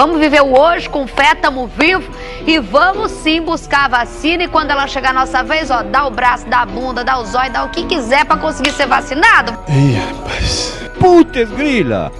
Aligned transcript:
Vamos 0.00 0.18
viver 0.18 0.40
o 0.40 0.58
hoje 0.58 0.88
com 0.88 1.06
fé, 1.06 1.34
tamo 1.34 1.66
vivo 1.78 2.10
e 2.46 2.58
vamos 2.58 3.10
sim 3.10 3.42
buscar 3.42 3.84
a 3.84 3.88
vacina. 3.88 4.44
E 4.44 4.48
quando 4.48 4.70
ela 4.70 4.86
chegar 4.86 5.10
a 5.10 5.12
nossa 5.12 5.42
vez, 5.42 5.70
ó, 5.70 5.82
dá 5.82 6.06
o 6.06 6.10
braço, 6.10 6.48
dá 6.48 6.62
a 6.62 6.64
bunda, 6.64 7.04
dá 7.04 7.18
o 7.18 7.26
zóio, 7.26 7.52
dá 7.52 7.64
o 7.64 7.68
que 7.68 7.84
quiser 7.84 8.24
para 8.24 8.38
conseguir 8.38 8.72
ser 8.72 8.86
vacinado. 8.86 9.52
Ih, 9.68 9.96
rapaz. 9.96 10.72
Putz, 10.98 11.50
grila! 11.50 12.10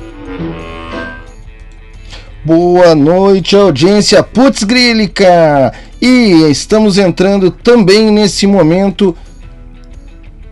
Boa 2.44 2.94
noite, 2.94 3.56
audiência 3.56 4.22
Putz 4.22 4.62
Grílica! 4.62 5.72
E 6.02 6.50
estamos 6.50 6.98
entrando 6.98 7.50
também 7.50 8.10
nesse 8.10 8.46
momento 8.46 9.16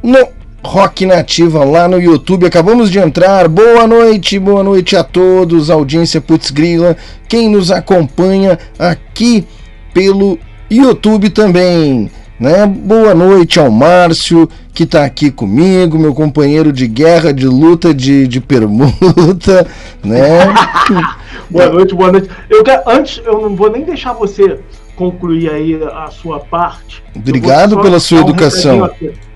no 0.02 0.37
Rock 0.68 1.06
Nativa 1.06 1.64
lá 1.64 1.88
no 1.88 1.98
YouTube. 1.98 2.44
Acabamos 2.44 2.90
de 2.90 2.98
entrar. 2.98 3.48
Boa 3.48 3.86
noite, 3.86 4.38
boa 4.38 4.62
noite 4.62 4.96
a 4.96 5.02
todos, 5.02 5.70
audiência 5.70 6.20
Putz 6.20 6.50
Grila, 6.50 6.94
quem 7.26 7.48
nos 7.48 7.70
acompanha 7.70 8.58
aqui 8.78 9.46
pelo 9.94 10.38
YouTube 10.70 11.30
também. 11.30 12.10
Né? 12.38 12.66
Boa 12.66 13.14
noite 13.14 13.58
ao 13.58 13.70
Márcio, 13.70 14.46
que 14.74 14.82
está 14.82 15.06
aqui 15.06 15.30
comigo, 15.30 15.98
meu 15.98 16.12
companheiro 16.12 16.70
de 16.70 16.86
guerra, 16.86 17.32
de 17.32 17.46
luta, 17.46 17.94
de, 17.94 18.28
de 18.28 18.38
permuta, 18.38 19.66
né? 20.04 20.54
boa 21.48 21.70
noite, 21.70 21.94
boa 21.94 22.12
noite. 22.12 22.28
Eu 22.50 22.62
quero, 22.62 22.82
antes, 22.86 23.22
eu 23.24 23.40
não 23.40 23.56
vou 23.56 23.70
nem 23.70 23.84
deixar 23.84 24.12
você 24.12 24.60
concluir 24.94 25.50
aí 25.50 25.80
a 25.82 26.10
sua 26.10 26.40
parte. 26.40 27.02
Obrigado 27.16 27.80
pela 27.80 27.98
sua 27.98 28.20
educação. 28.20 28.82
Um 28.82 29.27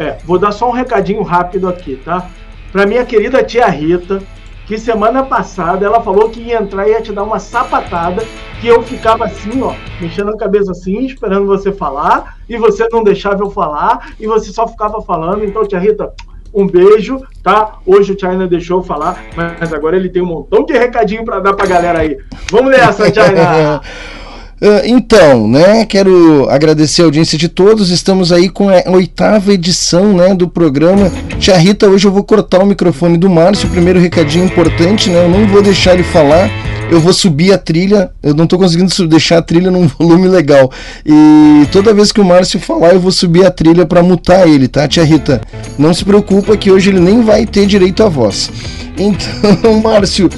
é, 0.00 0.16
vou 0.24 0.38
dar 0.38 0.50
só 0.50 0.66
um 0.66 0.72
recadinho 0.72 1.22
rápido 1.22 1.68
aqui, 1.68 2.00
tá? 2.02 2.26
Para 2.72 2.86
minha 2.86 3.04
querida 3.04 3.44
tia 3.44 3.66
Rita, 3.66 4.22
que 4.66 4.78
semana 4.78 5.22
passada 5.22 5.84
ela 5.84 6.00
falou 6.00 6.30
que 6.30 6.40
ia 6.40 6.58
entrar 6.58 6.88
e 6.88 6.92
ia 6.92 7.02
te 7.02 7.12
dar 7.12 7.22
uma 7.22 7.38
sapatada, 7.38 8.24
que 8.60 8.66
eu 8.66 8.82
ficava 8.82 9.26
assim, 9.26 9.60
ó, 9.60 9.74
mexendo 10.00 10.30
a 10.30 10.36
cabeça 10.38 10.70
assim, 10.72 11.04
esperando 11.04 11.46
você 11.46 11.70
falar, 11.70 12.38
e 12.48 12.56
você 12.56 12.88
não 12.90 13.04
deixava 13.04 13.42
eu 13.42 13.50
falar, 13.50 14.14
e 14.18 14.26
você 14.26 14.50
só 14.50 14.66
ficava 14.66 15.02
falando. 15.02 15.44
Então, 15.44 15.66
tia 15.66 15.78
Rita, 15.78 16.12
um 16.54 16.66
beijo, 16.66 17.20
tá? 17.42 17.74
Hoje 17.84 18.12
o 18.12 18.18
China 18.18 18.46
deixou 18.46 18.78
eu 18.78 18.82
falar, 18.82 19.22
mas 19.36 19.70
agora 19.72 19.96
ele 19.96 20.08
tem 20.08 20.22
um 20.22 20.26
montão 20.26 20.64
de 20.64 20.72
recadinho 20.72 21.26
para 21.26 21.40
dar 21.40 21.52
pra 21.52 21.66
galera 21.66 21.98
aí. 21.98 22.16
Vamos 22.50 22.70
nessa, 22.70 23.12
China! 23.12 23.82
Uh, 24.60 24.84
então, 24.84 25.48
né, 25.48 25.86
quero 25.86 26.46
agradecer 26.50 27.00
a 27.00 27.06
audiência 27.06 27.38
de 27.38 27.48
todos. 27.48 27.90
Estamos 27.90 28.30
aí 28.30 28.50
com 28.50 28.68
a 28.68 28.82
oitava 28.90 29.54
edição, 29.54 30.12
né, 30.12 30.34
do 30.34 30.46
programa. 30.46 31.10
Tia 31.38 31.56
Rita, 31.56 31.88
hoje 31.88 32.06
eu 32.06 32.12
vou 32.12 32.22
cortar 32.22 32.58
o 32.62 32.66
microfone 32.66 33.16
do 33.16 33.30
Márcio. 33.30 33.70
Primeiro 33.70 33.98
recadinho 33.98 34.44
importante, 34.44 35.08
né? 35.08 35.24
Eu 35.24 35.30
não 35.30 35.46
vou 35.46 35.62
deixar 35.62 35.94
ele 35.94 36.02
falar. 36.02 36.50
Eu 36.90 37.00
vou 37.00 37.14
subir 37.14 37.54
a 37.54 37.58
trilha. 37.58 38.10
Eu 38.22 38.34
não 38.34 38.44
estou 38.44 38.58
conseguindo 38.58 39.08
deixar 39.08 39.38
a 39.38 39.42
trilha 39.42 39.70
num 39.70 39.86
volume 39.98 40.28
legal. 40.28 40.70
E 41.06 41.66
toda 41.72 41.94
vez 41.94 42.12
que 42.12 42.20
o 42.20 42.24
Márcio 42.24 42.60
falar, 42.60 42.92
eu 42.92 43.00
vou 43.00 43.12
subir 43.12 43.46
a 43.46 43.50
trilha 43.50 43.86
para 43.86 44.02
mutar 44.02 44.46
ele, 44.46 44.68
tá, 44.68 44.86
Tia 44.86 45.04
Rita? 45.04 45.40
Não 45.78 45.94
se 45.94 46.04
preocupa 46.04 46.54
que 46.56 46.70
hoje 46.70 46.90
ele 46.90 47.00
nem 47.00 47.22
vai 47.22 47.46
ter 47.46 47.64
direito 47.64 48.02
à 48.02 48.08
voz. 48.10 48.50
Então, 48.98 49.80
Márcio, 49.80 50.28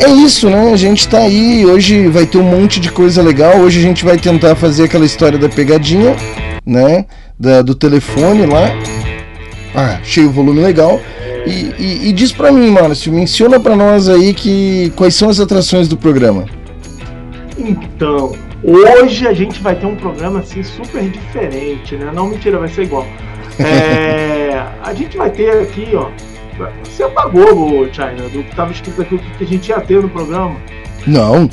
é 0.00 0.10
isso, 0.10 0.50
né? 0.50 0.72
A 0.72 0.76
gente 0.76 1.06
tá 1.06 1.18
aí. 1.18 1.64
Hoje 1.64 2.08
vai 2.08 2.26
ter 2.26 2.38
um 2.38 2.42
monte 2.42 2.80
de 2.80 2.90
coisa 2.90 3.22
legal. 3.22 3.58
Hoje 3.58 3.69
a 3.78 3.82
gente 3.82 4.04
vai 4.04 4.16
tentar 4.16 4.54
fazer 4.54 4.84
aquela 4.84 5.04
história 5.04 5.38
da 5.38 5.48
pegadinha, 5.48 6.14
né? 6.64 7.04
Da, 7.38 7.62
do 7.62 7.74
telefone 7.74 8.46
lá. 8.46 8.70
Ah, 9.74 10.00
cheio 10.02 10.28
o 10.28 10.32
volume 10.32 10.60
legal. 10.60 11.00
E, 11.46 11.74
e, 11.78 12.08
e 12.08 12.12
diz 12.12 12.32
pra 12.32 12.52
mim, 12.52 12.70
Márcio, 12.70 13.12
menciona 13.12 13.58
pra 13.58 13.74
nós 13.76 14.08
aí 14.08 14.34
que 14.34 14.92
quais 14.96 15.14
são 15.14 15.30
as 15.30 15.40
atrações 15.40 15.88
do 15.88 15.96
programa. 15.96 16.44
Então, 17.58 18.34
hoje 18.62 19.26
a 19.26 19.32
gente 19.32 19.60
vai 19.60 19.74
ter 19.74 19.86
um 19.86 19.96
programa 19.96 20.40
assim 20.40 20.62
super 20.62 21.02
diferente, 21.02 21.96
né? 21.96 22.10
Não, 22.14 22.28
mentira, 22.28 22.58
vai 22.58 22.68
ser 22.68 22.82
igual. 22.82 23.06
É, 23.58 24.62
a 24.82 24.92
gente 24.92 25.16
vai 25.16 25.30
ter 25.30 25.50
aqui, 25.62 25.88
ó, 25.94 26.10
você 26.84 27.02
apagou, 27.02 27.88
China, 27.92 28.28
do 28.32 28.42
que 28.42 28.50
estava 28.50 28.70
escrito 28.72 29.00
aqui, 29.00 29.14
o 29.14 29.18
que 29.18 29.44
a 29.44 29.46
gente 29.46 29.68
ia 29.68 29.80
ter 29.80 30.02
no 30.02 30.08
programa? 30.08 30.56
Não. 31.06 31.48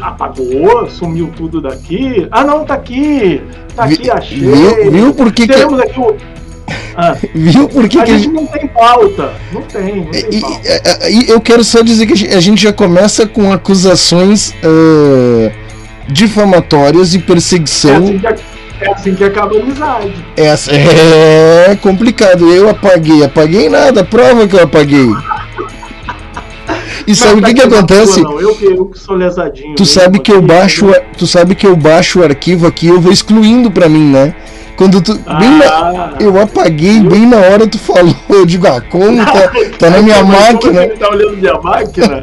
Apagou, 0.00 0.88
sumiu 0.88 1.30
tudo 1.36 1.60
daqui. 1.60 2.26
Ah, 2.30 2.44
não, 2.44 2.64
tá 2.64 2.74
aqui. 2.74 3.42
Tá 3.74 3.84
aqui, 3.84 4.10
achei. 4.10 4.38
Viu, 4.38 4.90
viu 4.90 5.14
por 5.14 5.32
que 5.32 5.46
Temos 5.46 5.80
que... 5.80 5.88
aqui 5.88 6.00
o. 6.00 6.16
Ah, 6.96 7.16
viu 7.34 7.68
por 7.68 7.88
que, 7.88 7.98
a 7.98 8.04
que 8.04 8.18
gente 8.18 8.32
não 8.32 8.46
tem 8.46 8.66
pauta? 8.68 9.32
Não 9.52 9.62
tem, 9.62 9.96
não 9.96 10.10
tem 10.10 10.40
pauta. 10.40 11.10
E, 11.10 11.28
eu 11.28 11.40
quero 11.40 11.64
só 11.64 11.82
dizer 11.82 12.06
que 12.06 12.28
a 12.28 12.40
gente 12.40 12.62
já 12.62 12.72
começa 12.72 13.26
com 13.26 13.52
acusações 13.52 14.50
uh, 14.50 15.50
difamatórias 16.08 17.14
e 17.14 17.18
perseguição. 17.18 17.92
É 17.92 17.96
assim 17.96 18.18
que 18.18 18.26
é 18.82 18.92
assim 18.92 19.14
que 19.14 19.22
acaba 19.22 19.56
a 19.56 19.60
amizade. 19.60 20.12
Essa 20.36 20.72
é 20.74 21.76
complicado. 21.80 22.52
Eu 22.52 22.68
apaguei, 22.68 23.24
apaguei 23.24 23.68
nada, 23.68 24.04
prova 24.04 24.46
que 24.46 24.56
eu 24.56 24.62
apaguei. 24.62 25.08
E 27.06 27.14
sabe 27.14 27.40
o 27.40 27.44
que, 27.44 27.54
que 27.54 27.62
acontece? 27.62 28.20
Não, 28.20 28.40
eu, 28.40 28.56
eu 28.60 28.86
que 28.86 28.98
sou 28.98 29.16
lesadinho. 29.16 29.74
Tu 29.74 29.84
sabe 29.84 30.18
que 30.18 30.32
eu 30.32 30.40
baixo, 30.40 30.86
tu 31.16 31.26
sabe 31.26 31.54
que 31.54 31.66
eu 31.66 31.76
baixo 31.76 32.20
o 32.20 32.24
arquivo 32.24 32.66
aqui, 32.66 32.88
eu 32.88 33.00
vou 33.00 33.12
excluindo 33.12 33.70
para 33.70 33.88
mim, 33.88 34.10
né? 34.10 34.34
Quando 34.76 35.00
tu. 35.02 35.18
Ah, 35.26 35.38
na, 35.38 36.14
eu 36.18 36.40
apaguei 36.40 36.98
eu... 36.98 37.04
bem 37.04 37.26
na 37.26 37.36
hora 37.36 37.66
tu 37.66 37.78
falou. 37.78 38.14
Eu 38.28 38.46
digo, 38.46 38.66
ah, 38.66 38.80
como? 38.80 39.24
Tá, 39.24 39.52
tá 39.78 39.90
na 39.90 40.02
minha 40.02 40.24
máquina. 40.24 40.84
Ele 40.84 40.96
tá 40.96 41.10
olhando 41.10 41.36
minha 41.36 41.54
máquina? 41.60 42.20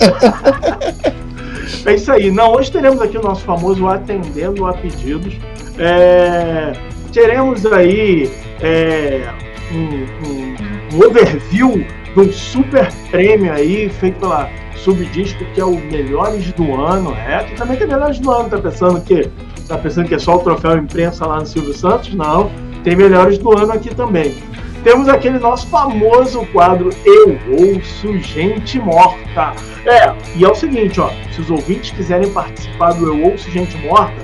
é 1.86 1.96
isso 1.96 2.12
aí. 2.12 2.32
Não, 2.32 2.52
hoje 2.54 2.72
teremos 2.72 3.02
aqui 3.02 3.18
o 3.18 3.22
nosso 3.22 3.44
famoso 3.44 3.88
Atendendo 3.88 4.66
a 4.66 4.74
Pedidos. 4.74 5.36
É, 5.78 6.74
teremos 7.14 7.66
aí 7.66 8.30
é, 8.62 9.30
um, 9.72 10.28
um, 10.28 10.56
um, 10.96 11.06
overview 11.06 11.86
de 12.14 12.20
um 12.20 12.34
super 12.34 12.92
prêmio 13.10 13.54
aí 13.54 13.90
feito 13.90 14.20
pela 14.20 14.50
Subdisco, 14.84 15.44
que 15.54 15.62
é 15.62 15.66
o 15.66 15.76
Melhores 15.76 16.52
do 16.54 16.74
Ano. 16.74 17.14
É, 17.14 17.44
que 17.44 17.56
também 17.56 17.78
tem 17.78 17.88
Melhores 17.88 18.20
do 18.20 18.32
Ano, 18.32 18.50
tá 18.50 18.58
pensando 18.58 19.02
que 19.02 19.30
tá 19.68 19.78
pensando 19.78 20.08
que 20.08 20.16
é 20.16 20.20
só 20.20 20.36
o 20.36 20.40
troféu 20.40 20.78
imprensa 20.78 21.26
lá 21.26 21.40
no 21.40 21.46
Silvio 21.46 21.74
Santos? 21.74 22.14
Não, 22.14 22.52
tem 22.84 22.96
Melhores 22.96 23.38
do 23.38 23.56
Ano 23.58 23.74
aqui 23.74 23.94
também. 23.94 24.36
Temos 24.84 25.10
aquele 25.10 25.40
nosso 25.40 25.68
famoso 25.68 26.46
quadro 26.54 26.90
Eu 27.06 27.38
Ouço 27.52 28.18
Gente 28.20 28.80
Morta. 28.80 29.54
É, 29.86 30.14
e 30.36 30.46
é 30.46 30.50
o 30.50 30.56
seguinte, 30.56 31.02
ó, 31.02 31.10
se 31.34 31.42
os 31.42 31.52
ouvintes 31.52 31.92
quiserem 31.92 32.32
participar 32.32 32.94
do 32.94 33.08
Eu 33.08 33.30
Ouço 33.30 33.52
Gente 33.52 33.78
Morta, 33.86 34.16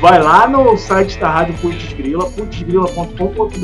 vai 0.00 0.20
lá 0.20 0.48
no 0.48 0.76
site 0.76 1.18
da 1.18 1.30
Rádio 1.30 1.54
Putz 1.58 1.92
Grila, 1.92 2.28
putzgrila.com.br, 2.30 3.56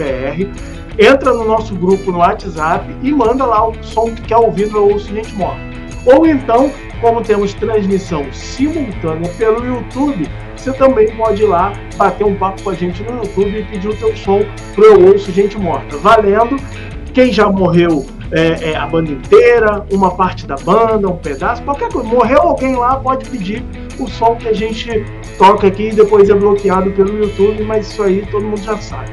entra 0.99 1.33
no 1.33 1.45
nosso 1.45 1.75
grupo 1.75 2.13
no 2.13 2.19
WhatsApp 2.19 2.87
e 3.03 3.13
manda 3.13 3.45
lá 3.45 3.69
o 3.69 3.75
som 3.83 4.15
que 4.15 4.23
quer 4.23 4.37
ouvir 4.37 4.69
no 4.69 4.89
Ouço 4.89 5.13
Gente 5.13 5.35
Morta. 5.35 5.76
Ou 6.07 6.25
então, 6.25 6.71
como 7.01 7.21
temos 7.21 7.53
transmissão 7.55 8.25
simultânea 8.33 9.31
pelo 9.37 9.67
YouTube, 9.67 10.29
você 10.57 10.73
também 10.73 11.11
pode 11.17 11.43
ir 11.43 11.47
lá 11.47 11.73
bater 11.97 12.25
um 12.25 12.35
papo 12.35 12.63
com 12.63 12.71
a 12.71 12.75
gente 12.75 13.03
no 13.03 13.19
YouTube 13.19 13.59
e 13.59 13.65
pedir 13.65 13.89
o 13.89 13.97
teu 13.97 14.17
som 14.17 14.45
pro 14.75 14.85
Eu 14.85 15.09
Ouço 15.09 15.33
Gente 15.33 15.59
Morta. 15.59 15.97
Valendo! 15.99 16.57
Quem 17.13 17.33
já 17.33 17.51
morreu 17.51 18.07
é, 18.31 18.71
é, 18.71 18.77
a 18.77 18.87
banda 18.87 19.13
inteira, 19.13 19.85
uma 19.91 20.15
parte 20.15 20.47
da 20.47 20.57
banda, 20.57 21.09
um 21.09 21.17
pedaço, 21.17 21.63
qualquer 21.63 21.91
coisa. 21.91 22.09
Morreu 22.09 22.41
alguém 22.41 22.77
lá, 22.77 22.97
pode 22.97 23.29
pedir 23.29 23.65
o 23.99 24.09
som 24.09 24.37
que 24.37 24.49
a 24.49 24.53
gente 24.53 25.05
toca 25.39 25.67
aqui 25.67 25.89
e 25.89 25.93
depois 25.93 26.29
é 26.29 26.35
bloqueado 26.35 26.91
pelo 26.93 27.17
YouTube, 27.19 27.63
mas 27.65 27.89
isso 27.89 28.03
aí 28.03 28.27
todo 28.31 28.45
mundo 28.45 28.63
já 28.63 28.77
sabe. 28.79 29.11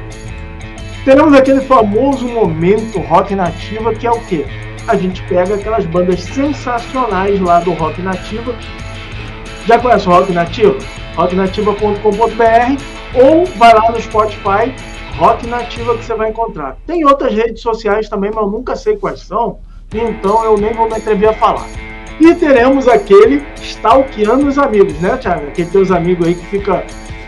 Teremos 1.04 1.34
aquele 1.34 1.60
famoso 1.62 2.26
momento 2.26 2.98
rock 3.00 3.34
nativa 3.34 3.94
que 3.94 4.06
é 4.06 4.10
o 4.10 4.20
que? 4.20 4.46
A 4.86 4.96
gente 4.96 5.22
pega 5.24 5.54
aquelas 5.54 5.86
bandas 5.86 6.22
sensacionais 6.22 7.40
lá 7.40 7.60
do 7.60 7.72
rock 7.72 8.02
nativa. 8.02 8.54
Já 9.66 9.78
conhece 9.78 10.06
o 10.06 10.10
rock 10.10 10.32
nativa? 10.32 10.76
rocknativa.com.br 11.16 12.82
ou 13.14 13.46
vai 13.56 13.72
lá 13.72 13.90
no 13.90 14.00
Spotify 14.00 14.74
Rock 15.16 15.46
Nativa 15.46 15.96
que 15.96 16.04
você 16.04 16.14
vai 16.14 16.30
encontrar. 16.30 16.76
Tem 16.86 17.04
outras 17.04 17.32
redes 17.32 17.62
sociais 17.62 18.08
também, 18.08 18.30
mas 18.34 18.44
eu 18.44 18.50
nunca 18.50 18.74
sei 18.74 18.96
quais 18.96 19.20
são, 19.20 19.58
então 19.92 20.44
eu 20.44 20.56
nem 20.58 20.72
vou 20.72 20.88
me 20.88 20.96
atrever 20.96 21.28
a 21.28 21.34
falar. 21.34 21.68
E 22.20 22.34
teremos 22.34 22.88
aquele 22.88 23.44
stalkeando 23.62 24.46
os 24.46 24.58
amigos, 24.58 24.94
né, 25.00 25.16
Thiago? 25.16 25.46
Aquele 25.46 25.70
teus 25.70 25.90
amigos 25.90 26.26
aí 26.26 26.34
que 26.34 26.46
fica 26.46 26.84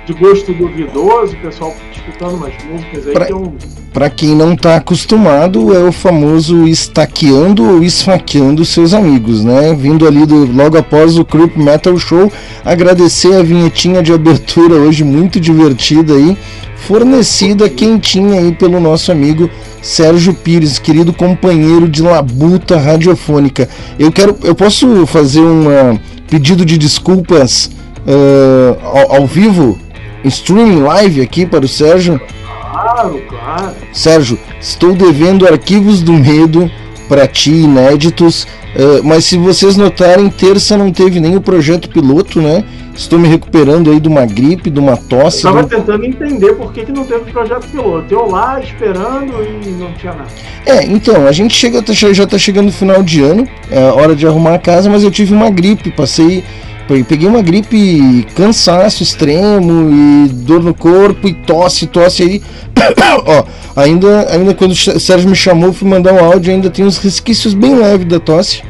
de 0.07 0.13
gosto 0.13 0.53
duvidoso, 0.53 1.35
o 1.35 1.41
pessoal 1.41 1.75
escutando 1.93 2.37
umas 2.37 2.53
músicas 2.65 3.07
aí 3.09 3.13
pra, 3.13 3.27
que 3.27 3.33
eu... 3.33 3.55
Pra 3.93 4.11
quem 4.11 4.37
não 4.37 4.55
tá 4.55 4.77
acostumado, 4.77 5.75
é 5.75 5.81
o 5.81 5.91
famoso 5.91 6.67
estaqueando 6.69 7.65
ou 7.69 7.83
esfaqueando 7.83 8.65
seus 8.65 8.95
amigos, 8.95 9.43
né? 9.43 9.75
Vindo 9.75 10.07
ali 10.07 10.25
do, 10.25 10.47
logo 10.53 10.79
após 10.79 11.19
o 11.19 11.25
Creep 11.25 11.57
Metal 11.57 11.97
Show, 11.99 12.31
agradecer 12.65 13.35
a 13.35 13.43
vinhetinha 13.43 14.03
de 14.03 14.13
abertura 14.13 14.75
hoje, 14.75 15.03
muito 15.03 15.41
divertida 15.41 16.15
aí, 16.15 16.37
fornecida 16.77 17.69
quentinha 17.69 18.41
aí 18.41 18.53
pelo 18.53 18.79
nosso 18.79 19.11
amigo 19.11 19.51
Sérgio 19.83 20.35
Pires, 20.35 20.79
querido 20.79 21.13
companheiro 21.13 21.89
de 21.89 22.03
labuta 22.03 22.79
radiofônica. 22.79 23.69
Eu 23.99 24.13
quero, 24.13 24.37
eu 24.45 24.55
posso 24.55 25.07
fazer 25.07 25.41
uma 25.41 26.01
pedido 26.29 26.65
de 26.65 26.77
desculpas 26.77 27.71
uh, 28.07 28.79
ao, 28.83 29.17
ao, 29.17 29.27
vivo, 29.27 29.79
streaming 30.29 30.83
live 30.83 31.21
aqui 31.21 31.47
para 31.47 31.65
o 31.65 31.69
Sérgio. 31.69 32.21
Claro, 32.45 33.23
claro. 33.29 33.75
Sérgio, 33.93 34.39
estou 34.61 34.95
devendo 34.95 35.47
arquivos 35.47 36.03
do 36.03 36.13
medo 36.13 36.71
para 37.09 37.27
ti, 37.27 37.53
inéditos, 37.53 38.45
uh, 38.45 39.03
mas 39.05 39.25
se 39.25 39.39
vocês 39.39 39.77
notarem, 39.77 40.29
terça 40.29 40.77
não 40.77 40.93
teve 40.93 41.21
nem 41.21 41.37
o 41.37 41.41
projeto 41.41 41.89
piloto, 41.89 42.41
né? 42.41 42.65
Estou 42.95 43.19
me 43.19 43.29
recuperando 43.29 43.91
aí 43.91 44.01
de 44.01 44.09
uma 44.09 44.25
gripe, 44.25 44.71
de 44.71 44.81
uma 44.81 44.97
tosse. 44.97 45.39
Estava 45.39 45.63
do... 45.63 45.69
tentando 45.69 46.05
entender 46.05 46.55
por 46.55 46.73
que, 46.73 46.85
que 46.85 46.93
não 46.93 47.05
teve 47.05 47.31
projeto 47.31 47.67
piloto. 47.69 48.13
Eu 48.13 48.27
lá 48.27 48.59
esperando 48.59 49.35
e 49.45 49.71
não 49.73 49.93
tinha 49.93 50.15
nada. 50.15 50.29
É, 50.65 50.83
então, 50.85 51.27
a 51.27 51.33
gente 51.33 51.55
chega, 51.55 51.83
tá 51.83 51.93
já 51.93 52.25
está 52.25 52.39
chegando 52.39 52.67
no 52.67 52.73
final 52.73 53.03
de 53.03 53.23
ano, 53.23 53.47
é 53.71 53.85
hora 53.91 54.17
de 54.17 54.27
arrumar 54.27 54.55
a 54.55 54.59
casa, 54.59 54.89
mas 54.89 55.03
eu 55.03 55.11
tive 55.11 55.35
uma 55.35 55.51
gripe, 55.51 55.91
passei. 55.91 56.43
Peguei 56.87 57.29
uma 57.29 57.43
gripe, 57.43 58.27
cansaço 58.37 59.03
extremo 59.03 59.91
e 59.91 60.29
dor 60.29 60.63
no 60.63 60.73
corpo 60.73 61.27
e 61.27 61.35
tosse, 61.35 61.87
tosse 61.87 62.23
aí. 62.23 62.43
Ó, 63.27 63.45
ainda, 63.75 64.27
ainda 64.31 64.55
quando 64.55 64.73
o 64.73 65.01
Sérgio 65.01 65.29
me 65.29 65.35
chamou, 65.35 65.73
fui 65.73 65.89
mandar 65.89 66.13
um 66.13 66.25
áudio, 66.25 66.53
ainda 66.53 66.71
tem 66.71 66.85
uns 66.85 66.99
resquícios 66.99 67.55
bem 67.55 67.75
leves 67.75 68.07
da 68.07 68.21
tosse. 68.21 68.63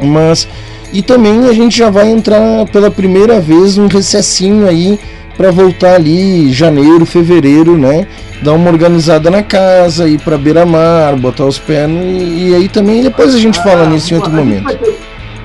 Mas 0.00 0.46
e 0.92 1.00
também 1.00 1.48
a 1.48 1.52
gente 1.52 1.76
já 1.76 1.88
vai 1.88 2.10
entrar 2.10 2.66
pela 2.70 2.90
primeira 2.90 3.40
vez 3.40 3.76
num 3.76 3.86
recessinho 3.86 4.68
aí 4.68 5.00
para 5.36 5.50
voltar 5.50 5.94
ali 5.94 6.52
janeiro, 6.52 7.06
fevereiro, 7.06 7.78
né? 7.78 8.06
Dar 8.42 8.52
uma 8.52 8.70
organizada 8.70 9.30
na 9.30 9.42
casa, 9.42 10.06
ir 10.06 10.20
para 10.20 10.36
beira-mar, 10.36 11.16
botar 11.16 11.46
os 11.46 11.58
pés 11.58 11.88
no, 11.88 12.02
e, 12.02 12.54
aí 12.54 12.68
também 12.68 13.02
depois 13.02 13.34
a 13.34 13.38
gente 13.38 13.58
ah, 13.60 13.62
fala 13.62 13.86
nisso 13.86 14.12
em 14.12 14.16
outro 14.18 14.30
momento. 14.30 14.76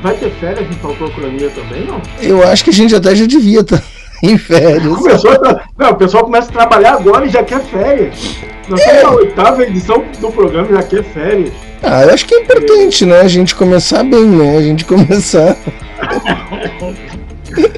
Vai 0.08 0.16
ter, 0.16 0.32
férias 0.40 0.70
em 0.70 0.80
Falcocronia 0.80 1.50
também, 1.50 1.84
não? 1.84 2.02
Eu 2.22 2.42
acho 2.48 2.64
que 2.64 2.70
a 2.70 2.74
gente 2.74 2.96
até 2.96 3.14
já 3.14 3.26
devia 3.26 3.60
estar 3.60 3.78
tá 3.78 3.84
em 4.24 4.38
férias. 4.38 4.96
Começou 4.96 5.32
a, 5.32 5.66
não, 5.78 5.90
o 5.90 5.96
pessoal 5.96 6.24
começa 6.24 6.50
a 6.50 6.54
trabalhar 6.54 6.94
agora 6.94 7.26
e 7.26 7.30
já 7.30 7.44
quer 7.44 7.60
férias. 7.60 8.38
Nós 8.70 8.80
é. 8.80 8.96
estamos 8.96 9.04
na 9.04 9.12
oitava 9.12 9.64
edição 9.64 10.06
do 10.22 10.32
programa 10.32 10.70
já 10.70 10.84
quer 10.84 11.04
férias. 11.04 11.52
Ah, 11.84 12.04
eu 12.04 12.14
acho 12.14 12.26
que 12.26 12.36
é 12.36 12.40
importante, 12.40 13.06
né? 13.06 13.20
A 13.20 13.28
gente 13.28 13.54
começar 13.54 14.02
bem, 14.04 14.26
né? 14.26 14.58
A 14.58 14.62
gente 14.62 14.86
começar. 14.86 15.58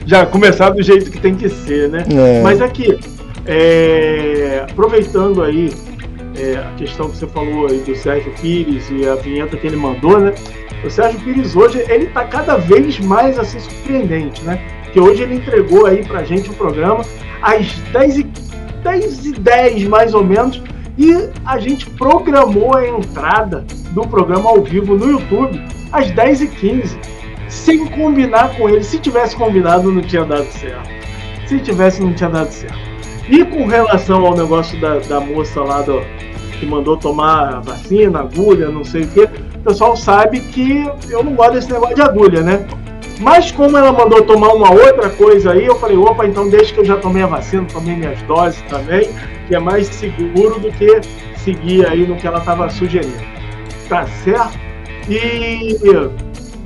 Já 0.05 0.25
começar 0.25 0.71
do 0.71 0.81
jeito 0.83 1.09
que 1.09 1.21
tem 1.21 1.35
que 1.35 1.47
ser, 1.47 1.89
né? 1.89 2.03
É. 2.11 2.41
Mas 2.41 2.61
aqui, 2.61 2.99
é, 3.45 4.65
aproveitando 4.69 5.41
aí 5.41 5.71
é, 6.35 6.57
a 6.57 6.73
questão 6.75 7.09
que 7.09 7.17
você 7.17 7.27
falou 7.27 7.67
aí 7.67 7.77
do 7.79 7.95
Sérgio 7.95 8.33
Pires 8.41 8.89
e 8.91 9.07
a 9.07 9.15
vinheta 9.15 9.55
que 9.55 9.67
ele 9.67 9.77
mandou, 9.77 10.19
né? 10.19 10.33
O 10.83 10.89
Sérgio 10.89 11.19
Pires 11.21 11.55
hoje, 11.55 11.83
ele 11.89 12.07
tá 12.07 12.23
cada 12.25 12.55
vez 12.55 12.99
mais 12.99 13.37
assim 13.37 13.59
surpreendente, 13.59 14.43
né? 14.43 14.61
Que 14.93 14.99
hoje 14.99 15.23
ele 15.23 15.35
entregou 15.35 15.85
aí 15.85 16.05
pra 16.05 16.23
gente 16.23 16.49
o 16.49 16.53
programa 16.53 17.03
às 17.41 17.73
10 17.91 18.17
e, 18.17 18.23
10 18.83 19.25
e 19.25 19.31
10 19.33 19.83
mais 19.85 20.13
ou 20.13 20.23
menos 20.23 20.61
e 20.97 21.29
a 21.45 21.57
gente 21.59 21.89
programou 21.91 22.75
a 22.75 22.87
entrada 22.87 23.65
do 23.91 24.01
programa 24.01 24.49
ao 24.49 24.61
vivo 24.61 24.97
no 24.97 25.11
YouTube 25.11 25.61
às 25.91 26.11
10h15, 26.11 26.97
sem 27.47 27.85
combinar 27.87 28.55
com 28.57 28.69
ele. 28.69 28.83
Se 28.83 28.99
tivesse 28.99 29.35
combinado, 29.35 29.91
não 29.91 30.01
tinha 30.01 30.25
dado 30.25 30.47
certo. 30.51 30.89
Se 31.47 31.59
tivesse, 31.59 32.01
não 32.01 32.13
tinha 32.13 32.29
dado 32.29 32.51
certo. 32.51 32.77
E 33.29 33.45
com 33.45 33.65
relação 33.65 34.25
ao 34.25 34.35
negócio 34.35 34.79
da, 34.81 34.99
da 34.99 35.19
moça 35.21 35.61
lá 35.61 35.81
do, 35.81 36.01
que 36.59 36.65
mandou 36.65 36.97
tomar 36.97 37.61
vacina, 37.61 38.19
agulha, 38.19 38.69
não 38.69 38.83
sei 38.83 39.03
o 39.03 39.07
que, 39.07 39.29
o 39.59 39.63
pessoal 39.63 39.95
sabe 39.95 40.39
que 40.39 40.89
eu 41.09 41.23
não 41.23 41.35
gosto 41.35 41.53
desse 41.53 41.71
negócio 41.71 41.95
de 41.95 42.01
agulha, 42.01 42.41
né? 42.41 42.65
Mas 43.19 43.51
como 43.51 43.77
ela 43.77 43.91
mandou 43.91 44.23
tomar 44.23 44.53
uma 44.53 44.71
outra 44.71 45.09
coisa 45.09 45.51
aí, 45.51 45.65
eu 45.65 45.75
falei, 45.75 45.97
opa, 45.97 46.25
então 46.25 46.49
deixa 46.49 46.73
que 46.73 46.79
eu 46.79 46.85
já 46.85 46.95
tomei 46.95 47.21
a 47.21 47.27
vacina, 47.27 47.65
tomei 47.71 47.95
minhas 47.95 48.21
doses 48.21 48.61
também, 48.69 49.09
que 49.47 49.55
é 49.55 49.59
mais 49.59 49.87
seguro 49.87 50.57
do 50.59 50.71
que 50.71 51.01
seguir 51.37 51.85
aí 51.85 52.07
no 52.07 52.15
que 52.15 52.25
ela 52.25 52.39
estava 52.39 52.69
sugerindo. 52.69 53.19
Tá 53.89 54.07
certo? 54.23 54.57
E 55.09 55.77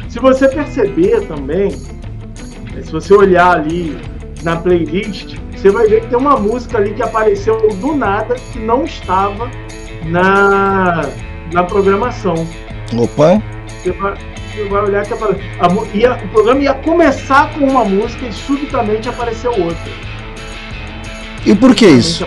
se 0.09 0.19
você 0.19 0.47
perceber 0.47 1.21
também, 1.21 1.71
se 1.71 2.91
você 2.91 3.15
olhar 3.15 3.55
ali 3.57 3.97
na 4.43 4.55
playlist, 4.57 5.37
você 5.55 5.71
vai 5.71 5.87
ver 5.87 6.01
que 6.01 6.07
tem 6.07 6.17
uma 6.17 6.37
música 6.37 6.77
ali 6.77 6.93
que 6.93 7.01
apareceu 7.01 7.57
do 7.57 7.95
nada, 7.95 8.35
que 8.35 8.59
não 8.59 8.83
estava 8.83 9.49
na, 10.05 11.01
na 11.51 11.63
programação. 11.63 12.35
Opa! 12.97 13.41
Você 13.67 13.91
vai, 13.91 14.15
você 14.51 14.63
vai 14.65 14.83
olhar 14.83 15.05
que 15.05 15.13
apare... 15.13 15.35
a, 15.59 15.97
ia, 15.97 16.13
o 16.13 16.27
programa 16.29 16.61
ia 16.61 16.73
começar 16.75 17.53
com 17.53 17.65
uma 17.65 17.83
música 17.83 18.25
e 18.25 18.31
subitamente 18.31 19.09
apareceu 19.09 19.51
outra. 19.51 19.91
E 21.45 21.55
por 21.55 21.75
que 21.75 21.87
isso? 21.87 22.25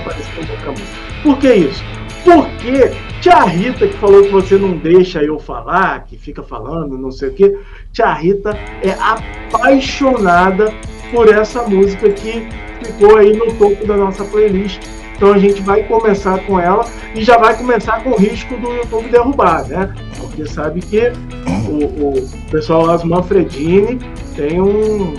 Por 1.23 1.39
que 1.39 1.55
isso? 1.55 1.83
Porque 2.25 2.91
tia 3.21 3.45
Rita, 3.45 3.87
que 3.87 3.97
falou 3.97 4.23
que 4.23 4.29
você 4.31 4.57
não 4.57 4.77
deixa 4.77 5.23
eu 5.23 5.39
falar, 5.39 6.05
que 6.05 6.17
fica 6.17 6.43
falando, 6.43 6.99
não 6.99 7.11
sei 7.11 7.29
o 7.29 7.33
quê, 7.33 7.59
tia 7.93 8.13
Rita 8.13 8.59
é 8.83 8.91
apaixonada 9.01 10.73
por 11.13 11.33
essa 11.33 11.63
música 11.63 12.11
que 12.11 12.47
ficou 12.85 13.17
aí 13.17 13.33
no 13.37 13.55
topo 13.55 13.87
da 13.87 13.97
nossa 13.97 14.25
playlist. 14.25 14.81
Então 15.17 15.33
a 15.33 15.39
gente 15.39 15.63
vai 15.63 15.83
começar 15.83 16.39
com 16.45 16.61
ela 16.61 16.85
e 17.15 17.25
já 17.25 17.39
vai 17.39 17.57
começar 17.57 18.03
com 18.03 18.11
o 18.11 18.17
risco 18.17 18.55
do 18.57 18.71
YouTube 18.71 19.09
derrubar, 19.09 19.67
né? 19.67 19.93
Porque 20.19 20.47
sabe 20.47 20.81
que 20.81 21.11
o, 21.69 22.19
o 22.19 22.29
pessoal 22.51 22.85
lá, 22.85 23.03
Manfredini, 23.03 23.99
tem 24.37 24.61
um, 24.61 25.15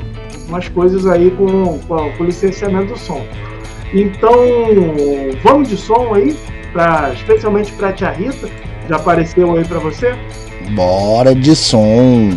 umas 0.48 0.70
coisas 0.70 1.08
aí 1.08 1.32
com, 1.32 1.80
com, 1.80 2.12
com 2.12 2.24
licenciamento 2.24 2.94
do 2.94 3.00
som. 3.00 3.26
Então, 3.94 4.32
vamos 5.44 5.70
de 5.70 5.78
som 5.78 6.14
aí, 6.14 6.38
pra, 6.72 7.12
especialmente 7.14 7.72
para 7.74 7.90
a 7.90 7.94
Tia 7.94 8.12
Rita. 8.12 8.48
Já 8.88 8.98
apareceu 8.98 9.58
aí 9.58 9.66
para 9.66 9.80
você? 9.80 10.16
Bora 10.76 11.34
de 11.34 11.56
som. 11.56 12.32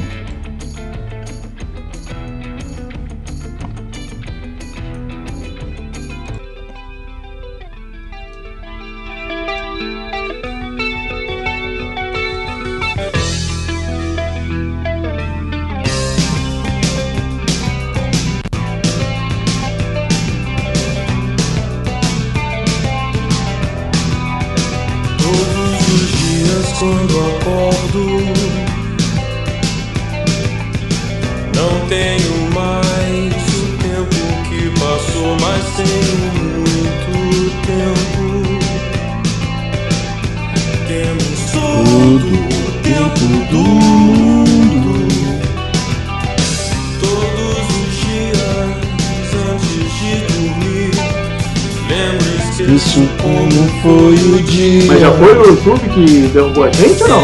Gente 56.68 57.02
ou 57.02 57.08
não? 57.08 57.22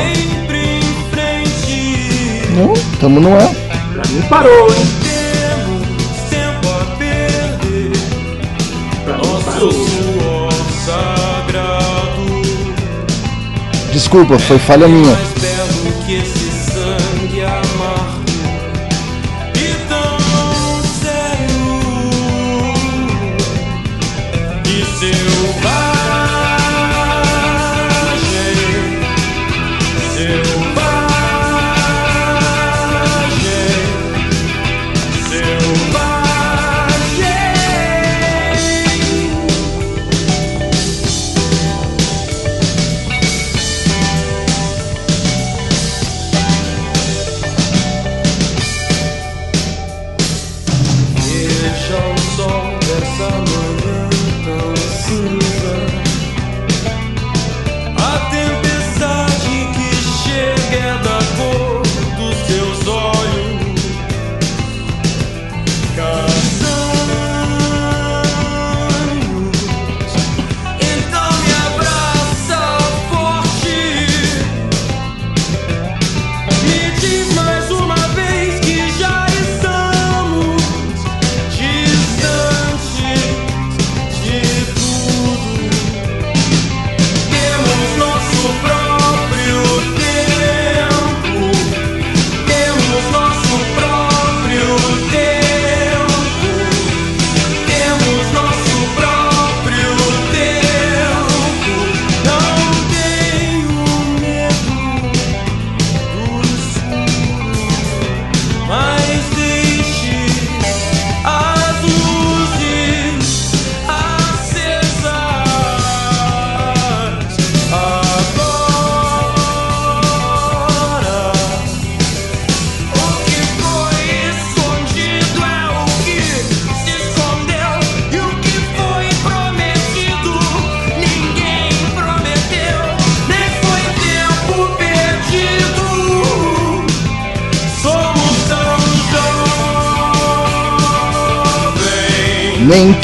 Não, 2.56 2.72
tamo 3.00 3.20
no 3.20 3.34
ar. 3.34 3.50
Pra 3.92 4.02
mim 4.08 4.22
parou, 4.28 4.68
hein? 4.72 4.86
Pra 9.04 9.18
mim 9.18 9.42
parou. 9.44 9.86
Desculpa, 13.92 14.38
foi 14.38 14.58
falha 14.58 14.86
minha. 14.88 15.16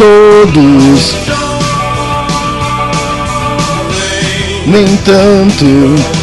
Todos. 0.02 1.14
Nem 4.66 4.96
tanto. 5.04 6.21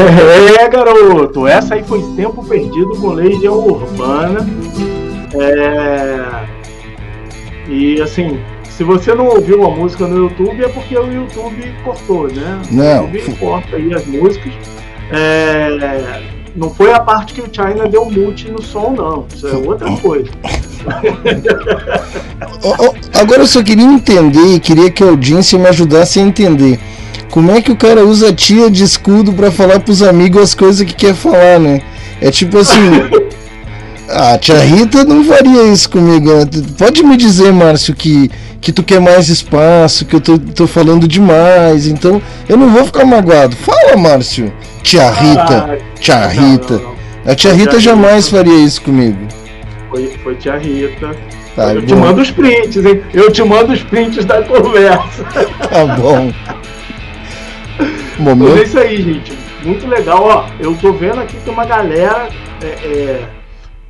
É, 0.60 0.68
garoto, 0.68 1.46
essa 1.46 1.74
aí 1.74 1.84
foi 1.84 2.02
Tempo 2.16 2.44
Perdido 2.44 2.90
com 3.00 3.12
Legião 3.12 3.58
Urbana. 3.58 4.46
É... 5.34 6.44
E 7.68 8.00
assim, 8.00 8.40
se 8.64 8.82
você 8.84 9.14
não 9.14 9.26
ouviu 9.26 9.64
a 9.64 9.70
música 9.70 10.06
no 10.06 10.16
YouTube 10.16 10.64
é 10.64 10.68
porque 10.68 10.96
o 10.96 11.12
YouTube 11.12 11.74
cortou, 11.84 12.28
né? 12.28 12.62
Não. 12.70 13.04
O 13.04 13.14
YouTube 13.14 13.38
corta 13.38 13.76
aí 13.76 13.92
as 13.94 14.06
músicas. 14.06 14.52
É... 15.10 16.22
Não 16.56 16.70
foi 16.70 16.92
a 16.92 17.00
parte 17.00 17.32
que 17.32 17.40
o 17.40 17.48
China 17.50 17.88
deu 17.88 18.04
mute 18.06 18.50
no 18.50 18.60
som, 18.60 18.92
não. 18.96 19.24
Isso 19.32 19.46
é 19.46 19.54
outra 19.54 19.88
coisa. 19.98 20.28
Agora 23.14 23.42
eu 23.42 23.46
só 23.46 23.62
queria 23.62 23.84
entender, 23.84 24.58
queria 24.60 24.90
que 24.90 25.04
a 25.04 25.08
audiência 25.08 25.58
me 25.58 25.68
ajudasse 25.68 26.18
a 26.18 26.22
entender. 26.22 26.80
Como 27.30 27.50
é 27.52 27.62
que 27.62 27.70
o 27.70 27.76
cara 27.76 28.04
usa 28.04 28.32
tia 28.32 28.68
de 28.68 28.82
escudo 28.82 29.32
para 29.32 29.50
falar 29.52 29.78
pros 29.80 30.02
amigos 30.02 30.42
as 30.42 30.54
coisas 30.54 30.84
que 30.84 30.94
quer 30.94 31.14
falar, 31.14 31.60
né? 31.60 31.80
É 32.20 32.30
tipo 32.30 32.58
assim. 32.58 32.90
A 34.08 34.36
tia 34.38 34.58
Rita 34.58 35.04
não 35.04 35.24
faria 35.24 35.72
isso 35.72 35.88
comigo. 35.90 36.30
Pode 36.76 37.04
me 37.04 37.16
dizer, 37.16 37.52
Márcio, 37.52 37.94
que, 37.94 38.28
que 38.60 38.72
tu 38.72 38.82
quer 38.82 39.00
mais 39.00 39.28
espaço, 39.28 40.04
que 40.04 40.16
eu 40.16 40.20
tô, 40.20 40.38
tô 40.38 40.66
falando 40.66 41.06
demais. 41.06 41.86
Então 41.86 42.20
eu 42.48 42.56
não 42.56 42.68
vou 42.70 42.84
ficar 42.84 43.04
magoado. 43.04 43.54
Fala, 43.56 43.96
Márcio. 43.96 44.52
Tia 44.82 45.08
Rita. 45.08 45.70
Ah, 45.70 46.00
tia 46.00 46.26
Rita. 46.26 46.74
Não, 46.74 46.82
não, 46.82 46.88
não. 46.90 47.32
A 47.32 47.34
tia 47.36 47.52
Rita 47.52 47.78
jamais 47.78 48.28
faria 48.28 48.58
isso 48.58 48.82
comigo. 48.82 49.18
Foi, 49.88 50.08
foi 50.22 50.34
tia 50.34 50.56
Rita. 50.56 51.10
Tá 51.54 51.74
eu 51.74 51.80
bom. 51.80 51.86
te 51.86 51.94
mando 51.94 52.22
os 52.22 52.30
prints, 52.30 52.76
hein? 52.84 53.02
Eu 53.12 53.30
te 53.30 53.42
mando 53.42 53.72
os 53.72 53.82
prints 53.82 54.24
da 54.24 54.42
conversa. 54.42 55.24
Tá 55.24 55.84
bom. 55.96 56.32
Momento. 58.20 58.50
Mas 58.50 58.58
é 58.58 58.62
isso 58.64 58.78
aí, 58.78 59.02
gente. 59.02 59.32
Muito 59.64 59.86
legal. 59.86 60.22
Ó, 60.22 60.46
eu 60.58 60.74
tô 60.76 60.92
vendo 60.92 61.20
aqui 61.20 61.36
que 61.36 61.50
uma 61.50 61.64
galera 61.64 62.28
é, 62.62 62.66
é, 62.66 63.28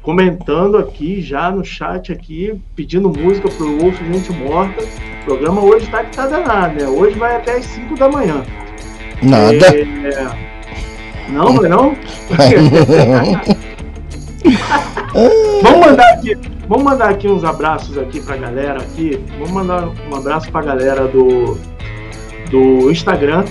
comentando 0.03 0.79
aqui 0.79 1.21
já 1.21 1.51
no 1.51 1.65
chat 1.65 2.13
aqui, 2.13 2.61
pedindo 2.75 3.09
música 3.09 3.49
pro 3.49 3.79
Wolf 3.79 3.99
Gente 3.99 4.33
Morta. 4.33 4.83
O 4.83 5.25
programa 5.25 5.61
hoje 5.61 5.87
tá 5.89 6.05
que 6.05 6.17
tá 6.17 6.27
danado, 6.27 6.75
né? 6.75 6.89
Hoje 6.89 7.19
vai 7.19 7.37
até 7.37 7.57
as 7.57 7.67
5 7.67 7.95
da 7.97 8.09
manhã. 8.09 8.43
Nada. 9.23 9.67
É... 9.67 10.51
Não, 11.29 11.53
não 11.53 11.65
é 11.65 11.69
não? 11.69 11.95
vamos 15.63 15.87
mandar 15.87 16.15
aqui, 16.15 16.37
vamos 16.67 16.85
mandar 16.85 17.11
aqui 17.11 17.29
uns 17.29 17.45
abraços 17.45 17.99
aqui 17.99 18.21
pra 18.21 18.37
galera 18.37 18.81
aqui. 18.81 19.23
Vamos 19.39 19.51
mandar 19.51 19.89
um 20.11 20.17
abraço 20.17 20.51
pra 20.51 20.63
galera 20.63 21.07
do 21.07 21.59
do 22.51 22.91
Instagram, 22.91 23.45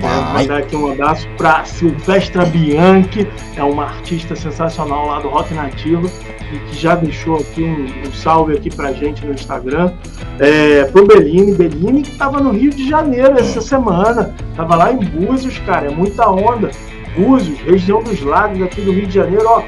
Vai. 0.00 0.42
mandar 0.42 0.58
aqui 0.58 0.74
um 0.74 0.90
abraço 0.90 1.28
para 1.36 1.64
Silvestra 1.64 2.46
Bianchi, 2.46 3.28
é 3.56 3.62
uma 3.62 3.84
artista 3.84 4.34
sensacional 4.34 5.06
lá 5.06 5.20
do 5.20 5.28
Rock 5.28 5.52
Nativo 5.52 6.10
e 6.52 6.58
que 6.58 6.80
já 6.80 6.94
deixou 6.94 7.36
aqui 7.36 7.62
um, 7.62 8.08
um 8.08 8.12
salve 8.12 8.56
aqui 8.56 8.74
pra 8.74 8.92
gente 8.92 9.24
no 9.24 9.32
Instagram. 9.32 9.92
É, 10.38 10.84
pro 10.84 11.06
Beline, 11.06 11.54
Beline 11.54 12.02
que 12.02 12.16
tava 12.16 12.40
no 12.40 12.52
Rio 12.52 12.70
de 12.70 12.88
Janeiro 12.88 13.38
essa 13.38 13.60
semana, 13.60 14.34
tava 14.56 14.76
lá 14.76 14.92
em 14.92 14.98
Búzios, 14.98 15.58
cara, 15.58 15.88
é 15.88 15.90
muita 15.90 16.28
onda. 16.28 16.70
Búzios, 17.16 17.58
região 17.60 18.02
dos 18.02 18.22
lagos 18.22 18.62
aqui 18.62 18.80
do 18.80 18.92
Rio 18.92 19.06
de 19.06 19.14
Janeiro, 19.14 19.44
ó, 19.46 19.62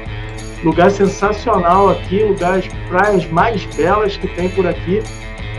lugar 0.63 0.89
sensacional 0.89 1.89
aqui, 1.89 2.23
lugares, 2.23 2.67
praias 2.89 3.29
mais 3.29 3.63
belas 3.75 4.17
que 4.17 4.27
tem 4.27 4.49
por 4.49 4.65
aqui. 4.65 5.03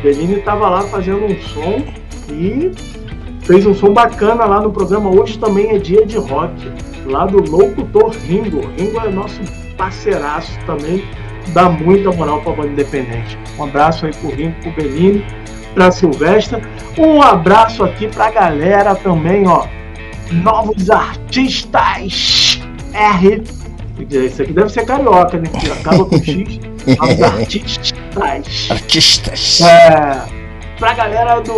Beline 0.03 0.41
tava 0.43 0.69
lá 0.69 0.83
fazendo 0.83 1.25
um 1.25 1.41
som 1.41 1.85
e 2.29 2.73
fez 3.47 3.65
um 3.65 3.75
som 3.75 3.93
bacana 3.93 4.45
lá 4.45 4.61
no 4.61 4.71
programa. 4.71 5.09
Hoje 5.09 5.39
também 5.39 5.71
é 5.71 5.79
dia 5.79 6.05
de 6.05 6.19
rock, 6.19 6.53
lá 7.07 7.25
do 7.25 7.39
locutor 7.39 8.11
Ringo. 8.27 8.61
Ringo 8.77 9.01
é 9.01 9.09
nosso 9.09 9.41
parceiraço 9.77 10.53
também, 10.67 11.05
dá 11.49 11.69
muita 11.69 12.11
moral 12.13 12.41
para 12.43 12.53
a 12.53 12.57
banda 12.57 12.69
independente. 12.69 13.39
Um 13.59 13.65
abraço 13.65 14.07
aí 14.07 14.13
pro 14.15 14.31
Ringo, 14.31 14.55
pro 14.61 14.73
Belini, 14.73 15.25
pra 15.75 15.91
Silvestre. 15.91 16.61
Um 16.99 17.23
abraço 17.23 17.85
aqui 17.85 18.09
pra 18.09 18.31
galera 18.31 18.95
também, 18.95 19.47
ó. 19.47 19.67
Novos 20.33 20.91
artistas 20.91 22.61
R. 22.93 23.45
Isso 24.11 24.43
aqui 24.43 24.53
deve 24.53 24.69
ser 24.69 24.85
carioca, 24.85 25.39
né? 25.39 25.49
Que 25.49 25.71
acaba 25.71 26.05
com 26.05 26.17
X. 26.19 26.59
Novos 26.99 27.23
artistas. 27.23 27.95
Artistas. 28.71 29.61
É 29.61 30.36
pra 30.79 30.95
galera 30.95 31.41
do 31.41 31.55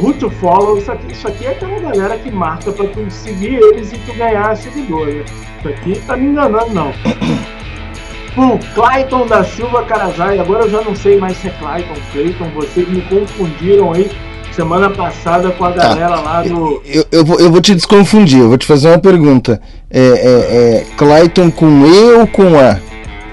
Who 0.00 0.14
to 0.14 0.30
Follow, 0.30 0.78
isso 0.78 0.90
aqui, 0.90 1.12
isso 1.12 1.28
aqui 1.28 1.46
é 1.46 1.50
aquela 1.50 1.78
galera 1.78 2.18
que 2.18 2.30
marca 2.30 2.72
pra 2.72 2.86
tu 2.86 3.10
seguir 3.10 3.54
eles 3.54 3.92
e 3.92 3.98
tu 3.98 4.14
ganhar 4.14 4.56
seguidor, 4.56 5.06
né? 5.06 5.24
Isso 5.58 5.68
aqui 5.68 6.00
tá 6.06 6.16
me 6.16 6.26
enganando, 6.26 6.70
não. 6.72 6.92
Pro 8.34 8.58
Clayton 8.74 9.26
da 9.26 9.42
Silva 9.42 9.82
Carazai, 9.84 10.38
agora 10.38 10.64
eu 10.64 10.70
já 10.70 10.80
não 10.82 10.94
sei 10.94 11.18
mais 11.18 11.36
se 11.38 11.48
é 11.48 11.50
Clayton, 11.50 11.94
Clayton, 12.12 12.50
vocês 12.54 12.88
me 12.88 13.00
confundiram 13.02 13.92
aí 13.92 14.10
semana 14.58 14.90
passada 14.90 15.52
com 15.52 15.64
a 15.64 15.72
tá. 15.72 15.88
galera 15.88 16.16
tá. 16.16 16.20
lá 16.20 16.42
do. 16.42 16.82
Eu, 16.84 17.04
eu, 17.12 17.24
vou, 17.24 17.38
eu 17.38 17.50
vou 17.50 17.60
te 17.60 17.74
desconfundir, 17.76 18.40
eu 18.40 18.48
vou 18.48 18.58
te 18.58 18.66
fazer 18.66 18.88
uma 18.88 18.98
pergunta. 18.98 19.60
É, 19.88 20.00
é, 20.00 20.76
é 20.80 20.86
Clayton 20.96 21.50
com 21.50 21.86
E 21.86 22.12
ou 22.14 22.26
com 22.26 22.58
A? 22.58 22.78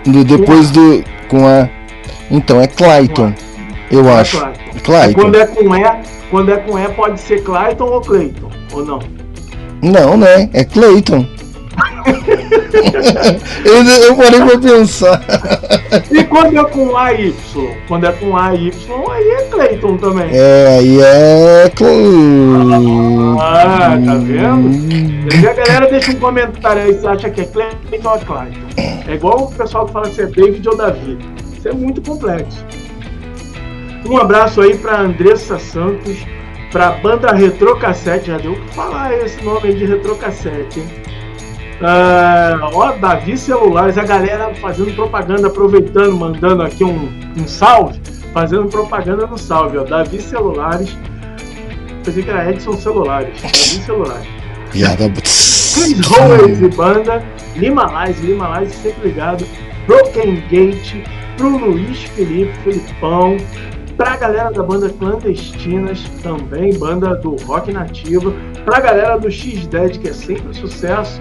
Do, 0.05 0.23
depois 0.23 0.69
do. 0.69 1.03
Com 1.27 1.47
A. 1.47 1.67
Então, 2.29 2.61
é 2.61 2.67
Clayton. 2.67 3.33
Eu 3.91 4.07
é 4.07 4.13
acho. 4.13 4.39
Clayton. 4.39 4.79
Clayton. 4.83 5.21
Quando 5.21 5.35
é 5.35 5.45
com 5.47 5.75
E, 5.75 5.83
quando 6.29 6.51
é 6.51 6.57
com 6.57 6.79
E 6.79 6.87
pode 6.89 7.19
ser 7.19 7.43
Clayton 7.43 7.85
ou 7.85 8.01
Clayton, 8.01 8.49
ou 8.73 8.85
não? 8.85 8.99
Não, 9.81 10.17
né? 10.17 10.49
É 10.53 10.63
Clayton. 10.63 11.25
eu, 13.65 13.83
eu 13.83 14.15
parei 14.15 14.41
pra 14.41 14.57
pensar. 14.59 15.21
E 16.11 16.23
quando 16.23 16.57
é 16.57 16.63
com 16.63 16.97
AY? 16.97 17.35
Quando 17.87 18.05
é 18.05 18.11
com 18.13 18.37
AY, 18.37 18.71
aí 19.11 19.29
é 19.29 19.41
Clayton 19.49 19.97
também. 19.97 20.29
É, 20.31 20.77
aí 20.79 21.01
é 21.01 21.71
Clayton. 21.75 23.37
Ah, 23.39 23.97
tá 24.05 24.15
vendo? 24.15 25.35
E 25.35 25.47
a 25.47 25.53
galera 25.53 25.87
deixa 25.89 26.11
um 26.11 26.19
comentário 26.19 26.81
aí 26.81 26.99
se 26.99 27.05
acha 27.05 27.29
que 27.29 27.41
é 27.41 27.45
Clayton 27.45 28.09
ou 28.09 28.19
Clayton. 28.19 28.59
É 29.07 29.13
igual 29.13 29.43
o 29.43 29.51
pessoal 29.51 29.85
que 29.85 29.93
fala 29.93 30.09
se 30.09 30.21
é 30.21 30.25
David 30.25 30.67
ou 30.67 30.77
Davi. 30.77 31.17
Isso 31.57 31.67
é 31.67 31.73
muito 31.73 32.01
complexo. 32.01 32.65
Um 34.07 34.17
abraço 34.17 34.61
aí 34.61 34.77
para 34.77 35.01
Andressa 35.01 35.57
Santos, 35.57 36.17
para 36.71 36.91
banda 36.91 37.33
Retrocassete, 37.33 38.27
já 38.27 38.37
deu 38.37 38.53
o 38.53 38.55
que 38.55 38.75
falar 38.75 39.13
esse 39.17 39.43
nome 39.43 39.69
aí 39.69 39.75
de 39.75 39.85
Retrocassete, 39.85 40.79
hein? 40.79 40.87
Uh, 41.81 42.63
ó, 42.73 42.91
Davi 42.93 43.37
Celulares, 43.37 43.97
a 43.97 44.03
galera 44.03 44.53
fazendo 44.55 44.95
propaganda, 44.95 45.47
aproveitando, 45.47 46.15
mandando 46.15 46.61
aqui 46.61 46.83
um, 46.83 47.09
um 47.35 47.47
salve, 47.47 47.99
fazendo 48.31 48.67
propaganda 48.67 49.25
no 49.25 49.37
salve, 49.37 49.77
ó. 49.77 49.83
Davi 49.83 50.21
Celulares, 50.21 50.95
pensei 52.03 52.23
que 52.23 52.29
era 52.29 52.49
Edson 52.49 52.73
Celulares, 52.73 53.41
Davi 53.41 53.83
Celulares. 53.83 54.27
Piada. 54.71 55.11
Chris 55.75 56.61
e 56.61 56.69
banda, 56.69 57.23
Lima 57.55 57.91
Lais, 57.91 58.19
Lima 58.21 58.47
Lais 58.47 58.71
sempre 58.71 59.09
ligado, 59.09 59.45
Broken 59.87 60.41
Gate, 60.49 61.03
pro 61.37 61.57
Luiz 61.57 62.03
Felipe, 62.03 62.53
Felipão, 62.63 63.37
Pra 63.97 64.17
galera 64.17 64.51
da 64.51 64.61
banda 64.61 64.89
Clandestinas, 64.89 66.03
também 66.21 66.77
banda 66.77 67.15
do 67.15 67.35
rock 67.45 67.71
nativa. 67.71 68.33
Pra 68.65 68.81
galera 68.81 69.17
do 69.17 69.31
X-Dead, 69.31 69.99
que 69.99 70.09
é 70.09 70.13
sempre 70.13 70.49
um 70.49 70.53
sucesso. 70.53 71.19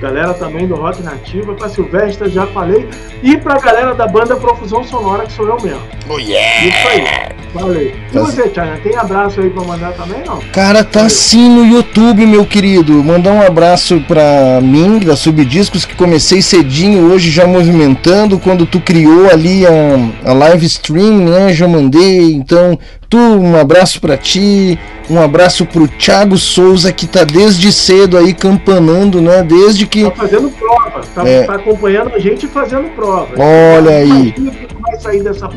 Galera 0.00 0.34
também 0.34 0.66
do 0.66 0.74
rock 0.74 1.02
nativa. 1.02 1.54
Pra 1.54 1.68
Silvestre, 1.68 2.28
já 2.30 2.46
falei. 2.48 2.88
E 3.22 3.36
pra 3.36 3.58
galera 3.58 3.94
da 3.94 4.06
banda 4.06 4.36
Profusão 4.36 4.84
Sonora, 4.84 5.24
que 5.24 5.32
sou 5.32 5.46
eu 5.46 5.60
mesmo. 5.60 5.82
Oh, 6.08 6.18
yeah. 6.18 6.66
Isso 6.66 6.88
aí. 6.88 7.36
Falei. 7.52 7.94
E 8.12 8.18
você, 8.18 8.42
China, 8.50 8.78
tem 8.82 8.94
abraço 8.96 9.40
aí 9.40 9.48
pra 9.48 9.64
mandar 9.64 9.92
também, 9.92 10.22
não? 10.26 10.38
Cara, 10.52 10.84
tá 10.84 11.08
sim 11.08 11.48
no 11.48 11.64
YouTube, 11.64 12.26
meu 12.26 12.44
querido. 12.44 12.92
Mandar 13.02 13.32
um 13.32 13.40
abraço 13.40 14.00
pra 14.06 14.60
mim, 14.62 14.98
da 14.98 15.16
Subdiscos, 15.16 15.84
que 15.84 15.94
comecei 15.94 16.42
cedinho 16.42 17.10
hoje 17.10 17.30
já 17.30 17.46
movimentando. 17.46 18.38
Quando 18.38 18.66
tu 18.66 18.80
criou 18.80 19.30
ali 19.30 19.64
a, 19.66 20.30
a 20.30 20.32
live 20.34 20.66
stream, 20.66 21.18
né? 21.18 21.52
Já 21.52 21.66
mandei. 21.66 22.34
Então, 22.34 22.78
Tu, 23.08 23.16
um 23.16 23.56
abraço 23.56 24.00
para 24.00 24.16
ti, 24.16 24.78
um 25.08 25.20
abraço 25.20 25.64
pro 25.64 25.86
Thiago 25.86 26.36
Souza 26.36 26.92
que 26.92 27.06
tá 27.06 27.22
desde 27.22 27.72
cedo 27.72 28.18
aí 28.18 28.34
campanando, 28.34 29.20
né? 29.20 29.44
Desde 29.44 29.86
que 29.86 30.04
tá 30.04 30.10
fazendo 30.10 30.50
prova, 30.50 31.00
tá, 31.14 31.28
é... 31.28 31.44
tá 31.44 31.54
acompanhando 31.54 32.14
a 32.14 32.18
gente 32.18 32.48
fazendo 32.48 32.88
prova. 32.96 33.28
Olha 33.36 33.96
aí. 33.96 34.34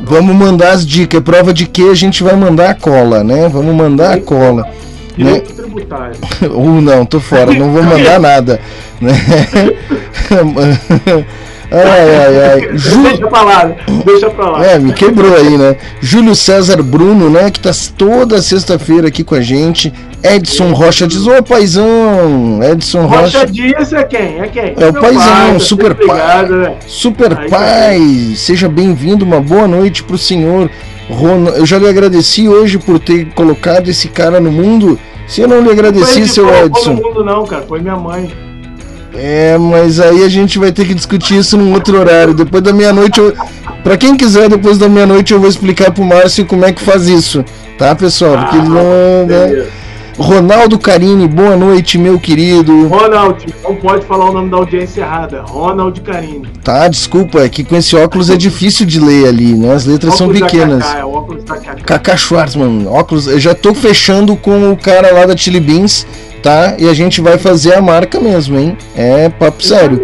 Vamos 0.03 0.35
mandar 0.35 0.73
as 0.73 0.85
dicas, 0.85 1.21
prova 1.21 1.51
de 1.53 1.65
que 1.65 1.89
a 1.89 1.95
gente 1.95 2.21
vai 2.23 2.35
mandar 2.35 2.69
a 2.69 2.75
cola, 2.75 3.23
né? 3.23 3.49
Vamos 3.49 3.73
mandar 3.73 4.13
a 4.13 4.21
cola. 4.21 4.67
Né? 5.17 5.39
tributário. 5.39 6.15
Ou 6.53 6.81
não, 6.81 7.05
tô 7.05 7.19
fora, 7.19 7.51
não 7.53 7.71
vou 7.71 7.83
mandar 7.83 8.19
nada, 8.19 8.59
né? 9.01 9.11
Ai, 11.71 12.15
ai, 12.15 12.51
ai. 12.51 12.69
Ju... 12.77 13.03
Deixa 13.03 13.27
pra 13.27 13.41
lá, 13.43 13.75
deixa 14.05 14.29
pra 14.29 14.49
lá. 14.49 14.65
É, 14.65 14.79
me 14.79 14.91
quebrou 14.93 15.35
aí, 15.35 15.57
né? 15.57 15.77
Júlio 16.01 16.35
César 16.35 16.81
Bruno, 16.81 17.29
né? 17.29 17.51
Que 17.51 17.59
tá 17.59 17.71
toda 17.97 18.41
sexta-feira 18.41 19.07
aqui 19.07 19.23
com 19.23 19.35
a 19.35 19.41
gente. 19.41 19.93
Edson 20.23 20.73
Rocha 20.73 21.07
diz, 21.07 21.25
ô 21.27 21.41
paizão! 21.41 22.59
Edson 22.61 23.05
Rocha. 23.05 23.39
Rocha 23.39 23.45
Dias 23.45 23.93
é 23.93 24.03
quem? 24.03 24.39
É 24.39 24.47
quem? 24.47 24.73
É 24.77 24.89
o 24.89 24.93
paizão, 24.93 25.23
pai, 25.23 25.53
tá 25.53 25.59
super 25.59 25.95
pai. 25.95 26.49
Né? 26.49 26.75
Super 26.85 27.37
aí, 27.37 27.49
pai, 27.49 27.99
tá 27.99 28.35
seja 28.35 28.67
bem-vindo, 28.67 29.23
uma 29.23 29.39
boa 29.39 29.67
noite 29.67 30.03
pro 30.03 30.17
senhor. 30.17 30.69
Ron... 31.09 31.47
Eu 31.49 31.65
já 31.65 31.77
lhe 31.77 31.87
agradeci 31.87 32.49
hoje 32.49 32.77
por 32.77 32.99
ter 32.99 33.27
colocado 33.33 33.89
esse 33.89 34.09
cara 34.09 34.39
no 34.39 34.51
mundo. 34.51 34.99
Se 35.27 35.41
eu 35.41 35.47
não 35.47 35.61
lhe 35.61 35.71
agradeci, 35.71 36.27
seu 36.27 36.49
Edson. 36.49 36.69
Não 36.69 36.71
foi 36.83 36.93
no 36.95 37.01
mundo, 37.01 37.23
não, 37.23 37.45
cara, 37.45 37.63
foi 37.67 37.79
minha 37.79 37.95
mãe. 37.95 38.48
É, 39.13 39.57
mas 39.57 39.99
aí 39.99 40.23
a 40.23 40.29
gente 40.29 40.59
vai 40.59 40.71
ter 40.71 40.85
que 40.85 40.93
discutir 40.93 41.37
isso 41.37 41.57
num 41.57 41.73
outro 41.73 41.99
horário. 41.99 42.33
Depois 42.33 42.61
da 42.63 42.71
meia-noite, 42.71 43.19
eu... 43.19 43.33
para 43.83 43.97
quem 43.97 44.15
quiser, 44.15 44.49
depois 44.49 44.77
da 44.77 44.87
meia-noite 44.87 45.33
eu 45.33 45.39
vou 45.39 45.49
explicar 45.49 45.91
pro 45.91 46.03
Márcio 46.03 46.45
como 46.45 46.65
é 46.65 46.71
que 46.71 46.81
faz 46.81 47.07
isso, 47.07 47.43
tá, 47.77 47.95
pessoal? 47.95 48.37
Porque 48.37 48.57
ah, 48.57 48.63
não, 48.63 49.25
né? 49.27 49.67
Ronaldo 50.19 50.77
Carini, 50.77 51.29
boa 51.29 51.55
noite, 51.55 51.97
meu 51.97 52.19
querido. 52.19 52.87
Ronaldo, 52.87 53.45
não 53.63 53.73
pode 53.77 54.05
falar 54.05 54.29
o 54.29 54.33
nome 54.33 54.49
da 54.49 54.57
audiência 54.57 55.01
errada. 55.01 55.43
Ronaldo 55.43 56.01
Carini. 56.01 56.45
Tá, 56.61 56.89
desculpa, 56.89 57.39
é 57.39 57.47
que 57.47 57.63
com 57.63 57.77
esse 57.77 57.95
óculos 57.95 58.29
é 58.29 58.35
difícil 58.35 58.85
de 58.85 58.99
ler 58.99 59.27
ali, 59.27 59.53
né? 59.53 59.73
As 59.73 59.85
letras 59.85 60.15
são 60.15 60.27
pequenas. 60.27 60.83
Cacá, 60.83 60.99
é 60.99 61.05
óculos 61.05 61.43
da 61.45 61.55
Cacá. 61.55 61.83
Cacá 61.85 62.17
Schwartzman, 62.17 62.85
óculos. 62.87 63.27
Eu 63.27 63.39
já 63.39 63.55
tô 63.55 63.73
fechando 63.73 64.35
com 64.35 64.73
o 64.73 64.75
cara 64.75 65.13
lá 65.13 65.25
da 65.25 65.37
Chili 65.37 65.61
Beans 65.61 66.05
tá? 66.41 66.75
E 66.77 66.87
a 66.87 66.93
gente 66.93 67.21
vai 67.21 67.37
fazer 67.37 67.75
a 67.75 67.81
marca 67.81 68.19
mesmo, 68.19 68.57
hein? 68.57 68.77
É 68.95 69.29
papo 69.29 69.63
sério. 69.63 70.01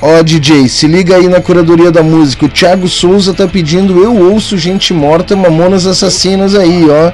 Ó, 0.00 0.18
ó, 0.18 0.22
DJ, 0.22 0.68
se 0.68 0.86
liga 0.86 1.16
aí 1.16 1.28
na 1.28 1.40
curadoria 1.40 1.92
da 1.92 2.02
música. 2.02 2.46
O 2.46 2.48
Thiago 2.48 2.88
Souza 2.88 3.34
tá 3.34 3.46
pedindo 3.46 4.02
Eu 4.02 4.16
Ouço 4.16 4.56
Gente 4.56 4.94
Morta, 4.94 5.36
Mamonas 5.36 5.86
Assassinas 5.86 6.54
aí, 6.54 6.86
ó. 6.88 7.12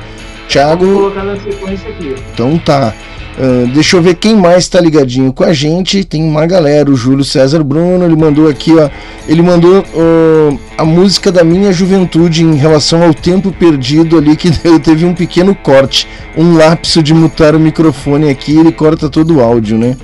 Thiago. 0.48 0.86
Vou 0.86 0.94
colocar 1.10 1.24
na 1.24 1.36
sequência 1.36 1.88
aqui. 1.88 2.14
Então 2.32 2.56
tá. 2.58 2.94
Uh, 3.40 3.66
deixa 3.68 3.96
eu 3.96 4.02
ver 4.02 4.16
quem 4.16 4.36
mais 4.36 4.68
tá 4.68 4.78
ligadinho 4.78 5.32
com 5.32 5.42
a 5.42 5.52
gente. 5.54 6.04
Tem 6.04 6.22
uma 6.22 6.44
galera, 6.44 6.90
o 6.90 6.94
Júlio 6.94 7.24
César 7.24 7.64
Bruno, 7.64 8.04
ele 8.04 8.14
mandou 8.14 8.46
aqui, 8.46 8.74
ó. 8.76 8.90
Ele 9.26 9.40
mandou 9.40 9.80
uh, 9.80 10.60
a 10.76 10.84
música 10.84 11.32
da 11.32 11.42
minha 11.42 11.72
juventude 11.72 12.44
em 12.44 12.54
relação 12.56 13.02
ao 13.02 13.14
tempo 13.14 13.50
perdido 13.50 14.18
ali, 14.18 14.36
que 14.36 14.50
teve 14.80 15.06
um 15.06 15.14
pequeno 15.14 15.54
corte, 15.54 16.06
um 16.36 16.54
lapso 16.54 17.02
de 17.02 17.14
mutar 17.14 17.54
o 17.54 17.60
microfone 17.60 18.28
aqui, 18.28 18.58
ele 18.58 18.72
corta 18.72 19.08
todo 19.08 19.36
o 19.36 19.40
áudio, 19.40 19.78
né? 19.78 19.96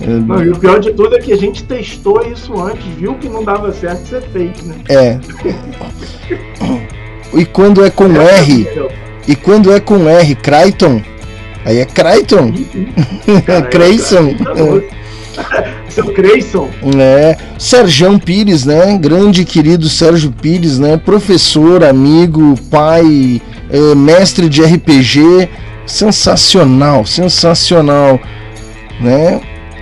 Não, 0.00 0.44
e 0.44 0.50
o 0.50 0.56
pior 0.56 0.78
de 0.78 0.92
tudo 0.92 1.16
é 1.16 1.18
que 1.18 1.32
a 1.32 1.36
gente 1.36 1.64
testou 1.64 2.24
isso 2.24 2.56
antes, 2.62 2.84
viu 2.96 3.14
que 3.14 3.28
não 3.28 3.42
dava 3.42 3.72
certo, 3.72 4.06
você 4.06 4.20
fez, 4.20 4.62
né? 4.62 4.76
É. 4.88 5.18
e 7.34 7.44
quando 7.44 7.84
é 7.84 7.90
com 7.90 8.06
é 8.20 8.38
R, 8.38 8.68
e 9.26 9.34
quando 9.34 9.72
é 9.72 9.80
com 9.80 10.08
R, 10.08 10.36
Crichton, 10.36 11.02
Aí 11.68 11.80
é 11.80 11.84
Crichton. 11.84 12.50
Creyson. 13.70 14.34
Seu 15.90 16.14
Creyson. 16.14 16.70
É. 16.98 17.36
Serjão 17.58 18.18
Pires, 18.18 18.64
né? 18.64 18.96
Grande 18.96 19.44
querido 19.44 19.86
Sérgio 19.86 20.32
Pires, 20.32 20.78
né? 20.78 20.96
Professor, 20.96 21.84
amigo, 21.84 22.54
pai, 22.70 23.42
é, 23.68 23.94
mestre 23.94 24.48
de 24.48 24.62
RPG. 24.62 25.46
Sensacional, 25.84 27.04
sensacional. 27.04 28.18
Né? 28.98 29.38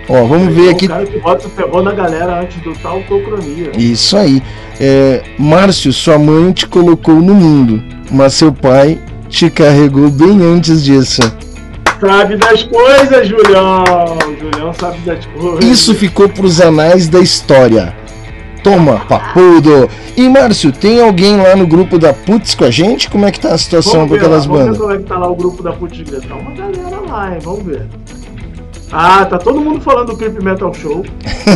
Ó, 0.09 0.25
vamos 0.25 0.53
ver 0.53 0.71
aqui. 0.71 0.87
O 0.87 0.89
cara 0.89 1.07
que 1.07 1.19
bota 1.21 1.47
o 1.47 1.51
ferrou 1.51 1.85
na 1.85 1.93
galera 1.93 2.41
antes 2.41 2.61
do 2.63 2.73
tal 2.81 2.97
autocronia. 2.97 3.71
Isso 3.79 4.17
aí. 4.17 4.43
É, 4.81 5.23
Márcio, 5.39 5.93
sua 5.93 6.19
mãe 6.19 6.51
te 6.51 6.67
colocou 6.67 7.15
no 7.15 7.35
mundo, 7.35 7.81
mas 8.11 8.35
seu 8.35 8.53
pai 8.53 8.99
te 9.29 9.49
carregou 9.51 10.11
bem 10.11 10.43
antes 10.43 10.83
disso. 10.83 11.23
Sabe 12.01 12.37
das 12.37 12.63
coisas, 12.65 13.29
Julião. 13.29 13.85
Julião 14.39 14.73
sabe 14.75 14.99
das 15.01 15.25
coisas. 15.27 15.65
Isso 15.65 15.95
ficou 15.95 16.29
pros 16.29 16.61
anais 16.61 17.09
da 17.09 17.21
história. 17.21 17.95
Toma, 18.63 19.01
papudo. 19.09 19.89
E 20.17 20.29
Márcio, 20.29 20.73
tem 20.73 21.01
alguém 21.01 21.37
lá 21.41 21.55
no 21.55 21.67
grupo 21.67 21.99
da 21.99 22.13
Putz 22.13 22.55
com 22.55 22.65
a 22.65 22.71
gente? 22.71 23.09
Como 23.09 23.25
é 23.25 23.31
que 23.31 23.41
tá 23.41 23.55
a 23.55 23.59
situação 23.59 24.09
com 24.09 24.15
aquelas 24.15 24.47
lá, 24.47 24.53
bandas? 24.53 24.77
Vamos 24.77 24.79
ver 24.79 24.83
como 24.83 24.93
é 24.93 24.99
que 24.99 25.05
tá 25.05 25.19
lá 25.19 25.29
o 25.29 25.37
grupo 25.37 25.63
da 25.63 25.73
Putz 25.73 26.03
Tá 26.29 26.35
uma 26.35 26.51
galera 26.51 27.01
lá, 27.09 27.33
hein? 27.33 27.39
Vamos 27.43 27.65
ver. 27.65 27.87
Ah, 28.93 29.25
tá 29.25 29.39
todo 29.39 29.61
mundo 29.61 29.81
falando 29.81 30.09
do 30.09 30.17
Creep 30.17 30.41
Metal 30.43 30.73
Show. 30.75 31.05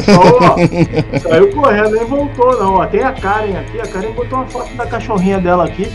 Só, 0.05 0.39
ó, 0.41 1.19
saiu 1.21 1.51
correndo, 1.53 1.91
nem 1.91 2.05
voltou 2.05 2.59
não. 2.59 2.75
Ó, 2.75 2.87
tem 2.87 3.03
a 3.03 3.13
Karen 3.13 3.57
aqui, 3.59 3.81
a 3.81 3.87
Karen 3.87 4.13
botou 4.13 4.39
uma 4.39 4.47
foto 4.47 4.75
da 4.75 4.87
cachorrinha 4.87 5.39
dela 5.39 5.65
aqui 5.65 5.91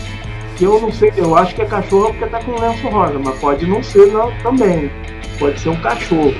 que 0.56 0.64
eu 0.64 0.80
não 0.80 0.90
sei, 0.90 1.12
eu 1.16 1.36
acho 1.36 1.54
que 1.54 1.62
é 1.62 1.66
cachorro 1.66 2.14
porque 2.14 2.26
tá 2.26 2.42
com 2.42 2.60
lenço 2.60 2.88
rosa, 2.88 3.18
mas 3.18 3.38
pode 3.38 3.66
não 3.66 3.82
ser 3.82 4.06
não, 4.06 4.32
também. 4.42 4.90
Pode 5.38 5.60
ser 5.60 5.68
um 5.68 5.80
cachorro. 5.80 6.34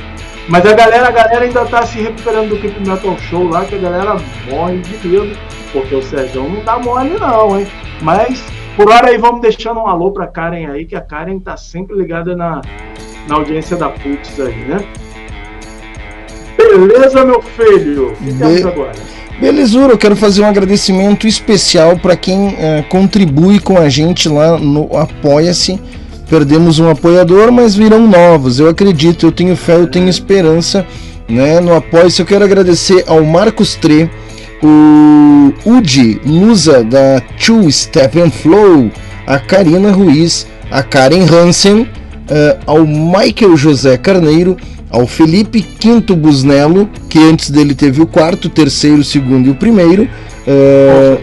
Mas 0.48 0.64
a 0.64 0.72
galera, 0.72 1.08
a 1.08 1.10
galera 1.10 1.44
ainda 1.44 1.64
tá 1.66 1.84
se 1.84 2.00
recuperando 2.00 2.50
do 2.50 2.60
Keep 2.60 2.80
Metal 2.86 3.18
Show 3.18 3.48
lá, 3.48 3.64
que 3.64 3.74
a 3.74 3.78
galera 3.78 4.16
morre 4.48 4.78
de 4.78 5.08
medo, 5.08 5.36
porque 5.72 5.94
o 5.94 6.02
Sérgio 6.02 6.48
não 6.48 6.64
dá 6.64 6.78
mole 6.78 7.18
não, 7.18 7.58
hein? 7.58 7.66
Mas 8.00 8.42
por 8.76 8.90
hora 8.90 9.08
aí 9.08 9.18
vamos 9.18 9.40
deixando 9.40 9.80
um 9.80 9.86
alô 9.86 10.12
pra 10.12 10.26
Karen 10.26 10.70
aí, 10.70 10.84
que 10.84 10.94
a 10.94 11.00
Karen 11.00 11.38
tá 11.40 11.56
sempre 11.56 11.96
ligada 11.96 12.36
na, 12.36 12.60
na 13.28 13.34
audiência 13.34 13.76
da 13.76 13.88
Putz 13.88 14.38
aí, 14.38 14.54
né? 14.66 14.78
Beleza, 16.56 17.24
meu 17.24 17.42
filho? 17.42 18.14
Be 18.20 18.32
temos 18.34 18.66
agora? 18.66 18.92
Belezura, 19.40 19.92
eu 19.92 19.98
quero 19.98 20.16
fazer 20.16 20.40
um 20.40 20.46
agradecimento 20.46 21.26
especial 21.26 21.98
para 21.98 22.16
quem 22.16 22.48
uh, 22.48 22.54
contribui 22.88 23.60
com 23.60 23.76
a 23.76 23.86
gente 23.86 24.30
lá 24.30 24.58
no 24.58 24.96
Apoia-se. 24.96 25.78
Perdemos 26.28 26.78
um 26.78 26.88
apoiador, 26.88 27.52
mas 27.52 27.74
virão 27.74 28.08
novos. 28.08 28.58
Eu 28.58 28.68
acredito, 28.68 29.26
eu 29.26 29.32
tenho 29.32 29.54
fé, 29.54 29.74
eu 29.76 29.86
tenho 29.86 30.08
esperança 30.08 30.86
né, 31.28 31.60
no 31.60 31.74
Apoia-se. 31.74 32.20
Eu 32.20 32.26
quero 32.26 32.46
agradecer 32.46 33.04
ao 33.06 33.22
Marcos 33.22 33.74
Tre, 33.74 34.10
o 34.62 35.52
Udi 35.66 36.18
Lusa 36.24 36.82
da 36.82 37.20
Two 37.38 37.70
Stephen 37.70 38.30
Flow, 38.30 38.90
a 39.26 39.38
Karina 39.38 39.92
Ruiz, 39.92 40.46
a 40.70 40.82
Karen 40.82 41.26
Hansen, 41.30 41.82
uh, 41.82 42.58
ao 42.64 42.86
Michael 42.86 43.54
José 43.54 43.98
Carneiro 43.98 44.56
ao 44.90 45.06
Felipe 45.06 45.62
Quinto 45.62 46.14
Busnello, 46.14 46.88
que 47.08 47.18
antes 47.18 47.50
dele 47.50 47.74
teve 47.74 48.00
o 48.00 48.06
quarto, 48.06 48.46
o 48.46 48.50
terceiro, 48.50 48.98
o 48.98 49.04
segundo 49.04 49.48
e 49.48 49.50
o 49.50 49.54
primeiro. 49.54 50.08
É, 50.46 51.18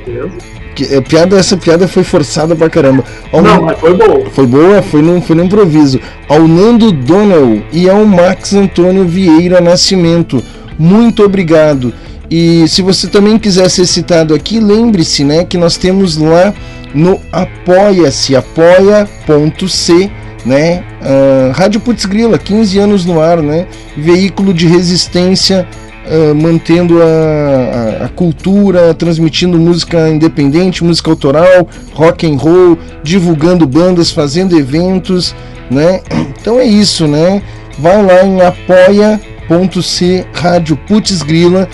que, 0.76 0.86
é, 0.86 1.02
piada, 1.02 1.38
essa 1.38 1.56
piada 1.56 1.88
foi 1.88 2.04
forçada 2.04 2.56
pra 2.56 2.70
caramba. 2.70 3.04
Ao, 3.32 3.42
Não, 3.42 3.64
mas 3.64 3.80
foi 3.80 3.94
boa. 3.94 4.30
Foi 4.32 4.48
boa, 4.48 4.82
foi 4.82 5.02
no, 5.02 5.22
foi 5.22 5.36
no 5.36 5.44
improviso. 5.44 6.00
Ao 6.28 6.48
Nando 6.48 6.92
Donnell 6.92 7.64
e 7.72 7.90
ao 7.90 8.06
Max 8.06 8.54
Antônio 8.54 9.06
Vieira 9.06 9.62
Nascimento. 9.62 10.44
Muito 10.78 11.24
obrigado. 11.24 11.94
E 12.30 12.68
se 12.68 12.82
você 12.82 13.08
também 13.08 13.38
quiser 13.38 13.70
ser 13.70 13.86
citado 13.86 14.34
aqui, 14.34 14.60
lembre-se 14.60 15.24
né, 15.24 15.46
que 15.46 15.58
nós 15.58 15.78
temos 15.78 16.18
lá 16.18 16.54
no 16.94 17.20
apoia-se, 17.32 18.36
apoia.c 18.36 20.12
né? 20.46 20.84
Uh, 21.02 21.52
Rádio 21.52 21.80
Putz 21.80 22.06
Grila, 22.06 22.38
15 22.38 22.80
anos 22.80 23.06
no 23.06 23.20
ar, 23.22 23.42
né? 23.42 23.68
Veículo 23.96 24.54
de 24.54 24.68
resistência, 24.68 25.68
uh, 26.06 26.36
mantendo 26.36 27.02
a, 27.02 27.06
a, 27.06 28.06
a, 28.06 28.10
cultura, 28.10 28.94
transmitindo 28.94 29.58
música 29.58 30.10
independente, 30.10 30.84
música 30.84 31.10
autoral, 31.10 31.68
rock 31.94 32.28
and 32.28 32.38
roll, 32.38 32.78
divulgando 33.04 33.66
bandas, 33.66 34.12
fazendo 34.12 34.58
eventos, 34.58 35.34
né? 35.72 36.02
Então 36.40 36.60
é 36.60 36.66
isso, 36.66 37.08
né? 37.08 37.42
Vai 37.80 38.04
lá 38.04 38.24
em 38.24 38.42
apoia.c 38.42 40.26
Rádio 40.34 40.78
Putz 40.88 41.22
Grila. 41.24 41.70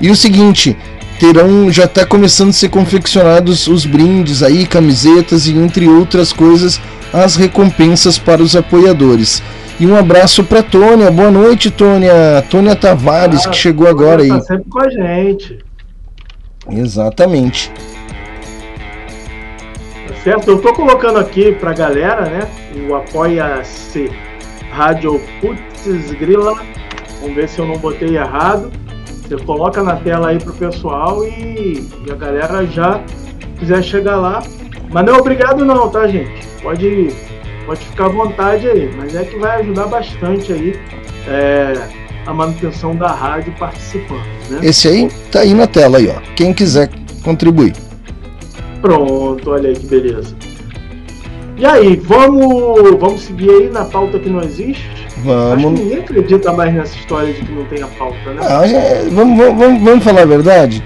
e 0.00 0.10
o 0.10 0.16
seguinte, 0.16 0.76
terão 1.18 1.70
já 1.70 1.84
está 1.84 2.04
começando 2.04 2.50
a 2.50 2.52
ser 2.52 2.68
confeccionados 2.68 3.66
os 3.66 3.86
brindes 3.86 4.42
aí, 4.42 4.66
camisetas 4.66 5.46
e 5.46 5.52
entre 5.52 5.88
outras 5.88 6.32
coisas 6.32 6.80
as 7.12 7.36
recompensas 7.36 8.18
para 8.18 8.42
os 8.42 8.56
apoiadores. 8.56 9.42
E 9.78 9.86
um 9.86 9.96
abraço 9.96 10.44
para 10.44 10.62
Tônia. 10.62 11.10
Boa 11.10 11.30
noite, 11.30 11.70
Tônia. 11.70 12.42
Tônia 12.48 12.76
Tavares, 12.76 13.46
ah, 13.46 13.50
que 13.50 13.56
chegou 13.56 13.88
agora 13.88 14.22
aí. 14.22 14.28
Tá 14.28 14.40
sempre 14.40 14.70
com 14.70 14.80
a 14.80 14.88
gente. 14.88 15.58
Exatamente. 16.70 17.72
certo. 20.22 20.50
Eu 20.50 20.60
tô 20.60 20.72
colocando 20.72 21.18
aqui 21.18 21.52
pra 21.52 21.72
galera, 21.72 22.22
né? 22.22 22.48
O 22.88 22.94
Apoia-se 22.94 24.10
Rádio 24.70 25.20
Putz 25.40 26.12
Grila. 26.12 26.54
Vamos 27.20 27.36
ver 27.36 27.48
se 27.48 27.58
eu 27.58 27.66
não 27.66 27.76
botei 27.76 28.16
errado. 28.16 28.70
Você 29.06 29.36
coloca 29.44 29.82
na 29.82 29.96
tela 29.96 30.28
aí 30.28 30.38
pro 30.38 30.52
pessoal 30.52 31.24
e, 31.24 31.88
e 32.06 32.10
a 32.10 32.14
galera 32.14 32.64
já 32.66 33.00
quiser 33.58 33.82
chegar 33.82 34.16
lá. 34.16 34.42
Mas 34.92 35.04
não 35.06 35.14
é 35.14 35.18
obrigado 35.18 35.64
não, 35.64 35.88
tá, 35.88 36.06
gente? 36.06 36.46
Pode, 36.62 37.08
pode 37.66 37.80
ficar 37.84 38.06
à 38.06 38.08
vontade 38.08 38.68
aí. 38.68 38.90
Mas 38.96 39.14
é 39.14 39.24
que 39.24 39.38
vai 39.38 39.60
ajudar 39.60 39.86
bastante 39.86 40.52
aí 40.52 40.78
é, 41.26 41.72
a 42.26 42.32
manutenção 42.32 42.94
da 42.94 43.08
rádio 43.08 43.52
participando. 43.58 44.22
Né? 44.50 44.60
Esse 44.62 44.88
aí 44.88 45.08
tá 45.30 45.40
aí 45.40 45.54
na 45.54 45.66
tela 45.66 45.98
aí, 45.98 46.08
ó. 46.08 46.20
Quem 46.36 46.52
quiser 46.52 46.90
contribuir. 47.24 47.72
Pronto, 48.80 49.50
olha 49.50 49.70
aí 49.70 49.76
que 49.76 49.86
beleza. 49.86 50.34
E 51.56 51.64
aí, 51.64 51.96
vamos, 51.96 52.98
vamos 52.98 53.20
seguir 53.22 53.48
aí 53.50 53.70
na 53.70 53.84
pauta 53.84 54.18
que 54.18 54.28
não 54.28 54.40
existe? 54.40 54.90
Vamos. 55.18 55.52
Acho 55.52 55.66
que 55.76 55.82
ninguém 55.82 55.98
acredita 56.00 56.52
mais 56.52 56.74
nessa 56.74 56.96
história 56.96 57.32
de 57.32 57.40
que 57.42 57.52
não 57.52 57.64
tem 57.66 57.82
a 57.82 57.86
pauta, 57.86 58.16
né? 58.34 58.40
Ah, 58.42 58.66
já- 58.66 59.08
vamos, 59.12 59.38
vamos, 59.56 59.82
vamos 59.82 60.02
falar 60.04 60.22
a 60.22 60.26
verdade? 60.26 60.82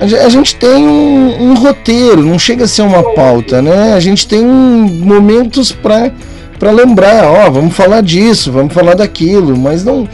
A 0.00 0.06
ge- 0.06 0.16
a 0.18 0.28
gente 0.28 0.54
tem 0.56 0.86
um, 0.86 1.50
um 1.50 1.54
roteiro, 1.54 2.22
não 2.22 2.38
chega 2.38 2.64
a 2.64 2.68
ser 2.68 2.82
uma 2.82 3.02
pauta, 3.14 3.60
né? 3.60 3.94
A 3.94 4.00
gente 4.00 4.26
tem 4.28 4.44
momentos 4.44 5.72
pra, 5.72 6.10
pra 6.58 6.70
lembrar, 6.70 7.24
ó, 7.24 7.50
vamos 7.50 7.74
falar 7.74 8.00
disso, 8.02 8.52
vamos 8.52 8.72
falar 8.72 8.94
daquilo, 8.94 9.56
mas 9.56 9.84
não, 9.84 10.08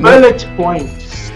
Bullet 0.00 0.46
points. 0.56 1.32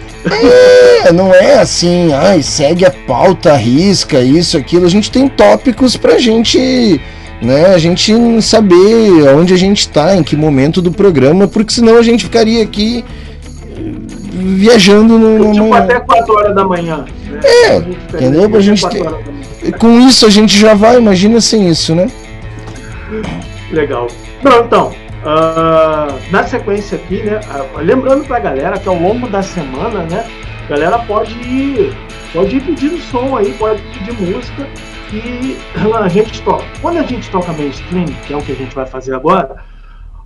é, 1.06 1.12
não 1.12 1.32
é 1.32 1.54
assim, 1.60 2.12
ai, 2.12 2.42
segue 2.42 2.84
a 2.84 2.90
pauta, 2.90 3.52
arrisca, 3.52 4.20
isso, 4.20 4.56
aquilo. 4.56 4.84
A 4.86 4.90
gente 4.90 5.08
tem 5.10 5.28
tópicos 5.28 5.96
pra 5.96 6.18
gente, 6.18 7.00
né, 7.40 7.66
a 7.74 7.78
gente 7.78 8.12
saber 8.42 9.28
onde 9.36 9.54
a 9.54 9.56
gente 9.56 9.88
tá, 9.88 10.16
em 10.16 10.24
que 10.24 10.34
momento 10.34 10.82
do 10.82 10.90
programa, 10.90 11.46
porque 11.46 11.72
senão 11.72 11.96
a 11.96 12.02
gente 12.02 12.24
ficaria 12.24 12.62
aqui 12.64 13.04
viajando 14.36 15.18
no, 15.18 15.52
Tipo, 15.52 15.74
até 15.74 16.00
4 16.00 16.34
horas 16.34 16.54
da 16.54 16.64
manhã. 16.64 17.04
Né? 17.30 17.40
É, 17.44 17.76
entendeu? 17.76 18.60
gente 18.60 18.80
4 18.82 18.98
ter- 18.98 19.06
horas 19.06 19.24
da 19.24 19.32
manhã. 19.32 19.46
Com 19.78 20.00
isso 20.00 20.26
a 20.26 20.30
gente 20.30 20.58
já 20.58 20.74
vai, 20.74 20.96
imagina 20.98 21.40
sem 21.40 21.68
isso, 21.68 21.94
né? 21.94 22.08
Legal. 23.72 24.06
Não, 24.42 24.60
então, 24.64 24.92
ah, 25.24 26.08
na 26.30 26.44
sequência 26.44 26.96
aqui, 26.96 27.22
né? 27.22 27.40
ah, 27.50 27.64
lembrando 27.80 28.24
pra 28.24 28.38
galera 28.38 28.78
que 28.78 28.88
ao 28.88 28.96
longo 28.98 29.28
da 29.28 29.42
semana, 29.42 30.02
né? 30.04 30.24
A 30.66 30.68
galera 30.70 30.98
pode 31.00 31.32
ir, 31.32 31.96
pode 32.32 32.56
ir 32.56 32.60
pedindo 32.60 32.98
som 32.98 33.36
aí, 33.36 33.52
pode 33.54 33.80
pedir 33.82 34.12
música 34.20 34.66
e 35.12 35.56
a 36.00 36.08
gente 36.08 36.42
toca. 36.42 36.64
Quando 36.82 36.98
a 36.98 37.02
gente 37.02 37.28
toca 37.30 37.52
mainstream, 37.52 38.06
que 38.26 38.32
é 38.32 38.36
o 38.36 38.42
que 38.42 38.52
a 38.52 38.56
gente 38.56 38.74
vai 38.74 38.86
fazer 38.86 39.14
agora, 39.14 39.56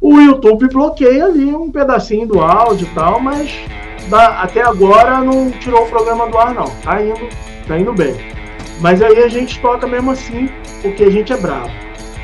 o 0.00 0.18
YouTube 0.18 0.68
bloqueia 0.68 1.26
ali 1.26 1.54
um 1.54 1.70
pedacinho 1.70 2.26
do 2.26 2.40
áudio 2.40 2.86
e 2.90 2.94
tal, 2.94 3.20
mas 3.20 3.50
até 4.38 4.62
agora 4.62 5.20
não 5.20 5.50
tirou 5.50 5.82
o 5.84 5.88
programa 5.88 6.28
do 6.28 6.38
ar, 6.38 6.54
não. 6.54 6.70
Tá 6.82 7.02
indo, 7.02 7.28
tá 7.66 7.78
indo 7.78 7.92
bem. 7.92 8.14
Mas 8.80 9.02
aí 9.02 9.22
a 9.22 9.28
gente 9.28 9.60
toca 9.60 9.86
mesmo 9.86 10.10
assim, 10.10 10.48
porque 10.80 11.04
a 11.04 11.10
gente 11.10 11.32
é 11.32 11.36
bravo. 11.36 11.70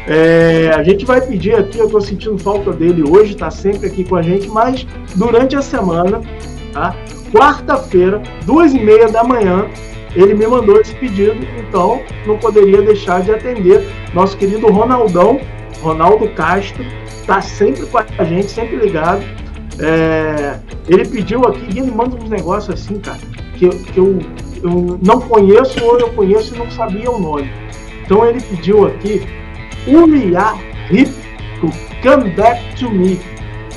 É, 0.09 0.71
a 0.75 0.83
gente 0.83 1.05
vai 1.05 1.21
pedir 1.21 1.55
aqui, 1.55 1.79
eu 1.79 1.89
tô 1.89 2.01
sentindo 2.01 2.39
falta 2.39 2.73
dele 2.73 3.05
hoje, 3.07 3.37
tá 3.37 3.51
sempre 3.51 3.89
aqui 3.89 4.05
com 4.05 4.17
a 4.17 4.23
gente, 4.23 4.49
mas 4.49 4.87
durante 5.17 5.57
a 5.57 5.63
semana, 5.63 6.21
tá? 6.73 6.97
Quarta-feira, 7.33 8.23
duas 8.45 8.73
e 8.73 8.79
meia 8.79 9.09
da 9.09 9.25
manhã, 9.25 9.67
ele 10.15 10.33
me 10.33 10.47
mandou 10.47 10.81
esse 10.81 10.95
pedido, 10.95 11.47
então 11.59 12.01
não 12.25 12.39
poderia 12.39 12.81
deixar 12.81 13.21
de 13.21 13.33
atender. 13.33 13.87
Nosso 14.15 14.37
querido 14.37 14.69
Ronaldão, 14.69 15.41
Ronaldo 15.83 16.29
Castro, 16.31 16.85
tá 17.27 17.41
sempre 17.41 17.85
com 17.87 17.99
a 17.99 18.25
gente, 18.25 18.51
sempre 18.51 18.77
ligado. 18.77 19.23
É, 19.79 20.57
ele 20.89 21.05
pediu 21.07 21.43
aqui, 21.47 21.79
ele 21.79 21.91
manda 21.91 22.17
uns 22.17 22.31
negócios 22.31 22.75
assim, 22.81 22.99
cara, 22.99 23.19
que, 23.57 23.67
eu- 23.67 23.71
que 23.93 23.99
eu, 23.99 24.19
eu 24.63 24.99
não 25.03 25.21
conheço 25.21 25.85
ou 25.85 25.99
eu 26.01 26.09
conheço 26.11 26.55
e 26.55 26.59
não 26.59 26.71
sabia 26.71 27.11
o 27.11 27.19
nome. 27.21 27.51
Então 28.05 28.25
ele 28.27 28.41
pediu 28.41 28.87
aqui 28.87 29.23
Uriah 29.87 30.57
Hip 30.91 31.13
to 31.61 31.71
Come 32.03 32.31
Back 32.31 32.63
to 32.79 32.91
Me. 32.91 33.21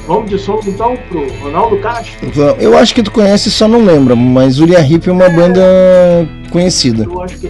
Vamos 0.07 0.29
de 0.29 0.39
som 0.39 0.59
então 0.65 0.97
pro 1.09 1.27
Ronaldo 1.39 1.77
Castro? 1.79 2.31
Eu 2.59 2.75
acho 2.77 2.95
que 2.95 3.03
tu 3.03 3.11
conhece, 3.11 3.51
só 3.51 3.67
não 3.67 3.83
lembra, 3.85 4.15
mas 4.15 4.59
Uriah 4.59 4.81
Heep 4.81 5.07
é 5.07 5.11
uma 5.11 5.29
banda 5.29 5.61
conhecida. 6.51 7.03
Eu 7.03 7.21
acho 7.21 7.37
que. 7.37 7.49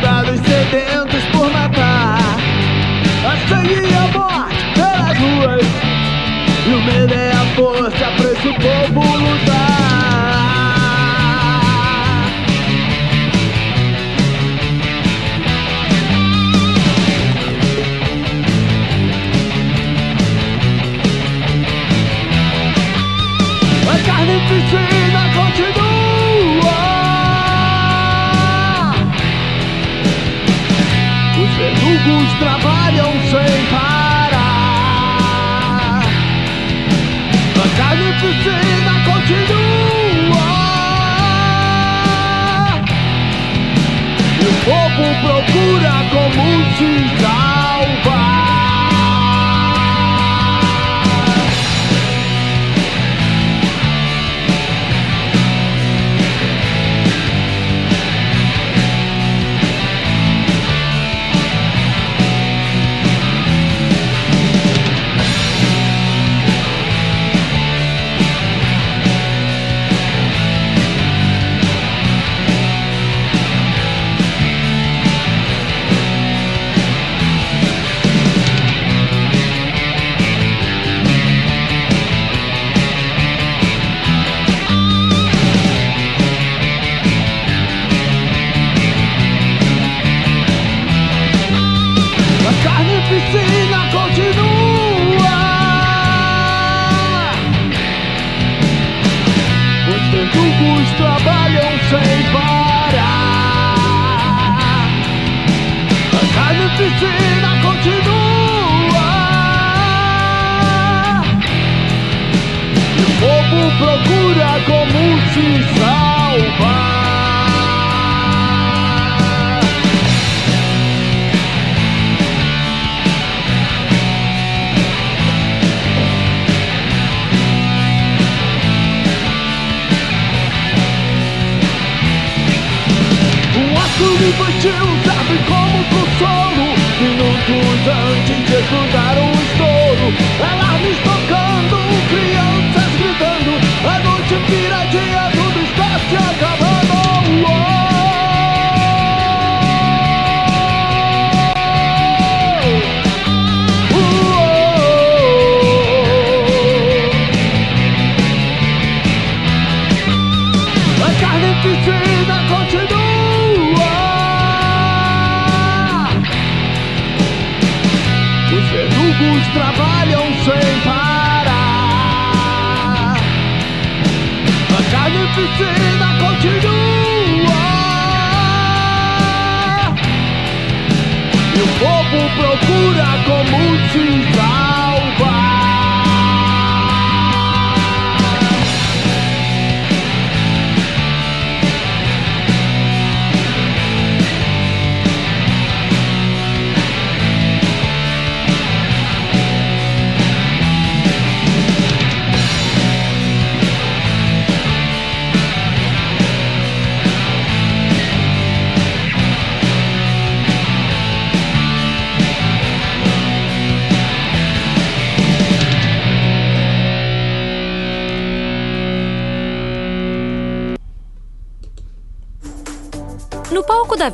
Soldados 0.00 0.40
sedentos 0.40 1.17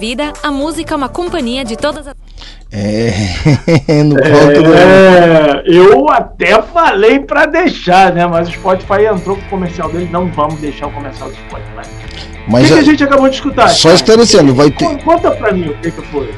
vida, 0.04 0.34
a 0.42 0.50
música 0.50 0.92
é 0.92 0.96
uma 0.98 1.08
companhia 1.08 1.64
de 1.64 1.76
todas 1.76 2.06
as. 2.06 2.14
É, 2.70 3.10
no 4.04 4.16
palco 4.16 4.62
do. 4.62 4.74
É, 4.74 5.62
eu 5.64 6.10
até 6.10 6.60
falei 6.60 7.20
pra 7.20 7.46
deixar, 7.46 8.12
né? 8.12 8.26
Mas 8.26 8.48
o 8.48 8.52
Spotify 8.52 9.06
entrou 9.10 9.34
com 9.36 9.42
o 9.42 9.48
comercial 9.48 9.88
dele. 9.90 10.08
Não 10.12 10.26
vamos 10.26 10.60
deixar 10.60 10.88
o 10.88 10.90
comercial 10.90 11.30
do 11.30 11.34
Spotify. 11.36 11.88
O 12.46 12.52
Mas 12.52 12.66
que, 12.66 12.72
que 12.74 12.78
a, 12.78 12.82
a 12.82 12.84
gente 12.84 13.02
acabou 13.02 13.28
de 13.30 13.36
escutar? 13.36 13.68
só 13.68 13.88
cara? 13.88 13.94
esclarecendo, 13.94 14.54
vai 14.54 14.70
ter. 14.70 14.84
Con- 14.84 14.98
Conta 14.98 15.30
pra 15.30 15.52
mim 15.52 15.68
o 15.68 15.74
que, 15.78 15.90
que 15.90 16.02
foi. 16.08 16.28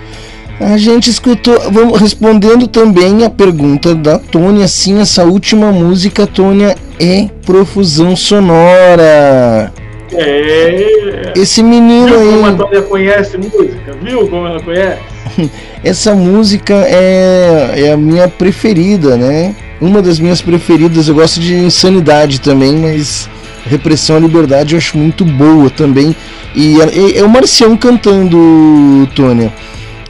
A 0.61 0.77
gente 0.79 1.11
escutou, 1.11 1.59
vamos 1.73 2.01
respondendo 2.01 2.67
também 2.69 3.25
a 3.25 3.29
pergunta 3.31 3.95
da 3.97 4.17
Tônia. 4.19 4.69
Sim, 4.69 5.01
essa 5.01 5.25
última 5.25 5.73
música, 5.73 6.25
Tônia, 6.27 6.77
é 7.01 7.27
profusão 7.45 8.15
sonora. 8.15 9.73
É. 10.13 10.96
Esse 11.37 11.63
menino 11.63 12.07
Viu 12.09 12.31
como 12.31 12.47
a 12.47 12.49
aí, 12.49 12.57
Tônia 12.57 12.83
conhece 12.83 13.37
música? 13.37 13.93
Viu 14.03 14.29
como 14.29 14.47
ela 14.47 14.61
conhece? 14.61 15.01
essa 15.85 16.15
música 16.15 16.75
é, 16.75 17.75
é 17.77 17.93
a 17.93 17.97
minha 17.97 18.29
preferida, 18.29 19.17
né? 19.17 19.55
Uma 19.81 20.01
das 20.01 20.19
minhas 20.19 20.41
preferidas. 20.41 21.09
Eu 21.09 21.15
gosto 21.15 21.39
de 21.39 21.55
Insanidade 21.55 22.41
também, 22.41 22.77
mas 22.77 23.29
Repressão 23.67 24.17
à 24.17 24.19
Liberdade 24.19 24.75
eu 24.75 24.79
acho 24.79 24.97
muito 24.97 25.25
boa 25.25 25.69
também. 25.69 26.15
E 26.55 26.81
é, 26.81 27.19
é 27.19 27.23
o 27.23 27.29
Marcião 27.29 27.77
cantando, 27.77 29.07
Tônia. 29.15 29.53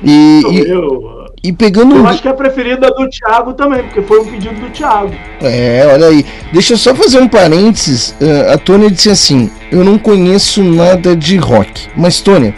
E, 0.05 0.43
e, 0.53 0.71
eu, 0.71 1.06
e 1.47 1.53
pegando 1.53 1.95
eu 1.95 2.05
acho 2.05 2.21
que 2.21 2.27
é 2.27 2.33
a 2.33 2.35
preferida 2.35 2.89
do 2.89 3.09
Thiago 3.09 3.53
também, 3.53 3.85
porque 3.85 4.03
foi 4.03 4.19
um 4.19 4.25
pedido 4.25 4.55
do 4.55 4.69
Thiago. 4.71 5.15
É, 5.41 5.89
olha 5.93 6.09
aí. 6.09 6.27
Deixa 6.53 6.73
eu 6.73 6.77
só 6.77 6.93
fazer 6.93 7.21
um 7.21 7.29
parênteses. 7.29 8.17
Eh, 8.21 8.53
a 8.53 8.59
Tônia 8.59 8.91
disse 8.91 9.11
assim: 9.11 9.49
Eu 9.71 9.85
não 9.85 9.97
conheço 9.97 10.61
nada 10.61 11.15
de 11.15 11.37
rock. 11.37 11.89
Mas, 11.97 12.21
Tônia, 12.21 12.53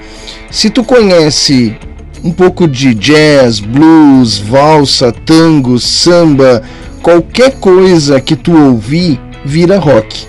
se 0.50 0.70
tu 0.70 0.82
conhece 0.82 1.76
um 2.24 2.32
pouco 2.32 2.66
de 2.66 2.94
jazz, 2.94 3.60
blues, 3.60 4.38
valsa, 4.38 5.12
tango, 5.12 5.78
samba, 5.78 6.62
qualquer 7.02 7.56
coisa 7.58 8.22
que 8.22 8.36
tu 8.36 8.56
ouvir, 8.56 9.20
vira 9.44 9.78
rock. 9.78 10.26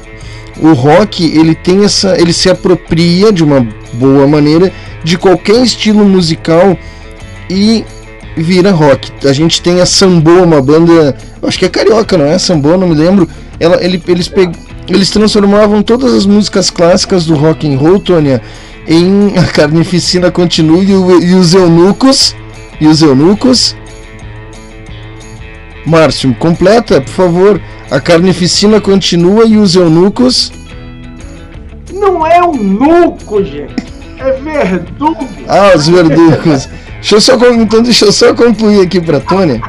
O 0.61 0.73
rock, 0.73 1.23
ele 1.23 1.55
tem 1.55 1.85
essa. 1.85 2.19
ele 2.19 2.33
se 2.33 2.49
apropria 2.49 3.31
de 3.31 3.41
uma 3.41 3.65
boa 3.93 4.27
maneira 4.27 4.69
de 5.01 5.17
qualquer 5.17 5.63
estilo 5.63 6.03
musical 6.03 6.77
e 7.49 7.85
vira 8.41 8.71
rock. 8.71 9.11
A 9.27 9.33
gente 9.33 9.61
tem 9.61 9.81
a 9.81 9.85
Sambo, 9.85 10.43
uma 10.43 10.61
banda, 10.61 11.15
acho 11.43 11.57
que 11.59 11.65
é 11.65 11.69
carioca, 11.69 12.17
não 12.17 12.25
é? 12.25 12.37
Sambo, 12.37 12.77
não 12.77 12.87
me 12.89 12.95
lembro. 12.95 13.27
Ela, 13.59 13.83
ele, 13.83 14.01
eles, 14.07 14.27
pe- 14.27 14.51
eles 14.87 15.09
transformavam 15.09 15.81
todas 15.83 16.13
as 16.13 16.25
músicas 16.25 16.69
clássicas 16.69 17.25
do 17.25 17.35
rock 17.35 17.67
and 17.71 17.77
roll, 17.77 17.99
Tônia, 17.99 18.41
em 18.87 19.37
A 19.37 19.43
Carnificina 19.45 20.31
Continua 20.31 20.83
e, 20.83 20.93
o- 20.93 21.21
e 21.21 21.33
os 21.33 21.53
Eunucos. 21.53 22.35
E 22.81 22.87
os 22.87 23.01
Eunucos. 23.01 23.75
Márcio, 25.85 26.33
completa, 26.35 27.01
por 27.01 27.09
favor. 27.11 27.61
A 27.89 27.99
Carnificina 27.99 28.79
Continua 28.79 29.45
e 29.45 29.57
os 29.57 29.75
Eunucos. 29.75 30.51
Não 31.93 32.25
é 32.25 32.41
um 32.43 32.53
nuco, 32.55 33.43
gente. 33.43 33.73
É 34.17 34.31
verdugo. 34.33 35.27
Ah, 35.47 35.71
os 35.75 35.87
verdugos. 35.87 36.69
Deixa 37.01 37.15
eu 37.15 37.21
só, 37.21 37.33
então 37.53 37.81
deixa 37.81 38.05
eu 38.05 38.11
só 38.11 38.33
concluir 38.33 38.81
aqui 38.81 38.99
pra 38.99 39.19
Tônia. 39.19 39.61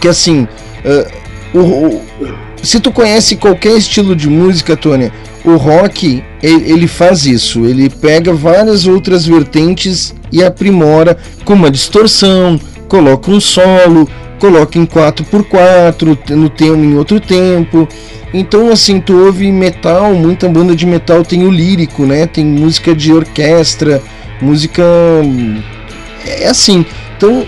Que 0.00 0.08
assim, 0.08 0.46
eh, 0.84 1.06
o, 1.54 1.58
o- 1.60 2.02
se 2.62 2.80
tu 2.80 2.90
conhece 2.90 3.36
qualquer 3.36 3.76
estilo 3.76 4.14
de 4.16 4.28
música, 4.28 4.76
Tônia, 4.76 5.12
o 5.44 5.56
rock 5.56 6.22
ele, 6.42 6.86
faz 6.88 7.24
isso. 7.26 7.64
Ele 7.64 7.88
pega 7.88 8.32
várias 8.32 8.86
outras 8.86 9.24
vertentes 9.24 10.14
e 10.32 10.42
aprimora 10.42 11.16
com 11.44 11.54
uma 11.54 11.70
distorção, 11.70 12.58
coloca 12.88 13.30
um 13.30 13.38
solo, 13.40 14.08
coloca 14.40 14.76
em 14.78 14.84
4x4, 14.84 16.18
no 16.30 16.48
tempo 16.50 16.74
em 16.76 16.96
outro 16.96 17.20
tempo. 17.20 17.86
Então, 18.34 18.70
assim, 18.72 19.00
tu 19.00 19.14
ouve 19.24 19.50
metal, 19.52 20.12
muita 20.14 20.48
banda 20.48 20.74
de 20.74 20.84
metal 20.84 21.24
tem 21.24 21.46
o 21.46 21.50
lírico, 21.50 22.04
né? 22.04 22.26
Tem 22.26 22.44
música 22.44 22.94
de 22.94 23.12
orquestra, 23.12 24.02
música. 24.42 24.82
Hum, 26.26 26.42
É 26.42 26.46
assim. 26.46 26.84
Então, 27.16 27.46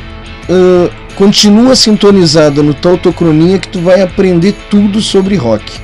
ah, 0.51 0.91
continua 1.17 1.75
sintonizada 1.77 2.63
no 2.63 2.75
Tautocronia 2.75 3.59
que 3.59 3.69
tu 3.69 3.81
vai 3.81 4.01
aprender 4.03 4.55
tudo 4.71 5.01
sobre 5.01 5.37
rock. 5.37 5.79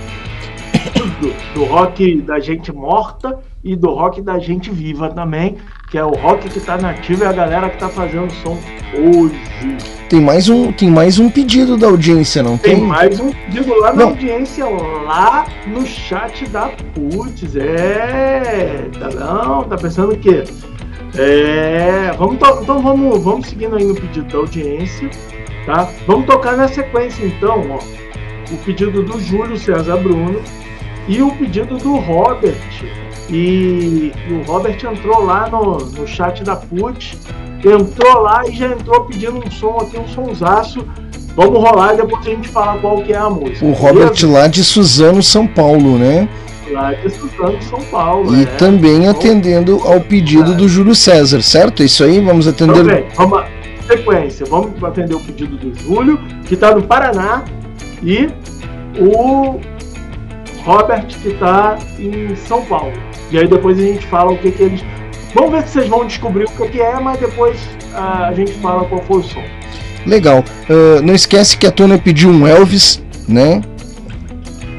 do, 1.21 1.33
do 1.55 1.65
rock 1.65 2.21
da 2.23 2.39
gente 2.41 2.73
morta 2.73 3.39
e 3.63 3.75
do 3.75 3.91
rock 3.95 4.21
da 4.21 4.39
gente 4.39 4.71
viva 4.71 5.09
também, 5.09 5.57
que 5.91 5.97
é 5.97 6.05
o 6.05 6.11
rock 6.11 6.49
que 6.51 6.61
tá 6.61 6.77
nativo 6.77 7.25
e 7.25 7.27
a 7.27 7.33
galera 7.33 7.71
que 7.71 7.79
tá 7.79 7.89
fazendo 7.89 8.31
som 8.43 8.59
hoje. 8.95 9.35
Tem 10.09 10.21
mais 10.21 10.49
um, 10.51 10.71
tem 10.71 10.91
mais 10.91 11.19
um 11.19 11.31
pedido 11.31 11.77
da 11.77 11.87
audiência, 11.87 12.43
não 12.43 12.59
Tem 12.59 12.77
tem? 12.77 12.85
mais 12.85 13.19
um 13.19 13.33
digo 13.49 13.75
lá 13.81 13.89
na 13.93 14.03
Não. 14.03 14.09
audiência, 14.11 14.67
lá 14.69 15.47
no 15.67 15.85
chat 15.87 16.47
da 16.51 16.69
Putz. 16.95 17.57
É. 17.57 18.87
Tá, 18.99 19.09
não, 19.11 19.65
tá 19.65 19.77
pensando 19.77 20.13
o 20.13 20.17
quê? 20.19 20.45
É. 21.17 22.13
Vamos 22.19 22.37
então 22.37 22.83
vamos, 22.83 23.23
vamos 23.23 23.47
seguindo 23.47 23.77
aí 23.77 23.85
no 23.85 23.95
pedido 23.95 24.27
da 24.31 24.39
audiência, 24.39 25.11
tá? 25.67 25.89
Vamos 26.07 26.27
tocar 26.27 26.57
na 26.57 26.69
sequência 26.69 27.25
então, 27.25 27.65
ó. 27.71 27.79
O 28.53 28.57
pedido 28.59 29.03
do 29.03 29.19
Júlio 29.21 29.57
César 29.57 29.97
Bruno 29.97 30.41
e 31.09 31.23
o 31.23 31.31
pedido 31.33 31.77
do 31.79 31.97
Robert. 31.97 32.55
E, 33.31 34.13
e 34.29 34.33
o 34.33 34.43
Robert 34.43 34.79
entrou 34.85 35.25
lá 35.25 35.49
no, 35.49 35.79
no 35.79 36.07
chat 36.07 36.45
da 36.45 36.57
Putz, 36.57 37.17
entrou 37.65 38.21
lá 38.21 38.43
e 38.47 38.53
já 38.53 38.67
entrou 38.67 39.05
pedindo 39.05 39.39
um 39.39 39.51
som 39.51 39.79
aqui, 39.79 39.99
um 39.99 40.09
sonsaço. 40.09 40.87
Vamos 41.35 41.59
rolar 41.59 41.95
e 41.95 41.97
depois 41.97 42.25
a 42.27 42.31
gente 42.31 42.49
fala 42.49 42.81
qual 42.81 43.03
que 43.03 43.13
é 43.13 43.17
a 43.17 43.29
música. 43.29 43.65
O 43.65 43.73
Robert 43.73 44.15
beleza? 44.15 44.29
lá 44.29 44.47
de 44.47 44.63
Suzano, 44.63 45.23
São 45.23 45.47
Paulo, 45.47 45.99
né? 45.99 46.29
De 47.03 47.11
Suzano, 47.11 47.63
São 47.63 47.81
Paulo. 47.91 48.35
E 48.35 48.43
é. 48.43 48.47
também 48.47 49.09
atendendo 49.09 49.81
ao 49.85 50.01
pedido 50.01 50.55
do 50.55 50.69
Júlio 50.69 50.95
César, 50.95 51.43
certo? 51.43 51.83
É 51.83 51.87
isso 51.87 52.05
aí? 52.05 52.21
Vamos 52.21 52.47
Então, 52.47 52.71
atender. 52.71 53.07
vamos 53.15 53.45
sequência. 53.87 54.47
Vamos 54.47 54.83
atender 54.83 55.15
o 55.15 55.21
pedido 55.21 55.57
do 55.57 55.79
Júlio, 55.79 56.19
que 56.47 56.55
está 56.55 56.75
no 56.75 56.83
Paraná, 56.83 57.45
e 58.03 58.29
o 58.99 59.61
Robert, 60.65 61.07
que 61.07 61.29
está 61.29 61.79
em 61.99 62.35
São 62.37 62.63
Paulo. 62.63 62.93
E 63.31 63.39
aí 63.39 63.47
depois 63.47 63.79
a 63.79 63.83
gente 63.83 64.07
fala 64.07 64.33
o 64.33 64.39
que, 64.39 64.51
que 64.51 64.63
eles. 64.63 64.85
Vamos 65.35 65.51
ver 65.53 65.63
se 65.63 65.69
vocês 65.71 65.89
vão 65.89 66.07
descobrir 66.07 66.45
o 66.45 66.51
que, 66.51 66.69
que 66.69 66.81
é, 66.81 66.99
mas 67.01 67.19
depois 67.19 67.59
ah, 67.95 68.29
a 68.29 68.33
gente 68.33 68.53
fala 68.55 68.85
qual 68.85 69.03
foi 69.03 69.19
o 69.19 69.23
som. 69.23 69.43
Legal. 70.07 70.45
Ah, 70.69 71.01
não 71.03 71.15
esquece 71.15 71.57
que 71.57 71.67
a 71.67 71.71
Tônia 71.71 71.99
pediu 71.99 72.31
um 72.31 72.47
Elvis, 72.47 73.03
né? 73.29 73.61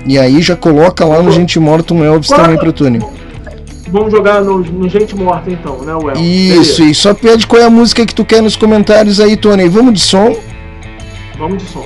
E 0.05 0.17
aí 0.19 0.41
já 0.41 0.55
coloca 0.55 1.03
lá 1.05 1.21
no 1.21 1.31
Gente 1.31 1.59
Morta 1.59 1.93
um 1.93 2.03
Elvis 2.03 2.29
Qual- 2.29 2.41
também 2.41 2.57
pra 2.57 2.71
Tônia. 2.71 3.01
Vamos 3.89 4.11
jogar 4.11 4.43
no, 4.43 4.59
no 4.59 4.89
Gente 4.89 5.15
Morta 5.15 5.49
então, 5.49 5.77
né, 5.83 5.93
Well? 5.93 6.15
Isso, 6.17 6.83
e 6.83 6.93
só 6.93 7.13
pede 7.13 7.47
qual 7.47 7.61
é 7.61 7.65
a 7.65 7.69
música 7.69 8.05
que 8.05 8.13
tu 8.15 8.25
quer 8.25 8.41
nos 8.41 8.55
comentários 8.55 9.19
aí. 9.19 9.33
E 9.63 9.69
vamos 9.69 9.93
de 9.93 9.99
som. 10.01 10.35
Vamos 11.37 11.63
de 11.63 11.69
som. 11.69 11.85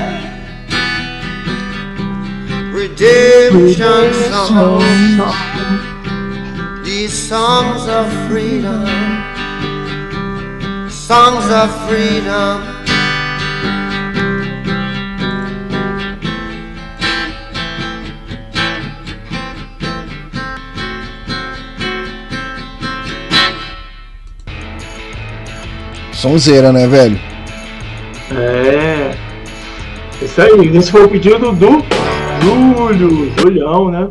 redemption 2.81 4.13
songs. 4.47 5.21
These 6.83 7.13
songs 7.13 7.87
of 7.87 8.07
freedom, 8.27 8.85
songs 10.89 11.45
of 11.51 11.69
freedom. 11.87 12.81
Sonzeira, 26.13 26.71
né, 26.71 26.87
velho? 26.87 27.19
É. 28.31 29.11
Isso 30.21 30.39
aí. 30.39 30.77
Esse 30.77 30.91
foi 30.91 31.03
o 31.03 31.09
pedido 31.09 31.51
do 31.51 31.83
Júlio. 32.41 33.31
Julião, 33.37 33.89
né? 33.91 34.07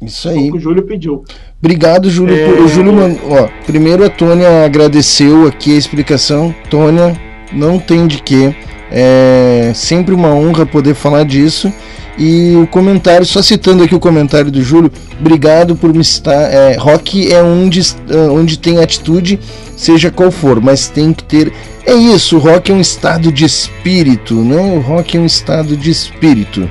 Isso 0.00 0.28
aí. 0.28 0.50
O 0.50 0.58
Júlio 0.58 0.82
pediu. 0.82 1.24
Obrigado, 1.58 2.10
Júlio. 2.10 2.36
É. 2.36 2.48
O 2.60 2.68
Júlio, 2.68 2.92
man- 2.92 3.16
ó, 3.30 3.48
primeiro 3.66 4.04
a 4.04 4.10
Tônia 4.10 4.64
agradeceu 4.64 5.46
aqui 5.46 5.74
a 5.74 5.78
explicação. 5.78 6.54
Tônia, 6.70 7.18
não 7.52 7.78
tem 7.78 8.06
de 8.06 8.22
quê. 8.22 8.54
É 8.90 9.72
sempre 9.74 10.14
uma 10.14 10.28
honra 10.28 10.64
poder 10.66 10.94
falar 10.94 11.24
disso. 11.24 11.72
E 12.18 12.54
o 12.56 12.66
comentário, 12.66 13.26
só 13.26 13.42
citando 13.42 13.82
aqui 13.82 13.94
o 13.94 14.00
comentário 14.00 14.50
do 14.50 14.62
Júlio, 14.62 14.90
obrigado 15.20 15.76
por 15.76 15.92
me 15.92 16.00
estar. 16.00 16.50
É, 16.50 16.74
rock 16.76 17.30
é 17.30 17.42
onde, 17.42 17.80
ah, 18.10 18.32
onde 18.32 18.58
tem 18.58 18.78
atitude, 18.82 19.38
seja 19.76 20.10
qual 20.10 20.30
for, 20.30 20.58
mas 20.62 20.88
tem 20.88 21.12
que 21.12 21.22
ter. 21.24 21.52
É 21.84 21.92
isso, 21.94 22.36
o 22.36 22.38
rock 22.38 22.72
é 22.72 22.74
um 22.74 22.80
estado 22.80 23.30
de 23.30 23.44
espírito, 23.44 24.34
né? 24.34 24.56
O 24.76 24.80
rock 24.80 25.16
é 25.16 25.20
um 25.20 25.26
estado 25.26 25.76
de 25.76 25.90
espírito. 25.90 26.68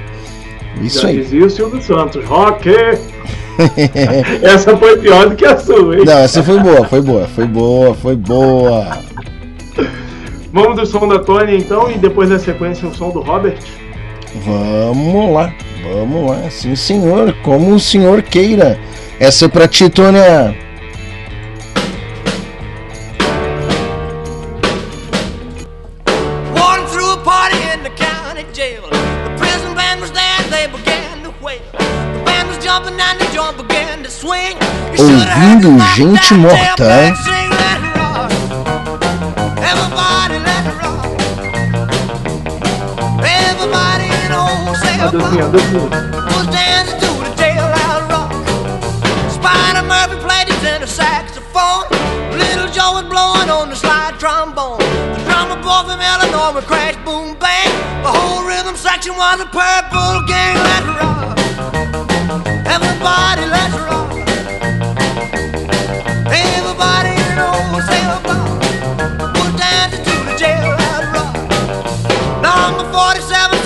Isso 0.82 1.02
Já 1.02 1.08
aí. 1.08 1.18
dizia 1.18 1.46
o 1.46 1.50
Silvio 1.50 1.82
Santos. 1.82 2.24
Rock! 2.26 2.70
Essa 4.44 4.76
foi 4.76 4.98
pior 4.98 5.30
do 5.30 5.36
que 5.36 5.46
a 5.46 5.58
sua, 5.58 5.96
hein? 5.96 6.04
Não, 6.06 6.18
essa 6.18 6.44
foi 6.44 6.60
boa, 6.60 6.86
foi 6.86 7.02
boa, 7.02 7.26
foi 7.28 7.46
boa, 7.46 7.96
foi 7.96 8.16
boa. 8.16 8.98
Vamos 10.52 10.76
do 10.76 10.86
som 10.86 11.08
da 11.08 11.20
Tony 11.20 11.58
então 11.58 11.90
e 11.90 11.98
depois 11.98 12.30
na 12.30 12.40
sequência 12.40 12.88
o 12.88 12.94
som 12.94 13.10
do 13.10 13.22
Robert. 13.22 13.58
Vamos 14.46 15.34
lá, 15.34 15.54
vamos 15.84 16.30
lá, 16.30 16.50
sim 16.50 16.76
senhor, 16.76 17.34
como 17.44 17.74
o 17.74 17.80
senhor 17.80 18.22
queira. 18.22 18.78
Essa 19.20 19.46
é 19.46 19.48
pra 19.48 19.68
ti, 19.68 19.90
Tônia. 19.90 20.56
From 55.86 56.02
Illinois 56.02 56.52
would 56.56 56.66
crash, 56.66 56.96
boom, 57.06 57.38
bang. 57.40 57.72
The 58.02 58.10
whole 58.10 58.44
rhythm 58.44 58.76
section 58.76 59.16
was 59.16 59.40
a 59.40 59.46
purple 59.46 60.26
gang. 60.28 60.58
Let's 60.58 60.88
rock. 61.00 61.38
Everybody, 62.66 63.46
let's 63.46 63.74
rock. 63.76 64.25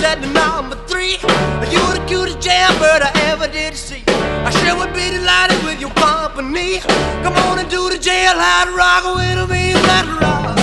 said 0.00 0.20
number 0.32 0.76
3 0.86 1.12
You 1.70 1.82
the 1.92 2.02
cutest 2.06 2.40
jailbird 2.40 3.02
I 3.02 3.12
ever 3.30 3.46
did 3.48 3.74
see. 3.76 4.02
I 4.08 4.50
sure 4.50 4.76
would 4.78 4.94
be 4.94 5.10
delighted 5.10 5.62
with 5.64 5.80
your 5.80 5.90
company. 5.90 6.80
Come 7.22 7.34
on 7.44 7.58
and 7.58 7.68
do 7.68 7.90
the 7.90 7.96
jailhouse 7.96 8.74
rock 8.74 9.04
with 9.16 9.50
me 9.50 9.74
Let's 9.74 10.08
rock. 10.20 10.56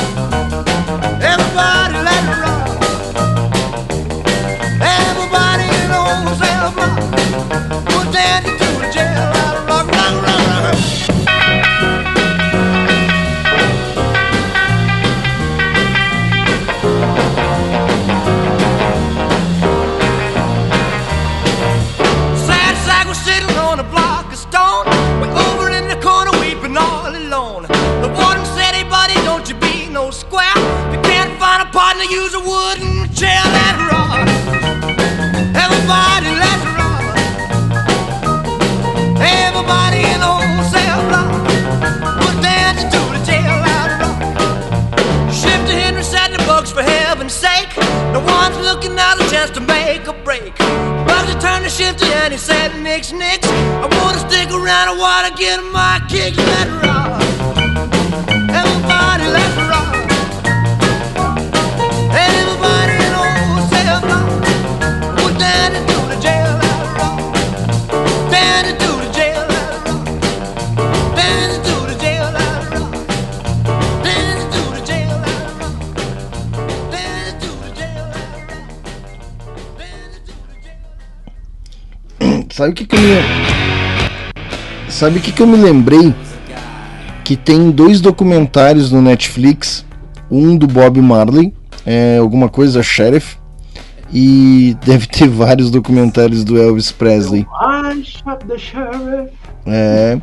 Everybody 1.22 1.98
let's 2.08 2.28
rock. 2.42 2.68
Everybody 4.82 5.66
in 5.82 5.90
the 5.92 6.97
looking 48.88 49.26
a 49.26 49.30
chance 49.30 49.52
to 49.52 49.60
make 49.60 50.08
a 50.08 50.14
break. 50.24 50.56
But 50.58 51.28
he 51.28 51.34
turned 51.40 51.66
the 51.66 51.70
shifted 51.70 52.08
and 52.08 52.34
he 52.34 52.40
said, 52.40 52.76
Nix, 52.82 53.12
Nix, 53.12 53.48
I 53.48 53.88
wanna 54.00 54.20
stick 54.20 54.50
around, 54.50 54.90
I 54.90 54.96
wanna 54.98 55.36
get 55.36 55.60
my 55.72 56.00
Sabe 82.68 82.72
o 82.72 82.74
que, 82.74 82.86
que 82.86 82.96
eu 82.96 83.00
me. 83.00 83.08
Sabe 84.90 85.20
o 85.20 85.22
que, 85.22 85.32
que 85.32 85.42
eu 85.42 85.48
me 85.48 85.56
lembrei? 85.56 86.14
Que 87.24 87.38
tem 87.38 87.72
dois 87.72 88.02
documentários 88.02 88.92
no 88.92 89.02
Netflix. 89.02 89.86
Um 90.30 90.58
do 90.58 90.68
Bob 90.68 91.00
Marley, 91.00 91.54
é, 91.86 92.18
alguma 92.18 92.50
coisa 92.50 92.84
Sheriff. 92.84 93.38
E 94.14 94.76
deve 94.86 95.08
ter 95.08 95.30
vários 95.30 95.72
documentários 95.72 96.44
do 96.44 96.62
Elvis 96.62 96.92
Presley. 96.92 97.48
I 97.62 98.04
shot 98.04 98.46
the 98.46 98.58
sheriff. 98.58 99.32
É. 99.66 100.20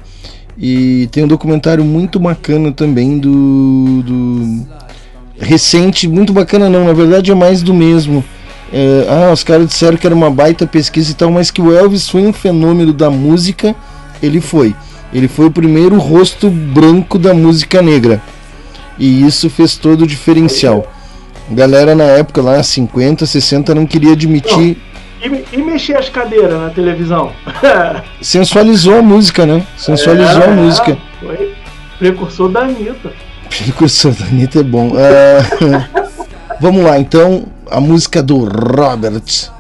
E 0.58 1.08
tem 1.10 1.24
um 1.24 1.28
documentário 1.28 1.82
muito 1.82 2.20
bacana 2.20 2.70
também 2.72 3.18
do. 3.18 4.02
do 4.02 4.66
recente, 5.38 6.06
muito 6.06 6.32
bacana 6.32 6.68
não, 6.68 6.84
na 6.84 6.92
verdade 6.92 7.30
é 7.30 7.34
mais 7.34 7.62
do 7.62 7.72
mesmo. 7.72 8.22
É, 8.76 9.06
ah, 9.08 9.32
os 9.32 9.44
caras 9.44 9.68
disseram 9.68 9.96
que 9.96 10.04
era 10.04 10.12
uma 10.12 10.28
baita 10.28 10.66
pesquisa 10.66 11.12
e 11.12 11.14
tal, 11.14 11.30
mas 11.30 11.48
que 11.48 11.62
o 11.62 11.72
Elvis 11.72 12.08
foi 12.08 12.22
um 12.22 12.32
fenômeno 12.32 12.92
da 12.92 13.08
música, 13.08 13.72
ele 14.20 14.40
foi. 14.40 14.74
Ele 15.12 15.28
foi 15.28 15.46
o 15.46 15.50
primeiro 15.50 15.96
rosto 15.96 16.50
branco 16.50 17.16
da 17.16 17.32
música 17.32 17.80
negra. 17.80 18.20
E 18.98 19.24
isso 19.24 19.48
fez 19.48 19.76
todo 19.76 20.02
o 20.02 20.06
diferencial. 20.08 20.92
Galera 21.48 21.94
na 21.94 22.02
época 22.02 22.42
lá, 22.42 22.60
50, 22.60 23.24
60, 23.24 23.76
não 23.76 23.86
queria 23.86 24.10
admitir. 24.10 24.76
E, 25.22 25.44
e 25.52 25.62
mexer 25.62 25.96
as 25.96 26.08
cadeiras 26.08 26.60
na 26.60 26.70
televisão. 26.70 27.30
Sensualizou 28.20 28.98
a 28.98 29.02
música, 29.02 29.46
né? 29.46 29.64
Sensualizou 29.76 30.42
a 30.42 30.46
É, 30.46 30.50
música. 30.50 30.98
Foi 31.20 31.54
precursor 32.00 32.48
da 32.48 32.62
Anitta. 32.62 33.12
Precursor 33.48 34.12
da 34.14 34.24
Anitta 34.24 34.58
é 34.58 34.62
bom. 34.64 34.94
Ah, 34.96 35.88
vamos 36.60 36.82
lá, 36.82 36.98
então, 36.98 37.44
a 37.70 37.80
música 37.80 38.22
do 38.22 38.44
Robert. 38.44 39.50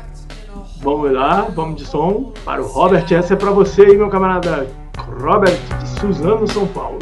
Vamos 0.82 1.12
lá, 1.12 1.46
vamos 1.54 1.76
de 1.76 1.86
som 1.86 2.32
para 2.44 2.62
o 2.62 2.66
Robert. 2.66 3.06
Essa 3.10 3.34
é 3.34 3.36
para 3.36 3.50
você 3.50 3.82
aí, 3.82 3.96
meu 3.96 4.08
camarada 4.10 4.66
Robert 5.20 5.58
de 5.80 6.00
Suzano, 6.00 6.46
São 6.46 6.66
Paulo. 6.66 6.98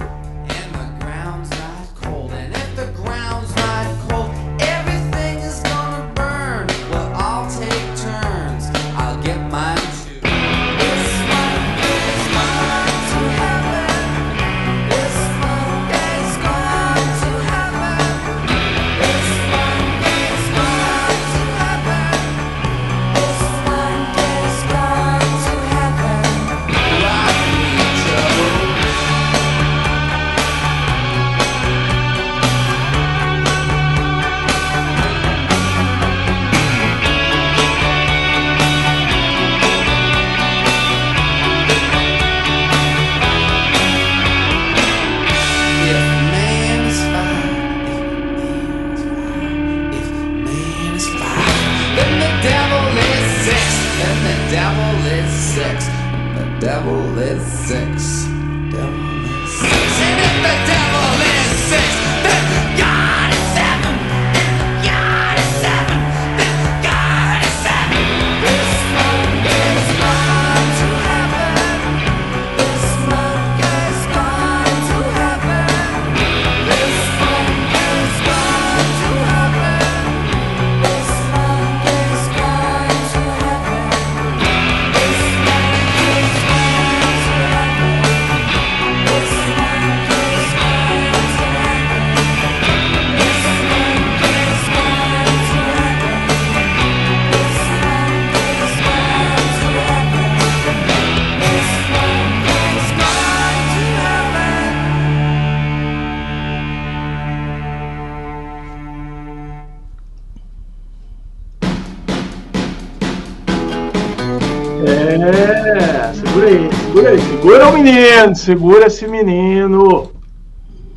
Segura 117.63 117.69
o 117.69 117.73
menino, 117.73 118.37
segura 118.37 118.87
esse 118.87 119.07
menino. 119.07 120.11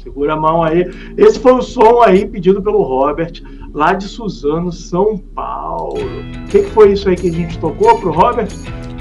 Segura 0.01 0.33
a 0.33 0.35
mão 0.35 0.63
aí. 0.63 0.89
Esse 1.17 1.39
foi 1.39 1.53
o 1.53 1.61
som 1.61 2.01
aí 2.01 2.25
pedido 2.25 2.61
pelo 2.61 2.81
Robert, 2.81 3.41
lá 3.73 3.93
de 3.93 4.07
Suzano, 4.07 4.71
São 4.71 5.17
Paulo. 5.17 5.99
O 5.99 6.47
que, 6.47 6.59
que 6.59 6.69
foi 6.71 6.93
isso 6.93 7.09
aí 7.09 7.15
que 7.15 7.29
a 7.29 7.33
gente 7.33 7.57
tocou 7.59 7.97
pro 7.99 8.11
Robert? 8.11 8.47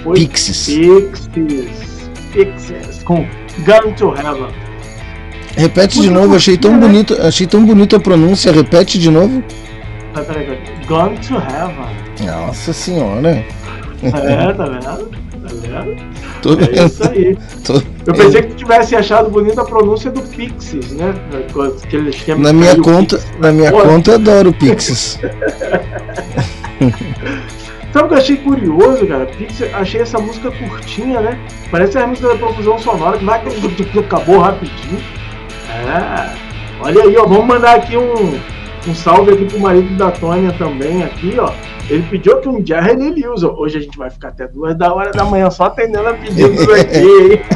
Foi 0.03 0.15
Pixies. 0.15 1.29
Pixies. 1.29 2.11
Pixies, 2.33 3.03
com 3.05 3.27
Gun 3.61 3.93
to 3.95 4.15
Heaven. 4.15 4.53
Repete 5.57 6.01
de 6.01 6.11
novo, 6.11 6.35
achei 6.35 6.59
tão 6.59 6.79
bonito, 6.79 7.15
achei 7.21 7.47
tão 7.47 7.65
bonito 7.65 7.95
a 7.97 8.01
pronúncia. 8.01 8.51
Repete 8.51 8.99
de 8.99 9.11
novo. 9.11 9.43
Peraí, 10.13 10.45
peraí. 10.45 10.59
Gun 10.87 11.15
to 11.21 11.35
Heaven. 11.35 12.27
Nossa 12.27 12.73
senhora. 12.73 13.45
É, 14.03 14.53
tá 14.53 14.65
vendo? 14.65 15.24
Vendo? 15.69 15.97
Tô 16.43 16.53
É 16.53 16.57
vendo. 16.57 16.87
isso 16.87 17.09
aí. 17.09 17.37
Tô- 17.65 17.83
Eu 18.07 18.15
pensei 18.15 18.43
que 18.43 18.49
tu 18.49 18.55
tivesse 18.57 18.95
achado 18.97 19.31
bonita 19.31 19.63
a 19.63 19.65
pronúncia 19.65 20.11
do 20.11 20.21
Pixies, 20.23 20.93
né? 20.93 21.15
Aquele 21.85 22.11
esquema 22.11 22.43
Na 22.43 22.53
minha 22.53 22.77
conta, 22.81 23.17
Pixies. 23.17 23.39
na 23.41 23.53
minha 23.53 23.71
Pô, 23.73 23.81
conta 23.83 24.11
eu 24.11 24.15
adoro 24.17 24.53
Pixies. 24.53 25.19
Sabe 27.93 28.07
o 28.07 28.09
que 28.09 28.15
eu 28.15 28.19
achei 28.19 28.37
curioso, 28.39 29.07
cara? 29.07 29.27
Pixies, 29.27 29.73
achei 29.73 30.01
essa 30.01 30.19
música 30.19 30.51
curtinha, 30.51 31.21
né? 31.21 31.39
Parece 31.71 31.97
a 31.97 32.07
música 32.07 32.29
da 32.29 32.35
profusão 32.35 32.77
sonora 32.79 33.17
que 33.19 33.25
vai 33.25 33.41
acabou 34.01 34.39
rapidinho. 34.41 34.99
É. 35.71 36.35
Olha 36.81 37.03
aí, 37.05 37.17
ó. 37.17 37.25
Vamos 37.25 37.47
mandar 37.47 37.77
aqui 37.77 37.97
um, 37.97 38.39
um 38.91 38.95
salve 38.95 39.33
aqui 39.33 39.45
pro 39.47 39.59
marido 39.61 39.95
da 39.97 40.11
Tônia 40.11 40.53
também 40.59 41.03
aqui, 41.03 41.35
ó. 41.39 41.51
Ele 41.91 42.03
pediu 42.11 42.41
que 42.41 42.49
um 42.49 42.65
Jerry 42.65 43.07
ele 43.09 43.27
usa. 43.29 43.49
Hoje 43.49 43.79
a 43.79 43.81
gente 43.81 43.97
vai 43.99 44.09
ficar 44.11 44.29
até 44.29 44.47
duas 44.49 44.75
da 44.77 44.93
hora 44.95 45.11
da 45.13 45.25
manhã 45.25 45.51
só 45.51 45.65
atendendo 45.65 46.09
a 46.09 46.15
pedidos 46.15 46.67
aqui? 46.71 47.41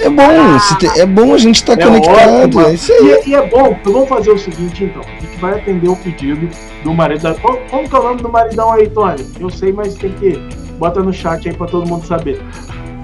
É 0.00 0.08
bom, 0.10 0.58
te- 0.78 1.00
é 1.00 1.06
bom 1.06 1.34
a 1.34 1.38
gente 1.38 1.56
estar 1.56 1.78
É 1.80 1.84
conectado. 1.84 2.44
ótimo. 2.44 2.60
É 2.62 2.74
isso 2.74 2.92
aí. 2.92 3.22
E, 3.26 3.30
e 3.30 3.34
é 3.34 3.46
bom, 3.48 3.76
então 3.80 3.92
vamos 3.92 4.08
fazer 4.08 4.30
o 4.30 4.38
seguinte 4.38 4.84
então. 4.84 5.02
A 5.02 5.20
gente 5.20 5.38
vai 5.40 5.54
atender 5.58 5.88
o 5.88 5.96
pedido 5.96 6.48
do 6.82 6.92
marido 6.92 7.22
da. 7.22 7.34
Como, 7.34 7.58
como 7.70 7.88
que 7.88 7.94
é 7.94 7.98
o 7.98 8.02
nome 8.02 8.22
do 8.22 8.28
maridão 8.28 8.72
aí, 8.72 8.88
Tony? 8.88 9.24
Eu 9.38 9.50
sei, 9.50 9.72
mas 9.72 9.94
tem 9.94 10.12
que. 10.12 10.38
Bota 10.78 11.02
no 11.02 11.12
chat 11.12 11.48
aí 11.48 11.54
pra 11.54 11.66
todo 11.66 11.88
mundo 11.88 12.04
saber. 12.06 12.40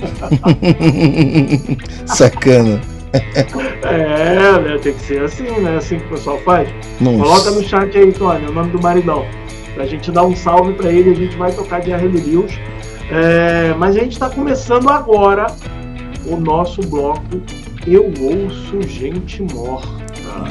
Sacana. 2.06 2.80
É, 3.82 4.60
né? 4.60 4.78
Tem 4.82 4.92
que 4.94 5.00
ser 5.00 5.22
assim, 5.22 5.44
né? 5.44 5.76
Assim 5.76 5.98
que 5.98 6.06
o 6.06 6.08
pessoal 6.10 6.38
faz. 6.38 6.68
Nossa. 7.00 7.18
Coloca 7.18 7.50
no 7.50 7.62
chat 7.62 7.96
aí, 7.98 8.12
Tony, 8.12 8.46
o 8.46 8.52
nome 8.52 8.70
do 8.70 8.80
maridão. 8.82 9.24
Pra 9.74 9.86
gente 9.86 10.10
dar 10.10 10.24
um 10.24 10.34
salve 10.36 10.72
pra 10.74 10.90
ele, 10.90 11.10
a 11.10 11.14
gente 11.14 11.36
vai 11.36 11.52
tocar 11.52 11.80
de 11.80 11.90
Harry 11.90 12.08
Lewis. 12.08 12.58
É, 13.10 13.74
mas 13.78 13.96
a 13.96 14.00
gente 14.00 14.18
tá 14.18 14.28
começando 14.30 14.88
agora 14.88 15.46
o 16.26 16.36
nosso 16.36 16.80
bloco 16.82 17.40
Eu 17.86 18.12
Ouço 18.20 18.80
Gente 18.82 19.42
Morta. 19.52 19.88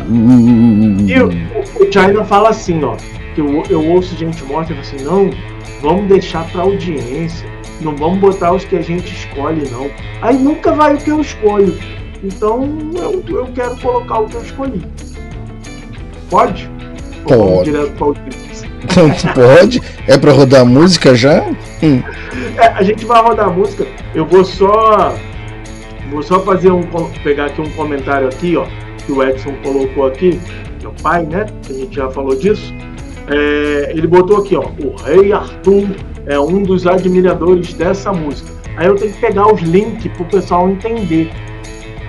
Hum, 0.09 0.97
E 1.07 1.19
o, 1.21 1.27
o 1.27 1.91
China 1.91 2.23
fala 2.25 2.49
assim, 2.49 2.83
ó, 2.83 2.95
que 3.33 3.41
eu, 3.41 3.63
eu 3.69 3.87
ouço 3.87 4.15
gente 4.15 4.43
morta 4.43 4.73
e 4.73 4.75
fala 4.75 4.87
assim, 4.87 5.05
não, 5.05 5.29
vamos 5.81 6.07
deixar 6.07 6.45
pra 6.51 6.63
audiência, 6.63 7.47
não 7.81 7.95
vamos 7.95 8.19
botar 8.19 8.53
os 8.53 8.65
que 8.65 8.75
a 8.75 8.81
gente 8.81 9.13
escolhe, 9.13 9.69
não. 9.69 9.89
Aí 10.21 10.37
nunca 10.37 10.73
vai 10.73 10.95
o 10.95 10.97
que 10.97 11.09
eu 11.09 11.21
escolho. 11.21 11.77
Então 12.23 12.69
eu, 12.95 13.23
eu 13.27 13.47
quero 13.53 13.75
colocar 13.77 14.19
o 14.19 14.25
que 14.27 14.35
eu 14.35 14.41
escolhi. 14.41 14.81
Pode? 16.29 16.69
Pode. 17.27 17.71
Pode? 19.33 19.81
É 20.07 20.17
pra 20.17 20.31
rodar 20.31 20.65
música 20.65 21.15
já? 21.15 21.43
Hum. 21.83 22.01
É, 22.57 22.67
a 22.67 22.83
gente 22.83 23.05
vai 23.05 23.21
rodar 23.21 23.47
a 23.47 23.51
música. 23.51 23.85
Eu 24.13 24.25
vou 24.25 24.43
só. 24.43 25.15
Vou 26.11 26.23
só 26.23 26.39
fazer 26.39 26.71
um. 26.71 26.83
pegar 27.23 27.45
aqui 27.45 27.61
um 27.61 27.69
comentário 27.71 28.27
aqui, 28.27 28.55
ó. 28.57 28.65
Que 29.05 29.11
o 29.11 29.23
Edson 29.23 29.53
colocou 29.63 30.07
aqui. 30.07 30.39
Meu 30.81 30.93
pai, 31.01 31.25
né? 31.25 31.45
A 31.69 31.73
gente 31.73 31.95
já 31.95 32.09
falou 32.09 32.35
disso. 32.35 32.73
É, 33.27 33.91
ele 33.95 34.07
botou 34.07 34.37
aqui, 34.37 34.55
ó. 34.55 34.69
O 34.83 34.95
Rei 35.03 35.31
Arthur 35.31 35.87
é 36.25 36.39
um 36.39 36.63
dos 36.63 36.87
admiradores 36.87 37.73
dessa 37.73 38.11
música. 38.11 38.49
Aí 38.77 38.87
eu 38.87 38.95
tenho 38.95 39.11
que 39.11 39.19
pegar 39.19 39.51
os 39.51 39.61
links 39.61 40.11
pro 40.13 40.25
pessoal 40.25 40.69
entender. 40.69 41.29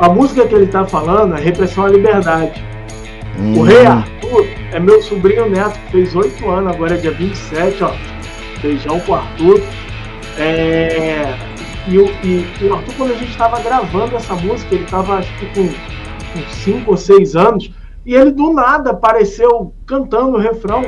A 0.01 0.09
música 0.09 0.47
que 0.47 0.55
ele 0.55 0.67
tá 0.67 0.87
falando 0.87 1.37
é 1.37 1.41
Repressão 1.41 1.85
à 1.85 1.89
Liberdade. 1.89 2.65
O 3.39 3.43
Hum. 3.61 3.63
Rei 3.63 3.87
Arthur 3.87 4.47
é 4.73 4.81
meu 4.81 5.03
sobrinho 5.03 5.49
neto, 5.49 5.79
que 5.87 5.93
fez 5.93 6.15
8 6.17 6.51
anos, 6.51 6.75
agora 6.75 6.95
é 6.95 6.97
dia 6.99 7.11
27, 7.13 7.85
ó. 7.85 7.93
Beijão 8.63 8.99
pro 9.01 9.15
Arthur. 9.15 9.63
É, 10.39 11.35
E, 11.87 11.99
o, 11.99 12.07
e 12.23 12.47
o 12.63 12.75
Arthur, 12.75 12.95
quando 12.97 13.13
a 13.13 13.17
gente 13.17 13.31
estava 13.31 13.59
gravando 13.61 14.17
essa 14.17 14.35
música, 14.35 14.75
ele 14.75 14.85
estava 14.85 15.17
acho 15.17 15.33
que 15.39 15.47
com 15.47 15.69
5 16.51 16.91
ou 16.91 16.97
6 16.97 17.37
anos, 17.37 17.71
e 18.05 18.15
ele 18.15 18.31
do 18.33 18.53
nada 18.53 18.91
apareceu 18.91 19.75
cantando 19.87 20.37
o 20.37 20.39
refrão. 20.39 20.85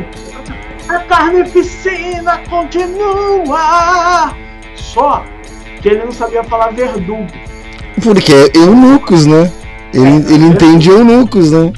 A 0.89 0.99
carnificina 1.01 2.39
continua! 2.49 4.33
Só 4.75 5.25
que 5.81 5.89
ele 5.89 6.05
não 6.05 6.13
sabia 6.13 6.45
falar 6.45 6.73
verdugo. 6.73 7.27
Porque 8.03 8.33
é 8.33 8.51
eunucos, 8.55 9.27
né? 9.27 9.51
Ele, 9.95 10.35
ele 10.35 10.45
entende 10.47 10.91
eunucos, 10.91 11.53
né? 11.53 11.73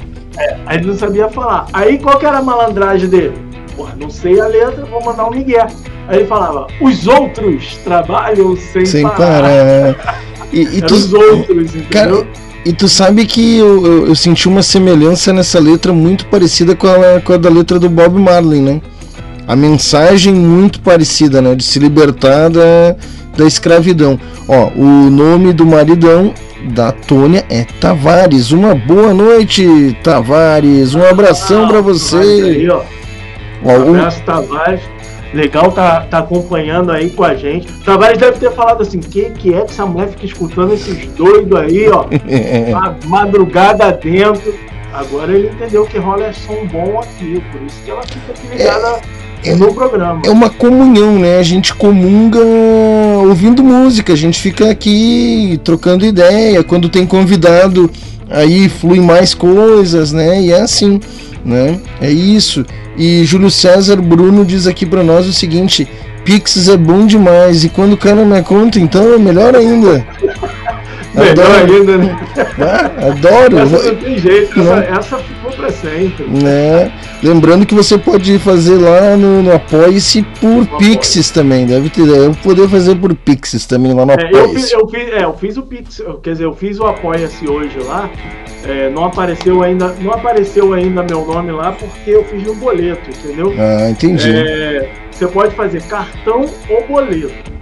Aí 0.65 0.77
ele 0.77 0.87
não 0.87 0.97
sabia 0.97 1.29
falar. 1.29 1.67
Aí 1.71 1.97
qual 1.97 2.17
que 2.17 2.25
era 2.25 2.39
a 2.39 2.41
malandragem 2.41 3.07
dele? 3.07 3.33
Porra, 3.75 3.93
não 3.99 4.09
sei 4.09 4.39
a 4.39 4.47
letra, 4.47 4.85
vou 4.85 5.03
mandar 5.03 5.27
um 5.27 5.31
migué. 5.31 5.67
Aí 6.07 6.19
ele 6.19 6.27
falava, 6.27 6.67
os 6.81 7.07
outros 7.07 7.77
trabalham 7.83 8.55
sem, 8.55 8.85
Sem 8.85 9.03
parar. 9.03 9.17
parar. 9.17 10.19
E, 10.51 10.61
e 10.61 10.77
Eram 10.77 10.87
tu, 10.87 10.93
os 10.95 11.13
outros, 11.13 11.75
entendeu? 11.75 11.89
Cara, 11.89 12.27
e 12.65 12.73
tu 12.73 12.87
sabe 12.89 13.25
que 13.25 13.57
eu, 13.57 13.85
eu, 13.85 14.07
eu 14.07 14.15
senti 14.15 14.47
uma 14.47 14.63
semelhança 14.63 15.31
nessa 15.31 15.59
letra 15.59 15.93
muito 15.93 16.25
parecida 16.27 16.75
com 16.75 16.87
a, 16.87 17.21
com 17.21 17.33
a 17.33 17.37
da 17.37 17.49
letra 17.49 17.77
do 17.79 17.89
Bob 17.89 18.19
Marley, 18.19 18.61
né? 18.61 18.81
A 19.47 19.55
mensagem 19.55 20.33
muito 20.33 20.79
parecida, 20.81 21.41
né? 21.41 21.53
De 21.55 21.63
se 21.63 21.77
libertar 21.79 22.49
da, 22.49 22.95
da 23.37 23.45
escravidão. 23.45 24.19
Ó, 24.47 24.69
o 24.75 25.09
nome 25.09 25.53
do 25.53 25.65
maridão 25.65 26.33
da 26.71 26.91
Tônia 26.91 27.45
é 27.49 27.63
Tavares. 27.79 28.51
Uma 28.51 28.73
boa 28.73 29.13
noite, 29.13 29.95
Tavares. 30.03 30.95
Um 30.95 31.05
abração 31.05 31.67
pra 31.67 31.77
Tavares 31.77 32.01
você. 32.01 32.17
Aí, 32.17 32.69
ó. 32.69 32.81
Ó, 33.63 33.71
um- 33.79 33.95
Abraço, 33.95 34.21
Tavares. 34.23 34.81
Legal 35.33 35.69
tá, 35.73 36.01
tá 36.09 36.19
acompanhando 36.19 36.91
aí 36.91 37.09
com 37.09 37.23
a 37.23 37.35
gente. 37.35 37.67
Tavares 37.83 38.17
deve 38.17 38.39
ter 38.39 38.51
falado 38.51 38.81
assim: 38.81 38.99
que 38.99 39.29
que 39.31 39.53
é 39.53 39.61
que 39.61 39.71
essa 39.71 39.85
mulher 39.85 40.07
fica 40.09 40.25
escutando 40.25 40.73
esses 40.73 41.07
doidos 41.07 41.59
aí, 41.59 41.89
ó? 41.89 42.05
ma- 42.71 42.95
madrugada 43.05 43.91
dentro. 43.91 44.55
Agora 44.93 45.33
ele 45.33 45.49
entendeu 45.49 45.85
que 45.85 45.97
rola 45.97 46.27
é 46.27 46.31
som 46.31 46.65
bom 46.71 46.99
aqui, 46.99 47.43
por 47.51 47.61
isso 47.63 47.75
que 47.83 47.91
ela 47.91 48.01
fica 48.03 48.31
aqui 48.31 48.47
ligada 49.53 49.65
no 49.65 49.73
programa. 49.73 50.21
é 50.25 50.29
uma 50.29 50.49
comunhão, 50.49 51.17
né? 51.19 51.37
A 51.39 51.43
gente 51.43 51.73
comunga 51.73 52.39
ouvindo 53.27 53.63
música, 53.63 54.13
a 54.13 54.17
gente 54.17 54.39
fica 54.41 54.69
aqui 54.69 55.59
trocando 55.63 56.05
ideia. 56.05 56.63
Quando 56.63 56.89
tem 56.89 57.05
convidado, 57.05 57.89
aí 58.29 58.67
flui 58.69 58.99
mais 58.99 59.33
coisas, 59.33 60.11
né? 60.11 60.41
E 60.41 60.51
é 60.51 60.61
assim, 60.61 60.99
né? 61.43 61.79
É 62.01 62.11
isso. 62.11 62.65
E 62.97 63.23
Júlio 63.25 63.51
César 63.51 63.97
Bruno 63.97 64.45
diz 64.45 64.67
aqui 64.67 64.85
pra 64.85 65.03
nós 65.03 65.27
o 65.27 65.33
seguinte: 65.33 65.87
Pix 66.23 66.67
é 66.69 66.77
bom 66.77 67.05
demais 67.05 67.63
e 67.63 67.69
quando 67.69 67.97
cai 67.97 68.13
na 68.13 68.23
minha 68.25 68.41
conta, 68.43 68.79
então 68.79 69.13
é 69.13 69.17
melhor 69.17 69.55
ainda. 69.55 70.05
Melhor 71.15 71.45
Adoro, 71.49 71.73
ainda, 71.77 71.97
né? 71.97 72.17
ah, 72.59 73.07
adoro. 73.07 73.57
Essa 73.59 73.83
não 73.83 73.95
tem 73.95 74.19
jeito, 74.19 74.59
Não. 74.61 74.73
essa, 74.79 74.91
essa 74.99 75.23
pra 75.65 75.71
sempre. 75.71 76.25
né? 76.25 76.91
Lembrando 77.23 77.65
que 77.65 77.73
você 77.73 77.97
pode 77.97 78.37
fazer 78.39 78.75
lá 78.75 79.15
no, 79.17 79.41
no 79.43 79.53
Apoie-se 79.53 80.21
por 80.39 80.65
Pixies 80.77 81.29
também. 81.31 81.65
Deve 81.65 81.89
ter, 81.89 82.05
deve 82.05 82.35
poder 82.41 82.67
fazer 82.69 82.95
por 82.95 83.13
Pixies 83.15 83.65
também 83.65 83.93
lá 83.93 84.05
no 84.05 84.11
É, 84.13 84.15
eu, 84.31 84.45
Apoie-se. 84.45 84.55
fiz, 84.55 84.71
eu, 84.71 84.87
fiz, 84.87 85.07
é, 85.09 85.23
eu 85.23 85.33
fiz 85.33 85.57
o 85.57 85.63
Pix, 85.63 86.01
quer 86.23 86.31
dizer, 86.31 86.45
eu 86.45 86.53
fiz 86.55 86.79
o 86.79 86.85
Apoia-se 86.85 87.47
hoje 87.49 87.77
lá. 87.85 88.09
é, 88.63 88.89
não 88.89 89.05
apareceu 89.05 89.61
ainda, 89.63 89.93
não 90.01 90.11
apareceu 90.13 90.73
ainda 90.73 91.03
meu 91.03 91.25
nome 91.25 91.51
lá 91.51 91.71
porque 91.71 92.11
eu 92.11 92.23
fiz 92.25 92.43
no 92.43 92.55
boleto, 92.55 93.09
entendeu? 93.09 93.53
Ah, 93.57 93.89
entendi. 93.89 94.31
É, 94.35 94.89
você 95.11 95.27
pode 95.27 95.53
fazer 95.55 95.81
cartão 95.83 96.45
ou 96.69 96.87
boleto. 96.87 97.54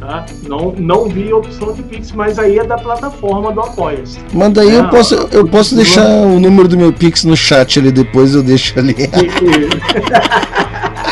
Tá? 0.00 0.26
Não, 0.46 0.72
não 0.78 1.08
vi 1.08 1.32
opção 1.32 1.72
de 1.72 1.82
Pix, 1.82 2.12
mas 2.12 2.38
aí 2.38 2.58
é 2.58 2.64
da 2.64 2.76
plataforma 2.76 3.52
do 3.52 3.60
Apoia-se. 3.60 4.18
Manda 4.32 4.60
aí, 4.60 4.74
eu 4.74 4.84
Não, 4.84 4.90
posso, 4.90 5.14
eu 5.32 5.46
posso 5.46 5.74
deixar 5.74 6.06
o 6.06 6.38
número 6.38 6.68
do 6.68 6.76
meu 6.76 6.92
Pix 6.92 7.24
no 7.24 7.36
chat 7.36 7.78
ali 7.78 7.90
depois, 7.90 8.34
eu 8.34 8.42
deixo 8.42 8.78
ali. 8.78 8.94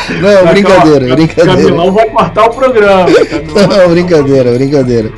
Não, 0.21 0.51
brincadeira, 0.51 1.15
brincadeira. 1.15 1.61
Camilão 1.61 1.91
vai 1.91 2.09
cortar 2.09 2.45
o 2.45 2.49
programa. 2.49 3.05
Camilão 3.25 3.67
Não, 3.67 3.89
brincadeira, 3.89 4.51
brincadeira. 4.53 5.11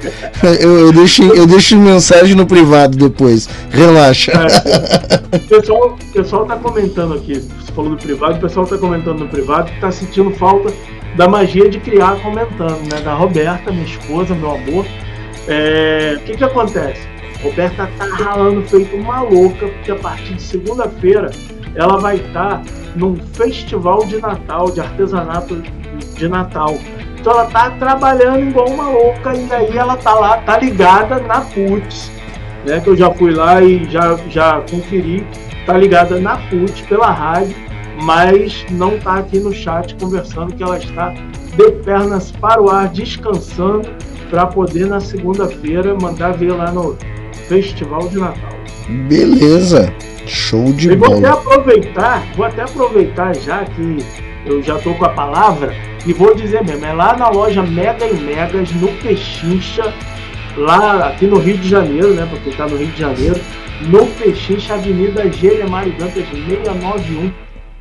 Eu, 0.59 0.79
eu, 0.79 0.91
deixo, 0.91 1.23
eu 1.23 1.45
deixo 1.45 1.77
mensagem 1.77 2.35
no 2.35 2.45
privado 2.45 2.97
depois. 2.97 3.47
Relaxa. 3.69 4.31
É, 4.31 5.35
o 5.35 5.39
pessoal, 5.39 5.97
o 6.01 6.13
pessoal 6.13 6.45
tá 6.45 6.55
comentando 6.55 7.13
aqui, 7.13 7.39
você 7.39 7.71
falou 7.71 7.91
do 7.91 7.97
privado, 7.97 8.37
o 8.37 8.39
pessoal 8.39 8.65
tá 8.65 8.77
comentando 8.77 9.19
no 9.19 9.27
privado 9.27 9.71
que 9.71 9.79
tá 9.79 9.91
sentindo 9.91 10.31
falta 10.31 10.73
da 11.15 11.27
magia 11.27 11.69
de 11.69 11.79
criar 11.79 12.15
comentando, 12.21 12.81
né? 12.91 13.01
Da 13.01 13.13
Roberta, 13.13 13.71
minha 13.71 13.85
esposa, 13.85 14.35
meu 14.35 14.51
amor. 14.51 14.85
É, 15.47 16.15
o 16.17 16.19
que 16.21 16.37
que 16.37 16.43
acontece? 16.43 17.07
Roberta 17.41 17.89
tá 17.97 18.05
ralando 18.05 18.61
feito 18.63 18.95
uma 18.95 19.21
louca, 19.21 19.67
porque 19.67 19.91
a 19.91 19.95
partir 19.95 20.33
de 20.33 20.41
segunda-feira 20.41 21.31
ela 21.75 21.97
vai 21.97 22.17
estar 22.17 22.61
num 22.95 23.15
festival 23.33 24.05
de 24.05 24.19
Natal, 24.19 24.71
de 24.71 24.81
artesanato 24.81 25.55
de 26.15 26.27
Natal. 26.27 26.77
Então 27.19 27.33
ela 27.33 27.45
tá 27.45 27.71
trabalhando 27.71 28.49
igual 28.49 28.69
uma 28.69 28.89
louca 28.89 29.33
e 29.33 29.51
aí 29.51 29.77
ela 29.77 29.95
tá 29.97 30.13
lá, 30.13 30.37
tá 30.37 30.57
ligada 30.57 31.19
na 31.19 31.41
PUTS, 31.41 32.11
né? 32.65 32.79
Que 32.79 32.89
eu 32.89 32.95
já 32.95 33.11
fui 33.11 33.33
lá 33.33 33.61
e 33.61 33.89
já, 33.89 34.17
já 34.29 34.61
conferi, 34.69 35.25
tá 35.65 35.77
ligada 35.77 36.19
na 36.19 36.37
PUT 36.37 36.83
pela 36.87 37.11
rádio, 37.11 37.55
mas 38.01 38.65
não 38.71 38.97
tá 38.97 39.15
aqui 39.15 39.39
no 39.39 39.53
chat 39.53 39.95
conversando 39.95 40.53
que 40.53 40.63
ela 40.63 40.77
está 40.77 41.09
de 41.55 41.71
pernas 41.83 42.31
para 42.31 42.61
o 42.61 42.69
ar, 42.69 42.87
descansando, 42.89 43.89
para 44.29 44.45
poder 44.45 44.85
na 44.87 44.99
segunda-feira 44.99 45.95
mandar 45.99 46.33
ver 46.33 46.53
lá 46.53 46.71
no 46.71 46.95
Festival 47.47 48.07
de 48.09 48.19
Natal. 48.19 48.51
Beleza. 49.07 49.93
Show 50.25 50.71
de 50.73 50.91
E 50.91 50.95
vou 50.95 51.07
até 51.17 51.29
bola. 51.29 51.33
aproveitar, 51.33 52.23
vou 52.35 52.45
até 52.45 52.61
aproveitar 52.61 53.35
já 53.35 53.65
que 53.65 53.97
eu 54.45 54.61
já 54.61 54.77
tô 54.77 54.93
com 54.93 55.05
a 55.05 55.09
palavra 55.09 55.73
e 56.05 56.13
vou 56.13 56.35
dizer 56.35 56.63
mesmo, 56.63 56.85
é 56.85 56.93
lá 56.93 57.17
na 57.17 57.29
loja 57.29 57.63
Mega 57.63 58.05
e 58.05 58.13
Megas, 58.13 58.71
no 58.73 58.87
Pechincha, 58.99 59.93
lá 60.55 61.09
aqui 61.09 61.25
no 61.25 61.39
Rio 61.39 61.57
de 61.57 61.67
Janeiro, 61.67 62.13
né? 62.13 62.27
Porque 62.29 62.55
tá 62.55 62.67
no 62.67 62.77
Rio 62.77 62.87
de 62.87 62.99
Janeiro, 62.99 63.39
no 63.81 64.05
Pechincha, 64.05 64.75
Avenida 64.75 65.29
Gelemar 65.31 65.87
e 65.87 65.91
Dantas 65.91 66.25
691, 66.29 67.31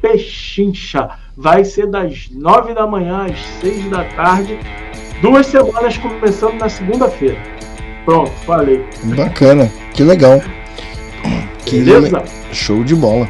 Pechincha. 0.00 1.10
Vai 1.36 1.64
ser 1.64 1.86
das 1.86 2.28
9 2.32 2.74
da 2.74 2.86
manhã 2.86 3.26
às 3.30 3.38
6 3.60 3.88
da 3.90 4.04
tarde, 4.04 4.58
duas 5.22 5.46
semanas 5.46 5.96
começando 5.98 6.54
na 6.58 6.68
segunda-feira. 6.68 7.38
Pronto, 8.04 8.30
falei. 8.46 8.84
Bacana, 9.04 9.70
que 9.94 10.02
legal. 10.02 10.40
Que 11.64 11.80
Beleza? 11.80 12.18
le- 12.18 12.54
Show 12.54 12.82
de 12.82 12.94
bola. 12.94 13.28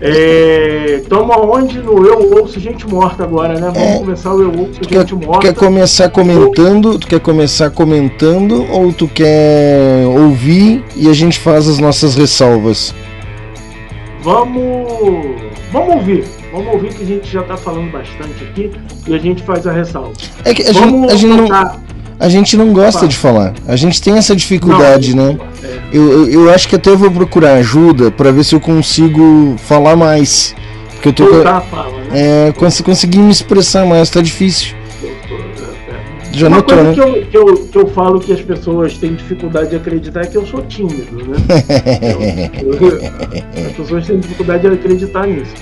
É, 0.00 1.00
tamo 1.08 1.32
aonde 1.32 1.78
no 1.78 2.04
Eu 2.06 2.30
Ouço 2.38 2.60
Gente 2.60 2.86
Morta 2.86 3.22
agora, 3.24 3.54
né? 3.54 3.70
Vamos 3.72 3.78
É. 3.78 3.98
começar 3.98 4.34
o 4.34 4.42
Eu 4.42 4.48
Ouço 4.50 4.80
Tu 4.80 4.88
quer, 4.88 5.00
Gente 5.08 5.14
Morta. 5.24 5.40
quer 5.46 5.54
começar 5.54 6.10
comentando? 6.10 6.98
Tu 6.98 7.06
quer 7.06 7.20
começar 7.20 7.70
comentando 7.70 8.66
ou 8.70 8.92
tu 8.92 9.08
quer 9.08 10.04
ouvir 10.06 10.84
e 10.94 11.08
a 11.08 11.12
gente 11.14 11.38
faz 11.38 11.66
as 11.68 11.78
nossas 11.78 12.14
ressalvas? 12.16 12.94
Vamos, 14.24 15.36
vamos 15.70 15.96
ouvir. 15.96 16.24
Vamos 16.50 16.72
ouvir 16.72 16.94
que 16.94 17.02
a 17.02 17.06
gente 17.06 17.30
já 17.30 17.42
tá 17.42 17.58
falando 17.58 17.92
bastante 17.92 18.42
aqui 18.42 18.72
e 19.06 19.14
a 19.14 19.18
gente 19.18 19.42
faz 19.42 19.66
a 19.66 19.72
ressalva. 19.72 20.12
É 20.46 20.54
que 20.54 20.62
a 20.62 20.72
gente, 20.72 21.12
a 21.12 21.14
gente 21.14 21.36
não, 21.36 21.80
a 22.18 22.28
gente 22.30 22.56
não 22.56 22.72
gosta 22.72 23.06
de 23.06 23.18
falar. 23.18 23.52
A 23.68 23.76
gente 23.76 24.00
tem 24.00 24.16
essa 24.16 24.34
dificuldade, 24.34 25.14
Não, 25.14 25.34
né? 25.34 25.38
é, 25.62 25.80
Eu, 25.92 26.10
eu, 26.10 26.30
eu 26.30 26.50
acho 26.50 26.66
que 26.68 26.74
até 26.74 26.88
eu 26.88 26.96
vou 26.96 27.10
procurar 27.10 27.56
ajuda 27.56 28.10
pra 28.10 28.30
ver 28.30 28.44
se 28.44 28.54
eu 28.54 28.60
consigo 28.60 29.56
falar 29.58 29.94
mais. 29.94 30.56
Porque 30.94 31.08
eu 31.08 31.12
tô 31.12 31.46
a 31.46 31.60
fala, 31.60 31.90
né? 32.04 32.48
é, 32.48 32.52
conseguir 32.82 33.18
me 33.18 33.30
expressar 33.30 33.84
mais, 33.84 34.08
tá 34.08 34.22
difícil. 34.22 34.74
Já 36.34 36.48
Uma 36.48 36.56
notou, 36.56 36.76
coisa 36.76 36.90
né? 36.90 36.94
que 36.94 37.00
eu, 37.00 37.26
que, 37.26 37.36
eu, 37.36 37.54
que 37.68 37.78
eu 37.78 37.86
falo 37.88 38.18
que 38.20 38.32
as 38.32 38.40
pessoas 38.40 38.96
têm 38.98 39.14
dificuldade 39.14 39.70
de 39.70 39.76
acreditar 39.76 40.22
é 40.22 40.26
que 40.26 40.36
eu 40.36 40.44
sou 40.46 40.62
tímido, 40.62 41.16
né? 41.28 41.36
Eu- 42.62 42.72
eu- 42.90 43.66
as 43.66 43.72
pessoas 43.72 44.06
têm 44.06 44.18
dificuldade 44.18 44.68
de 44.68 44.74
acreditar 44.74 45.26
nisso. 45.26 45.52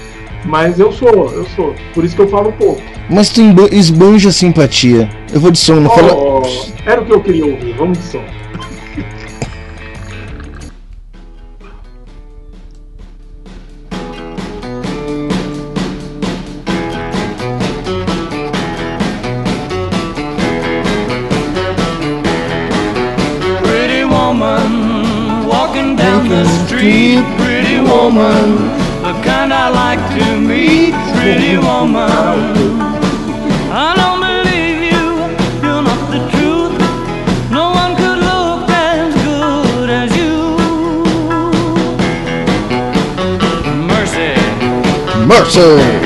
Mas 0.45 0.81
eu 0.81 0.91
sou, 0.91 1.31
eu 1.33 1.47
sou. 1.55 1.75
Por 1.95 2.05
isso 2.05 2.17
que 2.17 2.23
eu 2.23 2.29
falo 2.29 2.53
pouco. 2.53 2.83
Mas 3.09 3.29
tu 3.29 3.41
esbanja 3.71 4.33
simpatia. 4.33 5.09
Eu 5.33 5.41
vou 5.41 5.51
de 5.53 5.59
som, 5.59 5.77
não 5.77 5.91
fala. 5.91 6.13
Oh, 6.15 6.43
era 6.85 7.01
o 7.01 7.05
que 7.07 7.13
eu 7.13 7.21
queria 7.21 7.47
ouvir. 7.47 7.75
Vamos 7.75 7.99
de 7.99 8.05
som. 8.05 8.23
Woman, 28.03 28.57
the 29.03 29.13
kind 29.23 29.53
I 29.53 29.69
like 29.69 30.03
to 30.19 30.41
meet. 30.41 30.93
Pretty 31.15 31.57
woman, 31.57 32.11
I 33.71 33.95
don't 34.01 34.21
believe 34.27 34.81
you. 34.91 35.07
You're 35.63 35.85
not 35.89 36.03
the 36.11 36.21
truth. 36.35 36.75
No 37.59 37.71
one 37.71 37.95
could 38.01 38.21
look 38.31 38.69
as 38.71 39.15
good 39.27 39.89
as 40.01 40.11
you. 40.21 40.35
Mercy. 43.93 44.31
Mercy! 45.27 46.02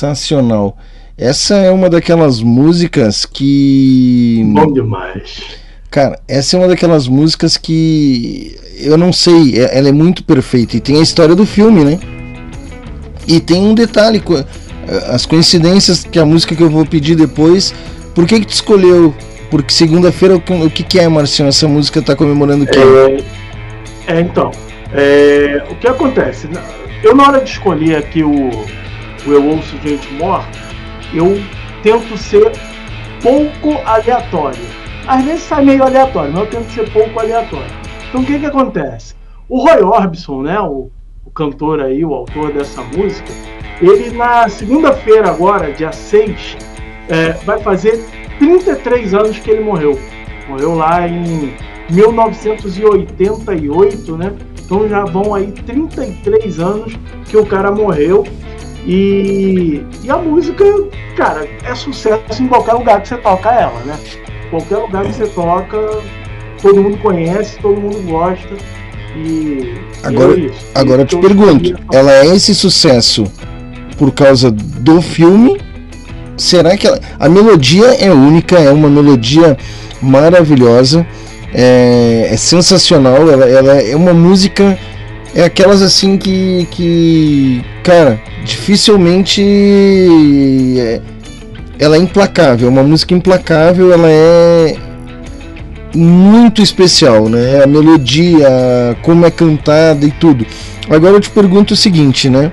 Sensacional. 0.00 0.76
Essa 1.16 1.54
é 1.56 1.70
uma 1.70 1.88
daquelas 1.88 2.42
músicas 2.42 3.24
que. 3.24 4.42
Bom 4.52 4.70
demais. 4.72 5.42
Cara, 5.90 6.20
essa 6.28 6.56
é 6.56 6.60
uma 6.60 6.68
daquelas 6.68 7.08
músicas 7.08 7.56
que 7.56 8.54
eu 8.78 8.98
não 8.98 9.12
sei, 9.12 9.58
é- 9.58 9.78
ela 9.78 9.88
é 9.88 9.92
muito 9.92 10.22
perfeita 10.22 10.76
e 10.76 10.80
tem 10.80 10.98
a 10.98 11.02
história 11.02 11.34
do 11.34 11.46
filme, 11.46 11.82
né? 11.82 11.98
E 13.26 13.40
tem 13.40 13.62
um 13.64 13.74
detalhe, 13.74 14.22
as 15.08 15.24
coincidências 15.24 16.04
que 16.04 16.18
a 16.18 16.26
música 16.26 16.54
que 16.54 16.62
eu 16.62 16.68
vou 16.68 16.84
pedir 16.84 17.14
depois, 17.16 17.72
por 18.14 18.26
que 18.26 18.40
que 18.40 18.46
tu 18.46 18.52
escolheu? 18.52 19.14
Porque 19.50 19.72
segunda-feira 19.72 20.36
o 20.36 20.70
que- 20.70 20.82
que 20.82 20.98
é, 20.98 21.08
Marcinho? 21.08 21.48
Essa 21.48 21.66
música 21.66 22.02
tá 22.02 22.14
comemorando 22.14 22.64
o 22.64 22.66
quê? 22.66 22.78
É, 24.06 24.20
então, 24.20 24.50
é, 24.92 25.64
o 25.70 25.76
que 25.76 25.88
acontece? 25.88 26.46
Eu, 27.02 27.14
na 27.16 27.26
hora 27.28 27.40
de 27.40 27.50
escolher 27.50 27.96
aqui 27.96 28.22
o, 28.22 28.50
o 29.26 29.32
Eu 29.32 29.44
Ouço 29.44 29.76
Gente 29.82 30.12
Morta, 30.14 30.58
eu 31.12 31.36
tento 31.82 32.16
ser 32.16 32.52
pouco 33.22 33.80
aleatório. 33.84 34.64
Às 35.06 35.24
vezes 35.24 35.42
sai 35.42 35.64
meio 35.64 35.82
aleatório, 35.82 36.32
mas 36.32 36.42
eu 36.42 36.46
tento 36.46 36.70
ser 36.70 36.88
pouco 36.90 37.18
aleatório. 37.18 37.74
Então, 38.08 38.22
o 38.22 38.24
que 38.24 38.38
que 38.38 38.46
acontece? 38.46 39.16
O 39.48 39.64
Roy 39.64 39.82
Orbison, 39.82 40.42
né, 40.42 40.60
o, 40.60 40.90
o 41.24 41.30
cantor 41.30 41.80
aí, 41.80 42.04
o 42.04 42.14
autor 42.14 42.52
dessa 42.52 42.82
música, 42.82 43.32
ele 43.80 44.10
na 44.16 44.48
segunda-feira 44.48 45.30
agora, 45.30 45.72
dia 45.72 45.92
6, 45.92 46.56
é, 47.08 47.30
vai 47.44 47.60
fazer 47.60 48.04
33 48.38 49.14
anos 49.14 49.38
que 49.38 49.50
ele 49.50 49.62
morreu. 49.62 49.96
Morreu 50.48 50.74
lá 50.74 51.06
em 51.06 51.54
1988, 51.90 54.16
né? 54.16 54.32
Então 54.64 54.88
já 54.88 55.04
vão 55.04 55.34
aí 55.34 55.52
33 55.52 56.58
anos 56.58 56.98
que 57.28 57.36
o 57.36 57.44
cara 57.46 57.70
morreu. 57.70 58.26
E, 58.86 59.84
e 60.04 60.10
a 60.10 60.16
música, 60.16 60.64
cara, 61.16 61.48
é 61.64 61.74
sucesso 61.74 62.40
em 62.40 62.46
qualquer 62.46 62.74
lugar 62.74 63.02
que 63.02 63.08
você 63.08 63.16
toca 63.16 63.50
ela, 63.50 63.80
né? 63.80 63.98
Qualquer 64.50 64.76
lugar 64.76 65.04
que 65.04 65.12
você 65.12 65.26
toca, 65.26 66.00
todo 66.62 66.82
mundo 66.82 66.96
conhece, 66.98 67.58
todo 67.58 67.80
mundo 67.80 68.00
gosta. 68.08 68.54
E, 69.16 69.74
Agora, 70.04 70.38
e 70.38 70.46
é 70.46 70.50
agora 70.74 71.02
eu 71.02 71.06
te 71.06 71.16
pergunto, 71.16 71.74
ela 71.92 72.12
é 72.12 72.26
esse 72.26 72.54
sucesso 72.54 73.24
por 73.98 74.12
causa 74.12 74.50
do 74.52 75.02
filme? 75.02 75.60
Será 76.36 76.76
que 76.76 76.86
ela... 76.86 77.00
a 77.18 77.28
melodia 77.28 77.86
é 77.94 78.12
única, 78.12 78.56
é 78.56 78.70
uma 78.70 78.88
melodia 78.88 79.56
maravilhosa, 80.00 81.04
é, 81.52 82.28
é 82.30 82.36
sensacional, 82.36 83.28
ela, 83.28 83.46
ela 83.46 83.80
é 83.80 83.96
uma 83.96 84.12
música, 84.12 84.78
é 85.36 85.44
aquelas 85.44 85.82
assim 85.82 86.16
que, 86.16 86.66
que 86.70 87.62
cara, 87.82 88.18
dificilmente 88.42 89.42
é, 90.78 91.00
ela 91.78 91.96
é 91.96 91.98
implacável, 91.98 92.70
uma 92.70 92.82
música 92.82 93.12
implacável, 93.12 93.92
ela 93.92 94.08
é 94.10 94.76
muito 95.94 96.62
especial, 96.62 97.28
né? 97.28 97.62
A 97.62 97.66
melodia, 97.66 98.48
como 99.02 99.26
é 99.26 99.30
cantada 99.30 100.06
e 100.06 100.10
tudo. 100.10 100.46
Agora 100.88 101.16
eu 101.16 101.20
te 101.20 101.28
pergunto 101.28 101.74
o 101.74 101.76
seguinte, 101.76 102.30
né? 102.30 102.50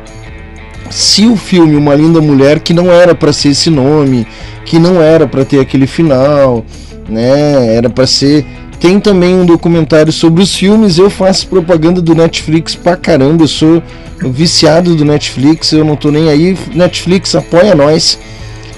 Se 0.90 1.26
o 1.26 1.38
filme 1.38 1.78
Uma 1.78 1.96
Linda 1.96 2.20
Mulher, 2.20 2.60
que 2.60 2.74
não 2.74 2.92
era 2.92 3.16
para 3.16 3.32
ser 3.32 3.50
esse 3.50 3.70
nome, 3.70 4.28
que 4.66 4.78
não 4.78 5.02
era 5.02 5.26
para 5.26 5.46
ter 5.46 5.62
aquele 5.62 5.88
final, 5.88 6.66
né? 7.08 7.76
Era 7.76 7.90
para 7.90 8.06
ser 8.06 8.46
tem 8.84 9.00
também 9.00 9.34
um 9.34 9.46
documentário 9.46 10.12
sobre 10.12 10.44
os 10.44 10.54
filmes. 10.54 10.98
Eu 10.98 11.10
faço 11.10 11.48
propaganda 11.48 12.02
do 12.02 12.14
Netflix 12.14 12.76
pra 12.76 12.98
caramba. 12.98 13.46
Eu 13.46 13.48
sou 13.48 13.82
viciado 14.22 14.94
do 14.94 15.06
Netflix. 15.06 15.72
Eu 15.72 15.86
não 15.86 15.96
tô 15.96 16.12
nem 16.12 16.28
aí. 16.28 16.58
Netflix 16.76 17.34
apoia 17.34 17.74
nós. 17.74 18.20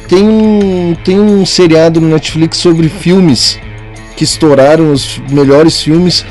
Tem 0.07 0.21
um, 0.21 0.95
tem 1.03 1.19
um 1.19 1.43
seriado 1.43 1.99
no 1.99 2.07
Netflix 2.07 2.59
sobre 2.59 2.87
filmes 2.87 3.57
que 4.15 4.23
estouraram 4.23 4.91
os 4.91 5.19
melhores 5.31 5.81
filmes. 5.81 6.23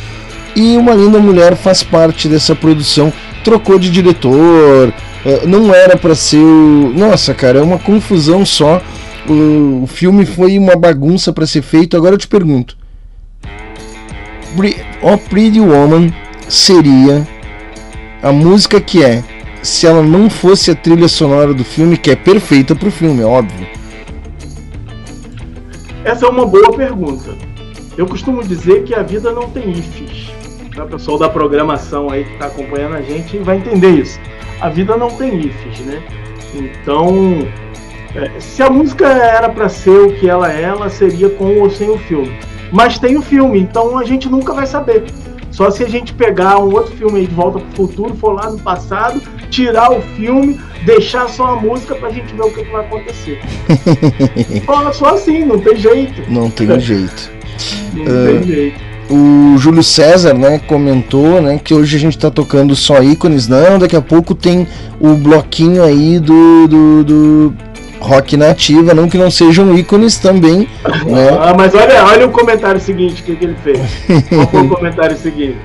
E 0.55 0.77
Uma 0.77 0.95
Linda 0.95 1.18
Mulher 1.18 1.57
faz 1.57 1.83
parte 1.83 2.29
dessa 2.29 2.55
produção. 2.55 3.12
Trocou 3.43 3.77
de 3.77 3.91
diretor. 3.91 4.95
eh, 5.27 5.43
Não 5.47 5.75
era 5.75 5.97
para 5.97 6.14
ser 6.14 6.37
o. 6.39 6.93
Nossa, 6.95 7.35
cara, 7.35 7.59
é 7.59 7.62
uma 7.62 7.81
confusão 7.81 8.47
só. 8.47 8.81
O, 9.29 9.89
filme 9.89 10.25
foi 10.25 10.57
uma 10.61 10.77
bagunça 10.77 11.33
para 11.33 11.45
ser 11.45 11.62
feito. 11.62 11.97
Agora 11.97 12.14
eu 12.14 12.18
te 12.18 12.29
pergunto: 12.29 12.77
O 15.02 15.18
Pretty 15.18 15.61
Woman 15.61 16.12
seria 16.48 17.26
a 18.22 18.30
música 18.32 18.80
que 18.80 19.05
é 19.05 19.22
se 19.62 19.86
ela 19.86 20.02
não 20.02 20.28
fosse 20.28 20.70
a 20.70 20.74
trilha 20.74 21.09
sonora 21.09 21.52
do 21.52 21.64
filme, 21.64 21.96
que 21.96 22.11
é 22.11 22.16
perfeita 22.16 22.74
pro 22.74 22.90
filme, 22.90 23.22
é 23.22 23.24
óbvio. 23.24 23.66
Essa 26.05 26.26
é 26.26 26.28
uma 26.28 26.46
boa 26.46 26.72
pergunta. 26.72 27.30
Eu 27.96 28.07
costumo 28.07 28.44
dizer 28.44 28.84
que 28.84 28.94
a 28.94 29.02
vida 29.02 29.32
não 29.32 29.48
tem 29.50 29.70
ifs. 29.70 30.30
O 30.76 30.86
pessoal 30.86 31.18
da 31.18 31.28
programação 31.28 32.11
aí 32.11 32.24
que 32.24 32.32
está 32.32 32.46
acompanhando 32.46 32.96
a 32.96 33.02
gente 33.02 33.38
vai 33.38 33.57
entender 33.57 33.90
isso. 33.90 34.20
A 34.61 34.68
vida 34.68 34.96
não 34.96 35.11
tem 35.11 35.40
ifs, 35.40 35.80
né? 35.80 36.02
Então, 36.55 37.46
é, 38.14 38.38
se 38.38 38.62
a 38.62 38.70
música 38.70 39.07
era 39.09 39.48
para 39.48 39.68
ser 39.68 39.98
o 39.98 40.14
que 40.14 40.28
ela 40.28 40.52
é, 40.52 40.62
ela 40.62 40.90
seria 40.90 41.30
com 41.30 41.59
ou 41.61 41.70
sem 41.70 41.88
o 41.88 41.98
filme. 41.98 42.38
Mas 42.75 42.99
tem 42.99 43.16
o 43.16 43.22
filme, 43.22 43.61
então 43.61 43.97
a 43.97 44.05
gente 44.05 44.29
nunca 44.29 44.53
vai 44.53 44.66
saber. 44.66 45.05
Só 45.53 45.70
se 45.70 45.85
a 45.85 45.89
gente 45.89 46.12
pegar 46.12 46.59
um 46.59 46.72
outro 46.75 46.93
filme 46.97 47.20
aí 47.20 47.27
de 47.29 47.33
Volta 47.35 47.61
pro 47.61 47.87
Futuro, 47.87 48.16
for 48.16 48.33
lá 48.33 48.51
no 48.51 48.59
passado, 48.59 49.22
tirar 49.49 49.93
o 49.93 50.03
filme, 50.16 50.61
deixar 50.85 51.29
só 51.29 51.53
a 51.53 51.57
música 51.57 51.95
pra 51.95 52.11
gente 52.11 52.35
ver 52.35 52.43
o 52.43 52.51
que, 52.51 52.64
que 52.64 52.72
vai 52.72 52.85
acontecer. 52.85 53.41
Só, 54.66 54.93
só 54.93 55.14
assim, 55.14 55.45
não 55.45 55.61
tem 55.61 55.77
jeito. 55.77 56.22
Não 56.29 56.51
tem 56.51 56.81
jeito. 56.81 57.31
Não 57.93 58.03
Ah, 58.03 58.27
tem 58.27 58.43
jeito. 58.43 58.81
O 59.09 59.57
Júlio 59.59 59.83
César, 59.85 60.35
né, 60.35 60.59
comentou, 60.59 61.41
né, 61.41 61.61
que 61.62 61.72
hoje 61.72 61.95
a 61.97 62.01
gente 62.01 62.18
tá 62.18 62.31
tocando 62.31 62.75
só 62.75 63.01
ícones. 63.03 63.47
Não, 63.47 63.79
daqui 63.79 63.95
a 63.95 64.03
pouco 64.03 64.35
tem 64.35 64.66
o 64.99 65.14
bloquinho 65.14 65.85
aí 65.85 66.18
do, 66.18 66.66
do, 66.66 67.05
do 67.05 67.55
rock 68.05 68.36
nativa, 68.36 68.94
não 68.94 69.09
que 69.09 69.16
não 69.16 69.30
sejam 69.30 69.76
ícones 69.76 70.18
também, 70.18 70.68
né? 71.07 71.28
Ah, 71.40 71.55
mas 71.57 71.74
olha, 71.74 72.05
olha 72.05 72.26
o 72.26 72.30
comentário 72.30 72.80
seguinte, 72.80 73.22
o 73.22 73.24
que, 73.24 73.36
que 73.36 73.44
ele 73.44 73.57
fez. 73.62 73.80
Qual 74.28 74.46
foi 74.46 74.62
o 74.62 74.68
comentário 74.76 75.16
seguinte? 75.16 75.59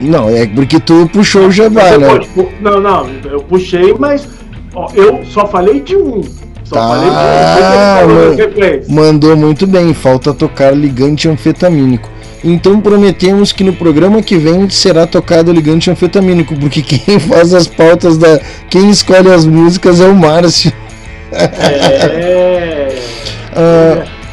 Não, 0.00 0.28
é 0.28 0.46
porque 0.46 0.78
tu 0.78 1.08
puxou 1.12 1.46
o 1.46 1.50
jabá, 1.50 1.98
né? 1.98 2.06
pode 2.06 2.28
não, 2.60 2.80
não, 2.80 3.10
eu 3.24 3.40
puxei, 3.42 3.94
mas 3.98 4.28
ó, 4.74 4.88
eu 4.94 5.24
só 5.24 5.46
falei 5.46 5.80
de 5.80 5.96
um. 5.96 6.22
Só 6.62 6.76
Tá, 6.76 6.88
falei 8.00 8.36
de 8.36 8.90
um. 8.92 8.94
Mandou 8.94 9.36
muito 9.36 9.66
bem, 9.66 9.92
falta 9.92 10.32
tocar 10.32 10.70
ligante 10.72 11.28
anfetamínico. 11.28 12.08
Então 12.44 12.80
prometemos 12.80 13.50
que 13.50 13.64
no 13.64 13.72
programa 13.72 14.22
que 14.22 14.36
vem 14.36 14.70
será 14.70 15.06
tocado 15.06 15.52
ligante 15.52 15.90
anfetamínico, 15.90 16.54
porque 16.56 16.82
quem 16.82 17.18
faz 17.18 17.52
as 17.52 17.66
pautas 17.66 18.16
da. 18.16 18.40
Quem 18.70 18.90
escolhe 18.90 19.32
as 19.32 19.44
músicas 19.44 20.00
é 20.00 20.06
o 20.06 20.14
Márcio. 20.14 20.72
É. 21.32 22.94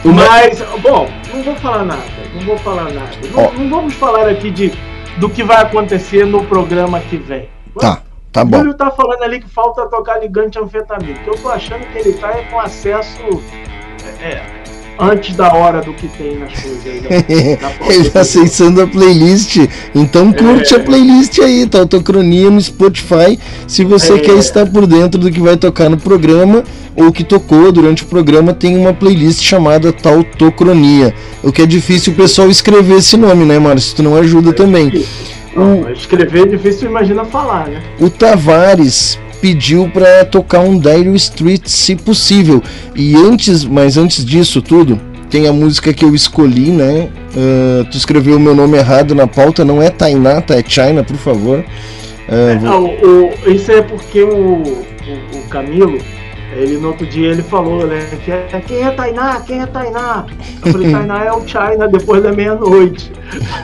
Ma- 0.03 0.13
Mas, 0.13 0.59
bom, 0.81 1.09
não 1.33 1.43
vou 1.43 1.55
falar 1.55 1.83
nada. 1.83 2.03
Não 2.33 2.41
vou 2.41 2.57
falar 2.59 2.91
nada. 2.91 3.09
Não, 3.33 3.53
não 3.53 3.69
vamos 3.69 3.93
falar 3.95 4.29
aqui 4.29 4.51
de, 4.51 4.71
do 5.17 5.29
que 5.29 5.43
vai 5.43 5.57
acontecer 5.61 6.25
no 6.25 6.43
programa 6.45 6.99
que 6.99 7.17
vem. 7.17 7.49
Tá, 7.79 8.01
tá 8.31 8.43
O 8.43 8.45
bom. 8.45 8.57
Júlio 8.59 8.73
tá 8.75 8.91
falando 8.91 9.23
ali 9.23 9.41
que 9.41 9.49
falta 9.49 9.85
tocar 9.87 10.19
ligante 10.19 10.59
anfetamina. 10.59 11.17
Eu 11.25 11.35
tô 11.35 11.49
achando 11.49 11.85
que 11.91 11.97
ele 11.97 12.13
tá 12.13 12.29
é 12.31 12.43
com 12.43 12.59
acesso 12.59 13.19
é, 14.21 14.25
é, 14.33 14.43
antes 14.99 15.35
da 15.35 15.53
hora 15.53 15.81
do 15.81 15.93
que 15.93 16.07
tem 16.07 16.37
nas 16.37 16.53
coisas 16.53 16.85
aí. 16.85 17.01
né? 17.01 17.59
Ele 17.89 18.09
tá 18.09 18.21
acessando 18.21 18.81
a 18.81 18.87
playlist. 18.87 19.57
Então 19.93 20.31
curte 20.31 20.73
É. 20.73 20.77
a 20.77 20.79
playlist 20.79 21.39
aí, 21.39 21.65
tá? 21.67 21.79
Autocronia 21.79 22.49
no 22.49 22.61
Spotify. 22.61 23.37
Se 23.67 23.83
você 23.83 24.13
É. 24.13 24.19
quer 24.19 24.37
estar 24.37 24.65
por 24.65 24.85
dentro 24.87 25.19
do 25.19 25.31
que 25.31 25.39
vai 25.39 25.57
tocar 25.57 25.89
no 25.89 25.97
programa 25.97 26.63
ou 26.95 27.11
que 27.11 27.23
tocou 27.23 27.71
durante 27.71 28.03
o 28.03 28.05
programa, 28.05 28.53
tem 28.53 28.77
uma 28.77 28.93
playlist 28.93 29.41
chamada 29.43 29.91
Tautocronia. 29.91 31.13
O 31.43 31.51
que 31.51 31.61
é 31.61 31.65
difícil 31.65 32.13
o 32.13 32.15
pessoal 32.15 32.49
escrever 32.49 32.97
esse 32.99 33.17
nome, 33.17 33.43
né, 33.45 33.59
Márcio? 33.59 33.95
Tu 33.97 34.03
não 34.03 34.15
ajuda 34.15 34.53
também. 34.53 35.05
Não, 35.55 35.89
escrever 35.91 36.43
é 36.43 36.45
difícil, 36.47 36.89
imagina 36.89 37.23
falar, 37.25 37.67
né? 37.67 37.81
O 37.99 38.09
Tavares 38.09 39.17
pediu 39.41 39.89
para 39.89 40.25
tocar 40.25 40.59
um 40.61 40.77
Dire 40.77 41.13
Street, 41.15 41.63
se 41.67 41.95
possível. 41.95 42.61
E 42.95 43.15
antes, 43.15 43.63
mas 43.63 43.97
antes 43.97 44.23
disso 44.25 44.61
tudo, 44.61 44.99
tem 45.29 45.47
a 45.47 45.53
música 45.53 45.93
que 45.93 46.03
eu 46.05 46.13
escolhi, 46.15 46.71
né? 46.71 47.09
Ah, 47.35 47.85
tu 47.91 47.97
escreveu 47.97 48.37
o 48.37 48.39
meu 48.39 48.55
nome 48.55 48.77
errado 48.77 49.13
na 49.13 49.27
pauta, 49.27 49.65
não 49.65 49.81
é 49.81 49.89
Tainá, 49.89 50.41
tá? 50.41 50.55
É 50.55 50.63
China, 50.65 51.03
por 51.03 51.17
favor. 51.17 51.63
Ah, 52.29 52.57
vou- 52.59 52.89
o- 52.89 53.51
isso 53.51 53.71
é 53.71 53.81
porque 53.81 54.23
o, 54.23 54.35
o, 54.63 55.37
o 55.37 55.41
Camilo, 55.49 55.97
ele 56.55 56.77
no 56.77 56.87
outro 56.87 57.05
dia 57.05 57.29
ele 57.31 57.43
falou, 57.43 57.85
né? 57.85 58.05
Que 58.23 58.31
é, 58.31 58.47
quem 58.65 58.81
é 58.83 58.91
Tainá? 58.91 59.41
Quem 59.41 59.61
é 59.61 59.65
Tainá? 59.65 60.25
Eu 60.65 60.71
falei, 60.71 60.91
Tainá 60.93 61.23
é 61.25 61.31
o 61.31 61.45
China 61.47 61.87
depois 61.87 62.23
da 62.23 62.31
meia-noite. 62.31 63.11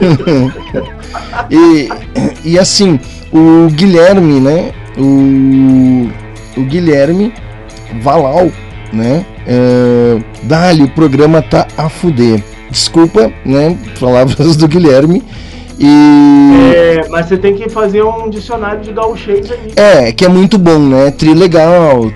e, 1.50 1.88
e 2.44 2.58
assim, 2.58 2.98
o 3.32 3.68
Guilherme, 3.70 4.40
né? 4.40 4.72
O, 4.96 6.08
o 6.56 6.64
Guilherme 6.64 7.32
Valau, 8.00 8.50
né? 8.92 9.24
É, 9.46 10.18
Dali, 10.42 10.84
o 10.84 10.90
programa 10.90 11.42
tá 11.42 11.66
a 11.76 11.88
fuder. 11.88 12.42
Desculpa, 12.70 13.32
né? 13.44 13.76
Palavras 14.00 14.56
do 14.56 14.68
Guilherme. 14.68 15.22
E. 15.78 16.74
É, 16.74 17.08
mas 17.08 17.26
você 17.26 17.36
tem 17.36 17.54
que 17.54 17.68
fazer 17.68 18.02
um 18.02 18.30
dicionário 18.30 18.80
de 18.80 18.92
gauchês 18.92 19.50
aí. 19.50 19.72
É, 19.76 20.12
que 20.12 20.24
é 20.24 20.28
muito 20.28 20.56
bom, 20.58 20.78
né? 20.78 21.10
Tri 21.10 21.34
legal, 21.34 22.10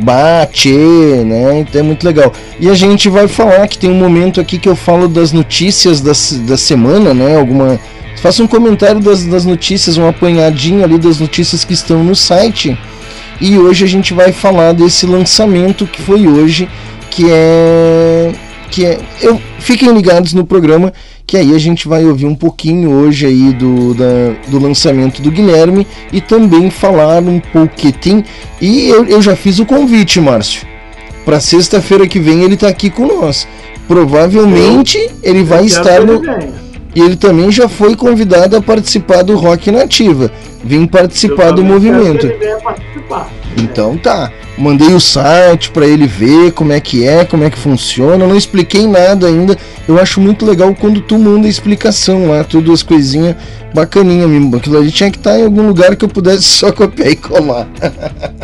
bate, 0.00 0.68
né? 0.68 1.60
Então 1.60 1.80
é 1.80 1.84
muito 1.84 2.04
legal. 2.04 2.32
E 2.58 2.68
a 2.68 2.74
gente 2.74 3.08
vai 3.08 3.28
falar 3.28 3.68
que 3.68 3.78
tem 3.78 3.90
um 3.90 3.98
momento 3.98 4.40
aqui 4.40 4.58
que 4.58 4.68
eu 4.68 4.76
falo 4.76 5.08
das 5.08 5.32
notícias 5.32 6.00
da, 6.00 6.12
da 6.46 6.56
semana, 6.56 7.14
né? 7.14 7.38
Alguma. 7.38 7.78
Faça 8.16 8.42
um 8.42 8.46
comentário 8.46 9.00
das, 9.00 9.24
das 9.26 9.44
notícias, 9.44 9.98
um 9.98 10.08
apanhadinho 10.08 10.82
ali 10.82 10.98
das 10.98 11.18
notícias 11.20 11.64
que 11.64 11.74
estão 11.74 12.02
no 12.02 12.16
site. 12.16 12.76
E 13.40 13.58
hoje 13.58 13.84
a 13.84 13.88
gente 13.88 14.14
vai 14.14 14.32
falar 14.32 14.72
desse 14.72 15.06
lançamento 15.06 15.86
que 15.86 16.00
foi 16.00 16.26
hoje, 16.26 16.68
que 17.10 17.26
é. 17.30 18.32
Que 18.70 18.86
é. 18.86 18.98
Eu, 19.20 19.40
fiquem 19.58 19.92
ligados 19.92 20.32
no 20.32 20.44
programa, 20.44 20.92
que 21.26 21.36
aí 21.36 21.54
a 21.54 21.58
gente 21.58 21.86
vai 21.86 22.04
ouvir 22.04 22.26
um 22.26 22.34
pouquinho 22.34 22.90
hoje 22.90 23.26
aí 23.26 23.52
do, 23.52 23.94
da, 23.94 24.34
do 24.48 24.58
lançamento 24.58 25.20
do 25.20 25.30
Guilherme 25.30 25.86
e 26.12 26.20
também 26.20 26.70
falar 26.70 27.22
um 27.22 27.40
pouquinho. 27.40 28.24
E 28.60 28.88
eu, 28.88 29.04
eu 29.04 29.20
já 29.20 29.36
fiz 29.36 29.58
o 29.58 29.66
convite, 29.66 30.20
Márcio. 30.20 30.66
Para 31.24 31.40
sexta-feira 31.40 32.06
que 32.06 32.18
vem 32.18 32.42
ele 32.42 32.56
tá 32.56 32.68
aqui 32.68 32.90
com 32.90 33.06
nós. 33.06 33.46
Provavelmente 33.86 35.10
ele 35.22 35.42
vai 35.42 35.60
Eu 35.60 35.66
estar 35.66 36.00
no. 36.00 36.63
E 36.94 37.00
ele 37.00 37.16
também 37.16 37.50
já 37.50 37.68
foi 37.68 37.96
convidado 37.96 38.56
a 38.56 38.62
participar 38.62 39.22
do 39.22 39.36
Rock 39.36 39.70
Nativa. 39.70 40.30
Vim 40.62 40.86
participar 40.86 41.48
Eu 41.48 41.54
do 41.54 41.64
movimento. 41.64 42.28
participar. 42.62 43.28
Então 43.56 43.96
tá. 43.96 44.30
Mandei 44.56 44.94
o 44.94 45.00
site 45.00 45.70
para 45.70 45.84
ele 45.84 46.06
ver 46.06 46.52
como 46.52 46.72
é 46.72 46.78
que 46.78 47.04
é, 47.04 47.24
como 47.24 47.42
é 47.42 47.50
que 47.50 47.58
funciona. 47.58 48.24
Não 48.24 48.36
expliquei 48.36 48.86
nada 48.86 49.26
ainda. 49.26 49.58
Eu 49.88 50.00
acho 50.00 50.20
muito 50.20 50.46
legal 50.46 50.72
quando 50.78 51.00
tu 51.00 51.18
manda 51.18 51.48
a 51.48 51.50
explicação 51.50 52.28
lá, 52.30 52.44
tudo 52.44 52.72
as 52.72 52.82
coisinhas 52.82 53.34
bacaninha 53.74 54.28
mesmo. 54.28 54.56
Aquilo 54.56 54.78
ali 54.78 54.92
tinha 54.92 55.10
que 55.10 55.18
estar 55.18 55.38
em 55.38 55.44
algum 55.44 55.66
lugar 55.66 55.96
que 55.96 56.04
eu 56.04 56.08
pudesse 56.08 56.44
só 56.58 56.70
copiar 56.70 57.10
e 57.10 57.16
colar. 57.16 57.66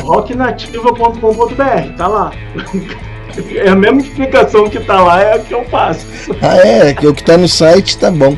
rocknativa.com.br, 0.03 1.97
tá 1.97 2.09
lá. 2.09 2.33
É 3.57 3.69
a 3.69 3.77
mesma 3.77 4.01
explicação 4.01 4.69
que 4.69 4.81
tá 4.81 5.01
lá, 5.01 5.23
é 5.23 5.35
a 5.35 5.39
que 5.39 5.53
eu 5.55 5.65
faço. 5.65 6.07
ah, 6.41 6.57
é, 6.57 6.95
que 6.95 7.07
o 7.07 7.15
que 7.15 7.23
tá 7.23 7.37
no 7.37 7.49
site 7.49 7.97
tá 7.99 8.11
bom. 8.11 8.37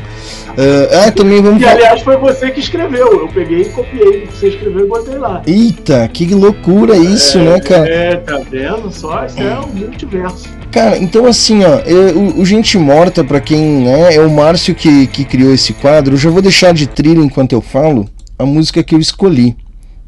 Ah, 0.55 1.05
ah, 1.07 1.11
também 1.11 1.41
vamos 1.41 1.59
falar. 1.61 1.73
aliás 1.75 2.01
foi 2.01 2.15
você 2.17 2.51
que 2.51 2.59
escreveu. 2.59 3.21
Eu 3.21 3.27
peguei 3.27 3.61
e 3.61 3.65
copiei 3.65 4.07
o 4.23 4.27
que 4.27 4.37
você 4.37 4.49
escreveu 4.49 4.85
e 4.85 4.87
botei 4.87 5.17
lá. 5.17 5.41
Eita, 5.47 6.07
que 6.13 6.25
loucura 6.33 6.95
isso, 6.95 7.39
né, 7.39 7.59
cara? 7.59 7.89
É, 7.89 8.15
tá 8.17 8.39
vendo 8.49 8.91
só? 8.91 9.25
Isso 9.25 9.41
é 9.41 9.59
um 9.59 9.67
multiverso. 9.67 10.47
Cara, 10.71 10.97
então 10.97 11.25
assim, 11.25 11.63
ó, 11.63 11.79
eu- 11.79 12.17
o, 12.17 12.41
o 12.41 12.45
Gente 12.45 12.77
Morta, 12.77 13.23
pra 13.23 13.39
quem, 13.39 13.59
né, 13.83 14.15
é 14.15 14.19
o 14.19 14.29
Márcio 14.29 14.73
que, 14.75 15.07
que 15.07 15.23
criou 15.25 15.53
esse 15.53 15.73
quadro, 15.73 16.13
eu 16.13 16.17
já 16.17 16.29
vou 16.29 16.41
deixar 16.41 16.73
de 16.73 16.87
trilha 16.87 17.19
enquanto 17.21 17.53
eu 17.53 17.61
falo 17.61 18.07
a 18.37 18.45
música 18.45 18.83
que 18.83 18.93
eu 18.95 18.99
escolhi, 18.99 19.55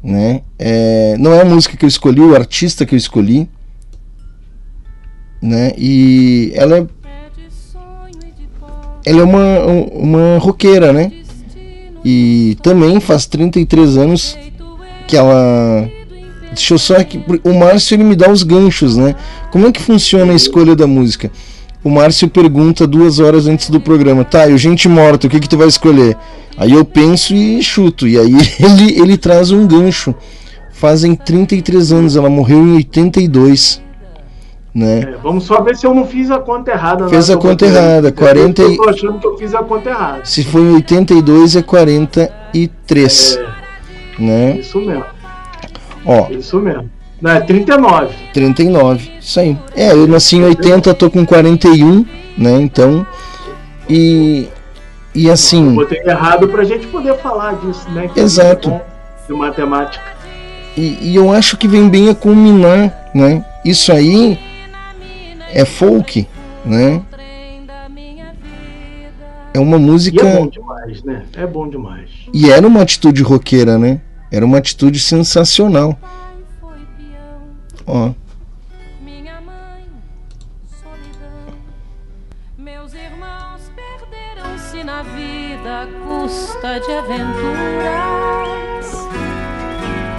né? 0.02 0.40
É, 0.58 1.16
não 1.18 1.32
é 1.34 1.42
a 1.42 1.44
música 1.44 1.76
que 1.76 1.84
eu 1.84 1.88
escolhi, 1.88 2.20
o 2.20 2.34
artista 2.34 2.84
que 2.84 2.94
eu 2.94 2.98
escolhi, 2.98 3.48
né? 5.40 5.72
E 5.76 6.52
ela 6.54 6.78
é 6.78 6.86
ela 9.04 9.20
é 9.20 9.24
uma, 9.24 9.58
uma 9.92 10.38
roqueira, 10.38 10.92
né? 10.92 11.12
E 12.04 12.56
também 12.62 12.98
faz 12.98 13.26
33 13.26 13.96
anos 13.96 14.36
que 15.06 15.16
ela 15.16 15.88
Deixa 16.56 16.72
eu 16.72 16.78
só 16.78 16.96
aqui. 16.96 17.22
O 17.44 17.52
Márcio 17.52 17.94
ele 17.94 18.04
me 18.04 18.16
dá 18.16 18.30
os 18.30 18.42
ganchos, 18.42 18.96
né? 18.96 19.14
Como 19.50 19.66
é 19.66 19.72
que 19.72 19.80
funciona 19.80 20.32
a 20.32 20.36
escolha 20.36 20.74
da 20.74 20.86
música? 20.86 21.30
O 21.84 21.90
Márcio 21.90 22.28
pergunta 22.28 22.86
duas 22.86 23.18
horas 23.18 23.46
antes 23.46 23.68
do 23.68 23.78
programa, 23.78 24.24
tá, 24.24 24.48
e 24.48 24.54
o 24.54 24.58
Gente 24.58 24.88
Morta, 24.88 25.26
o 25.26 25.30
que 25.30 25.38
que 25.38 25.48
tu 25.48 25.56
vai 25.56 25.68
escolher? 25.68 26.16
Aí 26.56 26.72
eu 26.72 26.84
penso 26.84 27.34
e 27.34 27.62
chuto, 27.62 28.08
e 28.08 28.18
aí 28.18 28.32
ele, 28.58 29.00
ele 29.00 29.16
traz 29.16 29.50
um 29.50 29.66
gancho. 29.66 30.14
Fazem 30.72 31.14
33 31.14 31.92
anos, 31.92 32.16
ela 32.16 32.28
morreu 32.28 32.58
em 32.58 32.76
82, 32.76 33.82
né? 34.76 35.00
É, 35.00 35.16
vamos 35.22 35.44
só 35.44 35.62
ver 35.62 35.74
se 35.74 35.86
eu 35.86 35.94
não 35.94 36.06
fiz 36.06 36.30
a 36.30 36.38
conta 36.38 36.70
errada. 36.70 37.04
na 37.04 37.10
Fez 37.10 37.30
a 37.30 37.36
conta 37.38 37.64
errada, 37.64 38.12
40 38.12 38.62
e- 38.62 38.64
Eu 38.64 38.76
tô 38.76 38.90
achando 38.90 39.18
que 39.18 39.26
eu 39.26 39.38
fiz 39.38 39.54
a 39.54 39.62
conta 39.62 39.88
errada. 39.88 40.20
Se 40.24 40.44
foi 40.44 40.60
em 40.60 40.74
82 40.74 41.56
é 41.56 41.62
43, 41.62 43.38
É, 43.38 44.22
né? 44.22 44.56
isso 44.58 44.78
mesmo, 44.80 45.04
Ó, 46.04 46.26
isso 46.30 46.58
mesmo. 46.60 46.90
Não, 47.20 47.30
é 47.30 47.40
39. 47.40 48.14
39, 48.34 49.10
isso 49.18 49.40
aí. 49.40 49.56
É, 49.74 49.92
eu 49.92 50.06
nasci 50.06 50.36
em 50.36 50.44
80, 50.44 50.92
tô 50.92 51.10
com 51.10 51.24
41, 51.24 52.04
né? 52.36 52.60
Então, 52.60 53.06
e 53.88 54.48
e 55.14 55.30
assim, 55.30 55.74
Botei 55.74 56.02
errado 56.04 56.46
pra 56.48 56.62
gente 56.64 56.86
poder 56.88 57.16
falar 57.16 57.54
disso, 57.54 57.88
né? 57.92 58.10
que 58.12 58.20
é 58.20 58.22
Exato. 58.22 58.68
bom 58.68 58.80
De 59.26 59.32
matemática. 59.32 60.04
E, 60.76 60.98
e 61.12 61.16
eu 61.16 61.32
acho 61.32 61.56
que 61.56 61.66
vem 61.66 61.88
bem 61.88 62.10
a 62.10 62.14
culminar, 62.14 62.92
né? 63.14 63.42
Isso 63.64 63.90
aí 63.90 64.38
é 65.52 65.64
folk, 65.64 66.26
né? 66.64 67.02
É 69.54 69.58
uma 69.58 69.76
E 69.76 69.80
música 69.80 70.26
é 70.26 70.36
bom 70.36 70.46
demais, 70.48 71.02
né? 71.02 71.24
É 71.34 71.46
bom 71.46 71.68
demais. 71.68 72.10
e 72.32 72.50
era 72.50 72.66
uma 72.66 72.82
atitude 72.82 73.22
roqueira, 73.22 73.78
né? 73.78 74.00
Era 74.30 74.44
uma 74.44 74.58
atitude 74.58 74.98
sensacional. 75.00 75.98
Ó, 77.86 78.10
Minha 79.02 79.40
mãe, 79.40 79.84
solidão. 80.82 81.54
Meus 82.58 82.92
irmãos 82.92 83.70
perderam-se 83.74 84.82
na 84.84 85.02
vida 85.02 85.82
à 85.82 85.86
custa 86.06 86.80
de 86.80 86.92
aventuras. 86.92 88.26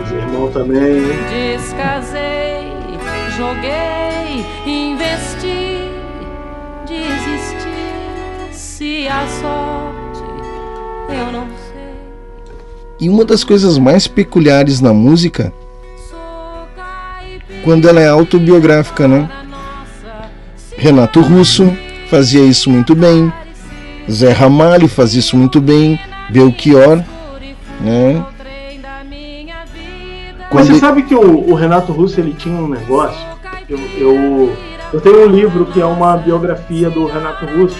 Os 0.03 0.11
irmãos 0.11 0.53
também? 0.53 1.01
Descasei, 1.29 2.36
joguei, 3.37 4.43
investi, 4.65 5.91
desisti. 6.87 8.51
Se 8.51 9.07
a 9.07 9.27
sorte 9.27 10.23
eu 11.09 11.31
não 11.31 11.47
sei. 11.71 11.93
e 12.99 13.09
uma 13.09 13.23
das 13.23 13.43
coisas 13.43 13.77
mais 13.77 14.07
peculiares 14.07 14.81
na 14.81 14.91
música 14.91 15.53
quando 17.63 17.87
ela 17.87 18.01
é 18.01 18.07
autobiográfica, 18.07 19.07
né? 19.07 19.29
Renato 20.77 21.21
Russo 21.21 21.75
fazia 22.09 22.41
isso 22.43 22.69
muito 22.69 22.95
bem, 22.95 23.31
Zé 24.09 24.31
Ramalho 24.31 24.87
fazia 24.87 25.19
isso 25.19 25.35
muito 25.35 25.59
bem, 25.59 25.99
Belchior, 26.29 27.03
né? 27.81 28.25
Mas 30.51 30.65
Quando 30.65 30.67
você 30.67 30.79
sabe 30.79 31.03
que 31.03 31.13
o, 31.13 31.49
o 31.49 31.53
Renato 31.53 31.91
Russo 31.91 32.19
ele 32.19 32.33
tinha 32.33 32.55
um 32.55 32.67
negócio. 32.67 33.19
Eu, 33.67 33.77
eu, 33.97 34.57
eu 34.93 35.01
tenho 35.01 35.27
um 35.27 35.29
livro 35.29 35.65
que 35.65 35.81
é 35.81 35.85
uma 35.85 36.15
biografia 36.15 36.89
do 36.89 37.05
Renato 37.05 37.45
Russo. 37.45 37.77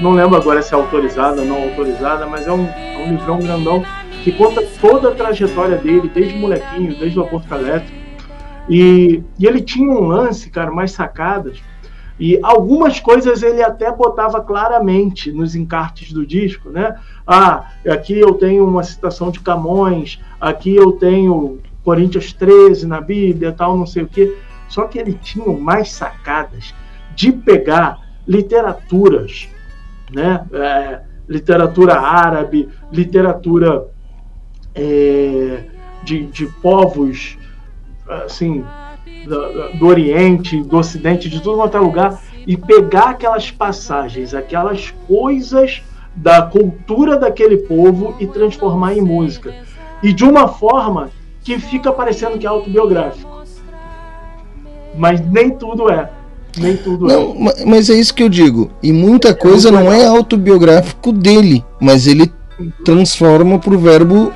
Não 0.00 0.12
lembro 0.12 0.36
agora 0.36 0.62
se 0.62 0.72
é 0.74 0.76
autorizada 0.76 1.42
ou 1.42 1.46
não 1.46 1.62
autorizada, 1.62 2.26
mas 2.26 2.46
é 2.46 2.52
um, 2.52 2.66
é 2.66 3.04
um 3.06 3.10
livrão 3.10 3.38
grandão 3.38 3.84
que 4.24 4.32
conta 4.32 4.62
toda 4.80 5.10
a 5.10 5.14
trajetória 5.14 5.76
dele, 5.76 6.10
desde 6.12 6.34
molequinho, 6.36 6.98
desde 6.98 7.18
o 7.18 7.22
aborto 7.22 7.54
elétrico. 7.54 7.96
E, 8.68 9.22
e 9.38 9.46
ele 9.46 9.60
tinha 9.60 9.90
um 9.90 10.00
lance, 10.00 10.50
cara, 10.50 10.70
mais 10.70 10.92
sacadas. 10.92 11.58
E 12.18 12.38
algumas 12.42 12.98
coisas 12.98 13.42
ele 13.42 13.62
até 13.62 13.92
botava 13.92 14.40
claramente 14.40 15.30
nos 15.30 15.54
encartes 15.54 16.12
do 16.12 16.26
disco, 16.26 16.70
né? 16.70 16.96
Ah, 17.26 17.72
aqui 17.86 18.18
eu 18.18 18.32
tenho 18.32 18.66
uma 18.66 18.82
citação 18.82 19.30
de 19.30 19.40
Camões, 19.40 20.18
aqui 20.40 20.74
eu 20.74 20.92
tenho 20.92 21.60
Coríntios 21.86 22.32
13 22.32 22.84
na 22.84 23.00
Bíblia, 23.00 23.52
tal, 23.52 23.78
não 23.78 23.86
sei 23.86 24.02
o 24.02 24.08
quê. 24.08 24.36
Só 24.68 24.88
que 24.88 24.98
ele 24.98 25.12
tinha 25.12 25.46
mais 25.56 25.92
sacadas 25.92 26.74
de 27.14 27.30
pegar 27.30 28.00
literaturas, 28.26 29.48
né? 30.12 30.44
É, 30.52 31.00
literatura 31.28 31.94
árabe, 32.00 32.68
literatura 32.90 33.86
é, 34.74 35.60
de, 36.02 36.26
de 36.26 36.46
povos 36.60 37.38
assim 38.26 38.64
do, 39.24 39.78
do 39.78 39.86
Oriente, 39.86 40.60
do 40.60 40.78
Ocidente, 40.78 41.28
de 41.28 41.40
tudo 41.40 41.58
quanto 41.58 41.76
é 41.76 41.80
lugar, 41.80 42.20
e 42.44 42.56
pegar 42.56 43.10
aquelas 43.10 43.48
passagens, 43.48 44.34
aquelas 44.34 44.90
coisas 45.06 45.84
da 46.16 46.42
cultura 46.42 47.16
daquele 47.16 47.58
povo 47.58 48.16
e 48.18 48.26
transformar 48.26 48.94
em 48.94 49.00
música. 49.00 49.54
E 50.02 50.12
de 50.12 50.24
uma 50.24 50.48
forma 50.48 51.10
que 51.46 51.60
fica 51.60 51.92
parecendo 51.92 52.36
que 52.36 52.44
é 52.44 52.48
autobiográfico. 52.48 53.44
Mas 54.98 55.20
nem 55.30 55.50
tudo 55.50 55.88
é. 55.88 56.10
Nem 56.58 56.76
tudo 56.76 57.06
Não, 57.06 57.30
é. 57.36 57.38
ma- 57.38 57.54
mas 57.66 57.88
é 57.88 57.94
isso 57.94 58.12
que 58.12 58.22
eu 58.24 58.28
digo. 58.28 58.68
E 58.82 58.92
muita 58.92 59.32
coisa 59.32 59.70
não 59.70 59.92
é 59.92 60.04
autobiográfico 60.06 61.12
dele, 61.12 61.64
mas 61.80 62.08
ele 62.08 62.32
transforma 62.84 63.60
pro 63.60 63.78
verbo 63.78 64.32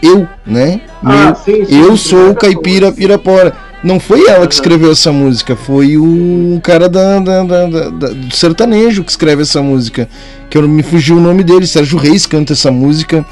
eu, 0.00 0.28
né? 0.46 0.82
Ah, 1.02 1.26
Meu- 1.26 1.34
sim, 1.36 1.64
sim, 1.64 1.80
eu 1.80 1.96
sim, 1.96 2.10
sou 2.10 2.30
o 2.30 2.34
caipira 2.36 2.92
Pirapora. 2.92 3.56
Não 3.82 3.98
foi 3.98 4.28
ela 4.28 4.46
que 4.46 4.54
escreveu 4.54 4.92
essa 4.92 5.10
música, 5.10 5.56
foi 5.56 5.96
o 5.98 6.60
cara 6.62 6.88
da, 6.88 7.18
da- 7.18 7.42
da- 7.42 7.66
da- 7.66 8.08
do 8.10 8.32
sertanejo 8.36 9.02
que 9.02 9.10
escreve 9.10 9.42
essa 9.42 9.60
música. 9.60 10.08
Que 10.48 10.58
eu 10.58 10.68
me 10.68 10.84
fugiu 10.84 11.16
o 11.16 11.20
nome 11.20 11.42
dele, 11.42 11.66
Sérgio 11.66 11.98
Reis 11.98 12.24
canta 12.24 12.52
essa 12.52 12.70
música. 12.70 13.26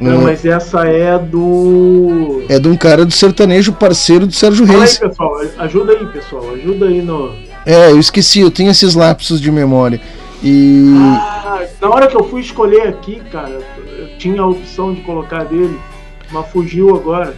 Não, 0.00 0.20
É, 0.22 0.24
mas 0.24 0.44
essa 0.44 0.84
é 0.86 1.18
do. 1.18 2.42
é 2.48 2.58
de 2.58 2.68
um 2.68 2.76
cara 2.76 3.04
do 3.04 3.12
sertanejo, 3.12 3.72
parceiro 3.72 4.26
do 4.26 4.32
Sérgio 4.34 4.66
Fala 4.66 4.78
aí, 4.78 4.84
Reis. 4.84 4.98
pessoal. 4.98 5.40
Ajuda 5.58 5.92
aí, 5.92 6.06
pessoal. 6.06 6.50
Ajuda 6.54 6.86
aí 6.86 7.00
no. 7.02 7.32
É, 7.64 7.90
eu 7.90 7.98
esqueci, 7.98 8.40
eu 8.40 8.50
tenho 8.50 8.70
esses 8.70 8.94
lapsos 8.94 9.40
de 9.40 9.50
memória. 9.50 10.00
E. 10.42 10.92
Ah, 10.98 11.62
na 11.80 11.88
hora 11.90 12.06
que 12.08 12.16
eu 12.16 12.24
fui 12.28 12.40
escolher 12.40 12.88
aqui, 12.88 13.20
cara, 13.30 13.60
eu 13.98 14.18
tinha 14.18 14.40
a 14.42 14.46
opção 14.46 14.92
de 14.92 15.00
colocar 15.02 15.44
dele, 15.44 15.78
mas 16.30 16.46
fugiu 16.50 16.94
agora. 16.94 17.34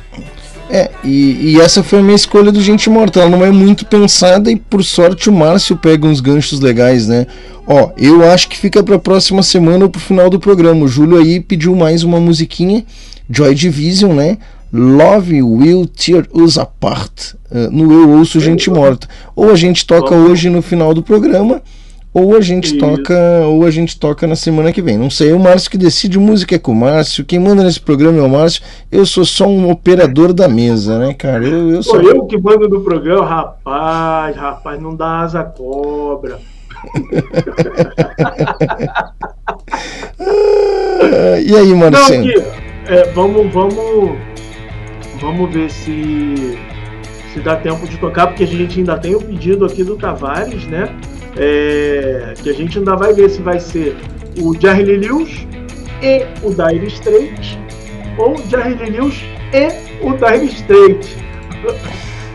É, 0.68 0.90
e, 1.04 1.52
e 1.52 1.60
essa 1.60 1.82
foi 1.82 2.00
a 2.00 2.02
minha 2.02 2.16
escolha 2.16 2.50
do 2.50 2.60
Gente 2.60 2.90
Mortal. 2.90 3.24
Ela 3.24 3.36
não 3.36 3.44
é 3.44 3.50
muito 3.50 3.86
pensada 3.86 4.50
e 4.50 4.56
por 4.56 4.82
sorte 4.82 5.28
o 5.28 5.32
Márcio 5.32 5.76
pega 5.76 6.06
uns 6.06 6.20
ganchos 6.20 6.60
legais, 6.60 7.06
né? 7.06 7.26
Ó, 7.66 7.90
eu 7.96 8.28
acho 8.30 8.48
que 8.48 8.56
fica 8.56 8.82
pra 8.82 8.98
próxima 8.98 9.42
semana 9.42 9.84
ou 9.84 9.90
pro 9.90 10.00
final 10.00 10.30
do 10.30 10.38
programa. 10.38 10.84
O 10.84 10.88
Júlio 10.88 11.18
aí 11.18 11.40
pediu 11.40 11.74
mais 11.74 12.02
uma 12.02 12.20
musiquinha, 12.20 12.84
Joy 13.28 13.54
Division, 13.54 14.12
né? 14.14 14.38
Love 14.72 15.42
Will 15.42 15.86
Tear 15.86 16.26
Us 16.32 16.58
Apart. 16.58 17.34
Uh, 17.50 17.70
no 17.70 17.92
Eu 17.92 18.10
Ouço 18.10 18.40
Gente 18.40 18.68
Morta. 18.68 19.08
Ou 19.34 19.50
a 19.50 19.56
gente 19.56 19.86
toca 19.86 20.14
hoje 20.14 20.50
no 20.50 20.62
final 20.62 20.92
do 20.92 21.02
programa, 21.02 21.62
ou 22.18 22.34
a 22.34 22.40
gente 22.40 22.68
Isso. 22.68 22.78
toca, 22.78 23.14
ou 23.44 23.66
a 23.66 23.70
gente 23.70 24.00
toca 24.00 24.26
na 24.26 24.34
semana 24.34 24.72
que 24.72 24.80
vem. 24.80 24.96
Não 24.96 25.10
sei, 25.10 25.32
é 25.32 25.34
o 25.34 25.38
Márcio 25.38 25.70
que 25.70 25.76
decide, 25.76 26.18
música 26.18 26.54
é 26.54 26.58
com 26.58 26.72
o 26.72 26.74
Márcio. 26.74 27.26
Quem 27.26 27.38
manda 27.38 27.62
nesse 27.62 27.78
programa 27.78 28.16
é 28.16 28.22
o 28.22 28.28
Márcio. 28.30 28.62
Eu 28.90 29.04
sou 29.04 29.22
só 29.22 29.46
um 29.46 29.70
operador 29.70 30.32
da 30.32 30.48
mesa, 30.48 30.98
né, 30.98 31.12
cara? 31.12 31.46
Eu, 31.46 31.72
eu 31.72 31.82
Sou 31.82 32.00
eu 32.00 32.24
que 32.24 32.40
mando 32.40 32.66
do 32.68 32.80
programa, 32.80 33.26
rapaz, 33.26 34.34
rapaz, 34.34 34.80
não 34.80 34.96
dá 34.96 35.20
asa 35.20 35.44
cobra. 35.44 36.38
Ah, 40.18 41.38
E 41.44 41.54
aí, 41.54 41.68
Não, 41.68 41.76
Marcelo? 41.76 42.22
que, 42.24 42.42
é, 42.88 43.04
vamos, 43.12 43.52
vamos, 43.52 44.16
vamos 45.20 45.52
ver 45.52 45.70
se, 45.70 46.58
se 47.34 47.40
dá 47.40 47.56
tempo 47.56 47.86
de 47.86 47.98
tocar, 47.98 48.28
porque 48.28 48.44
a 48.44 48.46
gente 48.46 48.78
ainda 48.78 48.96
tem 48.96 49.14
o 49.14 49.20
pedido 49.20 49.66
aqui 49.66 49.84
do 49.84 49.96
Tavares, 49.96 50.66
né? 50.66 50.88
É, 51.38 52.34
que 52.42 52.48
a 52.50 52.52
gente 52.54 52.78
ainda 52.78 52.96
vai 52.96 53.12
ver 53.12 53.28
se 53.28 53.42
vai 53.42 53.60
ser 53.60 53.96
o 54.40 54.58
Jerry 54.58 54.84
Lee 54.84 54.96
Lewis 54.98 55.46
e 56.02 56.24
o 56.42 56.50
Dire 56.50 56.86
Straits, 56.86 57.58
ou 58.18 58.36
Jerry 58.48 58.74
Lee 58.74 58.90
Lewis 58.98 59.22
e 59.52 59.68
o 60.02 60.12
Dire 60.14 60.46
Straits. 60.46 61.16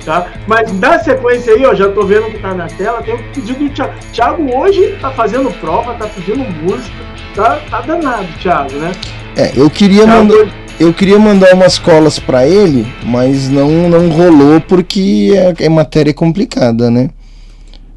Tá? 0.05 0.27
Mas 0.47 0.71
na 0.79 0.97
sequência 0.99 1.53
aí, 1.53 1.63
ó, 1.65 1.75
já 1.75 1.89
tô 1.89 2.03
vendo 2.05 2.25
que 2.31 2.39
tá 2.39 2.53
na 2.55 2.65
tela, 2.67 3.01
tem 3.03 3.13
um 3.13 3.23
pedido 3.33 3.59
do 3.59 3.69
Thiago. 3.69 3.93
Thiago 4.11 4.57
hoje 4.57 4.97
tá 4.99 5.11
fazendo 5.11 5.51
prova, 5.59 5.93
tá 5.93 6.07
pedindo 6.07 6.39
música, 6.63 6.95
tá, 7.35 7.59
tá 7.69 7.81
danado, 7.81 8.27
Thiago, 8.41 8.73
né? 8.77 8.91
É, 9.37 9.51
eu 9.55 9.69
queria 9.69 10.03
Thiago 10.05 10.23
mandar. 10.23 10.35
hoje- 10.35 10.53
Eu 10.79 10.91
queria 10.93 11.19
mandar 11.19 11.53
umas 11.53 11.77
colas 11.77 12.17
pra 12.17 12.47
ele, 12.47 12.87
mas 13.03 13.47
não, 13.49 13.87
não 13.87 14.09
rolou 14.09 14.59
porque 14.61 15.31
é, 15.59 15.65
é 15.65 15.69
matéria 15.69 16.11
complicada, 16.11 16.89
né? 16.89 17.09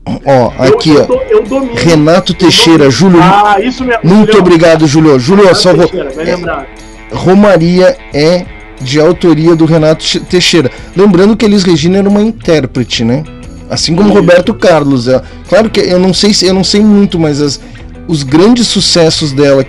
Ó, 0.07 0.21
eu- 0.27 0.53
aqui, 0.75 0.91
eu, 0.91 1.03
ó. 1.03 1.07
do- 1.07 1.23
eu 1.31 1.43
domino. 1.43 1.75
Renato 1.75 2.33
eu 2.33 2.37
Teixeira. 2.37 2.91
Júlio. 2.91 3.21
Ah, 3.23 3.57
isso 3.61 3.85
mesmo. 3.85 4.01
Muito 4.05 4.27
Julião. 4.33 4.41
obrigado, 4.41 4.87
Júlio. 4.87 5.19
Júlio, 5.19 5.55
só 5.55 5.73
vou. 5.75 5.89
Teixeira, 5.89 6.67
é. 7.11 7.15
Romaria 7.15 7.97
é 8.13 8.45
de 8.81 9.01
autoria 9.01 9.55
do 9.55 9.65
Renato 9.65 10.05
Teixeira. 10.21 10.71
Lembrando 10.97 11.37
que 11.37 11.45
Elis 11.45 11.63
Regina 11.63 11.99
era 11.99 12.09
uma 12.09 12.21
intérprete, 12.23 13.05
né? 13.05 13.25
Assim 13.71 13.95
como 13.95 14.13
Roberto 14.13 14.53
Carlos. 14.55 15.09
É. 15.09 15.23
Claro 15.49 15.71
que 15.71 15.81
eu 15.81 15.99
não 15.99 16.13
sei 16.13 16.35
se 16.35 16.47
eu 16.47 16.53
não 16.55 16.65
sei 16.65 16.83
muito, 16.83 17.19
mas 17.19 17.41
as- 17.41 17.61
os 18.07 18.23
grandes 18.23 18.67
sucessos 18.67 19.33
dela, 19.33 19.65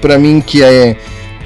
pra 0.00 0.16
mim, 0.18 0.40
que 0.44 0.62
é 0.62 0.96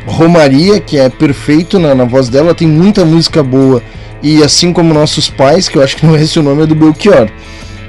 Romaria, 0.07 0.79
que 0.81 0.99
é 0.99 1.09
perfeito 1.09 1.79
na, 1.79 1.95
na 1.95 2.05
voz 2.05 2.29
dela, 2.29 2.55
tem 2.55 2.69
muita 2.69 3.05
música 3.05 3.43
boa. 3.43 3.83
E 4.23 4.43
assim 4.43 4.73
como 4.73 4.93
Nossos 4.93 5.31
Pais, 5.31 5.69
que 5.69 5.79
eu 5.79 5.83
acho 5.83 5.97
que 5.97 6.05
não 6.05 6.15
é 6.17 6.23
esse 6.23 6.39
o 6.39 6.43
nome, 6.43 6.63
é 6.65 6.67
do 6.67 6.75
Belchior. 6.75 7.29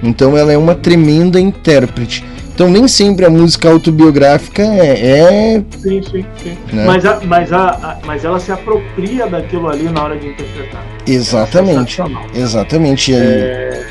Então 0.04 0.38
ela 0.38 0.52
é 0.52 0.58
uma 0.58 0.76
tremenda 0.76 1.40
intérprete. 1.40 2.24
Então 2.54 2.70
nem 2.70 2.88
sempre 2.88 3.26
a 3.26 3.30
música 3.30 3.70
autobiográfica 3.70 4.62
é, 4.62 5.10
é 5.56 5.64
Sim, 5.82 6.02
sim, 6.04 6.26
sim. 6.44 6.58
Né? 6.74 6.86
Mas, 6.86 7.06
a, 7.06 7.20
mas, 7.26 7.52
a, 7.54 7.70
a- 7.70 7.98
mas 8.06 8.24
ela 8.26 8.40
se 8.40 8.52
apropria 8.52 9.26
daquilo 9.28 9.68
ali 9.70 9.84
na 9.84 10.04
hora 10.04 10.18
de 10.18 10.28
interpretar. 10.28 10.84
Exatamente. 11.08 11.96
Sensacional. 11.96 12.24
Exatamente. 12.36 13.12
E, 13.12 13.16
É, 13.16 13.86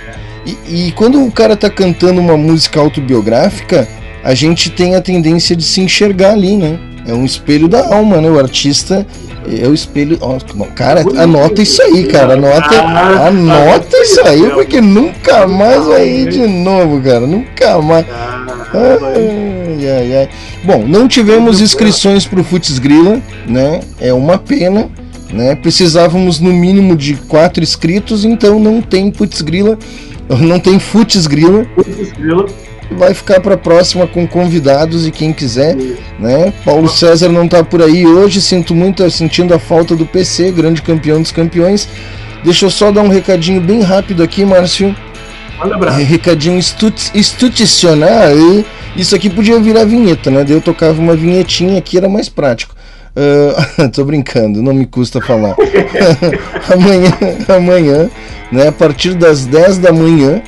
e, 0.46 0.86
e 0.88 0.92
quando 0.92 1.24
o 1.24 1.32
cara 1.32 1.56
tá 1.56 1.68
cantando 1.70 2.20
uma 2.20 2.36
música 2.36 2.78
autobiográfica, 2.80 3.88
a 4.22 4.34
gente 4.34 4.70
tem 4.70 4.94
a 4.94 5.00
tendência 5.00 5.56
de 5.56 5.64
se 5.64 5.80
enxergar 5.80 6.32
ali, 6.32 6.56
né? 6.56 6.78
É 7.06 7.14
um 7.14 7.24
espelho 7.24 7.66
da 7.66 7.94
alma, 7.94 8.20
né? 8.20 8.30
O 8.30 8.38
artista 8.38 9.06
o 9.68 9.74
espelho. 9.74 10.18
Ó, 10.20 10.38
cara, 10.74 11.02
anota 11.16 11.62
isso 11.62 11.82
aí, 11.82 12.04
cara. 12.06 12.34
Anota, 12.34 12.80
Ah, 12.82 13.26
anota 13.28 13.96
isso 13.98 14.20
aí, 14.26 14.50
porque 14.50 14.80
nunca 14.80 15.46
mais 15.46 15.84
vai 15.86 16.08
ir 16.08 16.28
de 16.28 16.46
novo, 16.46 17.00
cara. 17.00 17.20
Nunca 17.26 17.80
mais. 17.80 18.06
ah. 18.10 18.46
Ai, 18.72 19.88
ai, 19.88 20.16
ai. 20.16 20.28
Bom, 20.64 20.84
não 20.86 21.08
tivemos 21.08 21.60
inscrições 21.60 22.24
pro 22.26 22.44
Futs 22.44 22.78
Grilla, 22.78 23.20
né? 23.46 23.80
É 24.00 24.12
uma 24.12 24.38
pena, 24.38 24.88
né? 25.32 25.54
Precisávamos 25.56 26.38
no 26.38 26.52
mínimo 26.52 26.94
de 26.94 27.14
quatro 27.14 27.62
inscritos, 27.62 28.24
então 28.24 28.60
não 28.60 28.80
tem 28.80 29.12
Futs 29.12 29.40
Grilla, 29.42 29.76
não 30.28 30.60
tem 30.60 30.78
Futs 30.78 31.26
grila. 31.26 31.66
Vai 32.92 33.14
ficar 33.14 33.40
para 33.40 33.56
próxima 33.56 34.06
com 34.06 34.26
convidados 34.26 35.06
e 35.06 35.10
quem 35.10 35.32
quiser, 35.32 35.76
né? 36.18 36.52
Paulo 36.64 36.88
César 36.88 37.28
não 37.28 37.46
tá 37.48 37.62
por 37.62 37.80
aí 37.82 38.04
hoje, 38.06 38.42
sinto 38.42 38.74
muito, 38.74 39.08
sentindo 39.10 39.54
a 39.54 39.58
falta 39.58 39.94
do 39.94 40.04
PC, 40.04 40.50
grande 40.50 40.82
campeão 40.82 41.22
dos 41.22 41.30
campeões. 41.32 41.88
Deixa 42.44 42.66
eu 42.66 42.70
só 42.70 42.90
dar 42.90 43.02
um 43.02 43.08
recadinho 43.08 43.60
bem 43.60 43.80
rápido 43.82 44.22
aqui, 44.22 44.44
Márcio. 44.44 44.94
Manda 45.58 45.72
É, 45.72 45.76
abraço. 45.76 45.98
recadinho 46.00 46.58
institu- 46.58 47.10
institucional. 47.14 48.36
e 48.36 48.64
Isso 48.96 49.14
aqui 49.14 49.30
podia 49.30 49.58
virar 49.60 49.84
vinheta, 49.84 50.30
né? 50.30 50.42
Daí 50.42 50.54
eu 50.56 50.60
tocava 50.60 51.00
uma 51.00 51.14
vinhetinha 51.14 51.78
aqui, 51.78 51.96
era 51.96 52.08
mais 52.08 52.28
prático. 52.28 52.74
Ah, 53.14 53.88
tô 53.92 54.04
brincando, 54.04 54.62
não 54.62 54.74
me 54.74 54.84
custa 54.86 55.20
falar. 55.20 55.54
amanhã, 56.72 57.12
amanhã, 57.56 58.10
né, 58.50 58.68
a 58.68 58.72
partir 58.72 59.14
das 59.14 59.46
10 59.46 59.78
da 59.78 59.92
manhã, 59.92 60.42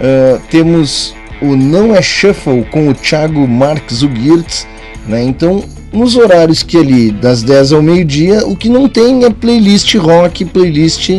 ah, 0.00 0.38
temos 0.50 1.14
o 1.42 1.56
Não 1.56 1.94
é 1.94 2.02
Shuffle 2.02 2.64
com 2.70 2.88
o 2.88 2.94
Thiago 2.94 3.46
Marques 3.46 4.02
Ugirtz, 4.02 4.66
né? 5.06 5.22
Então, 5.22 5.64
nos 5.92 6.16
horários 6.16 6.62
que 6.62 6.76
ali, 6.76 7.10
das 7.10 7.42
10 7.42 7.72
ao 7.72 7.82
meio-dia, 7.82 8.46
o 8.46 8.54
que 8.56 8.68
não 8.68 8.88
tem 8.88 9.24
é 9.24 9.30
playlist 9.30 9.94
rock, 9.96 10.44
playlist, 10.44 11.10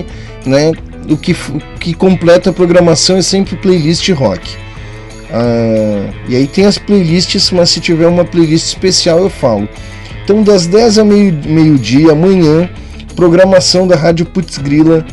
né? 0.46 0.72
O 1.10 1.18
que, 1.18 1.36
que 1.80 1.94
completa 1.94 2.52
a 2.52 2.54
programação 2.54 3.18
é 3.18 3.22
sempre 3.22 3.56
playlist 3.56 4.08
rock. 4.12 4.42
Ah, 5.34 6.10
e 6.28 6.36
aí 6.36 6.48
tem 6.48 6.66
as 6.66 6.78
playlists, 6.78 7.52
mas 7.52 7.70
se 7.70 7.80
tiver 7.80 8.08
uma 8.08 8.26
playlist 8.26 8.68
especial 8.68 9.20
eu 9.20 9.30
falo. 9.30 9.68
Então, 10.24 10.44
das 10.44 10.68
10 10.68 11.00
ao 11.00 11.06
meio- 11.06 11.38
meio-dia, 11.46 12.12
amanhã, 12.12 12.70
programação 13.16 13.88
da 13.88 13.96
Rádio 13.96 14.26
Putz 14.26 14.58
Grila, 14.58 15.06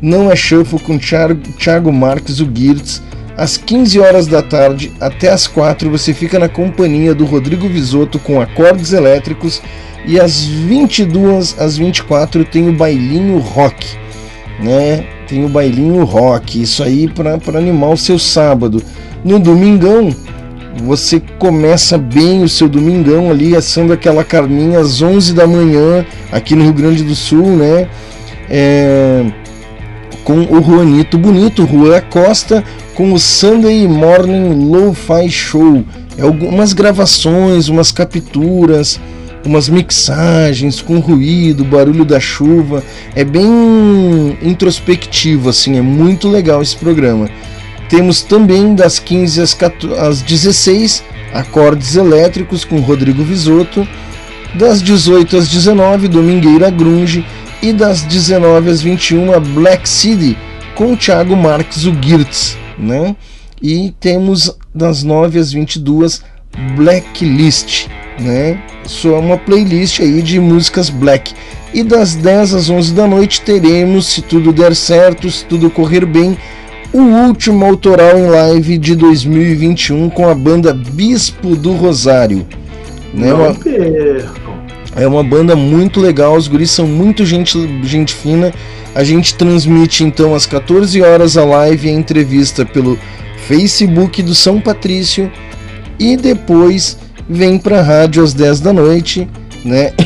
não 0.00 0.30
é 0.30 0.36
shuffle 0.36 0.78
com 0.78 0.98
Thiago, 0.98 1.40
Thiago 1.58 1.92
Marques, 1.92 2.38
o 2.40 2.48
Girtz. 2.52 3.02
Às 3.36 3.56
15 3.56 4.00
horas 4.00 4.26
da 4.26 4.42
tarde 4.42 4.92
até 4.98 5.30
às 5.30 5.46
4 5.46 5.90
você 5.90 6.14
fica 6.14 6.38
na 6.38 6.48
companhia 6.48 7.14
do 7.14 7.26
Rodrigo 7.26 7.68
Visoto 7.68 8.18
com 8.18 8.40
acordes 8.40 8.92
elétricos. 8.92 9.62
E 10.06 10.20
às 10.20 10.44
22 10.44 11.56
às 11.58 11.76
24 11.76 12.44
tem 12.44 12.68
o 12.68 12.72
bailinho 12.72 13.38
rock, 13.38 13.86
né? 14.62 15.04
Tem 15.26 15.44
o 15.44 15.48
bailinho 15.48 16.04
rock, 16.04 16.62
isso 16.62 16.82
aí 16.82 17.08
para 17.08 17.58
animar 17.58 17.90
o 17.90 17.96
seu 17.96 18.18
sábado. 18.18 18.80
No 19.24 19.40
domingão, 19.40 20.14
você 20.84 21.20
começa 21.38 21.98
bem 21.98 22.42
o 22.42 22.48
seu 22.48 22.68
domingão 22.68 23.30
ali 23.30 23.56
assando 23.56 23.92
aquela 23.92 24.22
carninha 24.22 24.78
às 24.78 25.02
11 25.02 25.34
da 25.34 25.46
manhã 25.46 26.06
aqui 26.30 26.54
no 26.54 26.62
Rio 26.62 26.72
Grande 26.72 27.02
do 27.02 27.14
Sul, 27.14 27.56
né? 27.56 27.88
É, 28.48 29.24
com 30.24 30.40
o 30.40 30.62
Juanito 30.62 31.16
Bonito, 31.16 31.66
Juan 31.66 32.00
Costa, 32.10 32.64
com 32.94 33.12
o 33.12 33.18
Sunday 33.18 33.86
Morning 33.86 34.70
Lo-Fi 34.70 35.28
Show. 35.30 35.84
É 36.18 36.22
algumas 36.22 36.72
gravações, 36.72 37.68
umas 37.68 37.92
capturas, 37.92 38.98
umas 39.44 39.68
mixagens 39.68 40.80
com 40.80 40.98
ruído, 40.98 41.64
barulho 41.64 42.04
da 42.04 42.18
chuva. 42.18 42.82
É 43.14 43.24
bem 43.24 44.36
introspectivo, 44.42 45.48
assim, 45.48 45.78
é 45.78 45.82
muito 45.82 46.28
legal 46.28 46.62
esse 46.62 46.76
programa. 46.76 47.28
Temos 47.88 48.22
também 48.22 48.74
das 48.74 48.98
15 48.98 49.40
às 49.40 49.54
14 49.54 49.94
às 50.00 50.22
16 50.22 51.04
acordes 51.32 51.94
elétricos 51.94 52.64
com 52.64 52.80
Rodrigo 52.80 53.22
Visoto, 53.22 53.86
das 54.54 54.82
18 54.82 55.36
às 55.36 55.48
19 55.48 56.08
Domingueira 56.08 56.70
Grunge 56.70 57.24
e 57.66 57.72
das 57.72 58.02
19 58.02 58.70
às 58.70 58.80
21 58.80 59.34
a 59.34 59.40
Black 59.40 59.88
City 59.88 60.38
com 60.76 60.92
o 60.92 60.96
Thiago 60.96 61.34
Marques 61.34 61.84
o 61.84 61.92
Girtz, 62.00 62.56
né? 62.78 63.16
E 63.60 63.92
temos 63.98 64.56
das 64.72 65.02
9 65.02 65.36
às 65.36 65.50
22 65.52 66.22
Blacklist, 66.76 67.88
né? 68.20 68.62
Isso 68.84 69.08
é 69.08 69.18
uma 69.18 69.36
playlist 69.36 69.98
aí 69.98 70.22
de 70.22 70.38
músicas 70.38 70.88
black. 70.88 71.34
E 71.74 71.82
das 71.82 72.14
10 72.14 72.54
às 72.54 72.70
11 72.70 72.94
da 72.94 73.04
noite 73.08 73.40
teremos, 73.40 74.06
se 74.06 74.22
tudo 74.22 74.52
der 74.52 74.76
certo, 74.76 75.28
se 75.28 75.44
tudo 75.44 75.68
correr 75.68 76.06
bem, 76.06 76.38
o 76.92 77.00
último 77.00 77.66
autoral 77.66 78.16
em 78.16 78.28
live 78.28 78.78
de 78.78 78.94
2021 78.94 80.08
com 80.10 80.28
a 80.28 80.34
banda 80.36 80.72
Bispo 80.72 81.56
do 81.56 81.72
Rosário. 81.72 82.46
Né? 83.12 83.30
Não 83.30 83.36
Uma-. 83.36 83.56
É 84.96 85.06
uma 85.06 85.22
banda 85.22 85.54
muito 85.54 86.00
legal, 86.00 86.34
os 86.36 86.48
guris 86.48 86.70
são 86.70 86.86
muito 86.86 87.24
gente, 87.26 87.58
gente 87.84 88.14
fina. 88.14 88.52
A 88.94 89.04
gente 89.04 89.34
transmite 89.34 90.02
então 90.02 90.34
às 90.34 90.46
14 90.46 91.02
horas 91.02 91.36
a 91.36 91.44
live 91.44 91.86
e 91.86 91.90
a 91.90 91.94
entrevista 91.94 92.64
pelo 92.64 92.98
Facebook 93.46 94.22
do 94.22 94.34
São 94.34 94.58
Patrício 94.58 95.30
e 95.98 96.16
depois 96.16 96.96
vem 97.28 97.58
para 97.58 97.80
a 97.80 97.82
rádio 97.82 98.24
às 98.24 98.32
10 98.32 98.60
da 98.60 98.72
noite, 98.72 99.28
né? 99.64 99.92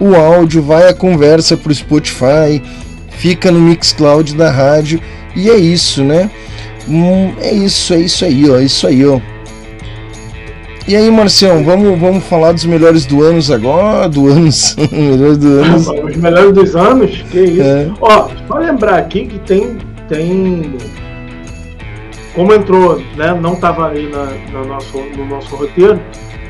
O 0.00 0.16
áudio 0.16 0.60
vai 0.60 0.88
a 0.88 0.92
conversa 0.92 1.56
pro 1.56 1.72
Spotify, 1.72 2.60
fica 3.10 3.52
no 3.52 3.60
Mixcloud 3.60 4.34
da 4.34 4.50
rádio 4.50 5.00
e 5.36 5.48
é 5.48 5.56
isso, 5.56 6.02
né? 6.02 6.28
Hum, 6.88 7.32
é 7.40 7.54
isso, 7.54 7.94
é 7.94 8.00
isso 8.00 8.24
aí, 8.24 8.50
ó, 8.50 8.58
é 8.58 8.64
isso 8.64 8.86
aí, 8.88 9.06
ó. 9.06 9.20
E 10.86 10.94
aí, 10.94 11.10
Marcião, 11.10 11.64
vamos, 11.64 11.98
vamos 11.98 12.24
falar 12.24 12.52
dos 12.52 12.66
melhores 12.66 13.06
do 13.06 13.22
anos 13.22 13.50
agora? 13.50 14.06
Do 14.08 14.28
anos. 14.28 14.76
melhores 14.92 15.38
do 15.38 15.48
anos. 15.62 15.88
Os 15.88 16.16
melhores 16.16 16.52
dos 16.52 16.76
anos? 16.76 17.22
Que 17.30 17.40
isso. 17.42 17.62
É. 17.62 17.90
Ó, 18.00 18.28
só 18.46 18.58
lembrar 18.58 18.98
aqui 18.98 19.26
que 19.26 19.38
tem. 19.40 19.78
tem 20.08 20.74
como 22.34 22.52
entrou, 22.52 23.00
né? 23.16 23.32
Não 23.40 23.54
estava 23.54 23.88
aí 23.90 24.10
na, 24.10 24.26
na 24.52 24.66
nosso, 24.66 24.98
no 25.16 25.24
nosso 25.24 25.54
roteiro, 25.56 25.98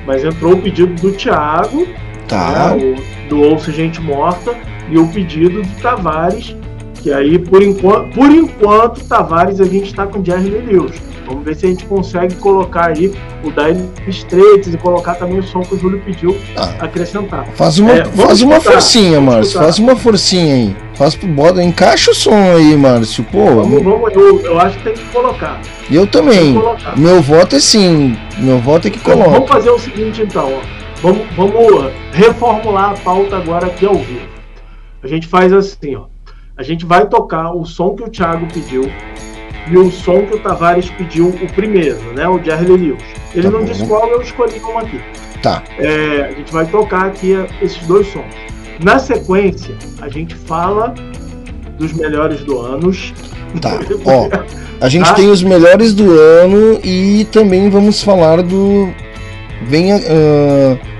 mas 0.06 0.24
entrou 0.24 0.54
o 0.54 0.60
pedido 0.60 0.94
do 0.94 1.12
Thiago, 1.12 1.86
Tá. 2.26 2.74
né, 2.74 2.96
o- 2.96 3.28
do 3.28 3.40
Ouça 3.42 3.70
Gente 3.70 4.00
Morta, 4.00 4.54
e 4.90 4.98
o 4.98 5.06
pedido 5.08 5.60
do 5.62 5.68
Tavares, 5.82 6.56
Que 7.04 7.12
aí, 7.12 7.38
por 7.38 7.62
enquanto, 7.62 8.14
por 8.14 8.30
enquanto 8.30 9.04
Tavares 9.04 9.60
a 9.60 9.64
gente 9.64 9.84
está 9.90 10.06
com 10.06 10.24
Jerry 10.24 10.48
Lee 10.48 10.62
Lewis. 10.62 10.94
Vamos 11.26 11.44
ver 11.44 11.54
se 11.54 11.66
a 11.66 11.68
gente 11.68 11.84
consegue 11.84 12.34
colocar 12.36 12.88
aí 12.96 13.12
o 13.44 13.50
Dire 13.50 13.78
Straits 14.08 14.72
e 14.72 14.78
colocar 14.78 15.14
também 15.16 15.38
o 15.38 15.42
som 15.42 15.60
que 15.60 15.74
o 15.74 15.78
Júlio 15.78 16.00
pediu 16.00 16.34
Ah. 16.56 16.72
acrescentar. 16.80 17.46
Faz 17.56 17.78
uma, 17.78 17.90
É, 17.92 18.02
vamos 18.04 18.20
faz 18.24 18.40
uma 18.40 18.54
escutar, 18.56 18.72
forcinha, 18.72 19.14
vamos 19.20 19.34
Márcio. 19.34 19.60
Faz 19.60 19.78
uma 19.78 19.96
forcinha 19.96 20.54
aí. 20.54 20.76
Faz 20.94 21.14
pro 21.14 21.28
bota, 21.28 21.62
encaixa 21.62 22.10
o 22.10 22.14
som 22.14 22.32
aí, 22.34 22.74
Márcio. 22.74 23.22
Pô, 23.30 23.44
Vamos, 23.44 23.82
vamos, 23.82 24.12
eu, 24.14 24.40
eu 24.40 24.58
acho 24.58 24.78
que 24.78 24.84
tem 24.84 24.94
que 24.94 25.04
colocar. 25.12 25.60
eu 25.90 26.06
também. 26.06 26.54
Vamos 26.54 26.62
colocar. 26.62 26.98
Meu 26.98 27.20
voto 27.20 27.56
é 27.56 27.60
sim. 27.60 28.16
Meu 28.38 28.58
voto 28.60 28.88
é 28.88 28.90
que 28.90 28.98
Vamos 29.00 29.26
coloca. 29.26 29.46
fazer 29.52 29.68
o 29.70 29.78
seguinte 29.78 30.22
então, 30.22 30.54
ó. 30.54 30.60
Vamos, 31.02 31.22
vamos 31.36 31.92
reformular 32.12 32.92
a 32.92 32.94
pauta 32.94 33.36
agora 33.36 33.66
aqui 33.66 33.84
ao 33.84 33.94
vivo. 33.96 34.26
A 35.02 35.06
gente 35.06 35.26
faz 35.26 35.52
assim, 35.52 35.96
ó. 35.96 36.13
A 36.56 36.62
gente 36.62 36.84
vai 36.86 37.06
tocar 37.06 37.52
o 37.52 37.64
som 37.64 37.94
que 37.94 38.02
o 38.04 38.08
Thiago 38.08 38.46
pediu 38.52 38.90
e 39.70 39.76
o 39.76 39.90
som 39.90 40.24
que 40.26 40.36
o 40.36 40.38
Tavares 40.38 40.88
pediu, 40.90 41.28
o 41.28 41.52
primeiro, 41.52 41.98
né? 42.14 42.28
O 42.28 42.42
Jerry 42.42 42.66
Lewis. 42.66 43.02
Ele 43.34 43.42
Tá 43.44 43.50
não 43.50 43.60
bom. 43.60 43.64
disse 43.64 43.84
qual, 43.86 44.06
eu 44.08 44.20
escolhi 44.22 44.60
um 44.60 44.78
aqui. 44.78 45.00
Tá. 45.42 45.62
É, 45.78 46.30
a 46.32 46.32
gente 46.32 46.52
vai 46.52 46.64
tocar 46.66 47.06
aqui 47.06 47.32
esses 47.60 47.84
dois 47.86 48.06
sons. 48.12 48.24
Na 48.82 48.98
sequência, 48.98 49.74
a 50.00 50.08
gente 50.08 50.34
fala 50.34 50.94
dos 51.78 51.92
melhores 51.92 52.40
do 52.44 52.60
anos. 52.60 53.12
Tá. 53.60 53.78
Ó, 54.04 54.28
a 54.80 54.88
gente 54.88 55.08
Tá? 55.08 55.14
tem 55.14 55.28
os 55.30 55.42
melhores 55.42 55.92
do 55.94 56.12
ano 56.12 56.78
e 56.84 57.26
também 57.32 57.68
vamos 57.70 58.02
falar 58.02 58.42
do. 58.42 58.88
Venha. 59.66 59.96
ah, 59.96 60.94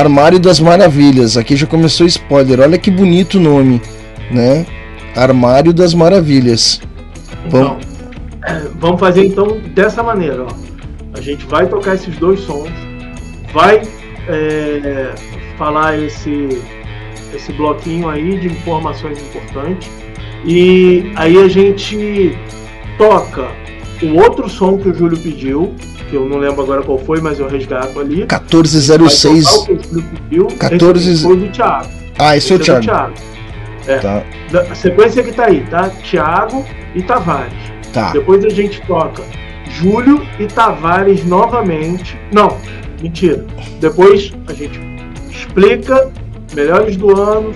Armário 0.00 0.38
das 0.40 0.58
Maravilhas. 0.58 1.36
Aqui 1.36 1.54
já 1.56 1.66
começou 1.66 2.06
spoiler. 2.06 2.60
Olha 2.60 2.76
que 2.78 2.90
bonito 2.90 3.38
o 3.38 3.40
nome, 3.40 3.80
né? 4.30 4.66
Armário 5.16 5.72
das 5.72 5.94
Maravilhas. 5.94 6.80
Então, 7.46 7.78
é, 8.44 8.62
vamos 8.78 9.00
fazer 9.00 9.26
então 9.26 9.58
dessa 9.74 10.02
maneira, 10.02 10.44
ó. 10.44 10.64
A 11.16 11.20
gente 11.20 11.46
vai 11.46 11.66
tocar 11.66 11.94
esses 11.94 12.16
dois 12.16 12.40
sons, 12.40 12.70
vai 13.52 13.82
é, 14.28 15.14
falar 15.56 15.98
esse 15.98 16.48
esse 17.32 17.52
bloquinho 17.52 18.08
aí 18.08 18.38
de 18.38 18.46
informações 18.46 19.18
importantes 19.20 19.90
e 20.44 21.10
aí 21.16 21.38
a 21.38 21.48
gente 21.48 22.36
toca 22.98 23.48
o 24.02 24.16
outro 24.16 24.48
som 24.48 24.76
que 24.76 24.88
o 24.88 24.94
Júlio 24.94 25.18
pediu, 25.18 25.74
que 26.10 26.16
eu 26.16 26.28
não 26.28 26.38
lembro 26.38 26.62
agora 26.62 26.82
qual 26.82 26.98
foi, 26.98 27.20
mas 27.20 27.40
eu 27.40 27.48
resgato 27.48 27.98
ali. 27.98 28.26
Vai 28.26 28.26
tocar 28.26 28.56
o 28.56 28.62
1406. 28.62 29.64
que 29.64 29.72
o 29.72 29.82
Júlio 29.82 30.04
pediu. 30.28 30.46
14 30.58 31.12
Esse 31.12 31.22
foi 31.22 31.36
do 31.36 31.48
Thiago. 31.48 31.88
Ah, 32.18 32.36
esse 32.36 32.52
é 32.52 32.56
o 32.56 32.60
Esse 32.60 32.70
é 32.70 32.74
do 32.74 32.80
Thiago. 32.80 33.14
É. 33.16 33.33
Tá, 34.00 34.22
Da- 34.50 34.62
A 34.62 34.74
sequência 34.74 35.22
que 35.22 35.32
tá 35.32 35.46
aí, 35.46 35.60
tá? 35.70 35.90
Thiago 36.02 36.64
e 36.94 37.02
Tavares. 37.02 37.52
tá. 37.92 38.12
Depois 38.12 38.44
a 38.44 38.48
gente 38.48 38.80
toca 38.82 39.22
Júlio 39.70 40.26
e 40.38 40.46
Tavares 40.46 41.24
novamente. 41.24 42.18
Não, 42.32 42.56
mentira. 43.02 43.44
Depois 43.80 44.32
a 44.48 44.52
gente 44.52 44.80
explica 45.30 46.10
melhores 46.54 46.96
do 46.96 47.14
ano. 47.20 47.52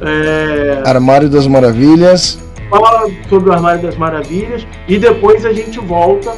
é, 0.00 0.82
Armário 0.86 1.28
das 1.28 1.46
Maravilhas. 1.46 2.38
fala 2.70 3.10
sobre 3.28 3.50
o 3.50 3.52
Armário 3.52 3.82
das 3.82 3.96
Maravilhas. 3.96 4.66
E 4.86 4.96
depois 4.98 5.44
a 5.44 5.52
gente 5.52 5.80
volta 5.80 6.36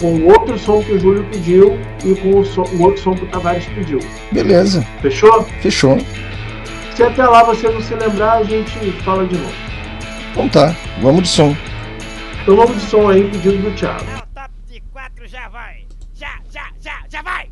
com 0.00 0.14
o 0.14 0.26
outro 0.26 0.58
som 0.58 0.82
que 0.82 0.92
o 0.92 1.00
Júlio 1.00 1.24
pediu 1.32 1.78
e 2.04 2.14
com 2.16 2.38
o, 2.40 2.44
som- 2.44 2.68
o 2.78 2.82
outro 2.82 3.00
som 3.02 3.14
que 3.14 3.24
o 3.24 3.28
Tavares 3.28 3.64
pediu. 3.74 3.98
Beleza. 4.30 4.84
Fechou? 5.00 5.42
Fechou. 5.62 5.98
Se 6.98 7.04
até 7.04 7.24
lá 7.24 7.44
você 7.44 7.68
não 7.68 7.80
se 7.80 7.94
lembrar, 7.94 8.38
a 8.38 8.42
gente 8.42 8.90
fala 9.04 9.24
de 9.24 9.38
novo. 9.38 9.54
Então 10.32 10.48
tá. 10.48 10.74
Vamos 11.00 11.22
de 11.22 11.28
som. 11.28 11.56
Então 12.42 12.56
vamos 12.56 12.74
de 12.74 12.90
som 12.90 13.08
aí, 13.08 13.22
pedido 13.30 13.56
do 13.58 13.70
Thiago. 13.76 14.04
É 14.10 14.16
o 14.16 14.26
top 14.34 14.50
de 14.66 14.80
quatro, 14.92 15.28
já 15.28 15.48
vai! 15.48 15.86
Já, 16.12 16.40
já, 16.50 16.72
já, 16.80 17.04
já 17.08 17.22
vai! 17.22 17.47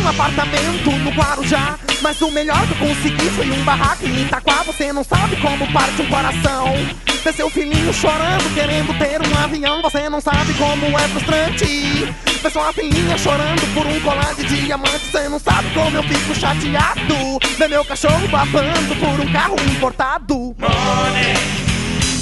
Um 0.00 0.08
apartamento 0.08 0.90
no 0.90 1.10
Guarujá. 1.10 1.78
Mas 2.00 2.20
o 2.22 2.30
melhor 2.30 2.66
que 2.66 2.72
eu 2.72 2.88
consegui 2.88 3.30
foi 3.30 3.50
um 3.50 3.62
barraco 3.62 4.06
em 4.06 4.22
Itaquá. 4.22 4.62
Você 4.64 4.92
não 4.92 5.04
sabe 5.04 5.36
como 5.36 5.70
parte 5.72 6.00
um 6.02 6.06
coração. 6.06 6.74
Ver 7.22 7.34
seu 7.34 7.50
filhinho 7.50 7.92
chorando, 7.92 8.54
querendo 8.54 8.98
ter 8.98 9.20
um 9.20 9.38
avião. 9.38 9.82
Você 9.82 10.08
não 10.08 10.20
sabe 10.20 10.54
como 10.54 10.98
é 10.98 11.08
frustrante. 11.08 12.14
Ver 12.42 12.50
sua 12.50 12.72
filhinha 12.72 13.18
chorando 13.18 13.74
por 13.74 13.86
um 13.86 14.00
colar 14.00 14.34
de 14.34 14.44
diamante. 14.44 15.06
Você 15.10 15.28
não 15.28 15.38
sabe 15.38 15.68
como 15.74 15.96
eu 15.96 16.02
fico 16.04 16.34
chateado. 16.34 17.38
Ver 17.58 17.68
meu 17.68 17.84
cachorro 17.84 18.26
babando 18.28 18.96
por 18.96 19.20
um 19.20 19.32
carro 19.32 19.56
importado. 19.70 20.34
Money, 20.58 21.34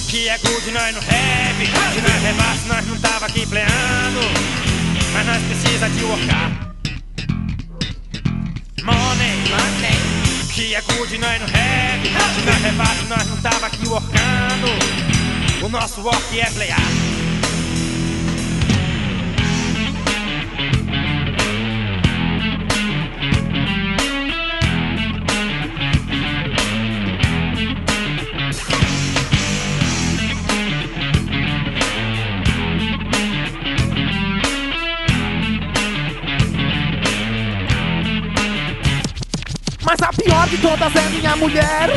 que 0.09 0.29
é 0.29 0.39
good 0.39 0.71
nós 0.73 0.95
no 0.95 1.01
rap 1.01 1.67
Se 1.95 2.01
nós 2.01 2.23
rebaixo 2.23 2.67
nós 2.67 2.87
não 2.87 2.99
tava 2.99 3.27
aqui 3.27 3.47
pleando. 3.47 4.21
Mas 5.13 5.27
nós 5.27 5.43
precisa 5.45 5.89
de 5.89 6.05
workar 6.05 6.68
Money, 8.89 9.37
money, 9.51 10.49
que 10.55 10.75
é 10.75 10.81
good 10.81 11.19
nós 11.19 11.39
no 11.41 11.47
rap. 11.47 12.09
Nós 12.09 12.63
rebaixo 12.63 13.05
nós 13.07 13.27
não 13.27 13.37
tava 13.37 13.67
aqui 13.67 13.87
workando. 13.87 14.67
O 15.63 15.69
nosso 15.69 16.01
work 16.01 16.41
é 16.41 16.51
playar 16.51 17.18
Mas 39.89 40.03
a 40.03 40.13
pior 40.13 40.47
de 40.51 40.59
todas 40.59 40.95
é 40.95 41.09
minha 41.09 41.35
mulher. 41.35 41.89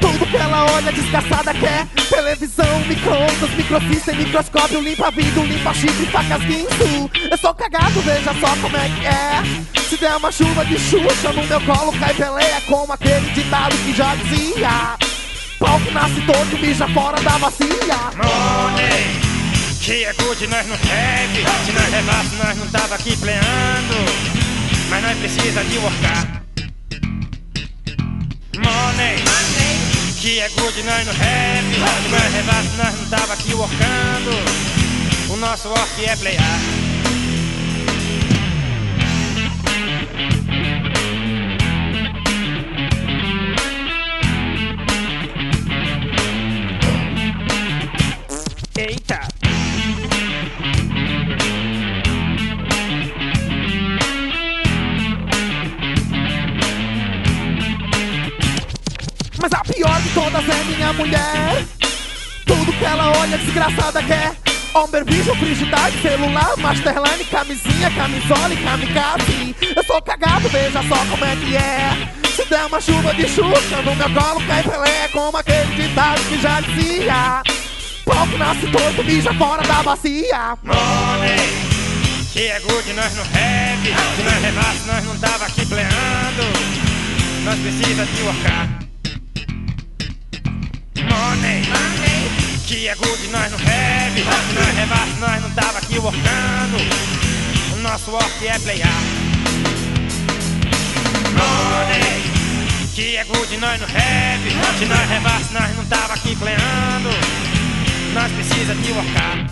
Tudo 0.00 0.26
que 0.26 0.36
ela 0.36 0.64
olha 0.72 0.90
desgraçada 0.90 1.54
quer 1.54 1.86
Televisão, 2.08 2.80
micro-ondas, 2.88 3.50
microfície, 3.56 4.16
microscópio. 4.16 4.80
Limpa 4.80 5.08
vidro, 5.12 5.44
limpa 5.44 5.72
chifre, 5.74 6.06
facas, 6.06 6.42
guinso. 6.42 7.08
Eu 7.30 7.38
sou 7.38 7.54
cagado, 7.54 8.00
veja 8.00 8.34
só 8.40 8.48
como 8.60 8.76
é 8.76 8.88
que 8.88 9.06
é. 9.06 9.80
Se 9.80 9.96
der 9.96 10.16
uma 10.16 10.32
chuva 10.32 10.64
de 10.64 10.76
xuxa 10.76 11.32
no 11.32 11.44
meu 11.44 11.60
colo 11.60 11.92
Cai 12.00 12.14
peleia 12.14 12.60
como 12.66 12.92
aquele 12.92 13.30
ditado 13.30 13.76
que 13.76 13.94
já 13.94 14.16
dizia. 14.16 14.98
Pau 15.60 15.78
que 15.78 15.92
nasce 15.92 16.20
todo, 16.22 16.58
mija 16.60 16.88
fora 16.88 17.20
da 17.20 17.38
bacia. 17.38 17.68
Money, 18.16 19.20
que 19.80 20.04
é 20.04 20.12
good 20.14 20.44
nós 20.48 20.66
no 20.66 20.74
rap 20.74 21.64
Se 21.64 21.72
nós 21.72 21.92
rebaixo 21.92 22.34
nós 22.44 22.56
não 22.56 22.66
tava 22.66 22.96
aqui 22.96 23.16
pleando. 23.18 23.94
Mas 24.90 25.02
nós 25.04 25.18
precisa 25.18 25.62
de 25.62 25.78
workar 25.78 26.47
Money, 28.56 29.16
que 30.20 30.40
é 30.40 30.48
good 30.48 30.82
nós 30.82 31.06
no 31.06 31.12
rap 31.12 31.38
nós 32.10 32.34
rebaixo 32.34 32.70
nós 32.76 32.94
não 32.94 33.06
tava 33.06 33.34
aqui 33.34 33.54
workando. 33.54 34.30
O 35.30 35.36
nosso 35.36 35.68
work 35.68 36.04
é 36.04 36.16
playar 36.16 36.87
todas 60.18 60.48
é 60.48 60.64
minha 60.64 60.92
mulher. 60.94 61.64
Tudo 62.44 62.72
que 62.72 62.84
ela 62.84 63.16
olha 63.18 63.38
desgraçada 63.38 64.02
quer 64.02 64.34
Homem 64.74 65.04
Vision, 65.04 65.36
frigidaire, 65.36 66.02
celular, 66.02 66.56
masterline, 66.56 67.24
camisinha, 67.30 67.90
camisola 67.90 68.52
e 68.52 68.56
kamikaze. 68.56 69.56
Eu 69.76 69.84
sou 69.84 70.02
cagado, 70.02 70.48
veja 70.48 70.82
só 70.82 70.96
como 71.10 71.24
é 71.24 71.36
que 71.36 71.56
é. 71.56 72.30
Se 72.34 72.44
der 72.46 72.66
uma 72.66 72.80
chuva 72.80 73.14
de 73.14 73.28
Xuxa 73.28 73.82
no 73.82 73.94
meu 73.96 74.10
colo 74.10 74.40
cai 74.46 74.62
Pelé 74.62 75.08
Como 75.12 75.36
aquele 75.36 75.74
ditado 75.74 76.20
que 76.28 76.40
já 76.40 76.60
dizia. 76.60 77.42
Pouco 78.04 78.38
nasce 78.38 78.66
torto, 78.68 79.04
mija 79.04 79.32
fora 79.34 79.62
da 79.66 79.82
bacia. 79.82 80.56
Money, 80.62 81.48
que 82.32 82.46
é 82.46 82.60
good 82.60 82.92
nós 82.94 83.14
no 83.14 83.22
rap. 83.22 83.82
Se 84.16 84.22
nós 84.22 84.42
levasse 84.42 84.86
nós 84.86 85.04
não 85.04 85.18
tava 85.18 85.46
aqui 85.46 85.66
pleando. 85.66 86.42
Nós 87.44 87.58
precisa 87.60 88.04
de 88.04 88.22
workar 88.22 88.87
Money, 91.02 91.62
que 92.66 92.88
é 92.88 92.94
good 92.94 93.28
nós 93.28 93.52
rap 93.52 94.14
Se 94.14 94.54
nós 94.54 94.74
levasse 94.74 95.20
nós 95.20 95.42
não 95.42 95.50
tava 95.50 95.78
aqui 95.78 95.98
workando. 95.98 96.76
O 97.72 97.76
nosso 97.76 98.10
work 98.10 98.46
é 98.46 98.58
playar 98.58 99.02
Money, 101.38 102.22
que 102.94 103.16
é 103.16 103.24
good 103.24 103.56
nós 103.58 103.80
no 103.80 103.86
rap 103.86 104.40
Se 104.78 104.84
nós 104.86 105.10
levasse 105.10 105.52
nós 105.52 105.76
não 105.76 105.84
tava 105.84 106.14
aqui 106.14 106.34
pleando 106.36 107.10
Nós 108.14 108.32
precisa 108.32 108.74
de 108.74 108.92
workar. 108.92 109.46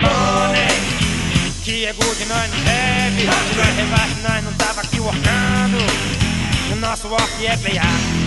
Money, 0.00 0.80
que 1.64 1.84
é 1.84 1.92
good 1.92 2.24
nós 2.24 2.50
no 2.50 2.64
rap 2.64 3.20
Se 3.20 3.56
nós 3.56 3.76
levasse 3.76 4.20
nós 4.22 4.44
não 4.44 4.52
tava 4.54 4.80
aqui 4.80 4.98
workando. 4.98 5.78
O 6.72 6.76
nosso 6.76 7.06
work 7.08 7.46
é 7.46 7.56
playar 7.56 8.21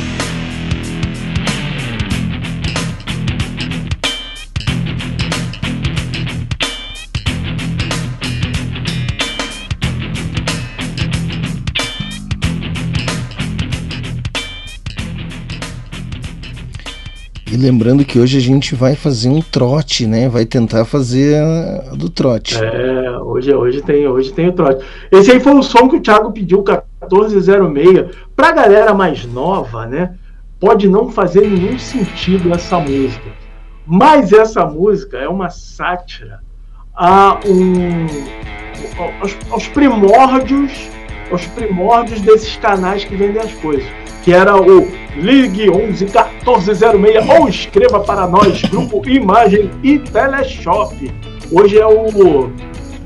E 17.56 17.58
lembrando 17.58 18.04
que 18.04 18.20
hoje 18.20 18.38
a 18.38 18.42
gente 18.42 18.76
vai 18.76 18.98
fazer 18.98 19.30
um 19.30 19.40
trote, 19.40 20.06
né? 20.06 20.28
Vai 20.28 20.46
tentar 20.46 20.84
fazer 20.84 21.42
a, 21.42 21.96
do 21.96 22.10
trote. 22.10 22.62
É, 22.62 23.18
hoje, 23.20 23.54
hoje, 23.54 23.82
tem, 23.82 24.06
hoje 24.06 24.34
tem 24.34 24.50
o 24.50 24.52
trote. 24.52 24.86
Esse 25.10 25.32
aí 25.32 25.40
foi 25.40 25.54
o 25.54 25.64
som 25.64 25.88
que 25.88 25.96
o 25.96 26.02
Thiago 26.02 26.34
pediu, 26.34 26.58
1406. 26.58 28.14
Pra 28.36 28.52
galera 28.52 28.94
mais 28.94 29.24
nova, 29.24 29.86
né? 29.86 30.16
Pode 30.60 30.90
não 30.90 31.10
fazer 31.10 31.48
nenhum 31.48 31.80
sentido 31.80 32.54
essa 32.54 32.78
música. 32.78 33.30
Mas 33.88 34.34
essa 34.34 34.66
música 34.66 35.18
é 35.18 35.30
uma 35.30 35.50
sátira 35.50 36.42
a 36.94 37.40
um, 37.46 38.06
aos, 39.22 39.38
aos 39.50 39.68
primórdios 39.70 40.90
aos 41.32 41.46
primórdios 41.48 42.22
desses 42.22 42.56
canais 42.58 43.04
que 43.06 43.16
vendem 43.16 43.42
as 43.42 43.54
coisas. 43.54 43.88
Que 44.26 44.34
era 44.34 44.58
o 44.60 44.88
Ligue 45.16 45.70
11 45.70 46.06
1406 46.06 47.30
ou 47.40 47.48
escreva 47.48 48.00
para 48.00 48.28
nós, 48.28 48.62
Grupo 48.64 49.08
Imagem 49.08 49.70
e 49.84 50.00
Teleshop. 50.00 51.12
Hoje 51.52 51.78
é 51.78 51.86
o, 51.86 52.50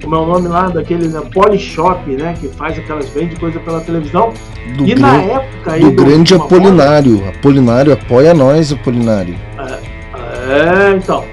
como 0.01 0.15
é 0.15 0.17
o 0.17 0.25
nome 0.25 0.47
lá 0.47 0.69
daquele 0.69 1.09
né, 1.09 1.21
Polishop, 1.33 2.09
né? 2.11 2.35
Que 2.39 2.47
faz 2.47 2.79
aquelas, 2.79 3.09
vende 3.09 3.35
coisa 3.35 3.59
pela 3.59 3.81
televisão. 3.81 4.33
Do, 4.77 4.85
e 4.87 4.95
na 4.95 5.17
época 5.17 5.73
aí 5.73 5.81
do 5.81 5.91
do 5.91 6.03
grande 6.05 6.33
Apolinário. 6.35 7.21
Apolinário 7.27 7.91
apoia 7.93 8.33
nós, 8.33 8.71
Apolinário. 8.71 9.35
É, 10.49 10.95
então. 10.95 11.23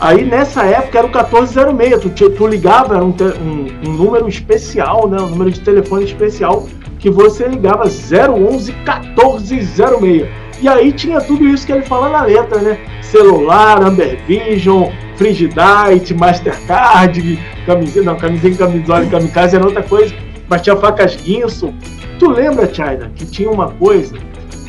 Aí 0.00 0.24
nessa 0.24 0.64
época 0.64 0.98
era 0.98 1.06
o 1.06 1.10
1406, 1.10 2.00
tu, 2.14 2.30
tu 2.30 2.46
ligava, 2.46 2.96
era 2.96 3.04
um, 3.04 3.12
te- 3.12 3.22
um- 3.24 3.66
um 3.86 3.92
número 3.92 4.28
especial, 4.28 5.08
né? 5.08 5.18
Um 5.20 5.28
número 5.28 5.50
de 5.50 5.60
telefone 5.60 6.04
especial 6.04 6.66
que 7.06 7.10
você 7.12 7.46
ligava 7.46 7.84
011 7.84 8.72
1406. 8.72 10.26
E 10.60 10.68
aí 10.68 10.90
tinha 10.90 11.20
tudo 11.20 11.46
isso 11.46 11.64
que 11.64 11.70
ele 11.70 11.82
fala 11.82 12.08
na 12.08 12.22
letra, 12.22 12.60
né? 12.60 12.80
Celular, 13.00 13.80
Amber 13.80 14.18
Vision, 14.26 14.90
Frigidite, 15.14 16.12
Mastercard, 16.14 17.38
camisinha, 17.64 18.04
não, 18.04 18.16
camisinha, 18.16 18.56
camisola 18.56 19.04
e 19.04 19.08
kamikaze 19.08 19.54
era 19.54 19.64
outra 19.64 19.84
coisa, 19.84 20.12
mas 20.48 20.62
tinha 20.62 20.74
facas 20.74 21.14
guinso. 21.14 21.72
Tu 22.18 22.28
lembra, 22.28 22.74
China, 22.74 23.08
que 23.14 23.24
tinha 23.24 23.52
uma 23.52 23.70
coisa 23.70 24.16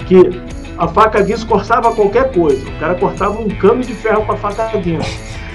que 0.06 0.30
a 0.78 0.88
faca 0.88 1.24
guinso 1.24 1.48
cortava 1.48 1.92
qualquer 1.96 2.32
coisa. 2.34 2.64
O 2.70 2.80
cara 2.80 2.94
cortava 2.94 3.42
um 3.42 3.50
cano 3.50 3.82
de 3.82 3.96
ferro 3.96 4.24
com 4.28 4.34
a 4.34 4.38
faca 4.38 4.78
guinso. 4.78 5.10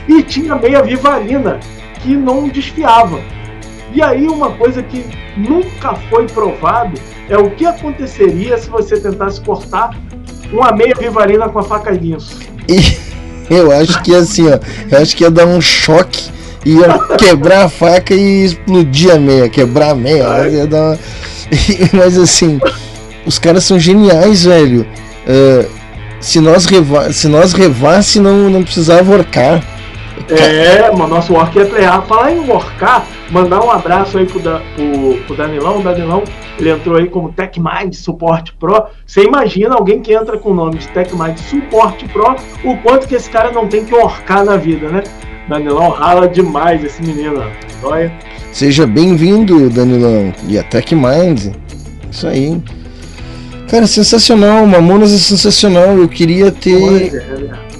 E 0.08 0.20
tinha 0.20 0.56
meia 0.56 0.82
vivalina 0.82 1.60
que 2.00 2.16
não 2.16 2.48
desfiava. 2.48 3.20
E 3.94 4.02
aí 4.02 4.26
uma 4.26 4.52
coisa 4.52 4.82
que 4.82 5.04
nunca 5.36 5.94
foi 6.08 6.26
provado 6.26 6.98
é 7.28 7.36
o 7.36 7.50
que 7.50 7.66
aconteceria 7.66 8.56
se 8.58 8.68
você 8.68 8.98
tentasse 8.98 9.40
cortar 9.40 9.96
uma 10.52 10.72
meia 10.72 10.94
vivalina 10.98 11.48
com 11.48 11.58
a 11.58 11.62
faca 11.62 11.92
guinso. 11.92 12.38
E 12.68 12.96
eu 13.52 13.70
acho 13.70 14.02
que 14.02 14.14
assim, 14.14 14.48
ó. 14.48 14.58
Eu 14.90 14.98
acho 15.02 15.16
que 15.16 15.24
ia 15.24 15.30
dar 15.30 15.46
um 15.46 15.60
choque. 15.60 16.30
Ia 16.64 17.16
quebrar 17.18 17.64
a 17.64 17.68
faca 17.68 18.14
e 18.14 18.44
explodir 18.44 19.12
a 19.12 19.18
meia. 19.18 19.48
Quebrar 19.48 19.90
a 19.90 19.94
meia. 19.94 20.48
Ia 20.48 20.66
dar 20.66 20.80
uma... 20.80 20.98
Mas 21.92 22.16
assim, 22.16 22.60
os 23.26 23.38
caras 23.38 23.64
são 23.64 23.78
geniais, 23.78 24.44
velho. 24.44 24.86
Ah, 25.26 25.66
se 26.20 26.40
nós 26.40 26.66
reva... 26.66 27.12
se 27.12 27.26
nós 27.28 27.52
revasse, 27.52 28.20
não, 28.20 28.48
não 28.48 28.62
precisava 28.62 29.12
orcar. 29.12 29.62
É, 30.28 30.90
mas 30.90 31.08
nosso 31.08 31.32
work 31.32 31.58
é 31.58 31.64
playar. 31.64 32.02
Falar 32.06 32.32
em 32.32 32.40
workar, 32.40 33.06
mandar 33.30 33.62
um 33.62 33.70
abraço 33.70 34.18
aí 34.18 34.26
pro, 34.26 34.40
da, 34.40 34.60
pro, 34.74 35.16
pro 35.26 35.36
Danilão. 35.36 35.80
O 35.80 35.82
Danilão, 35.82 36.24
ele 36.58 36.70
entrou 36.70 36.96
aí 36.96 37.08
como 37.08 37.32
TechMind 37.32 37.94
Suporte 37.94 38.54
Pro. 38.54 38.84
Você 39.06 39.22
imagina 39.22 39.74
alguém 39.74 40.00
que 40.00 40.12
entra 40.12 40.38
com 40.38 40.50
o 40.50 40.54
nome 40.54 40.78
de 40.78 40.88
TechMind 40.88 41.38
Suporte 41.38 42.06
Pro, 42.08 42.36
o 42.64 42.76
quanto 42.78 43.08
que 43.08 43.14
esse 43.14 43.30
cara 43.30 43.50
não 43.50 43.66
tem 43.66 43.84
que 43.84 43.94
orcar 43.94 44.44
na 44.44 44.56
vida, 44.56 44.88
né? 44.88 45.02
Danilão 45.48 45.88
rala 45.90 46.28
demais 46.28 46.84
esse 46.84 47.02
menino. 47.02 47.42
Olha. 47.82 48.12
Seja 48.52 48.86
bem-vindo, 48.86 49.68
Danilão. 49.70 50.32
E 50.46 50.58
a 50.58 50.62
Tech 50.62 50.94
Mind. 50.94 51.54
Isso 52.10 52.26
aí. 52.26 52.60
Cara, 53.68 53.86
sensacional. 53.86 54.66
Mamonas 54.66 55.12
é 55.12 55.18
sensacional. 55.18 55.96
Eu 55.96 56.08
queria 56.08 56.52
ter. 56.52 57.10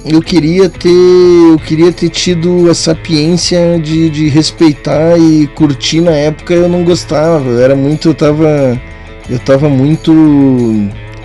Eu 0.05 0.21
queria 0.21 0.69
ter. 0.69 0.89
Eu 0.89 1.59
queria 1.59 1.93
ter 1.93 2.09
tido 2.09 2.69
a 2.69 2.75
sapiência 2.75 3.79
de, 3.79 4.11
de 4.11 4.29
respeitar 4.29 5.17
e 5.19 5.47
curtir 5.49 6.01
na 6.01 6.11
época 6.11 6.55
eu 6.55 6.69
não 6.69 6.83
gostava. 6.85 7.49
Eu 7.49 7.61
era 7.61 7.77
muito. 7.77 8.09
Eu 8.09 8.15
tava. 8.15 8.81
Eu 9.31 9.39
tava 9.39 9.69
muito. 9.69 10.13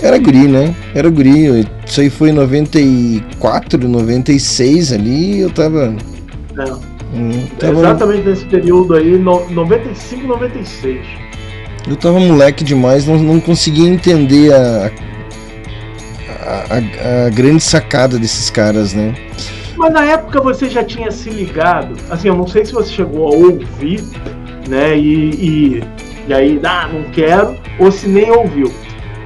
Era 0.01 0.17
guri, 0.19 0.47
né? 0.47 0.75
Era 0.93 1.09
guri. 1.09 1.45
Eu- 1.45 1.65
Isso 1.85 2.01
aí 2.01 2.09
foi 2.09 2.29
em 2.29 2.33
94, 2.33 3.87
96 3.87 4.91
ali. 4.93 5.39
Eu 5.39 5.49
tava. 5.49 5.95
Não. 6.53 6.79
hum, 7.15 7.31
tava 7.57 7.79
Exatamente 7.79 8.27
nesse 8.27 8.45
período 8.45 8.93
aí, 8.93 9.17
no, 9.17 9.49
95, 9.49 10.27
96. 10.27 10.99
Eu 11.89 11.95
tava 11.95 12.19
moleque 12.19 12.63
demais, 12.63 13.05
não, 13.07 13.17
não 13.17 13.39
conseguia 13.39 13.87
entender 13.87 14.53
a, 14.53 14.87
a, 14.87 14.91
a- 16.48 17.26
a 17.28 17.30
grande 17.30 17.61
sacada 17.64 18.18
desses 18.18 18.49
caras, 18.49 18.94
né? 18.94 19.14
Mas 19.76 19.94
na 19.94 20.06
época 20.06 20.41
você 20.41 20.69
já 20.69 20.84
tinha 20.84 21.11
se 21.11 21.30
ligado, 21.30 21.95
assim, 22.10 22.30
eu 22.30 22.36
não 22.36 22.48
sei 22.48 22.65
se 22.65 22.74
você 22.74 22.91
chegou 22.91 23.28
a 23.28 23.36
ouvir, 23.36 24.03
né, 24.68 24.98
e, 24.98 25.30
e, 25.30 25.84
e 26.28 26.34
aí, 26.34 26.60
ah, 26.64 26.90
não 26.91 27.03
quero, 27.11 27.56
ou 27.80 27.91
se 27.91 28.07
nem 28.07 28.32
ouviu. 28.32 28.74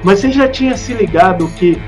Mas 0.04 0.18
você 0.20 0.30
já 0.30 0.46
tinha 0.48 0.76
se 0.76 0.92
ligado 0.92 1.46
que 1.56 1.78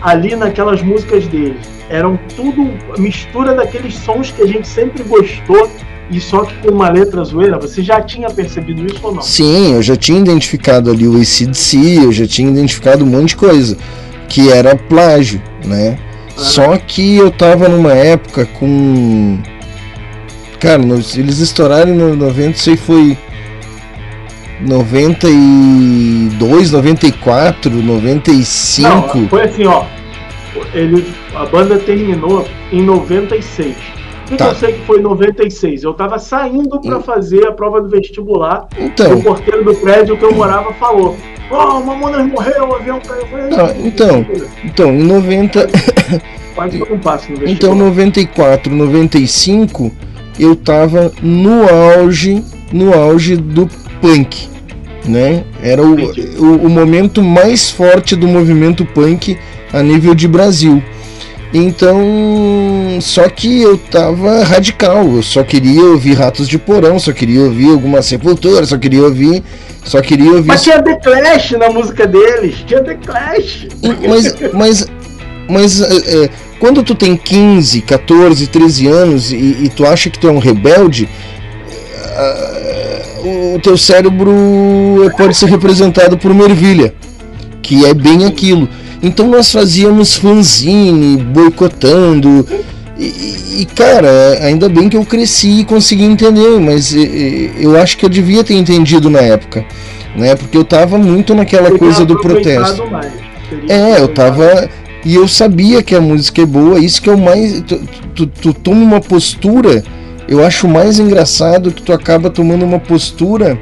ali 0.00 0.34
naquelas 0.36 0.80
músicas 0.80 1.26
dele 1.26 1.58
eram 1.90 2.18
tudo 2.36 2.70
mistura 2.98 3.54
daqueles 3.54 3.94
sons 3.94 4.30
que 4.30 4.42
a 4.42 4.46
gente 4.46 4.66
sempre 4.68 5.02
gostou 5.02 5.70
e 6.10 6.20
só 6.20 6.44
que 6.44 6.54
com 6.58 6.70
uma 6.74 6.88
letra 6.88 7.22
zoeira? 7.24 7.58
Você 7.58 7.82
já 7.82 8.00
tinha 8.00 8.30
percebido 8.30 8.86
isso 8.86 9.00
ou 9.02 9.14
não? 9.14 9.22
Sim, 9.22 9.74
eu 9.74 9.82
já 9.82 9.96
tinha 9.96 10.18
identificado 10.20 10.90
ali 10.90 11.06
o 11.06 11.16
ACDC, 11.16 11.76
eu 12.04 12.12
já 12.12 12.26
tinha 12.26 12.48
identificado 12.50 13.04
um 13.04 13.08
monte 13.08 13.30
de 13.30 13.36
coisa, 13.36 13.76
que 14.28 14.50
era 14.52 14.76
plágio, 14.76 15.40
né? 15.64 15.98
Só 16.36 16.76
que 16.76 17.16
eu 17.16 17.30
tava 17.30 17.68
numa 17.68 17.92
época 17.92 18.46
com. 18.58 19.38
Cara, 20.60 20.82
eles 20.82 21.38
estouraram 21.38 21.94
no 21.94 22.16
90, 22.16 22.50
isso 22.50 22.70
aí 22.70 22.76
foi 22.76 23.16
92, 24.60 26.72
94, 26.72 27.70
95. 27.70 28.88
Não, 29.18 29.28
foi 29.28 29.42
assim, 29.42 29.66
ó. 29.66 29.84
Ele, 30.74 31.06
a 31.34 31.46
banda 31.46 31.78
terminou 31.78 32.44
em 32.72 32.82
96. 32.82 33.76
Por 33.76 34.30
que 34.32 34.36
Tá. 34.36 34.46
que 34.46 34.50
eu 34.50 34.54
sei 34.56 34.72
que 34.74 34.84
foi 34.84 34.98
em 34.98 35.02
96? 35.02 35.84
Eu 35.84 35.94
tava 35.94 36.18
saindo 36.18 36.80
pra 36.80 37.00
fazer 37.00 37.46
a 37.46 37.52
prova 37.52 37.80
do 37.80 37.88
vestibular. 37.88 38.66
Então. 38.78 39.14
O 39.18 39.22
porteiro 39.22 39.64
do 39.64 39.74
prédio 39.76 40.16
que 40.18 40.24
eu 40.24 40.34
morava 40.34 40.72
falou: 40.74 41.16
Ó, 41.50 41.80
o 41.80 41.86
Mamonas 41.86 42.26
morreu, 42.26 42.68
o 42.68 42.74
avião 42.74 43.00
caiu. 43.00 43.26
Não, 43.48 43.86
então, 43.86 44.26
então, 44.64 44.94
em 44.94 45.02
90. 45.02 45.68
Quase 46.54 46.78
não 46.78 46.98
passo 46.98 47.32
no. 47.32 47.48
Então, 47.48 47.74
94, 47.74 48.74
95, 48.74 49.92
eu 50.38 50.56
tava 50.56 51.12
no 51.22 51.68
auge, 51.68 52.44
no 52.72 52.92
auge 52.92 53.36
do 53.36 53.68
punk, 54.00 54.48
né? 55.04 55.44
Era 55.62 55.82
o, 55.82 55.94
o, 55.94 56.66
o 56.66 56.68
momento 56.68 57.22
mais 57.22 57.70
forte 57.70 58.16
do 58.16 58.26
movimento 58.26 58.84
punk 58.84 59.38
a 59.72 59.82
nível 59.82 60.14
de 60.14 60.26
Brasil. 60.26 60.82
Então, 61.52 62.98
só 63.00 63.26
que 63.28 63.62
eu 63.62 63.78
tava 63.78 64.44
radical, 64.44 65.06
eu 65.16 65.22
só 65.22 65.42
queria 65.42 65.82
ouvir 65.82 66.14
Ratos 66.14 66.46
de 66.46 66.58
Porão, 66.58 66.98
só 66.98 67.12
queria 67.12 67.40
ouvir 67.40 67.70
alguma 67.70 68.02
Sepultura, 68.02 68.66
só 68.66 68.76
queria 68.76 69.02
ouvir, 69.02 69.42
só 69.82 70.02
queria 70.02 70.30
ouvir 70.30 70.46
Mas 70.46 70.62
tinha 70.62 70.82
The 70.82 70.96
Clash 70.96 71.52
na 71.52 71.70
música 71.70 72.06
deles. 72.06 72.56
Tinha 72.66 72.82
The 72.82 72.94
Clash. 72.96 73.66
mas, 74.06 74.36
mas, 74.52 74.86
mas 75.48 75.80
é, 75.80 76.24
é, 76.24 76.30
quando 76.60 76.82
tu 76.82 76.94
tem 76.94 77.16
15, 77.16 77.80
14, 77.80 78.46
13 78.46 78.86
anos 78.88 79.32
e, 79.32 79.36
e 79.36 79.72
tu 79.74 79.86
acha 79.86 80.10
que 80.10 80.18
tu 80.18 80.28
é 80.28 80.30
um 80.30 80.38
rebelde, 80.38 81.08
ah, 82.14 82.58
o 83.54 83.58
teu 83.60 83.78
cérebro 83.78 84.30
pode 85.16 85.34
ser 85.34 85.46
representado 85.46 86.18
por 86.18 86.30
uma 86.30 86.44
ervilha, 86.44 86.92
que 87.62 87.86
é 87.86 87.94
bem 87.94 88.26
aquilo. 88.26 88.68
Então 89.02 89.28
nós 89.28 89.50
fazíamos 89.52 90.16
fanzine, 90.16 91.16
boicotando. 91.16 92.46
E, 92.98 93.60
e, 93.60 93.66
cara, 93.74 94.38
ainda 94.42 94.68
bem 94.68 94.88
que 94.88 94.96
eu 94.96 95.04
cresci 95.04 95.60
e 95.60 95.64
consegui 95.64 96.04
entender, 96.04 96.58
mas 96.58 96.92
eu 96.94 97.76
acho 97.80 97.96
que 97.96 98.04
eu 98.04 98.08
devia 98.08 98.42
ter 98.42 98.54
entendido 98.54 99.08
na 99.08 99.20
época, 99.20 99.64
né? 100.16 100.34
Porque 100.34 100.56
eu 100.56 100.64
tava 100.64 100.98
muito 100.98 101.32
naquela 101.32 101.66
Teria 101.66 101.78
coisa 101.78 102.04
do 102.04 102.18
protesto. 102.20 102.84
mais. 102.90 103.12
É, 103.68 104.00
eu 104.00 104.08
tava. 104.08 104.68
E 105.04 105.14
eu 105.14 105.28
sabia 105.28 105.82
que 105.82 105.94
a 105.94 106.00
música 106.00 106.42
é 106.42 106.46
boa, 106.46 106.80
isso 106.80 107.00
que 107.00 107.08
é 107.08 107.14
o 107.14 107.18
mais. 107.18 107.62
Tu, 107.62 107.80
tu, 108.14 108.26
tu 108.26 108.52
toma 108.52 108.82
uma 108.82 109.00
postura, 109.00 109.82
eu 110.28 110.44
acho 110.44 110.66
mais 110.66 110.98
engraçado 110.98 111.70
que 111.70 111.82
tu 111.82 111.92
acaba 111.92 112.28
tomando 112.28 112.64
uma 112.64 112.80
postura 112.80 113.56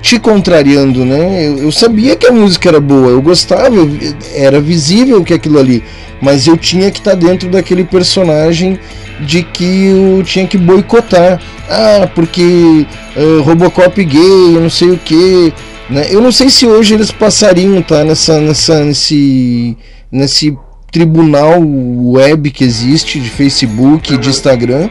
te 0.00 0.18
contrariando, 0.18 1.04
né? 1.04 1.46
Eu, 1.46 1.58
eu 1.58 1.72
sabia 1.72 2.16
que 2.16 2.26
a 2.26 2.32
música 2.32 2.68
era 2.68 2.80
boa, 2.80 3.10
eu 3.10 3.22
gostava, 3.22 3.74
eu 3.74 3.90
era 4.34 4.60
visível 4.60 5.22
que 5.22 5.34
aquilo 5.34 5.58
ali, 5.58 5.82
mas 6.20 6.46
eu 6.46 6.56
tinha 6.56 6.90
que 6.90 6.98
estar 6.98 7.14
dentro 7.14 7.48
daquele 7.48 7.84
personagem 7.84 8.78
de 9.20 9.42
que 9.42 9.86
eu 9.86 10.22
tinha 10.24 10.46
que 10.46 10.58
boicotar. 10.58 11.40
Ah, 11.68 12.08
porque 12.14 12.86
ah, 13.16 13.42
Robocop 13.42 14.02
gay, 14.04 14.56
eu 14.56 14.60
não 14.60 14.70
sei 14.70 14.90
o 14.90 14.98
que. 14.98 15.52
Né? 15.88 16.06
Eu 16.10 16.20
não 16.20 16.32
sei 16.32 16.48
se 16.50 16.66
hoje 16.66 16.94
eles 16.94 17.10
passariam, 17.10 17.82
tá? 17.82 18.04
Nessa, 18.04 18.40
nessa, 18.40 18.84
nesse, 18.84 19.76
nesse 20.10 20.56
tribunal 20.90 21.60
web 21.60 22.50
que 22.50 22.64
existe 22.64 23.20
de 23.20 23.28
Facebook 23.28 24.14
e 24.14 24.18
de 24.18 24.28
Instagram, 24.28 24.88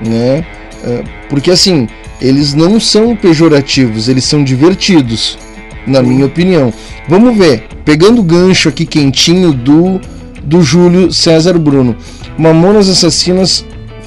né? 0.00 0.44
Ah, 0.84 1.04
Porque 1.28 1.50
assim, 1.50 1.88
eles 2.20 2.54
não 2.54 2.78
são 2.78 3.16
pejorativos, 3.16 4.08
eles 4.08 4.24
são 4.24 4.44
divertidos, 4.44 5.38
na 5.86 6.02
minha 6.02 6.26
opinião. 6.26 6.72
Vamos 7.08 7.36
ver, 7.36 7.64
pegando 7.84 8.20
o 8.20 8.24
gancho 8.24 8.68
aqui 8.68 8.84
quentinho 8.84 9.52
do, 9.52 10.00
do 10.42 10.62
Júlio 10.62 11.12
César 11.12 11.58
Bruno. 11.58 11.96
Mamonas 12.36 12.88
Assassinas 12.88 13.64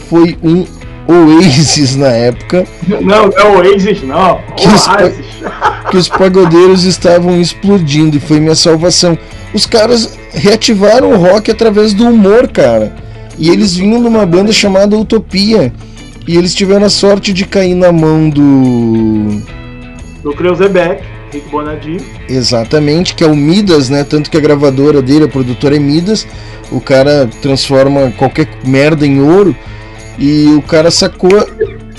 foi 0.10 0.38
um 0.44 0.66
Oasis 1.06 1.98
na 1.98 2.08
época 2.08 2.66
Não, 2.88 3.02
não 3.02 3.30
é 3.36 3.44
o 3.44 3.58
Oasis, 3.58 4.02
não. 4.04 4.40
Que 4.56 4.68
Oasis. 4.68 5.26
que 5.92 5.98
os 5.98 6.08
pagodeiros 6.08 6.86
estavam 6.86 7.40
explodindo 7.40 8.18
e 8.18 8.20
foi 8.20 8.40
minha 8.40 8.56
salvação. 8.56 9.18
Os 9.54 9.66
caras 9.66 10.18
reativaram 10.34 11.12
o 11.12 11.18
rock 11.18 11.52
através 11.52 11.94
do 11.94 12.08
humor, 12.08 12.48
cara. 12.48 12.96
E 13.38 13.50
eles 13.50 13.76
vinham 13.76 14.02
de 14.02 14.08
uma 14.08 14.26
banda 14.26 14.52
chamada 14.52 14.98
Utopia. 14.98 15.74
E 16.28 16.38
eles 16.38 16.56
tiveram 16.56 16.86
a 16.86 16.90
sorte 16.90 17.34
de 17.34 17.46
cair 17.46 17.76
na 17.76 17.92
mão 17.92 18.30
do. 18.30 19.42
Do 20.24 20.34
Kreuzebeck, 20.34 21.04
Rick 21.32 21.50
Bonadio. 21.50 22.02
Exatamente, 22.30 23.14
que 23.14 23.24
é 23.24 23.28
o 23.28 23.36
Midas, 23.36 23.90
né? 23.90 24.04
Tanto 24.04 24.32
que 24.32 24.38
a 24.38 24.40
gravadora 24.40 25.02
dele, 25.02 25.26
a 25.26 25.28
produtora 25.28 25.76
é 25.76 25.80
Midas. 25.80 26.26
O 26.72 26.80
cara 26.80 27.30
transforma 27.42 28.12
qualquer 28.18 28.48
merda 28.64 29.06
em 29.06 29.22
ouro. 29.22 29.56
E 30.18 30.48
o 30.58 30.62
cara 30.62 30.90
sacou. 30.92 31.38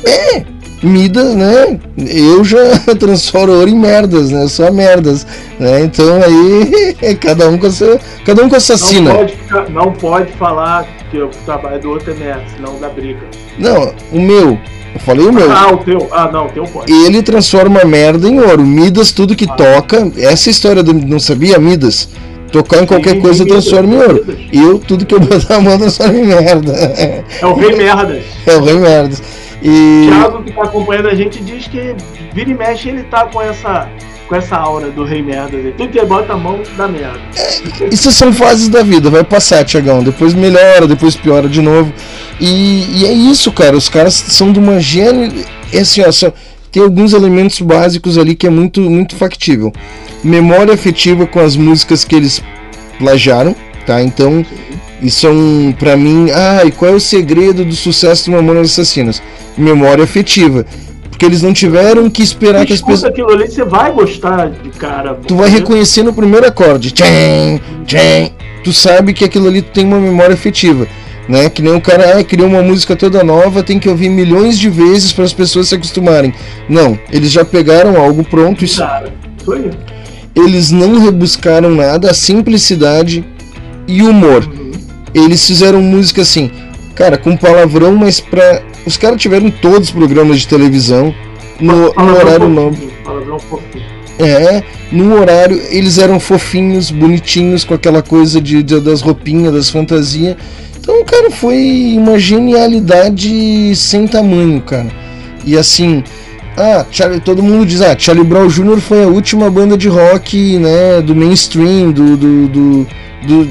É! 0.07 0.55
Midas, 0.83 1.35
né? 1.35 1.79
Eu 1.97 2.45
já 2.45 2.79
transformo 2.99 3.55
ouro 3.55 3.69
em 3.69 3.79
merdas, 3.79 4.31
né? 4.31 4.47
Só 4.49 4.71
merdas. 4.71 5.27
Né? 5.59 5.83
Então 5.83 6.21
aí 6.23 7.15
cada 7.21 7.49
um 7.49 7.59
com 7.59 7.67
a 7.67 7.71
sua, 7.71 8.01
cada 8.25 8.43
um 8.43 8.49
com 8.49 8.57
a 8.57 8.61
sua 8.61 8.77
Não 9.01 9.15
pode, 9.15 9.37
não 9.73 9.93
pode 9.93 10.33
falar 10.33 10.87
que 11.29 11.39
o 11.39 11.45
trabalho 11.45 11.81
do 11.81 11.91
outro 11.91 12.13
é 12.13 12.15
merda, 12.15 12.45
senão 12.57 12.79
dá 12.79 12.89
briga. 12.89 13.21
Não, 13.59 13.95
o 14.13 14.21
meu. 14.21 14.59
Eu 14.95 15.01
falei 15.01 15.27
o 15.27 15.33
meu. 15.33 15.51
Ah, 15.51 15.73
o 15.73 15.79
teu. 15.79 16.09
Ah, 16.13 16.31
não, 16.33 16.47
o 16.47 16.51
teu 16.51 16.65
pode. 16.65 16.93
ele 16.93 17.23
transforma 17.23 17.85
merda 17.85 18.29
em 18.29 18.41
ouro. 18.41 18.63
Midas, 18.63 19.13
tudo 19.13 19.35
que 19.35 19.47
toca. 19.47 20.11
Essa 20.17 20.51
história 20.51 20.83
do. 20.83 20.93
Não 20.93 21.19
sabia, 21.19 21.59
Midas? 21.59 22.09
Tocar 22.53 22.83
em 22.83 22.87
qualquer 22.87 23.15
Sim, 23.15 23.21
coisa 23.21 23.45
Midas, 23.45 23.65
transforma 23.65 23.95
em 23.95 23.99
ouro. 23.99 24.25
Midas. 24.27 24.39
Eu, 24.53 24.79
tudo 24.79 25.05
que 25.05 25.15
eu 25.15 25.21
botar 25.21 25.57
a 25.57 25.61
mão 25.61 25.79
transforma 25.79 26.15
em 26.15 26.27
merda. 26.27 26.73
É 26.73 27.47
o 27.47 27.55
Rei 27.55 27.75
Merdas. 27.77 28.25
É 28.47 28.57
o 28.57 28.63
rei 28.63 28.75
merdas. 28.75 29.23
E. 29.63 30.09
Thiago, 30.09 30.43
que 30.43 30.53
tá 30.53 30.63
acompanhando 30.63 31.09
a 31.09 31.15
gente, 31.15 31.43
diz 31.43 31.67
que 31.67 31.97
vira 32.35 32.51
e 32.51 32.55
mexe 32.55 32.91
ele 32.91 33.03
tá 33.05 33.25
com 33.25 33.41
essa, 33.41 33.89
com 34.29 34.35
essa 34.37 34.57
aura 34.57 34.91
do 34.91 35.05
Rei 35.05 35.23
Merdas. 35.23 35.65
aí. 35.65 35.73
Tudo 35.77 35.89
que 35.91 36.05
bota 36.05 36.33
a 36.33 36.37
mão 36.37 36.61
dá 36.77 36.89
merda. 36.89 37.21
Isso 37.91 38.11
são 38.13 38.33
fases 38.33 38.69
da 38.69 38.83
vida, 38.83 39.11
vai 39.11 39.23
passar, 39.25 39.65
Tiagão. 39.65 40.03
Depois 40.03 40.35
melhora, 40.35 40.87
depois 40.87 41.15
piora 41.17 41.49
de 41.49 41.61
novo. 41.61 41.93
E, 42.41 43.01
e 43.01 43.05
é 43.07 43.13
isso, 43.13 43.53
cara. 43.53 43.77
Os 43.77 43.89
caras 43.89 44.15
são 44.15 44.53
de 44.53 44.59
uma 44.59 44.81
gênero. 44.81 45.33
É 45.73 45.81
assim, 45.81 46.03
ó, 46.03 46.11
só- 46.11 46.33
tem 46.73 46.83
alguns 46.83 47.13
elementos 47.13 47.61
básicos 47.61 48.19
ali 48.19 48.35
que 48.35 48.47
é 48.47 48.51
muito, 48.51 48.81
muito 48.81 49.15
factível. 49.15 49.73
Memória 50.23 50.75
afetiva 50.75 51.27
com 51.27 51.39
as 51.41 51.55
músicas 51.57 52.03
que 52.05 52.15
eles 52.17 52.43
plagiaram, 52.99 53.55
tá? 53.87 54.03
Então, 54.03 54.45
isso 55.01 55.27
é 55.27 55.31
um, 55.31 55.73
pra 55.79 55.97
mim, 55.97 56.31
ah, 56.33 56.63
e 56.65 56.71
qual 56.73 56.93
é 56.93 56.95
o 56.95 57.01
segredo 57.01 57.65
do 57.65 57.75
sucesso 57.77 58.25
do 58.25 58.33
Mamonas 58.37 58.73
Assassinas? 58.73 59.23
Memória 59.57 60.03
afetiva. 60.03 60.67
Porque 61.15 61.27
eles 61.27 61.43
não 61.43 61.53
tiveram 61.53 62.11
que 62.11 62.25
esperar 62.25 62.67
que 62.67 62.73
as 62.73 62.81
pessoas. 62.81 63.05
aquilo 63.05 63.31
ali, 63.31 63.49
você 63.49 63.65
vai 63.65 63.93
gostar 63.93 64.51
de 64.51 64.69
cara. 64.71 65.15
Tu 65.15 65.37
vai 65.37 65.49
reconhecer 65.49 66.03
no 66.03 66.13
primeiro 66.13 66.45
acorde. 66.45 66.91
Tchem, 66.91 67.61
tchem. 67.87 68.33
Tu 68.65 68.73
sabe 68.73 69.13
que 69.13 69.25
aquilo 69.25 69.47
ali 69.47 69.63
tem 69.63 69.87
uma 69.87 70.01
memória 70.01 70.35
afetiva. 70.35 70.89
Né? 71.29 71.49
Que 71.49 71.63
nem 71.63 71.73
um 71.73 71.81
cara 71.81 72.19
ah, 72.19 72.25
criou 72.25 72.49
uma 72.49 72.63
música 72.63 72.97
toda 72.97 73.23
nova, 73.23 73.63
tem 73.63 73.79
que 73.79 73.89
ouvir 73.89 74.09
milhões 74.09 74.59
de 74.59 74.69
vezes 74.69 75.13
para 75.13 75.25
as 75.25 75.33
pessoas 75.33 75.69
se 75.69 75.77
acostumarem. 75.77 76.35
Não, 76.69 76.99
eles 77.13 77.31
já 77.31 77.45
pegaram 77.45 77.97
algo 77.97 78.25
pronto, 78.25 78.65
isso, 78.65 78.81
Cara, 78.81 79.13
aí. 79.51 79.71
eles 80.35 80.73
não 80.73 80.99
rebuscaram 80.99 81.71
nada, 81.71 82.11
a 82.11 82.15
simplicidade 82.15 83.25
e 83.87 84.03
o 84.03 84.11
humor. 84.11 84.45
Eles 85.15 85.47
fizeram 85.47 85.81
música 85.81 86.23
assim, 86.23 86.51
cara, 86.95 87.17
com 87.17 87.37
palavrão, 87.37 87.95
mas 87.95 88.19
pra. 88.21 88.61
Os 88.87 88.97
caras 88.97 89.21
tiveram 89.21 89.51
todos 89.51 89.89
os 89.89 89.91
programas 89.91 90.41
de 90.41 90.49
televisão, 90.49 91.15
no, 91.61 91.93
no 91.95 92.17
horário 92.17 92.49
nobre. 92.49 92.89
É, 94.19 94.63
no 94.93 95.15
horário 95.19 95.61
eles 95.71 95.99
eram 95.99 96.21
fofinhos, 96.21 96.91
bonitinhos, 96.91 97.65
com 97.65 97.75
aquela 97.75 98.03
coisa 98.03 98.41
de, 98.41 98.63
de- 98.63 98.81
das 98.81 99.01
roupinhas, 99.01 99.53
das 99.53 99.71
fantasias. 99.71 100.37
Então, 100.79 101.03
cara, 101.05 101.31
foi 101.31 101.95
uma 101.97 102.19
genialidade 102.19 103.75
sem 103.75 104.07
tamanho, 104.07 104.61
cara. 104.61 104.87
E 105.45 105.57
assim, 105.57 106.05
ah, 106.57 106.85
Charlie, 106.91 107.21
todo 107.21 107.43
mundo 107.43 107.65
diz, 107.67 107.81
ah, 107.81 107.97
Charlie 107.99 108.25
Brown 108.25 108.49
Jr. 108.49 108.81
foi 108.81 109.03
a 109.03 109.09
última 109.09 109.51
banda 109.51 109.77
de 109.79 109.89
rock, 109.89 110.59
né, 110.59 111.01
do 111.03 111.15
mainstream, 111.15 111.91
do, 111.91 112.17
do, 112.17 112.49
do- 112.49 112.87
do- 113.27 113.49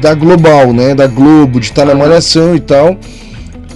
da 0.00 0.14
Global, 0.14 0.72
né, 0.72 0.94
da 0.94 1.06
Globo, 1.06 1.60
de 1.60 1.66
estar 1.66 1.84
na 1.84 1.94
malhação 1.94 2.54
e 2.54 2.60
tal. 2.60 2.96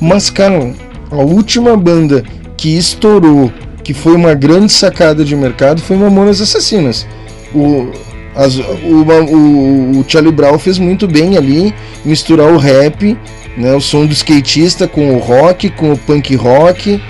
Mas, 0.02 0.28
cara, 0.30 0.74
a 1.12 1.16
última 1.16 1.76
banda 1.76 2.24
que 2.56 2.76
estourou, 2.76 3.52
que 3.84 3.94
foi 3.94 4.14
uma 4.16 4.34
grande 4.34 4.72
sacada 4.72 5.24
de 5.24 5.36
mercado, 5.36 5.80
foi 5.80 5.96
Mamonas 5.96 6.40
Assassinas. 6.40 7.06
O, 7.54 7.88
as- 8.34 8.56
o, 8.58 9.04
o, 9.32 10.00
o 10.00 10.04
Charlie 10.08 10.32
Brown 10.32 10.58
fez 10.58 10.76
muito 10.76 11.06
bem 11.06 11.36
ali 11.36 11.72
misturar 12.04 12.50
o 12.52 12.56
rap, 12.56 13.16
né, 13.56 13.74
o 13.76 13.80
som 13.80 14.04
do 14.04 14.12
skatista 14.12 14.88
com 14.88 15.14
o 15.14 15.18
rock, 15.20 15.70
com 15.70 15.92
o 15.92 15.96
punk 15.98 16.34
rock, 16.34 17.00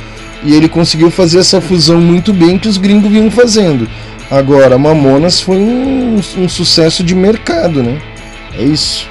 e 0.45 0.55
ele 0.55 0.69
conseguiu 0.69 1.11
fazer 1.11 1.39
essa 1.39 1.63
fusão 1.63 1.99
muito 1.99 2.31
bem 2.31 2.59
que 2.59 2.69
os 2.69 2.77
gringos 2.77 3.11
vinham 3.11 3.31
fazendo. 3.31 3.89
Agora, 4.31 4.77
Mamonas 4.77 5.41
foi 5.41 5.57
um, 5.57 6.17
um 6.17 6.49
sucesso 6.49 7.03
de 7.03 7.15
mercado, 7.15 7.83
né? 7.83 8.03
É 8.59 8.63
isso. 8.63 9.09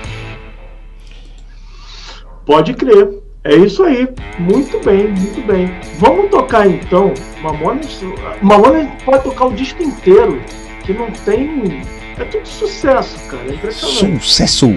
Pode 2.45 2.73
crer. 2.73 3.20
É 3.43 3.55
isso 3.55 3.83
aí. 3.83 4.07
Muito 4.39 4.79
bem, 4.85 5.07
muito 5.09 5.45
bem. 5.47 5.71
Vamos 5.97 6.29
tocar 6.29 6.67
então. 6.69 7.13
Mamonas. 7.41 7.99
Mamonas 8.41 8.87
pode 9.03 9.23
tocar 9.23 9.45
o 9.45 9.53
disco 9.53 9.81
inteiro. 9.81 10.39
Que 10.83 10.93
não 10.93 11.09
tem. 11.25 11.81
É 12.17 12.23
tudo 12.25 12.47
sucesso, 12.47 13.17
cara. 13.27 13.43
É 13.47 13.53
impressionante. 13.53 14.23
Sucesso! 14.23 14.69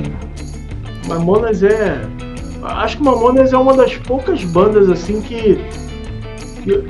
Mamonas 1.07 1.63
é. 1.63 2.01
Acho 2.63 2.97
que 2.97 3.03
Mamonas 3.03 3.53
é 3.53 3.57
uma 3.59 3.75
das 3.75 3.97
poucas 3.97 4.43
bandas 4.45 4.89
assim 4.89 5.21
que. 5.21 5.59
que- 6.63 6.85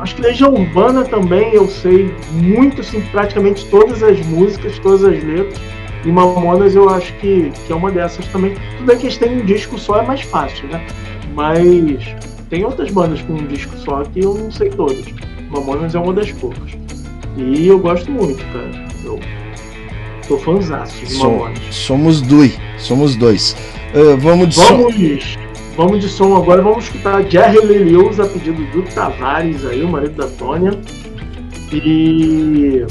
Acho 0.00 0.16
que 0.16 0.22
Legião 0.22 0.52
Urbana 0.52 1.04
também 1.04 1.54
eu 1.54 1.68
sei 1.68 2.12
muito, 2.32 2.82
sim, 2.82 3.00
praticamente 3.12 3.64
todas 3.66 4.02
as 4.02 4.18
músicas, 4.26 4.78
todas 4.80 5.04
as 5.04 5.22
letras. 5.22 5.58
E 6.04 6.08
Mamonas 6.12 6.74
eu 6.74 6.88
acho 6.90 7.12
que, 7.14 7.50
que 7.66 7.72
é 7.72 7.76
uma 7.76 7.90
dessas 7.90 8.26
também. 8.28 8.54
Tudo 8.76 8.86
bem 8.86 8.98
que 8.98 9.06
eles 9.06 9.16
têm 9.16 9.40
um 9.40 9.44
disco 9.44 9.78
só, 9.78 10.00
é 10.00 10.06
mais 10.06 10.20
fácil, 10.22 10.68
né? 10.68 10.84
Mas 11.34 12.14
tem 12.50 12.64
outras 12.64 12.90
bandas 12.90 13.22
com 13.22 13.32
um 13.32 13.46
disco 13.46 13.76
só 13.78 14.02
que 14.02 14.20
eu 14.20 14.34
não 14.34 14.50
sei 14.50 14.68
todas. 14.70 15.04
Mamonas 15.50 15.94
é 15.94 15.98
uma 15.98 16.12
das 16.12 16.30
poucas. 16.32 16.72
E 17.36 17.66
eu 17.66 17.78
gosto 17.78 18.10
muito, 18.10 18.44
cara. 18.52 18.70
Eu 19.04 19.18
tô 20.28 20.38
fãzaço 20.38 21.04
de 21.04 21.16
Mamonas. 21.16 21.58
somos 21.70 22.20
dois. 22.20 22.58
Somos 22.78 23.16
dois. 23.16 23.56
Ah, 23.94 24.16
vamos 24.18 24.48
de 24.48 24.54
som. 24.56 24.76
Vamos, 24.76 25.38
vamos 25.76 26.00
de 26.00 26.08
som 26.08 26.36
agora, 26.36 26.60
vamos 26.60 26.84
escutar 26.84 27.22
Jerry 27.30 27.64
Lee 27.64 27.84
Lewis 27.84 28.20
a 28.20 28.26
pedido 28.26 28.62
do 28.72 28.82
Tavares 28.82 29.64
aí, 29.64 29.82
o 29.82 29.88
marido 29.88 30.14
da 30.14 30.26
Tônia. 30.26 30.72
E. 31.72 32.84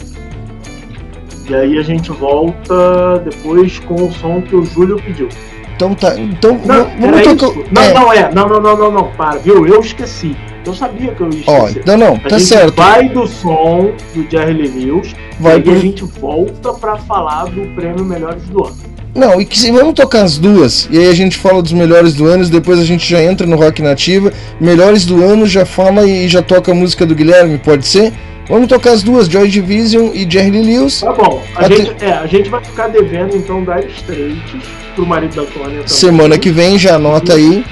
E 1.49 1.53
aí 1.55 1.77
a 1.77 1.81
gente 1.81 2.11
volta 2.11 3.19
depois 3.25 3.79
com 3.79 3.95
o 3.95 4.11
som 4.13 4.41
que 4.41 4.55
o 4.55 4.63
Júlio 4.65 4.95
pediu. 5.01 5.27
Então 5.75 5.93
tá. 5.95 6.15
Então 6.19 6.59
Não, 6.65 6.85
vamos 6.99 7.21
tocar. 7.23 7.59
isso? 7.59 7.65
Não, 7.71 7.81
é, 7.81 7.93
não 7.93 8.13
é. 8.13 8.31
Não, 8.33 8.47
não, 8.47 8.61
não, 8.61 8.77
não, 8.77 8.91
não. 8.91 9.07
Para, 9.17 9.39
viu? 9.39 9.65
Eu 9.67 9.81
esqueci. 9.81 10.35
Eu 10.65 10.73
sabia 10.73 11.13
que 11.13 11.21
eu 11.21 11.29
ia 11.29 11.43
Ó, 11.47 11.67
esquecer. 11.67 11.83
não, 11.85 11.97
não, 11.97 12.15
a 12.15 12.19
tá 12.19 12.37
gente 12.37 12.47
certo. 12.47 12.75
vai 12.75 13.09
do 13.09 13.27
som 13.27 13.91
do 14.15 14.25
Jerry 14.31 14.53
Lewis 14.53 15.13
Vai 15.39 15.57
e 15.57 15.61
pro- 15.61 15.71
aí 15.73 15.77
a 15.77 15.81
gente 15.81 16.05
volta 16.05 16.73
pra 16.73 16.95
falar 16.97 17.45
do 17.45 17.61
prêmio 17.75 18.05
Melhores 18.05 18.43
do 18.43 18.63
Ano. 18.65 18.75
Não, 19.13 19.39
e 19.41 19.45
que 19.45 19.59
se 19.59 19.69
vamos 19.71 19.93
tocar 19.93 20.23
as 20.23 20.37
duas, 20.39 20.87
e 20.89 20.97
aí 20.97 21.07
a 21.09 21.13
gente 21.13 21.37
fala 21.37 21.61
dos 21.61 21.71
melhores 21.73 22.15
do 22.15 22.25
ano, 22.25 22.47
depois 22.47 22.79
a 22.79 22.83
gente 22.85 23.07
já 23.07 23.21
entra 23.21 23.45
no 23.45 23.55
Rock 23.57 23.79
Nativa. 23.81 24.31
Melhores 24.59 25.05
do 25.05 25.23
ano 25.23 25.45
já 25.45 25.65
fala 25.65 26.03
e 26.07 26.27
já 26.27 26.41
toca 26.41 26.71
a 26.71 26.75
música 26.75 27.05
do 27.05 27.13
Guilherme, 27.13 27.57
pode 27.59 27.85
ser? 27.85 28.11
Vamos 28.47 28.67
tocar 28.67 28.91
as 28.91 29.03
duas, 29.03 29.27
Joy 29.27 29.47
Division 29.47 30.09
e 30.13 30.29
Jerry 30.29 30.61
Lewis. 30.61 30.99
Tá 31.01 31.13
bom. 31.13 31.41
A, 31.55 31.67
gente, 31.67 31.95
é, 32.03 32.11
a 32.11 32.25
gente 32.25 32.49
vai 32.49 32.63
ficar 32.63 32.87
devendo 32.89 33.35
então 33.35 33.63
Dire 33.63 33.89
Straits 33.95 34.67
pro 34.95 35.05
marido 35.05 35.35
da 35.35 35.43
Tônia 35.43 35.69
também. 35.69 35.87
Semana 35.87 36.37
que 36.37 36.51
vem, 36.51 36.77
já 36.77 36.95
anota 36.95 37.33
aí. 37.33 37.63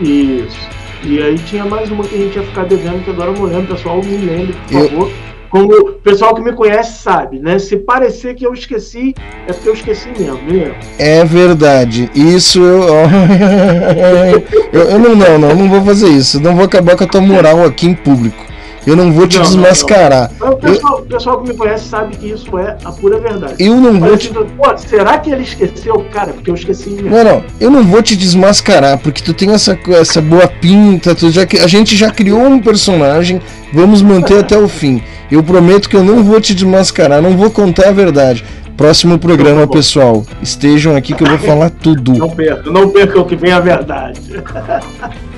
Isso. 0.00 0.72
E 1.04 1.20
aí 1.20 1.36
tinha 1.38 1.64
mais 1.64 1.90
uma 1.90 2.04
que 2.04 2.14
a 2.14 2.18
gente 2.18 2.36
ia 2.36 2.42
ficar 2.44 2.64
devendo, 2.64 3.04
que 3.04 3.10
agora 3.10 3.30
eu 3.30 3.34
não 3.34 3.44
lembro, 3.44 3.74
pessoal, 3.74 4.00
me 4.02 4.16
lembre, 4.16 4.54
por 4.68 4.80
Eu- 4.80 4.88
favor. 4.88 5.12
Como 5.50 5.70
o 5.70 5.92
pessoal 5.92 6.34
que 6.34 6.40
me 6.40 6.52
conhece 6.54 7.02
sabe, 7.02 7.38
né? 7.38 7.58
Se 7.58 7.76
parecer 7.76 8.34
que 8.34 8.46
eu 8.46 8.54
esqueci, 8.54 9.14
é 9.46 9.52
porque 9.52 9.68
eu 9.68 9.74
esqueci 9.74 10.08
mesmo, 10.18 10.40
me 10.44 10.52
lembro. 10.52 10.76
É 10.98 11.22
verdade. 11.26 12.10
Isso 12.14 12.58
eu. 12.58 12.84
eu, 14.72 14.80
eu 14.82 14.98
não, 14.98 15.14
não, 15.14 15.38
não, 15.38 15.54
não 15.54 15.68
vou 15.68 15.82
fazer 15.84 16.08
isso. 16.08 16.40
Não 16.40 16.56
vou 16.56 16.64
acabar 16.64 16.96
com 16.96 17.04
a 17.04 17.06
tua 17.06 17.20
moral 17.20 17.62
aqui 17.66 17.86
em 17.86 17.92
público. 17.92 18.42
Eu 18.86 18.96
não 18.96 19.12
vou 19.12 19.28
te 19.28 19.36
Não, 19.38 19.44
não, 19.44 19.50
desmascarar. 19.50 20.30
Mas 20.38 20.50
o 20.50 20.56
pessoal, 20.56 20.98
o 20.98 21.02
pessoal 21.02 21.40
que 21.42 21.48
me 21.48 21.56
conhece 21.56 21.88
sabe 21.88 22.16
que 22.16 22.30
isso 22.30 22.58
é 22.58 22.76
a 22.84 22.90
pura 22.90 23.18
verdade. 23.20 23.54
Eu 23.58 23.76
não 23.76 24.00
vou 24.00 24.16
te. 24.16 24.28
pô, 24.28 24.76
será 24.76 25.18
que 25.18 25.30
ele 25.30 25.42
esqueceu? 25.44 26.04
Cara, 26.12 26.32
porque 26.32 26.50
eu 26.50 26.54
esqueci 26.54 26.90
mesmo. 26.90 27.10
Não, 27.10 27.22
não, 27.24 27.44
eu 27.60 27.70
não 27.70 27.84
vou 27.84 28.02
te 28.02 28.16
desmascarar, 28.16 28.98
porque 28.98 29.22
tu 29.22 29.32
tem 29.32 29.52
essa, 29.52 29.78
essa 29.88 30.20
boa 30.20 30.48
pinta, 30.48 31.14
tu 31.14 31.30
já, 31.30 31.42
a 31.42 31.66
gente 31.68 31.96
já 31.96 32.10
criou 32.10 32.40
um 32.42 32.60
personagem, 32.60 33.40
vamos 33.72 34.02
manter 34.02 34.38
até 34.40 34.58
o 34.58 34.68
fim. 34.68 35.02
Eu 35.30 35.42
prometo 35.42 35.88
que 35.88 35.96
eu 35.96 36.04
não 36.04 36.22
vou 36.24 36.40
te 36.40 36.52
desmascarar, 36.54 37.22
não 37.22 37.36
vou 37.36 37.50
contar 37.50 37.88
a 37.88 37.92
verdade. 37.92 38.44
Próximo 38.76 39.18
programa, 39.18 39.60
Tá 39.60 39.66
bom. 39.66 39.72
pessoal, 39.74 40.26
estejam 40.42 40.96
aqui 40.96 41.14
que 41.14 41.22
eu 41.22 41.28
vou 41.28 41.38
falar 41.38 41.70
tudo. 41.70 42.14
Não 42.14 42.30
perca, 42.30 42.70
não 42.70 42.88
perca 42.90 43.20
o 43.20 43.24
que 43.24 43.36
vem 43.36 43.52
a 43.52 43.60
verdade. 43.60 44.20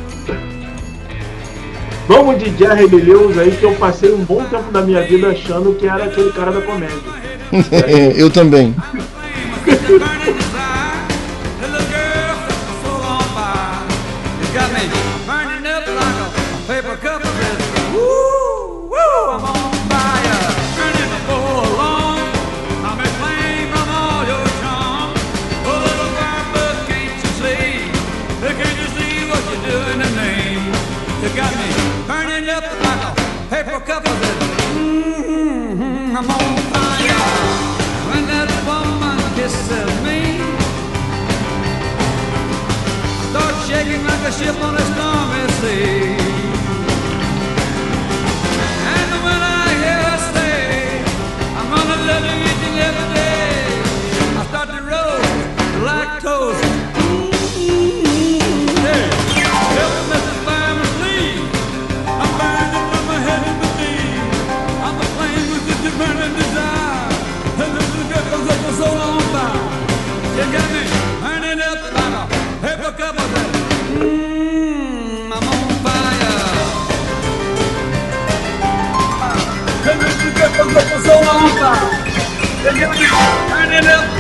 Vamos 2.07 2.39
de 2.39 2.57
Jerry 2.57 2.87
Lee 2.87 3.03
Lewis 3.03 3.39
aí, 3.39 3.51
que 3.53 3.65
eu 3.65 3.75
passei 3.75 4.13
um 4.13 4.25
bom 4.25 4.45
tempo 4.45 4.71
da 4.71 4.83
minha 4.83 5.03
vida 5.03 5.29
achando 5.29 5.75
que 5.75 5.87
era 5.87 6.05
aquele 6.05 6.31
cara 6.33 6.53
da 6.53 6.61
comédia. 6.61 6.99
eu 8.17 8.31
também. 8.31 8.75
shaking 44.33 44.47
like 44.47 44.55
a 44.55 44.55
ship 44.55 44.63
on 44.63 44.75
a 44.77 44.81
stormy 44.95 45.53
sea. 45.61 46.14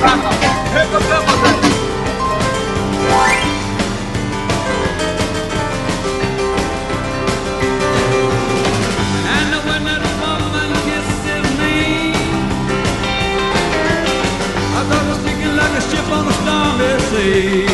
Like 0.04 0.24
a 0.24 0.32
paper 0.74 1.00
cup 1.08 1.28
of 1.28 1.38
that. 1.42 1.58
And 9.36 9.52
when 9.66 9.82
that 9.84 10.02
woman 10.20 10.70
kisses 10.86 11.46
me, 11.60 11.78
I 14.58 14.80
thought 14.88 15.02
I 15.02 15.08
was 15.08 15.18
sinking 15.24 15.54
like 15.56 15.74
a 15.78 15.82
ship 15.88 16.08
on 16.10 16.24
a 16.26 16.34
stormy 16.40 16.90
sea. 17.10 17.73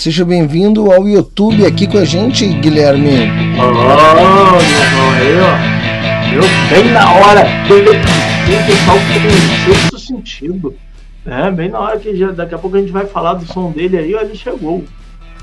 Seja 0.00 0.24
bem-vindo 0.24 0.90
ao 0.90 1.06
YouTube 1.06 1.66
aqui 1.66 1.86
com 1.86 1.98
a 1.98 2.04
gente, 2.04 2.46
Guilherme. 2.46 3.28
Ó, 3.58 3.70
meu 3.70 3.82
irmão, 3.82 5.10
aí, 5.14 5.36
ó. 5.40 5.80
Eu 6.34 6.42
bem 6.82 6.92
na 6.92 7.12
hora. 7.12 7.42
Tem 7.68 8.64
pessoal 8.64 8.96
um 8.96 9.74
sexto 9.74 9.98
sentido. 9.98 10.74
É, 11.26 11.50
bem 11.50 11.68
na 11.68 11.80
hora 11.80 11.98
que 11.98 12.16
já, 12.16 12.30
daqui 12.30 12.54
a 12.54 12.58
pouco 12.58 12.76
a 12.76 12.80
gente 12.80 12.90
vai 12.92 13.04
falar 13.06 13.34
do 13.34 13.44
som 13.52 13.70
dele 13.70 13.98
aí, 13.98 14.14
ó, 14.14 14.20
ele 14.22 14.34
chegou. 14.34 14.84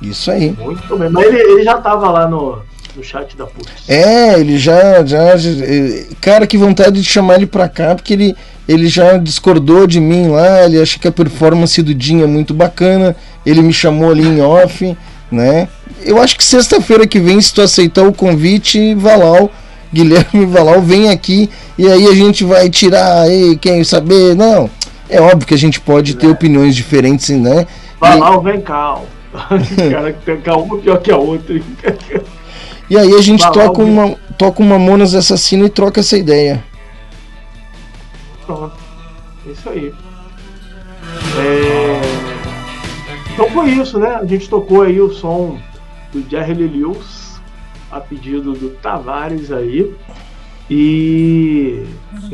Isso 0.01 0.31
aí. 0.31 0.51
Muito 0.59 0.97
bem. 0.97 1.09
Mas 1.09 1.25
ele, 1.27 1.37
ele 1.37 1.63
já 1.63 1.77
tava 1.77 2.09
lá 2.09 2.27
no, 2.27 2.57
no 2.95 3.03
chat 3.03 3.37
da 3.37 3.45
Putz. 3.45 3.87
É, 3.87 4.39
ele 4.39 4.57
já, 4.57 5.05
já, 5.05 5.37
já- 5.37 5.65
eh, 5.65 6.07
Cara, 6.19 6.47
que 6.47 6.57
vontade 6.57 6.99
de 6.99 7.03
chamar 7.07 7.35
ele 7.35 7.45
pra 7.45 7.69
cá, 7.69 7.93
porque 7.93 8.13
ele, 8.13 8.35
ele 8.67 8.87
já 8.87 9.17
discordou 9.17 9.87
de 9.87 9.99
mim 9.99 10.27
lá, 10.27 10.65
ele 10.65 10.81
acha 10.81 10.99
que 10.99 11.07
a 11.07 11.11
performance 11.11 11.81
do 11.81 11.93
Dinho 11.93 12.23
é 12.23 12.27
muito 12.27 12.53
bacana, 12.53 13.15
ele 13.45 13.61
me 13.61 13.71
chamou 13.73 14.11
ali 14.11 14.27
em 14.27 14.41
off, 14.41 14.95
né? 15.31 15.67
Eu 16.03 16.21
acho 16.21 16.37
que 16.37 16.43
sexta-feira 16.43 17.07
que 17.07 17.19
vem, 17.19 17.39
se 17.41 17.53
tu 17.53 17.61
aceitar 17.61 18.03
o 18.07 18.13
convite, 18.13 18.93
Valau, 18.95 19.51
Guilherme 19.93 20.45
Valau, 20.45 20.81
vem 20.81 21.09
aqui 21.09 21.49
e 21.77 21.87
aí 21.87 22.07
a 22.07 22.13
gente 22.13 22.43
vai 22.43 22.69
tirar 22.69 23.21
aí, 23.21 23.57
quem 23.57 23.83
saber, 23.83 24.35
não. 24.35 24.69
É 25.09 25.21
óbvio 25.21 25.47
que 25.47 25.53
a 25.53 25.57
gente 25.57 25.79
pode 25.79 26.15
ter 26.15 26.27
opiniões 26.27 26.75
diferentes, 26.75 27.29
né? 27.29 27.65
Vai 27.99 28.17
E- 28.19 28.43
vem 28.43 28.61
cá. 28.61 28.95
ó. 28.95 29.01
Cara, 29.91 30.13
que 30.13 30.25
tem 30.25 30.53
uma 30.53 30.77
pior 30.77 30.97
que 30.99 31.11
a 31.11 31.17
outra. 31.17 31.59
E 32.89 32.97
aí 32.97 33.13
a 33.13 33.21
gente 33.21 33.43
toca 33.51 33.81
uma, 33.81 34.15
toca 34.37 34.61
uma 34.61 34.79
Monas 34.79 35.13
Assassina 35.13 35.65
e 35.65 35.69
troca 35.69 35.99
essa 35.99 36.17
ideia. 36.17 36.63
Pronto. 38.47 38.71
É 39.47 39.51
Isso 39.51 39.69
aí. 39.69 39.93
É, 41.37 42.01
Então 43.33 43.49
foi 43.51 43.69
isso, 43.69 43.99
né? 43.99 44.15
A 44.19 44.25
gente 44.25 44.49
tocou 44.49 44.81
aí 44.81 44.99
o 44.99 45.11
som 45.13 45.57
do 46.11 46.23
Jerry 46.27 46.55
Lee 46.55 46.67
Lewis, 46.79 47.39
a 47.91 47.99
pedido 47.99 48.53
do 48.53 48.69
Tavares 48.69 49.51
aí. 49.51 49.93
E. 50.69 51.83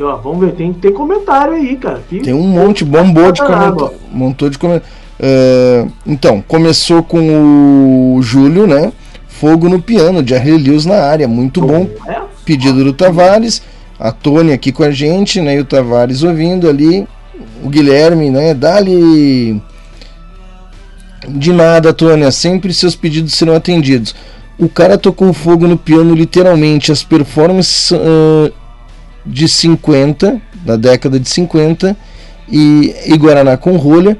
ó, 0.00 0.16
vamos 0.16 0.40
ver, 0.40 0.54
tem, 0.54 0.72
tem 0.72 0.92
comentário 0.92 1.52
aí, 1.54 1.76
cara. 1.76 2.02
que- 2.08 2.20
Tem 2.20 2.32
um 2.34 2.42
monte, 2.48 2.84
bombou 2.84 3.30
de 3.30 3.40
comentário. 3.42 3.92
Montou 4.10 4.48
de 4.50 4.58
comentário. 4.58 4.92
É, 5.20 5.86
então, 6.06 6.42
começou 6.42 7.02
com 7.02 8.16
o 8.16 8.22
Júlio, 8.22 8.66
né? 8.66 8.92
Fogo 9.28 9.68
no 9.68 9.80
piano, 9.80 10.26
Jerry 10.26 10.56
Lewis 10.58 10.84
na 10.86 10.96
área, 10.96 11.28
muito 11.28 11.60
bom. 11.60 11.88
É? 12.08 12.20
Pedido 12.44 12.82
do 12.82 12.92
Tavares, 12.92 13.62
a 14.04 14.12
Tony 14.12 14.52
aqui 14.52 14.70
com 14.70 14.82
a 14.82 14.90
gente, 14.90 15.40
né? 15.40 15.56
E 15.56 15.60
o 15.60 15.64
Tavares 15.64 16.22
ouvindo 16.22 16.68
ali. 16.68 17.08
O 17.62 17.70
Guilherme, 17.70 18.28
né? 18.28 18.52
Dali. 18.52 19.62
De 21.26 21.54
nada, 21.54 21.90
Tônia. 21.90 22.30
Sempre 22.30 22.74
seus 22.74 22.94
pedidos 22.94 23.32
serão 23.32 23.54
atendidos. 23.54 24.14
O 24.58 24.68
cara 24.68 24.98
tocou 24.98 25.32
fogo 25.32 25.66
no 25.66 25.78
piano, 25.78 26.14
literalmente. 26.14 26.92
As 26.92 27.02
performances 27.02 27.94
ah, 27.94 28.52
de 29.24 29.48
50, 29.48 30.38
da 30.66 30.76
década 30.76 31.18
de 31.18 31.26
50, 31.26 31.96
e, 32.46 32.94
e 33.06 33.16
Guaraná 33.16 33.56
com 33.56 33.78
rolha. 33.78 34.18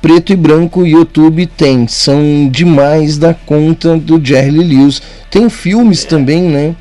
Preto 0.00 0.32
e 0.32 0.36
branco, 0.36 0.86
YouTube 0.86 1.44
tem. 1.44 1.86
São 1.86 2.48
demais 2.50 3.18
da 3.18 3.34
conta 3.34 3.94
do 3.94 4.24
Jerry 4.24 4.64
Lewis. 4.64 5.02
Tem 5.30 5.50
filmes 5.50 6.06
também, 6.06 6.44
né? 6.44 6.74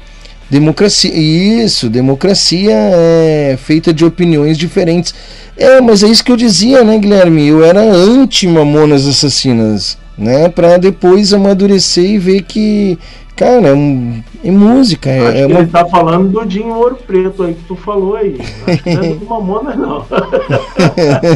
Democracia, 0.49 1.11
isso, 1.13 1.89
democracia 1.89 2.71
é 2.73 3.57
feita 3.61 3.93
de 3.93 4.05
opiniões 4.05 4.57
diferentes. 4.57 5.13
É, 5.57 5.81
mas 5.81 6.03
é 6.03 6.07
isso 6.07 6.23
que 6.23 6.31
eu 6.31 6.37
dizia, 6.37 6.83
né, 6.83 6.97
Guilherme? 6.97 7.47
Eu 7.47 7.65
era 7.65 7.81
anti-Mamonas 7.81 9.05
Assassinas, 9.07 9.97
né? 10.17 10.47
Pra 10.47 10.77
depois 10.77 11.33
amadurecer 11.33 12.05
e 12.11 12.17
ver 12.17 12.43
que, 12.43 12.97
cara, 13.35 13.69
é, 13.69 13.73
um- 13.73 14.21
é 14.43 14.51
música, 14.51 15.09
é, 15.09 15.41
é 15.41 15.47
uma 15.47 15.59
ele 15.59 15.67
tá 15.67 15.85
falando 15.85 16.29
do 16.29 16.45
Dinho 16.45 16.73
Ouro 16.75 16.97
Preto 17.05 17.43
aí 17.43 17.53
que 17.53 17.63
tu 17.67 17.75
falou 17.75 18.15
aí. 18.15 18.37
Acho 18.67 18.83
que 18.83 18.93
não 18.95 19.03
é 19.03 19.09
do 19.15 19.25
Mamonas, 19.25 19.75
não. 19.75 20.05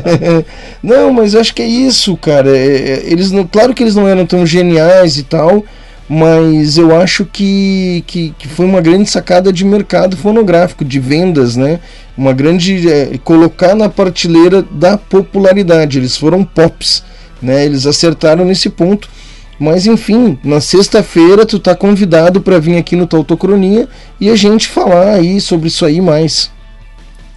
não, 0.82 1.14
mas 1.14 1.36
acho 1.36 1.54
que 1.54 1.62
é 1.62 1.68
isso, 1.68 2.16
cara. 2.18 2.56
É, 2.56 2.66
é, 2.78 3.04
eles 3.06 3.32
não, 3.32 3.46
claro 3.46 3.74
que 3.74 3.84
eles 3.84 3.96
não 3.96 4.08
eram 4.08 4.26
tão 4.26 4.46
geniais 4.46 5.18
e 5.18 5.24
tal, 5.24 5.64
mas 6.14 6.78
eu 6.78 6.94
acho 6.94 7.24
que, 7.24 8.04
que, 8.06 8.36
que 8.38 8.46
foi 8.50 8.66
uma 8.66 8.82
grande 8.82 9.10
sacada 9.10 9.54
de 9.54 9.64
mercado 9.64 10.18
fonográfico, 10.18 10.84
de 10.84 11.00
vendas, 11.00 11.56
né? 11.56 11.80
Uma 12.18 12.34
grande. 12.34 12.92
é, 12.92 13.18
colocar 13.24 13.74
na 13.76 13.88
prateleira 13.88 14.62
da 14.62 14.98
popularidade. 14.98 15.98
Eles 15.98 16.18
foram 16.18 16.44
pops, 16.44 17.02
né? 17.42 17.64
Eles 17.66 17.86
acertaram 17.86 18.44
nesse 18.44 18.70
ponto. 18.70 19.08
Mas 19.58 19.88
enfim, 19.88 20.38
na 20.44 20.60
sexta-feira 20.60 21.46
tu 21.46 21.58
tá 21.60 21.74
convidado 21.76 22.42
para 22.42 22.60
vir 22.60 22.76
aqui 22.76 22.98
no 22.98 23.08
Tautocronia 23.08 23.88
e 24.20 24.30
a 24.30 24.36
gente 24.36 24.68
falar 24.68 25.14
aí 25.14 25.40
sobre 25.40 25.70
isso 25.70 25.86
aí 25.86 26.02
mais, 26.02 26.52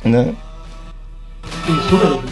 né? 0.05 0.35
Isso 1.69 1.97
mesmo. 1.97 2.25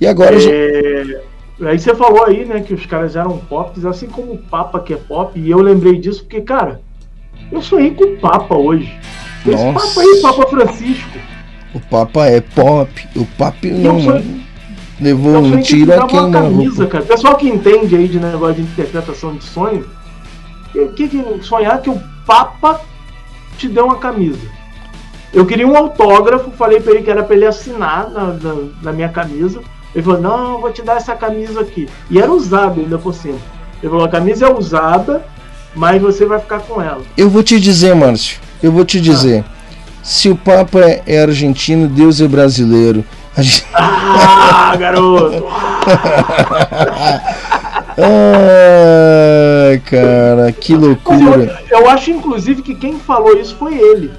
E 0.00 0.06
agora 0.06 0.36
a 0.36 0.38
gente- 0.38 0.54
É, 0.54 1.20
Aí 1.64 1.78
você 1.78 1.94
falou 1.94 2.24
aí, 2.24 2.44
né, 2.44 2.60
que 2.60 2.74
os 2.74 2.84
caras 2.86 3.14
eram 3.14 3.38
pop, 3.38 3.86
assim 3.86 4.08
como 4.08 4.32
o 4.32 4.38
Papa 4.38 4.80
que 4.80 4.94
é 4.94 4.96
pop, 4.96 5.38
e 5.38 5.50
eu 5.50 5.58
lembrei 5.60 5.98
disso 5.98 6.22
porque, 6.24 6.40
cara, 6.40 6.80
eu 7.50 7.62
sonhei 7.62 7.92
com 7.92 8.04
o 8.04 8.16
Papa 8.18 8.56
hoje. 8.56 8.92
Esse 9.46 9.64
Nossa. 9.64 9.88
Papa 9.88 10.00
aí, 10.00 10.22
Papa 10.22 10.46
Francisco. 10.48 11.18
O 11.74 11.80
Papa 11.80 12.26
é 12.26 12.40
pop. 12.40 13.08
O 13.16 13.24
Papa 13.38 13.58
não, 13.66 13.98
Eu 13.98 14.00
sou- 14.00 14.22
levou 15.00 15.32
eu 15.32 15.40
um 15.40 15.48
sonhei 15.50 15.62
tiro 15.62 15.92
a 15.92 15.96
dava 15.96 16.12
uma 16.12 16.30
camisa, 16.30 16.86
cara. 16.86 17.04
Pessoal 17.04 17.36
que 17.36 17.48
entende 17.48 17.96
aí 17.96 18.08
de 18.08 18.18
negócio 18.20 18.56
de 18.56 18.62
interpretação 18.62 19.34
de 19.34 19.44
sonho, 19.44 19.84
o 20.74 20.88
que, 20.88 21.08
que 21.08 21.24
sonhar 21.42 21.80
que 21.80 21.90
o 21.90 22.00
Papa 22.26 22.80
te 23.56 23.68
deu 23.68 23.86
uma 23.86 23.96
camisa. 23.96 24.46
Eu 25.32 25.46
queria 25.46 25.66
um 25.66 25.76
autógrafo, 25.76 26.50
falei 26.52 26.80
pra 26.80 26.92
ele 26.92 27.02
que 27.02 27.10
era 27.10 27.22
pra 27.22 27.34
ele 27.34 27.46
assinar 27.46 28.10
na, 28.10 28.26
na, 28.34 28.54
na 28.82 28.92
minha 28.92 29.08
camisa. 29.08 29.60
Ele 29.94 30.04
falou, 30.04 30.20
não, 30.20 30.60
vou 30.60 30.72
te 30.72 30.82
dar 30.82 30.96
essa 30.96 31.14
camisa 31.14 31.60
aqui. 31.60 31.88
E 32.10 32.18
era 32.18 32.32
usada 32.32 32.80
ainda 32.80 32.98
por 32.98 33.14
cima. 33.14 33.38
Ele 33.82 33.90
falou, 33.90 34.04
a 34.04 34.08
camisa 34.08 34.46
é 34.46 34.52
usada, 34.52 35.24
mas 35.74 36.00
você 36.00 36.24
vai 36.24 36.38
ficar 36.38 36.60
com 36.60 36.80
ela. 36.80 37.02
Eu 37.16 37.28
vou 37.28 37.42
te 37.42 37.60
dizer, 37.60 37.94
Márcio. 37.94 38.40
Eu 38.62 38.72
vou 38.72 38.84
te 38.84 39.00
dizer. 39.00 39.44
Se 40.02 40.28
o 40.28 40.36
Papa 40.36 40.80
é, 41.06 41.22
argentino, 41.22 41.88
Deus 41.88 42.20
é 42.20 42.28
brasileiro. 42.28 43.04
Gente... 43.38 43.66
Ah, 43.74 44.76
garoto! 44.76 45.44
Ai, 47.98 49.78
cara, 49.80 50.50
que 50.52 50.74
loucura. 50.74 51.60
eu, 51.70 51.80
eu 51.80 51.90
acho, 51.90 52.10
inclusive, 52.10 52.62
que 52.62 52.74
quem 52.74 52.98
falou 52.98 53.36
isso 53.36 53.54
foi 53.56 53.76
ele. 53.76 54.10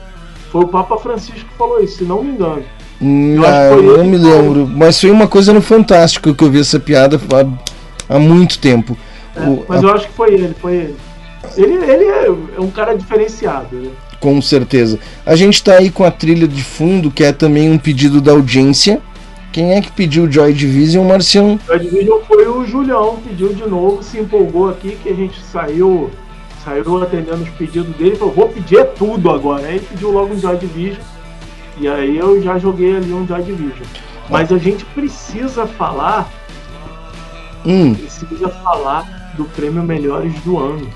Foi 0.52 0.64
o 0.64 0.68
Papa 0.68 0.98
Francisco 0.98 1.50
que 1.50 1.58
falou 1.58 1.82
isso, 1.84 1.98
se 1.98 2.04
não 2.04 2.24
me 2.24 2.32
engano. 2.32 2.64
Hum, 3.04 3.36
eu 3.36 3.42
acho 3.46 3.52
ah, 3.54 3.68
eu 3.72 3.98
não 3.98 4.06
me 4.06 4.18
lembro. 4.18 4.68
Mas 4.68 5.00
foi 5.00 5.12
uma 5.12 5.28
coisa 5.28 5.52
no 5.54 5.62
Fantástico 5.62 6.34
que 6.34 6.44
eu 6.44 6.50
vi 6.50 6.60
essa 6.60 6.80
piada 6.80 7.20
há, 8.10 8.16
há 8.16 8.20
muito 8.20 8.60
tempo. 8.60 8.98
É, 9.36 9.42
O- 9.42 9.66
mas 9.68 9.84
a- 9.84 9.88
eu 9.88 9.94
acho 9.94 10.08
que 10.08 10.14
foi 10.14 10.34
ele, 10.34 10.56
foi 10.60 10.74
ele. 10.76 10.96
Ele, 11.58 11.74
ele 11.74 12.06
é, 12.06 12.32
um 12.62 12.70
cara 12.70 12.96
diferenciado, 12.96 13.76
né? 13.76 13.90
Com 14.20 14.42
certeza. 14.42 14.98
A 15.26 15.36
gente 15.36 15.62
tá 15.62 15.74
aí 15.78 15.90
com 15.90 16.06
a 16.06 16.12
trilha 16.12 16.48
de 16.48 16.64
fundo, 16.64 17.12
que 17.12 17.24
é 17.24 17.34
também 17.34 17.70
um 17.70 17.78
pedido 17.78 18.22
da 18.22 18.32
audiência. 18.32 19.02
Quem 19.52 19.74
é 19.74 19.82
que 19.82 19.92
pediu 19.92 20.32
Joy 20.32 20.54
Division, 20.54 21.06
Marcião? 21.06 21.60
O 21.70 21.78
Division 21.78 22.20
foi 22.28 22.48
o 22.48 22.66
Julião, 22.66 23.18
pediu 23.28 23.50
de 23.54 23.68
novo, 23.70 24.02
se 24.02 24.18
empolgou 24.18 24.70
aqui, 24.70 24.98
que 25.04 25.10
a 25.10 25.14
gente 25.14 25.36
saiu, 25.52 26.10
saiu 26.64 27.04
atendendo 27.04 27.44
os 27.44 27.50
pedidos 27.50 27.94
dele, 27.98 28.16
falou, 28.16 28.34
vou 28.34 28.48
pedir 28.50 28.84
tudo 28.98 29.30
agora. 29.30 29.68
Aí 29.68 29.76
ele 29.76 29.86
pediu 29.88 30.10
logo 30.12 30.34
um 30.34 30.40
Joy 30.40 30.56
Division, 30.58 31.02
e 31.80 31.88
aí 31.88 32.18
eu 32.18 32.42
já 32.42 32.58
joguei 32.58 32.96
ali 32.96 33.12
um 33.14 33.26
Joy 33.28 33.42
Division. 33.44 33.86
Mas 34.30 34.52
a 34.52 34.58
gente 34.58 34.86
precisa 34.86 35.66
falar, 35.68 36.30
Hum, 37.66 37.94
precisa 37.94 38.50
falar 38.50 39.32
do 39.38 39.46
prêmio 39.46 39.84
Melhores 39.84 40.34
do 40.46 40.58
Ano. 40.60 40.88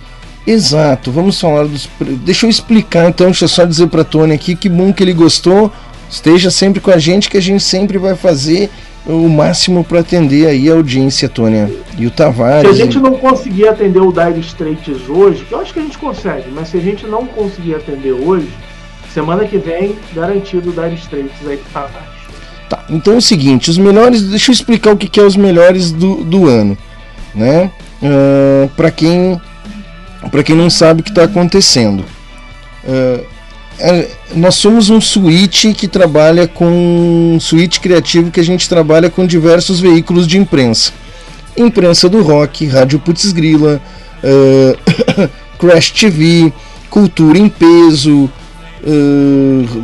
exato. 0.46 1.12
Vamos 1.12 1.40
falar 1.40 1.66
dos. 1.66 1.90
Deixa 2.24 2.46
eu 2.46 2.50
explicar 2.50 3.08
então, 3.10 3.28
deixa 3.28 3.46
eu 3.46 3.50
só 3.50 3.66
dizer 3.66 3.88
pra 3.88 4.04
Tony 4.04 4.34
aqui 4.34 4.56
que 4.56 4.68
bom 4.70 4.92
que 4.94 5.04
ele 5.04 5.14
gostou. 5.14 5.72
Esteja 6.10 6.50
sempre 6.52 6.80
com 6.80 6.92
a 6.92 6.98
gente, 6.98 7.30
que 7.30 7.38
a 7.38 7.42
gente 7.42 7.64
sempre 7.64 7.98
vai 7.98 8.16
fazer 8.16 8.70
o 9.06 9.28
máximo 9.30 9.84
para 9.84 10.00
atender 10.02 10.48
aí 10.48 10.70
a 10.70 10.74
audiência, 10.74 11.28
Tônia. 11.30 11.70
E 11.98 12.06
o 12.06 12.10
Se 12.10 12.14
a 12.14 12.16
Tavares. 12.16 12.78
gente 12.78 13.00
não 13.00 13.14
conseguir 13.18 13.68
atender 13.68 14.00
o 14.02 14.12
Dire 14.12 14.40
Straits 14.40 15.10
hoje, 15.10 15.44
que 15.46 15.54
eu 15.54 15.60
acho 15.62 15.74
que 15.74 15.80
a 15.80 15.84
gente 15.84 15.98
consegue, 15.98 16.50
mas 16.54 16.70
se 16.70 16.78
a 16.78 16.82
gente 16.82 17.06
não 17.08 17.26
conseguir 17.26 17.76
atender 17.76 18.12
hoje, 18.14 18.48
semana 19.18 19.46
que 19.46 19.58
vem, 19.58 19.96
garantido 20.14 20.72
Dire 20.72 20.94
Straits 20.94 21.48
aí 21.48 21.58
pro 21.58 21.72
Tavares. 21.74 22.08
Tá, 22.70 22.86
então 22.88 23.16
é 23.16 23.18
o 23.18 23.22
seguinte, 23.22 23.72
os 23.72 23.78
melhores, 23.80 24.22
deixa 24.22 24.52
eu 24.52 24.54
explicar 24.54 24.92
o 24.92 24.98
que, 24.98 25.08
que 25.08 25.20
é 25.20 25.24
os 25.24 25.36
melhores 25.36 25.92
do, 25.92 26.24
do 26.24 26.48
ano, 26.48 26.78
né? 27.34 27.72
Ah, 28.04 28.70
para 28.78 28.92
quem 28.92 29.42
para 30.32 30.44
quem 30.44 30.56
não 30.56 30.70
sabe 30.70 31.02
o 31.02 31.04
que 31.04 31.10
está 31.10 31.24
acontecendo, 31.24 32.04
é- 33.80 34.12
nós 34.36 34.56
somos 34.56 34.90
um 34.90 35.00
suíte 35.00 35.74
que 35.74 35.88
trabalha 35.88 36.48
com 36.48 37.34
um 37.36 37.40
suíte 37.40 37.80
criativo 37.80 38.30
que 38.30 38.40
a 38.40 38.44
gente 38.44 38.68
trabalha 38.68 39.10
com 39.10 39.26
diversos 39.26 39.80
veículos 39.80 40.28
de 40.28 40.38
imprensa, 40.38 40.92
imprensa 41.56 42.08
do 42.10 42.22
rock, 42.22 42.68
rádio 42.68 43.00
Putz 43.00 43.32
Grila, 43.32 43.82
ah, 44.24 45.30
Crash 45.58 45.90
TV, 45.92 46.54
Cultura 46.90 47.40
em 47.40 47.50
Peso, 47.50 48.30
ah, 48.88 49.80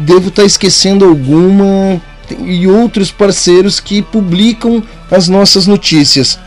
devo 0.00 0.28
estar 0.28 0.44
esquecendo 0.44 1.04
alguma 1.04 2.00
e 2.40 2.66
outros 2.66 3.10
parceiros 3.10 3.78
que 3.80 4.00
publicam 4.02 4.82
as 5.10 5.28
nossas 5.28 5.66
notícias. 5.66 6.38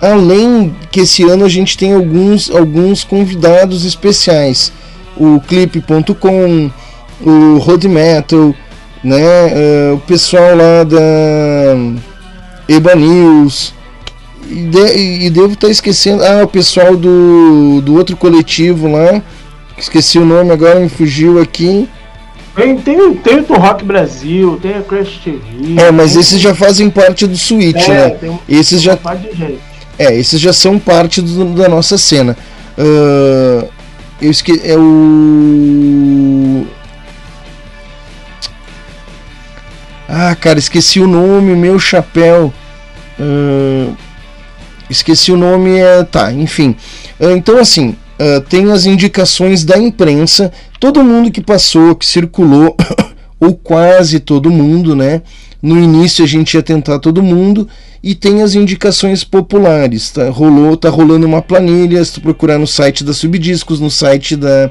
Além 0.00 0.74
que 0.90 1.00
esse 1.00 1.22
ano 1.22 1.44
a 1.44 1.48
gente 1.48 1.78
tem 1.78 1.92
alguns, 1.94 2.50
alguns 2.50 3.04
convidados 3.04 3.84
especiais. 3.84 4.72
O 5.16 5.40
Clip.com, 5.46 6.70
o 7.20 7.58
Road 7.58 7.86
Metal, 7.86 8.52
né, 9.04 9.20
eh, 9.20 9.92
o 9.94 9.98
pessoal 10.00 10.56
lá 10.56 10.82
da 10.82 10.98
Eba 12.68 12.96
News. 12.96 13.72
E, 14.50 14.54
de- 14.64 15.26
e 15.26 15.30
devo 15.30 15.52
estar 15.52 15.68
esquecendo. 15.68 16.24
Ah, 16.24 16.42
o 16.42 16.48
pessoal 16.48 16.96
do, 16.96 17.80
do 17.80 17.94
outro 17.94 18.16
coletivo 18.16 18.90
lá. 18.90 19.22
Esqueci 19.82 20.16
o 20.16 20.24
nome 20.24 20.52
agora, 20.52 20.78
me 20.78 20.88
fugiu 20.88 21.40
aqui. 21.42 21.88
Tem, 22.54 22.78
tem, 22.78 23.14
tem 23.14 23.38
o 23.40 23.54
Rock 23.54 23.84
Brasil, 23.84 24.56
tem 24.62 24.74
a 24.74 24.82
Crash 24.82 25.18
TV. 25.24 25.40
É, 25.76 25.90
mas 25.90 26.12
tem- 26.12 26.20
esses 26.20 26.40
já 26.40 26.54
fazem 26.54 26.88
parte 26.88 27.26
do 27.26 27.36
Switch, 27.36 27.88
é, 27.88 27.88
né? 27.88 28.10
tem 28.10 28.38
Esses 28.48 28.80
já, 28.80 28.96
é, 29.98 30.14
esses 30.14 30.40
já 30.40 30.52
são 30.52 30.78
parte 30.78 31.20
do- 31.20 31.46
da 31.54 31.68
nossa 31.68 31.98
cena. 31.98 32.36
Ah, 32.78 33.64
eu 34.20 34.30
esque 34.30 34.60
é 34.64 34.76
o 34.78 36.64
Ah, 40.08 40.34
cara, 40.36 40.58
esqueci 40.60 41.00
o 41.00 41.08
nome, 41.08 41.54
meu 41.56 41.76
chapéu. 41.80 42.52
Ah, 43.18 43.92
esqueci 44.88 45.32
o 45.32 45.36
nome, 45.36 45.76
é. 45.78 46.04
Tá, 46.04 46.32
enfim. 46.32 46.76
Ah, 47.18 47.32
então, 47.32 47.58
assim, 47.58 47.96
ah, 48.18 48.40
tem 48.48 48.70
as 48.70 48.86
indicações 48.86 49.64
da 49.64 49.78
imprensa. 49.78 50.52
Todo 50.78 51.04
mundo 51.04 51.30
que 51.30 51.40
passou, 51.40 51.94
que 51.94 52.06
circulou, 52.06 52.76
ou 53.40 53.54
quase 53.54 54.20
todo 54.20 54.50
mundo, 54.50 54.94
né? 54.94 55.22
No 55.60 55.78
início 55.78 56.24
a 56.24 56.28
gente 56.28 56.54
ia 56.54 56.62
tentar 56.62 56.98
todo 56.98 57.22
mundo 57.22 57.68
e 58.02 58.14
tem 58.14 58.42
as 58.42 58.54
indicações 58.54 59.22
populares. 59.22 60.10
Tá, 60.10 60.28
rolou, 60.28 60.76
tá 60.76 60.88
rolando 60.88 61.26
uma 61.26 61.40
planilha, 61.40 62.04
se 62.04 62.14
tu 62.14 62.20
procurar 62.20 62.58
no 62.58 62.66
site 62.66 63.04
da 63.04 63.12
Subdiscos, 63.12 63.80
no 63.80 63.90
site 63.90 64.36
da 64.36 64.70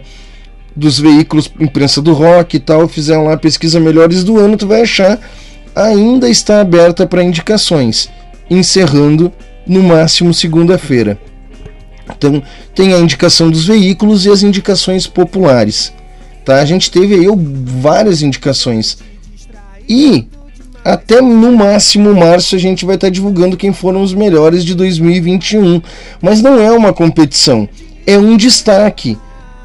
dos 0.73 0.97
veículos 0.97 1.51
imprensa 1.59 2.01
do 2.01 2.13
rock 2.13 2.55
e 2.55 2.59
tal, 2.59 2.87
fizeram 2.87 3.25
lá 3.25 3.33
a 3.33 3.37
pesquisa 3.37 3.77
melhores 3.77 4.23
do 4.23 4.39
ano, 4.39 4.55
tu 4.55 4.65
vai 4.65 4.83
achar 4.83 5.19
ainda 5.75 6.29
está 6.29 6.61
aberta 6.61 7.05
para 7.05 7.23
indicações, 7.23 8.09
encerrando 8.49 9.31
no 9.65 9.81
máximo 9.81 10.33
segunda-feira. 10.33 11.17
Então, 12.17 12.41
tem 12.75 12.93
a 12.93 12.99
indicação 12.99 13.49
dos 13.49 13.65
veículos 13.65 14.25
e 14.25 14.29
as 14.29 14.43
indicações 14.43 15.07
populares. 15.07 15.93
Tá? 16.45 16.55
A 16.55 16.65
gente 16.65 16.89
teve 16.89 17.15
aí 17.15 17.27
várias 17.35 18.21
indicações. 18.21 18.97
E 19.87 20.27
até 20.83 21.21
no 21.21 21.51
máximo 21.51 22.13
março 22.13 22.55
a 22.55 22.59
gente 22.59 22.85
vai 22.85 22.95
estar 22.95 23.09
divulgando 23.09 23.57
quem 23.57 23.71
foram 23.71 24.01
os 24.01 24.13
melhores 24.13 24.65
de 24.65 24.73
2021. 24.73 25.81
Mas 26.21 26.41
não 26.41 26.59
é 26.59 26.71
uma 26.71 26.93
competição, 26.93 27.69
é 28.05 28.17
um 28.17 28.35
destaque 28.35 29.17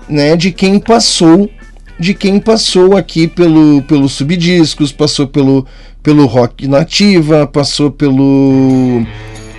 né, 0.09 0.37
de 0.37 0.53
quem 0.53 0.79
passou, 0.79 1.51
de 1.99 2.15
quem 2.15 2.39
passou 2.39 2.97
aqui 2.97 3.27
pelo, 3.27 3.83
pelo 3.83 4.09
Subdiscos, 4.09 4.93
passou 4.93 5.27
pelo, 5.27 5.67
pelo 6.03 6.27
Rock 6.27 6.69
Nativa, 6.69 7.47
passou 7.47 7.91
pelo 7.91 9.05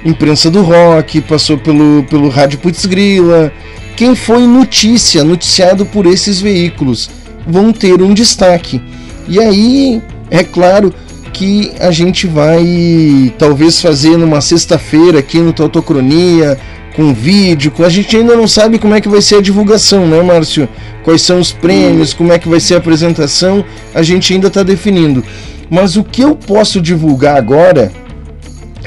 Imprensa 0.08 0.50
do 0.50 0.62
Rock, 0.62 1.20
passou 1.20 1.58
pelo, 1.58 2.02
pelo 2.10 2.30
Rádio 2.30 2.60
Putz 2.60 2.86
Grila. 2.86 3.52
Quem 3.98 4.16
foi 4.16 4.48
notícia, 4.48 5.22
noticiado 5.22 5.86
por 5.86 6.06
esses 6.06 6.40
veículos, 6.40 7.10
vão 7.46 7.74
ter 7.74 8.02
um 8.02 8.14
destaque. 8.14 8.82
E 9.28 9.38
aí, 9.38 10.02
é 10.32 10.46
claro 10.46 10.94
que 11.34 11.74
a 11.78 11.92
gente 11.92 12.26
vai 12.26 13.34
talvez 13.38 13.82
fazer 13.82 14.16
numa 14.18 14.40
sexta-feira 14.40 15.20
aqui 15.20 15.40
no 15.40 15.52
Tautocronia, 15.52 16.58
com 16.96 17.14
vídeo, 17.14 17.70
com... 17.70 17.84
a 17.84 17.90
gente 17.90 18.16
ainda 18.16 18.34
não 18.34 18.48
sabe 18.48 18.80
como 18.80 18.96
é 18.96 19.02
que 19.02 19.10
vai 19.10 19.22
ser 19.22 19.36
a 19.36 19.42
divulgação, 19.42 20.08
né, 20.08 20.22
Márcio? 20.22 20.70
Quais 21.04 21.22
são 21.22 21.40
os 21.40 21.52
prêmios, 21.52 22.14
como 22.14 22.32
é 22.32 22.40
que 22.40 22.48
vai 22.48 22.62
ser 22.62 22.76
a 22.76 22.78
apresentação, 22.78 23.64
a 23.94 24.02
gente 24.02 24.34
ainda 24.34 24.48
está 24.48 24.64
definindo. 24.64 25.22
Mas 25.70 25.98
o 25.98 26.04
que 26.04 26.22
eu 26.22 26.34
posso 26.34 26.80
divulgar 26.80 27.36
agora 27.36 27.92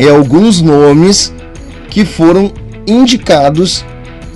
é 0.06 0.10
alguns 0.10 0.60
nomes 0.60 1.32
que 1.88 2.04
foram 2.04 2.52
indicados 2.86 3.84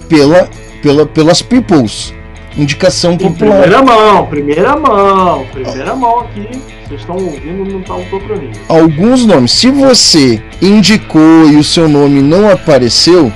pela, 0.08 0.48
pela, 0.82 1.06
pelas 1.06 1.42
Peoples. 1.42 2.12
Indicação 2.56 3.14
Em 3.14 3.18
popular. 3.18 3.62
primeira 3.62 3.82
mão, 3.82 4.26
primeira 4.26 4.76
mão, 4.76 5.44
primeira 5.52 5.96
mão 5.96 6.20
aqui. 6.20 6.48
Vocês 6.86 7.00
estão 7.00 7.16
ouvindo 7.16 7.64
não 7.72 7.82
tá 7.82 7.96
o 7.96 8.04
Tocroninho. 8.04 8.52
alguns 8.68 9.26
nomes. 9.26 9.50
Se 9.52 9.70
você 9.70 10.40
indicou 10.62 11.48
e 11.50 11.56
o 11.56 11.64
seu 11.64 11.88
nome 11.88 12.20
não 12.22 12.48
apareceu, 12.48 13.32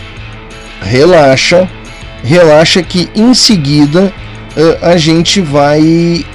relaxa, 0.82 1.68
relaxa 2.22 2.82
que 2.82 3.08
em 3.14 3.34
seguida 3.34 4.12
eh, 4.56 4.78
a 4.82 4.96
gente 4.96 5.40
vai, 5.40 5.80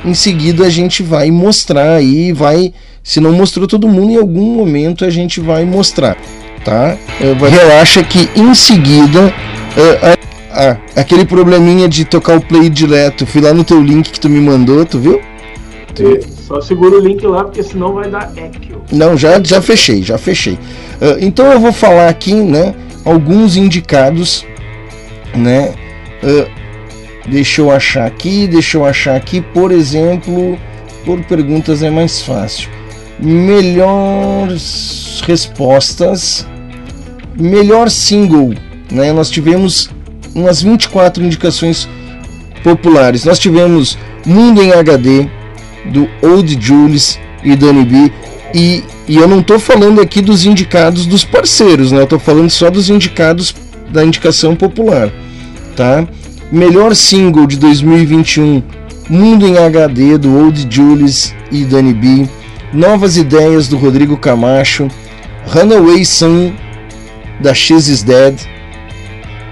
em 0.03 0.13
seguida 0.13 0.65
a 0.65 0.69
gente 0.69 1.01
vai 1.03 1.31
mostrar 1.31 1.95
aí, 1.95 2.33
vai, 2.33 2.73
se 3.03 3.19
não 3.19 3.31
mostrou 3.33 3.67
todo 3.67 3.87
mundo, 3.87 4.11
em 4.11 4.17
algum 4.17 4.55
momento 4.55 5.03
a 5.05 5.09
gente 5.09 5.39
vai 5.41 5.65
mostrar, 5.65 6.15
tá? 6.63 6.97
Vai- 7.39 7.49
relaxa 7.49 8.01
que 8.03 8.29
em 8.35 8.53
seguida 8.55 9.33
eh, 9.75 10.15
a- 10.51 10.71
ah, 10.71 10.77
aquele 10.95 11.25
probleminha 11.25 11.89
de 11.89 12.05
tocar 12.05 12.37
o 12.37 12.41
play 12.41 12.69
direto, 12.69 13.25
fui 13.25 13.41
lá 13.41 13.53
no 13.53 13.63
teu 13.63 13.81
link 13.81 14.09
que 14.11 14.19
tu 14.19 14.29
me 14.29 14.39
mandou, 14.39 14.85
tu 14.85 14.99
viu? 14.99 15.19
Tu- 15.93 16.19
Só 16.47 16.59
segura 16.61 16.97
o 16.97 16.99
link 16.99 17.25
lá, 17.25 17.43
porque 17.43 17.63
senão 17.63 17.93
vai 17.93 18.09
dar 18.09 18.31
echo. 18.35 18.81
Não, 18.91 19.17
já, 19.17 19.41
já 19.43 19.61
fechei, 19.61 20.03
já 20.03 20.17
fechei. 20.17 20.57
Ah, 21.01 21.17
então 21.19 21.51
eu 21.51 21.59
vou 21.59 21.71
falar 21.73 22.07
aqui, 22.09 22.33
né, 22.33 22.73
alguns 23.05 23.55
indicados, 23.57 24.45
né? 25.35 25.73
ah, 26.23 26.47
deixa 27.27 27.61
eu 27.61 27.71
achar 27.71 28.05
aqui, 28.05 28.47
deixa 28.47 28.77
eu 28.77 28.85
achar 28.85 29.15
aqui, 29.15 29.41
por 29.41 29.71
exemplo, 29.71 30.57
por 31.05 31.19
perguntas 31.23 31.81
é 31.83 31.89
mais 31.89 32.21
fácil. 32.21 32.69
Melhores 33.23 35.21
respostas, 35.25 36.45
melhor 37.39 37.89
single, 37.89 38.53
né? 38.91 39.13
Nós 39.13 39.29
tivemos 39.29 39.89
umas 40.35 40.61
24 40.61 41.23
indicações 41.23 41.87
populares. 42.63 43.23
Nós 43.23 43.39
tivemos 43.39 43.97
Mundo 44.25 44.61
em 44.61 44.73
HD, 44.73 45.29
do 45.85 46.07
Old 46.21 46.57
Julius 46.59 47.17
e 47.43 47.55
Danny 47.55 47.85
B. 47.85 48.11
E, 48.53 48.83
e 49.07 49.17
eu 49.17 49.27
não 49.27 49.41
tô 49.41 49.57
falando 49.57 50.01
aqui 50.01 50.21
dos 50.21 50.45
indicados 50.45 51.05
dos 51.05 51.23
parceiros, 51.23 51.91
né? 51.91 52.05
Eu 52.09 52.19
falando 52.19 52.49
só 52.49 52.69
dos 52.69 52.89
indicados 52.89 53.55
da 53.89 54.03
indicação 54.03 54.55
popular, 54.55 55.09
tá? 55.75 56.05
Melhor 56.51 56.95
single 56.95 57.47
de 57.47 57.57
2021, 57.57 58.61
Mundo 59.09 59.47
em 59.47 59.57
HD 59.57 60.17
do 60.17 60.37
Old 60.37 60.67
Julius 60.69 61.33
e 61.51 61.63
Danny 61.63 61.93
B. 61.93 62.29
Novas 62.73 63.17
ideias 63.17 63.67
do 63.67 63.77
Rodrigo 63.77 64.17
Camacho, 64.17 64.87
Runaway 65.47 66.03
Sun 66.03 66.53
da 67.39 67.53
X 67.53 67.87
is 67.87 68.01
Dead, 68.03 68.35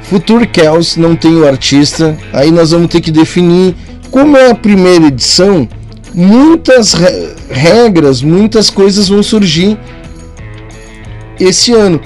Future 0.02 0.50
Chaos 0.52 0.98
não 0.98 1.16
tem 1.16 1.36
o 1.36 1.48
artista, 1.48 2.18
aí 2.34 2.52
nós 2.52 2.72
vamos 2.72 2.90
ter 2.90 3.00
que 3.00 3.12
definir 3.12 3.76
como 4.10 4.36
é 4.36 4.50
a 4.50 4.56
primeira 4.56 5.06
edição, 5.06 5.70
muitas 6.14 6.94
re- 6.94 7.36
regras, 7.50 8.22
muitas 8.22 8.70
coisas 8.70 9.08
vão 9.08 9.22
surgir 9.22 9.78
esse 11.40 11.74
ano. 11.74 12.02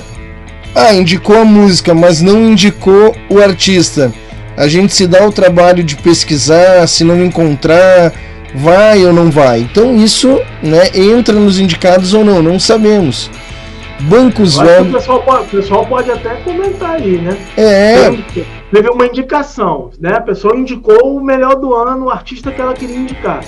Ah, 0.75 0.93
indicou 0.93 1.37
a 1.39 1.45
música, 1.45 1.93
mas 1.93 2.21
não 2.21 2.51
indicou 2.51 3.15
o 3.29 3.39
artista. 3.39 4.13
A 4.57 4.67
gente 4.67 4.93
se 4.93 5.07
dá 5.07 5.25
o 5.25 5.31
trabalho 5.31 5.83
de 5.83 5.95
pesquisar, 5.95 6.85
se 6.87 7.03
não 7.03 7.23
encontrar, 7.23 8.13
vai 8.55 9.05
ou 9.05 9.13
não 9.13 9.29
vai. 9.29 9.59
Então 9.61 9.95
isso, 9.95 10.39
né, 10.63 10.89
entra 10.93 11.33
nos 11.35 11.59
indicados 11.59 12.13
ou 12.13 12.23
não, 12.23 12.41
não 12.41 12.59
sabemos. 12.59 13.29
Bancos 14.01 14.55
que 14.57 14.63
o 14.63 14.65
velhos. 14.67 14.91
pessoal 14.93 15.21
pode, 15.23 15.43
o 15.43 15.47
pessoal 15.47 15.85
pode 15.85 16.11
até 16.11 16.35
comentar 16.35 16.91
aí, 16.95 17.17
né? 17.17 17.37
É, 17.55 18.09
Teve- 18.09 18.45
Teve 18.71 18.89
uma 18.89 19.05
indicação, 19.05 19.89
né? 20.01 20.15
A 20.15 20.21
pessoa 20.21 20.55
indicou 20.57 21.15
o 21.15 21.23
melhor 21.23 21.55
do 21.55 21.73
ano, 21.73 22.05
o 22.05 22.09
artista 22.09 22.51
que 22.51 22.59
ela 22.59 22.73
queria 22.73 22.97
indicar. 22.97 23.39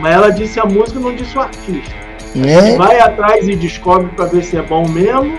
Mas 0.00 0.14
ela 0.14 0.30
disse 0.30 0.60
a 0.60 0.64
música, 0.64 1.00
não 1.00 1.12
disse 1.14 1.36
o 1.36 1.40
artista. 1.40 1.94
né? 2.36 2.76
Vai 2.76 3.00
atrás 3.00 3.48
e 3.48 3.56
descobre 3.56 4.08
pra 4.14 4.26
ver 4.26 4.44
se 4.44 4.56
é 4.58 4.62
bom 4.62 4.86
mesmo 4.86 5.36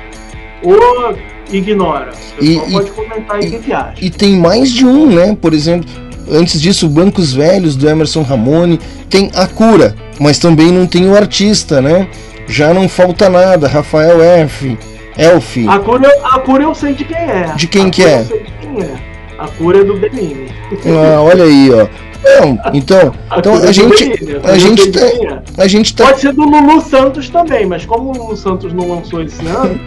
ou 0.63 1.15
ignora. 1.51 2.09
O 2.11 2.35
pessoal 2.45 2.67
e- 2.67 2.71
pode 2.73 2.91
comentar 2.91 3.35
aí 3.37 3.47
o 3.47 3.51
que, 3.51 3.59
que 3.59 3.71
acha. 3.73 3.93
E 4.03 4.09
tem 4.09 4.35
mais 4.35 4.69
de 4.71 4.85
um, 4.85 5.05
né? 5.07 5.37
Por 5.39 5.53
exemplo, 5.53 5.87
antes 6.31 6.61
disso, 6.61 6.87
Bancos 6.87 7.33
Velhos 7.33 7.75
do 7.75 7.89
Emerson 7.89 8.21
Ramone, 8.21 8.79
tem 9.09 9.31
a 9.35 9.47
cura, 9.47 9.95
mas 10.19 10.39
também 10.39 10.71
não 10.71 10.85
tem 10.85 11.09
o 11.09 11.15
artista, 11.15 11.81
né? 11.81 12.07
Já 12.47 12.73
não 12.73 12.87
falta 12.87 13.29
nada, 13.29 13.67
Rafael 13.67 14.21
F. 14.21 14.77
Elf. 15.17 15.57
A 15.67 15.79
cura, 15.79 16.09
a 16.23 16.39
cura 16.39 16.63
eu 16.63 16.75
sei 16.75 16.93
de 16.93 17.03
quem 17.03 17.17
é. 17.17 17.53
De 17.55 17.67
quem 17.67 17.87
A 17.87 17.89
que 17.89 18.03
é? 18.03 18.19
Eu 18.19 18.25
sei 18.25 18.39
de 18.39 18.51
quem 18.61 18.81
é. 18.83 18.95
A 19.39 19.47
cura 19.47 19.79
é 19.79 19.83
do 19.83 19.97
Benini. 19.97 20.47
Ah, 20.85 21.21
olha 21.21 21.43
aí, 21.43 21.69
ó. 21.71 21.87
Não, 22.23 22.59
então, 22.73 23.13
então 23.37 23.53
cura 23.53 23.65
é 23.65 23.69
a 23.69 23.71
gente, 23.71 24.05
Benini, 24.05 24.39
a 24.43 24.47
sei 24.49 24.59
gente 24.59 24.91
tá, 24.91 24.99
é. 25.05 25.43
a 25.57 25.67
gente 25.67 25.95
tá 25.95 26.05
Pode 26.05 26.21
ser 26.21 26.33
do 26.33 26.43
Lulu 26.43 26.81
Santos 26.81 27.29
também, 27.29 27.65
mas 27.65 27.85
como 27.85 28.11
o 28.11 28.17
Lulu 28.17 28.37
Santos 28.37 28.73
não 28.73 28.89
lançou 28.89 29.21
esse 29.21 29.45
ano, 29.45 29.79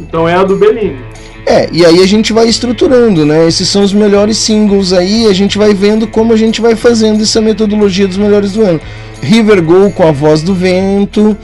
então 0.00 0.28
é 0.28 0.34
a 0.34 0.44
do 0.44 0.56
Bellini. 0.56 0.98
É, 1.46 1.68
e 1.70 1.84
aí 1.84 2.00
a 2.02 2.06
gente 2.06 2.32
vai 2.32 2.48
estruturando, 2.48 3.26
né? 3.26 3.46
Esses 3.46 3.68
são 3.68 3.82
os 3.82 3.92
melhores 3.92 4.38
singles 4.38 4.92
aí, 4.92 5.26
a 5.26 5.32
gente 5.34 5.58
vai 5.58 5.74
vendo 5.74 6.06
como 6.06 6.32
a 6.32 6.36
gente 6.36 6.60
vai 6.60 6.74
fazendo 6.74 7.22
essa 7.22 7.40
metodologia 7.40 8.08
dos 8.08 8.16
melhores 8.16 8.52
do 8.52 8.62
ano. 8.62 8.80
River 9.22 9.62
Go 9.62 9.90
com 9.90 10.06
a 10.08 10.10
voz 10.12 10.42
do 10.42 10.54
vento, 10.54 11.36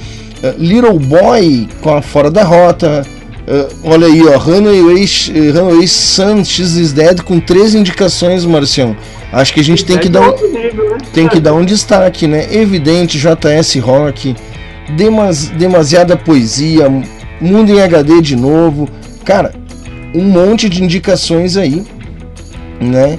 eh, 0.42 0.54
Little 0.58 0.98
Boy 0.98 1.68
com 1.82 1.94
a 1.94 2.00
Fora 2.02 2.30
da 2.30 2.42
Rota. 2.44 3.06
eh, 3.46 3.66
olha 3.84 4.06
aí, 4.06 4.22
ó, 4.26 4.38
Runaway, 4.38 5.04
eh, 5.34 5.50
Runaway 5.50 5.86
Sun 5.86 6.44
X 6.44 6.76
is 6.76 6.92
Dead 6.92 7.20
com 7.22 7.38
três 7.40 7.74
indicações, 7.74 8.44
Marcião. 8.44 8.96
Acho 9.32 9.52
que 9.52 9.60
a 9.60 9.64
gente 9.64 9.84
tem 9.84 9.98
que 9.98 10.06
É 10.08 10.10
dar 10.10 10.22
um, 10.30 10.52
né? 10.52 10.70
tem 11.12 11.28
que 11.28 11.40
dar 11.40 11.52
um 11.54 11.64
destaque, 11.64 12.26
né? 12.26 12.46
Evidente, 12.50 13.18
JS 13.18 13.76
Rock, 13.80 14.34
demas- 14.96 15.48
demasiada 15.48 16.16
poesia, 16.16 16.88
Mundo 17.40 17.70
em 17.72 17.80
HD 17.80 18.20
de 18.20 18.36
novo. 18.36 18.86
Cara, 19.24 19.54
um 20.14 20.22
monte 20.22 20.68
de 20.68 20.82
indicações 20.82 21.56
aí, 21.56 21.84
né? 22.80 23.18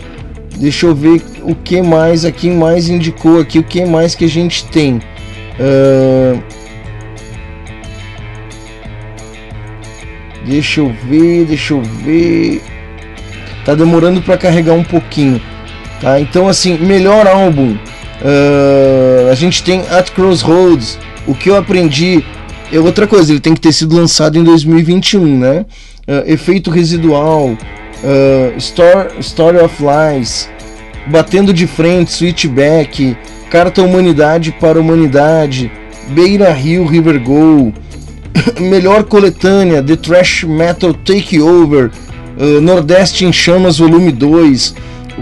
Deixa 0.58 0.86
eu 0.86 0.96
ver 0.96 1.22
o 1.44 1.56
que 1.56 1.82
mais 1.82 2.26
aqui 2.26 2.50
mais 2.50 2.90
indicou 2.90 3.40
aqui, 3.40 3.60
o 3.60 3.64
que 3.64 3.86
mais 3.86 4.14
que 4.14 4.26
a 4.26 4.30
gente 4.30 4.66
tem. 4.66 5.02
Ah, 5.60 6.40
deixa 10.46 10.82
eu 10.82 10.94
ver, 11.08 11.46
deixa 11.46 11.74
eu 11.74 11.82
ver. 11.82 12.62
Tá 13.66 13.76
demorando 13.76 14.22
para 14.22 14.38
carregar 14.38 14.74
um 14.74 14.84
pouquinho. 14.84 15.42
Tá? 16.00 16.20
Então 16.20 16.48
assim, 16.48 16.78
melhor 16.78 17.28
álbum. 17.28 17.78
Ah, 18.24 19.32
a 19.32 19.36
gente 19.36 19.64
tem 19.64 19.82
At 19.90 20.12
Crossroads. 20.12 21.00
O 21.28 21.34
que 21.34 21.50
eu 21.50 21.56
aprendi 21.56 22.24
é 22.72 22.80
outra 22.80 23.06
coisa, 23.06 23.32
ele 23.32 23.40
tem 23.40 23.54
que 23.54 23.62
ter 23.62 23.72
sido 23.74 23.96
lançado 23.96 24.38
em 24.38 24.44
2021, 24.44 25.40
né? 25.40 25.66
Ah, 26.08 26.24
Efeito 26.26 26.72
Residual, 26.72 27.58
ah, 28.04 28.58
Story, 28.58 29.20
Story 29.20 29.58
of 29.60 29.76
Lies, 29.84 30.50
Batendo 31.08 31.54
de 31.54 31.68
Frente, 31.68 32.12
Switchback, 32.12 33.16
Carta 33.50 33.82
Humanidade 33.82 34.52
para 34.60 34.80
Humanidade, 34.80 35.72
Beira 36.10 36.52
Rio 36.52 36.86
River 36.86 37.20
Go, 37.20 37.74
Melhor 38.60 39.04
Coletânea, 39.04 39.82
The 39.84 39.96
Trash 39.98 40.44
Metal 40.44 40.94
Takeover, 40.94 41.92
uh, 42.38 42.62
Nordeste 42.62 43.26
em 43.26 43.32
Chamas 43.34 43.78
Volume 43.78 44.12
2, 44.12 44.74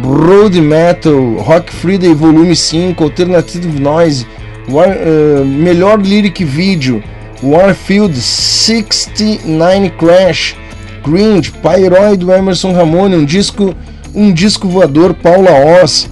Road 0.04 0.62
Metal, 0.62 1.36
Rock 1.40 1.72
Friday 1.74 2.14
Volume 2.14 2.56
5, 2.56 3.02
Alternative 3.04 3.80
Noise, 3.80 4.26
War- 4.70 4.88
uh, 4.96 5.44
Melhor 5.46 5.98
Lyric 6.00 6.44
Video, 6.46 7.02
Warfield 7.42 8.16
69 8.16 9.90
Crash, 9.98 10.56
Grind, 11.04 11.50
Pyroid 11.62 12.18
do 12.18 12.32
Emerson 12.32 12.72
Ramone, 12.72 13.16
um 13.16 13.26
disco, 13.26 13.76
um 14.14 14.32
disco 14.32 14.68
voador, 14.68 15.14
Paula 15.14 15.82
Oz, 15.82 16.10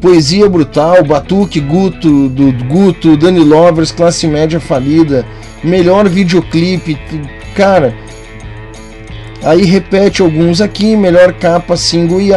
Poesia 0.00 0.48
Brutal, 0.48 1.02
Batuque, 1.04 1.60
Guto, 1.60 2.28
do 2.28 2.52
Guto, 2.64 3.16
Dani 3.16 3.40
Lovers, 3.40 3.90
Classe 3.90 4.26
Média 4.26 4.60
Falida, 4.60 5.24
melhor 5.64 6.08
videoclipe, 6.08 6.98
cara. 7.54 7.94
Aí 9.42 9.64
repete 9.64 10.22
alguns 10.22 10.60
aqui, 10.60 10.96
melhor 10.96 11.32
capa 11.34 11.76
single 11.76 12.20
e 12.20 12.30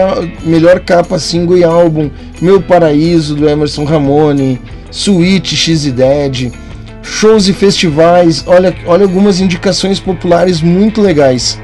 melhor 0.43 0.80
capa 0.80 1.17
single 1.17 1.57
e 1.57 1.63
álbum, 1.63 2.09
Meu 2.41 2.61
Paraíso 2.61 3.35
do 3.35 3.49
Emerson 3.49 3.84
Ramone, 3.84 4.61
Suíte 4.91 5.55
X 5.55 5.85
e 5.85 5.91
Dead, 5.91 6.51
shows 7.01 7.47
e 7.47 7.53
festivais, 7.53 8.43
olha, 8.45 8.76
olha 8.85 9.03
algumas 9.03 9.39
indicações 9.39 9.99
populares 9.99 10.61
muito 10.61 11.01
legais. 11.01 11.59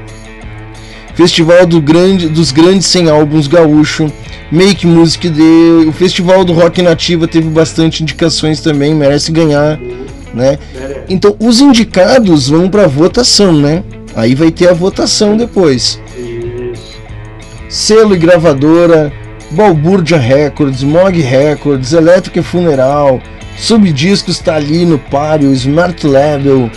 Festival 1.16 1.64
do 1.64 1.80
grande, 1.80 2.28
dos 2.28 2.52
Grandes 2.52 2.86
100 2.88 3.08
Álbuns 3.08 3.46
Gaúcho, 3.46 4.12
Make 4.52 4.86
Music 4.86 5.30
Day, 5.30 5.86
o 5.88 5.92
Festival 5.92 6.44
do 6.44 6.52
Rock 6.52 6.82
Nativa 6.82 7.26
teve 7.26 7.48
bastante 7.48 8.02
indicações 8.02 8.60
também, 8.60 8.94
merece 8.94 9.32
ganhar, 9.32 9.80
né? 10.34 10.58
Então 11.08 11.34
os 11.40 11.58
indicados 11.58 12.50
vão 12.50 12.68
para 12.68 12.86
votação, 12.86 13.54
né? 13.54 13.82
Aí 14.14 14.34
vai 14.34 14.50
ter 14.50 14.68
a 14.68 14.74
votação 14.74 15.38
depois. 15.38 15.98
Selo 17.66 18.14
e 18.14 18.18
gravadora, 18.18 19.10
Balbúrdia 19.50 20.18
Records, 20.18 20.82
Mog 20.82 21.18
Records, 21.18 21.94
Elétrica 21.94 22.40
e 22.40 22.42
Funeral, 22.42 23.22
Subdiscos 23.56 24.38
tá 24.38 24.56
ali 24.56 24.84
no 24.84 24.98
páreo, 24.98 25.50
Smart 25.54 26.06
Label, 26.06 26.70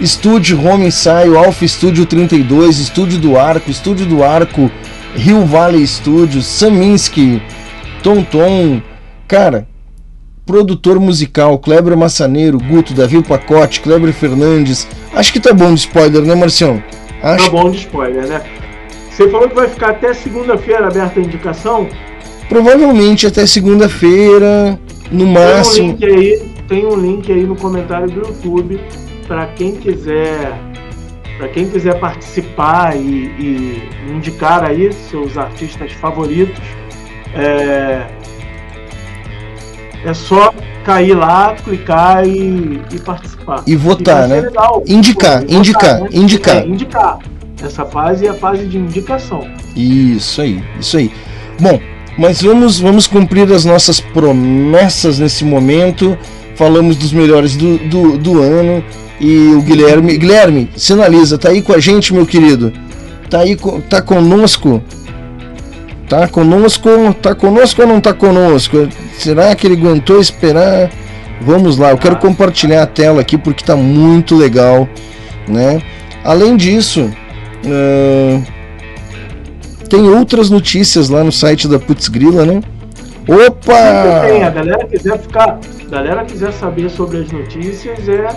Estúdio 0.00 0.60
Home 0.64 0.86
Ensaio, 0.86 1.38
Alpha 1.38 1.66
Studio 1.66 2.04
32, 2.06 2.78
Estúdio 2.78 3.18
do 3.18 3.38
Arco, 3.38 3.70
Estúdio 3.70 4.06
do 4.06 4.22
Arco, 4.24 4.70
Rio 5.14 5.44
Valley 5.44 5.86
Studios, 5.86 6.46
Saminsky, 6.46 7.40
Tom 8.02 8.22
Tom, 8.24 8.82
cara, 9.28 9.68
produtor 10.44 10.98
musical, 10.98 11.58
Kleber 11.58 11.96
Massaneiro, 11.96 12.58
Guto, 12.58 12.94
Davi 12.94 13.22
Pacote, 13.22 13.80
Kleber 13.80 14.12
Fernandes. 14.12 14.88
Acho 15.14 15.32
que 15.32 15.40
tá 15.40 15.52
bom 15.52 15.72
de 15.72 15.80
spoiler, 15.80 16.22
né, 16.22 16.34
Marcião? 16.34 16.82
Acho 17.22 17.44
Tá 17.44 17.50
bom 17.50 17.70
de 17.70 17.78
spoiler, 17.78 18.26
né? 18.26 18.42
Você 19.10 19.28
falou 19.28 19.48
que 19.48 19.54
vai 19.54 19.68
ficar 19.68 19.90
até 19.90 20.14
segunda-feira 20.14 20.88
aberta 20.88 21.20
a 21.20 21.22
indicação? 21.22 21.88
provavelmente 22.48 23.26
até 23.26 23.46
segunda-feira, 23.46 24.78
no 25.10 25.24
Tem 25.24 25.26
um 25.26 25.32
máximo. 25.32 25.88
link 25.88 26.04
aí, 26.04 26.42
tem 26.68 26.84
um 26.84 26.96
link 26.96 27.32
aí 27.32 27.44
no 27.44 27.56
comentário 27.56 28.10
do 28.10 28.20
YouTube 28.20 28.78
para 29.32 29.46
quem 29.46 29.76
quiser 29.76 30.52
para 31.38 31.48
quem 31.48 31.66
quiser 31.66 31.98
participar 31.98 32.94
e, 32.94 33.00
e 33.00 33.90
indicar 34.10 34.62
aí 34.62 34.92
seus 34.92 35.38
artistas 35.38 35.90
favoritos. 35.92 36.62
É, 37.34 38.06
é 40.04 40.12
só 40.12 40.52
cair 40.84 41.14
lá, 41.14 41.56
clicar 41.64 42.28
e, 42.28 42.82
e 42.92 42.98
participar. 43.00 43.64
E 43.66 43.74
votar, 43.74 44.28
ser 44.28 44.28
né? 44.28 44.40
legal. 44.42 44.84
Indicar, 44.86 45.42
indicar, 45.48 46.02
né? 46.02 46.08
indicar. 46.12 46.56
É, 46.58 46.66
indicar. 46.66 47.18
Essa 47.64 47.86
fase 47.86 48.26
é 48.26 48.28
a 48.28 48.34
fase 48.34 48.66
de 48.66 48.76
indicação. 48.76 49.48
Isso 49.74 50.42
aí, 50.42 50.62
isso 50.78 50.98
aí. 50.98 51.10
Bom, 51.58 51.80
mas 52.18 52.42
vamos, 52.42 52.78
vamos 52.78 53.06
cumprir 53.06 53.50
as 53.50 53.64
nossas 53.64 53.98
promessas 53.98 55.18
nesse 55.18 55.42
momento. 55.42 56.18
Falamos 56.54 56.96
dos 56.96 57.14
melhores 57.14 57.56
do, 57.56 57.78
do, 57.78 58.18
do 58.18 58.42
ano. 58.42 58.84
E 59.22 59.54
o 59.54 59.62
Guilherme. 59.62 60.18
Guilherme, 60.18 60.68
sinaliza, 60.76 61.38
tá 61.38 61.50
aí 61.50 61.62
com 61.62 61.72
a 61.72 61.78
gente, 61.78 62.12
meu 62.12 62.26
querido? 62.26 62.72
Tá 63.30 63.38
aí, 63.38 63.56
tá 63.88 64.02
conosco? 64.02 64.82
Tá 66.08 66.26
conosco? 66.26 66.90
Tá 67.22 67.32
conosco 67.32 67.82
ou 67.82 67.88
não 67.88 68.00
tá 68.00 68.12
conosco? 68.12 68.88
Será 69.16 69.54
que 69.54 69.68
ele 69.68 69.76
aguentou 69.76 70.20
esperar? 70.20 70.90
Vamos 71.40 71.78
lá, 71.78 71.92
eu 71.92 71.98
quero 71.98 72.16
compartilhar 72.16 72.82
a 72.82 72.86
tela 72.86 73.20
aqui 73.20 73.38
porque 73.38 73.64
tá 73.64 73.76
muito 73.76 74.36
legal, 74.36 74.88
né? 75.46 75.80
Além 76.24 76.56
disso, 76.56 77.08
ahn, 77.64 78.42
tem 79.88 80.08
outras 80.08 80.50
notícias 80.50 81.08
lá 81.08 81.22
no 81.22 81.32
site 81.32 81.68
da 81.68 81.78
Putz 81.78 82.08
Grila, 82.08 82.44
né? 82.44 82.60
Sempre 83.24 83.36
tem, 84.28 84.42
a 84.42 84.48
Opa! 84.48 84.50
galera 84.50 84.86
quiser 84.86 85.18
ficar, 85.20 85.58
a 85.86 85.90
galera 85.90 86.24
quiser 86.24 86.52
saber 86.52 86.90
sobre 86.90 87.18
as 87.18 87.30
notícias, 87.30 88.08
é 88.08 88.28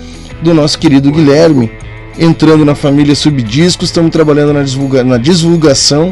do 0.41 0.53
nosso 0.53 0.77
querido 0.77 1.11
Guilherme, 1.11 1.71
entrando 2.17 2.63
na 2.63 2.75
família 2.75 3.15
Subdiscos, 3.15 3.89
estamos 3.89 4.11
trabalhando 4.11 4.53
na, 4.53 4.63
divulga 4.63 5.03
na 5.03 5.17
divulgação, 5.17 6.11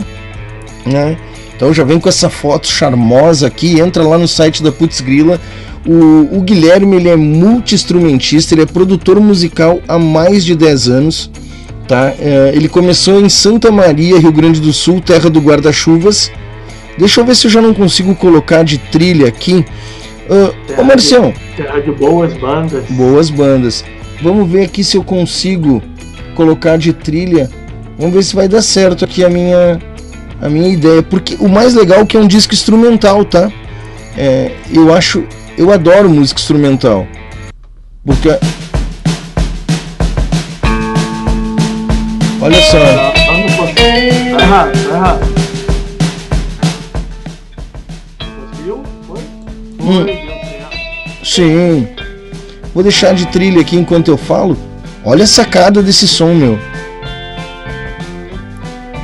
né? 0.86 1.18
Então 1.56 1.73
já 1.73 1.84
vem 1.84 1.99
com 1.99 2.07
essa 2.07 2.30
foto 2.30 2.68
charmosa 2.68 3.48
aqui, 3.48 3.80
entra 3.80 4.02
lá 4.02 4.18
no 4.18 4.27
site 4.27 4.64
da 4.64 4.72
Putz 4.72 5.02
Grila. 5.02 5.40
O, 5.85 6.38
o 6.38 6.41
Guilherme 6.41 6.97
ele 6.97 7.10
é 7.10 7.15
multi-instrumentista, 7.15 8.53
ele 8.53 8.64
é 8.64 8.65
produtor 8.65 9.19
musical 9.19 9.80
há 9.88 9.97
mais 9.97 10.43
de 10.43 10.56
10 10.56 10.88
anos. 10.89 11.31
Tá? 11.88 12.14
É, 12.19 12.51
ele 12.53 12.69
começou 12.69 13.19
em 13.19 13.30
Santa 13.30 13.72
Maria, 13.72 14.19
Rio 14.19 14.31
Grande 14.31 14.60
do 14.60 14.72
Sul, 14.72 15.01
terra 15.01 15.30
do 15.30 15.39
guarda-chuvas. 15.39 16.31
Deixa 16.97 17.22
eu 17.22 17.26
ver 17.26 17.35
se 17.35 17.47
eu 17.47 17.51
já 17.51 17.61
não 17.61 17.73
consigo 17.73 18.14
colocar 18.14 18.64
de 18.64 18.77
trilha 18.77 19.27
aqui. 19.27 19.65
Ah, 20.30 20.81
ô 20.81 20.84
Marcião, 20.84 21.34
Terra 21.57 21.80
de 21.80 21.91
boas 21.91 22.34
bandas. 22.34 22.85
boas 22.89 23.30
bandas. 23.30 23.84
Vamos 24.22 24.49
ver 24.49 24.65
aqui 24.65 24.84
se 24.84 24.97
eu 24.97 25.03
consigo 25.03 25.81
colocar 26.35 26.77
de 26.77 26.93
trilha. 26.93 27.49
Vamos 27.97 28.14
ver 28.14 28.23
se 28.23 28.35
vai 28.35 28.47
dar 28.47 28.61
certo 28.61 29.03
aqui 29.06 29.23
a 29.23 29.30
minha 29.30 29.80
a 30.41 30.47
minha 30.47 30.69
ideia, 30.69 31.03
porque 31.03 31.35
o 31.39 31.49
mais 31.49 31.73
legal 31.73 31.99
é 31.99 32.06
que 32.06 32.15
é 32.15 32.19
um 32.19 32.27
disco 32.27 32.53
instrumental, 32.53 33.26
tá? 33.26 33.51
É, 34.18 34.51
eu 34.73 34.93
acho, 34.93 35.23
eu 35.60 35.73
adoro 35.73 36.10
música 36.10 36.40
instrumental, 36.40 37.06
porque 38.06 38.30
olha 42.41 42.61
só, 42.61 42.77
Tá, 42.77 44.44
errado, 44.44 44.72
tá 44.88 44.95
errado. 44.95 45.19
Conseguiu? 48.40 48.84
Foi? 49.06 49.19
Sim. 51.26 51.88
Vou 52.73 52.81
deixar 52.81 53.14
de 53.14 53.26
trilha 53.27 53.60
aqui 53.60 53.76
enquanto 53.76 54.07
eu 54.07 54.18
falo. 54.18 54.57
Olha 55.03 55.26
a 55.26 55.27
sacada 55.27 55.84
desse 55.84 56.07
som, 56.07 56.34
meu. 56.34 56.57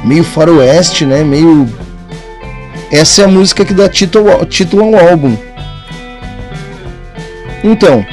Meio 0.05 0.23
faroeste, 0.23 1.05
né? 1.05 1.21
Meio. 1.21 1.67
Essa 2.89 3.23
é 3.23 3.25
a 3.25 3.27
música 3.27 3.65
que 3.65 3.73
dá 3.73 3.89
título, 3.89 4.45
título 4.45 4.95
ao 4.95 5.09
álbum. 5.09 5.35
Então, 7.65 8.05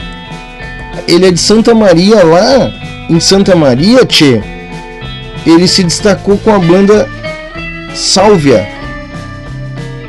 ele 1.06 1.26
é 1.26 1.30
de 1.30 1.38
Santa 1.38 1.74
Maria 1.74 2.24
lá. 2.24 2.72
Em 3.10 3.20
Santa 3.20 3.54
Maria, 3.54 4.06
tchê. 4.06 4.40
Ele 5.44 5.68
se 5.68 5.84
destacou 5.84 6.38
com 6.38 6.54
a 6.54 6.58
banda 6.58 7.06
Sálvia. 7.94 8.66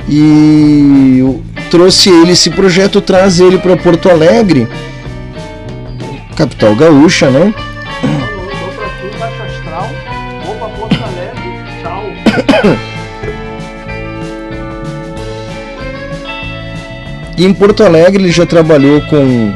E 0.07 1.21
trouxe 1.69 2.09
ele, 2.09 2.31
esse 2.31 2.49
projeto 2.51 3.01
traz 3.01 3.39
ele 3.39 3.57
para 3.57 3.75
Porto 3.75 4.09
Alegre, 4.09 4.67
capital 6.35 6.75
gaúcha, 6.75 7.29
né? 7.29 7.53
Vou 8.01 8.71
pra 8.71 8.87
sul, 8.99 9.19
baixo 9.19 9.41
astral, 9.41 9.89
vou 10.45 10.55
pra 10.55 10.67
Porto 10.69 10.99
Alegre, 11.03 11.51
tchau. 11.81 12.83
E 17.37 17.45
em 17.45 17.53
Porto 17.53 17.83
Alegre 17.83 18.23
ele 18.23 18.31
já 18.31 18.45
trabalhou 18.45 19.01
com 19.01 19.51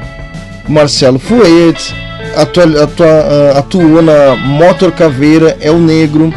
Marcelo 0.68 1.20
Fuet, 1.20 1.94
atua- 2.36 2.84
atua- 2.84 3.08
ah, 3.08 3.60
atuou 3.60 4.02
na 4.02 4.36
Motor 4.36 4.92
Caveira, 4.92 5.56
É 5.62 5.72
o 5.72 5.78
Negro. 5.78 6.34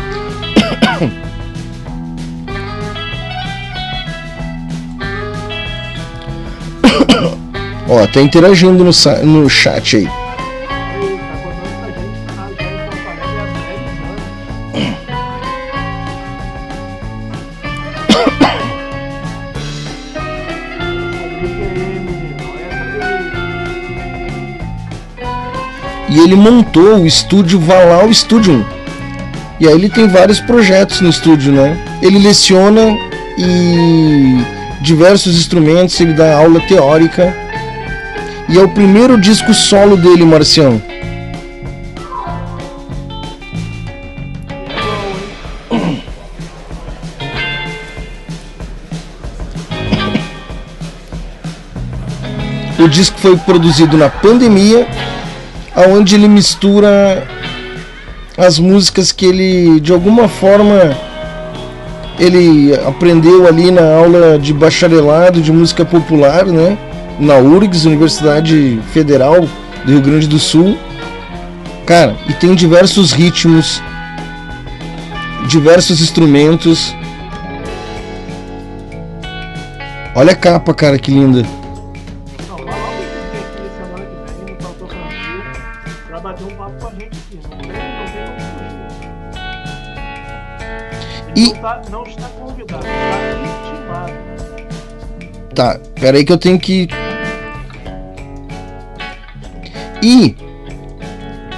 Ó, 7.88 8.06
tá 8.06 8.20
interagindo 8.20 8.84
no, 8.84 8.90
no 9.24 9.48
chat 9.48 9.96
aí. 9.96 10.08
Ele 26.30 26.36
montou 26.36 27.00
o 27.00 27.06
estúdio 27.08 27.58
Valal 27.58 28.12
Studium. 28.14 28.64
E 29.58 29.66
aí 29.66 29.74
ele 29.74 29.88
tem 29.90 30.06
vários 30.06 30.38
projetos 30.38 31.00
no 31.00 31.10
estúdio, 31.10 31.52
né? 31.52 31.76
Ele 32.00 32.20
leciona 32.20 32.96
e 33.36 34.40
diversos 34.80 35.36
instrumentos, 35.36 35.98
ele 36.00 36.12
dá 36.12 36.36
aula 36.36 36.60
teórica. 36.60 37.34
E 38.48 38.56
é 38.56 38.62
o 38.62 38.68
primeiro 38.68 39.20
disco 39.20 39.52
solo 39.52 39.96
dele, 39.96 40.24
Marcião. 40.24 40.80
O 52.78 52.88
disco 52.88 53.18
foi 53.18 53.36
produzido 53.36 53.98
na 53.98 54.08
pandemia, 54.08 54.86
aonde 55.74 56.14
ele 56.14 56.28
mistura 56.28 57.26
as 58.36 58.58
músicas 58.58 59.12
que 59.12 59.26
ele 59.26 59.80
de 59.80 59.92
alguma 59.92 60.28
forma 60.28 60.96
ele 62.18 62.74
aprendeu 62.86 63.46
ali 63.46 63.70
na 63.70 63.82
aula 63.82 64.38
de 64.38 64.52
bacharelado 64.52 65.40
de 65.40 65.50
música 65.50 65.84
popular, 65.84 66.44
né? 66.44 66.76
Na 67.18 67.36
URGS, 67.36 67.86
Universidade 67.86 68.78
Federal 68.92 69.40
do 69.84 69.92
Rio 69.92 70.02
Grande 70.02 70.26
do 70.26 70.38
Sul. 70.38 70.76
Cara, 71.86 72.14
e 72.28 72.32
tem 72.34 72.54
diversos 72.54 73.12
ritmos, 73.12 73.82
diversos 75.48 76.00
instrumentos. 76.02 76.94
Olha 80.14 80.32
a 80.32 80.36
capa, 80.36 80.74
cara, 80.74 80.98
que 80.98 81.10
linda. 81.10 81.59
Tá, 96.00 96.06
peraí 96.06 96.24
que 96.24 96.32
eu 96.32 96.38
tenho 96.38 96.58
que. 96.58 96.88
E. 100.02 100.34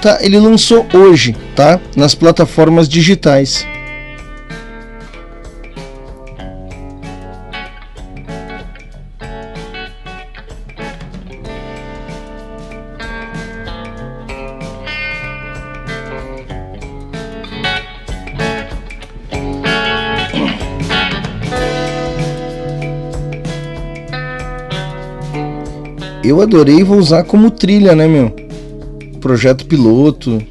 Tá, 0.01 0.17
ele 0.21 0.37
lançou 0.37 0.85
hoje, 0.93 1.33
tá? 1.55 1.79
Nas 1.95 2.13
plataformas 2.13 2.89
digitais. 2.89 3.65
Eu 26.23 26.41
adorei 26.41 26.77
e 26.77 26.83
vou 26.83 26.97
usar 26.97 27.23
como 27.23 27.51
trilha, 27.51 27.93
né, 27.93 28.07
meu? 28.07 28.33
Projeto 29.19 29.65
piloto. 29.65 30.41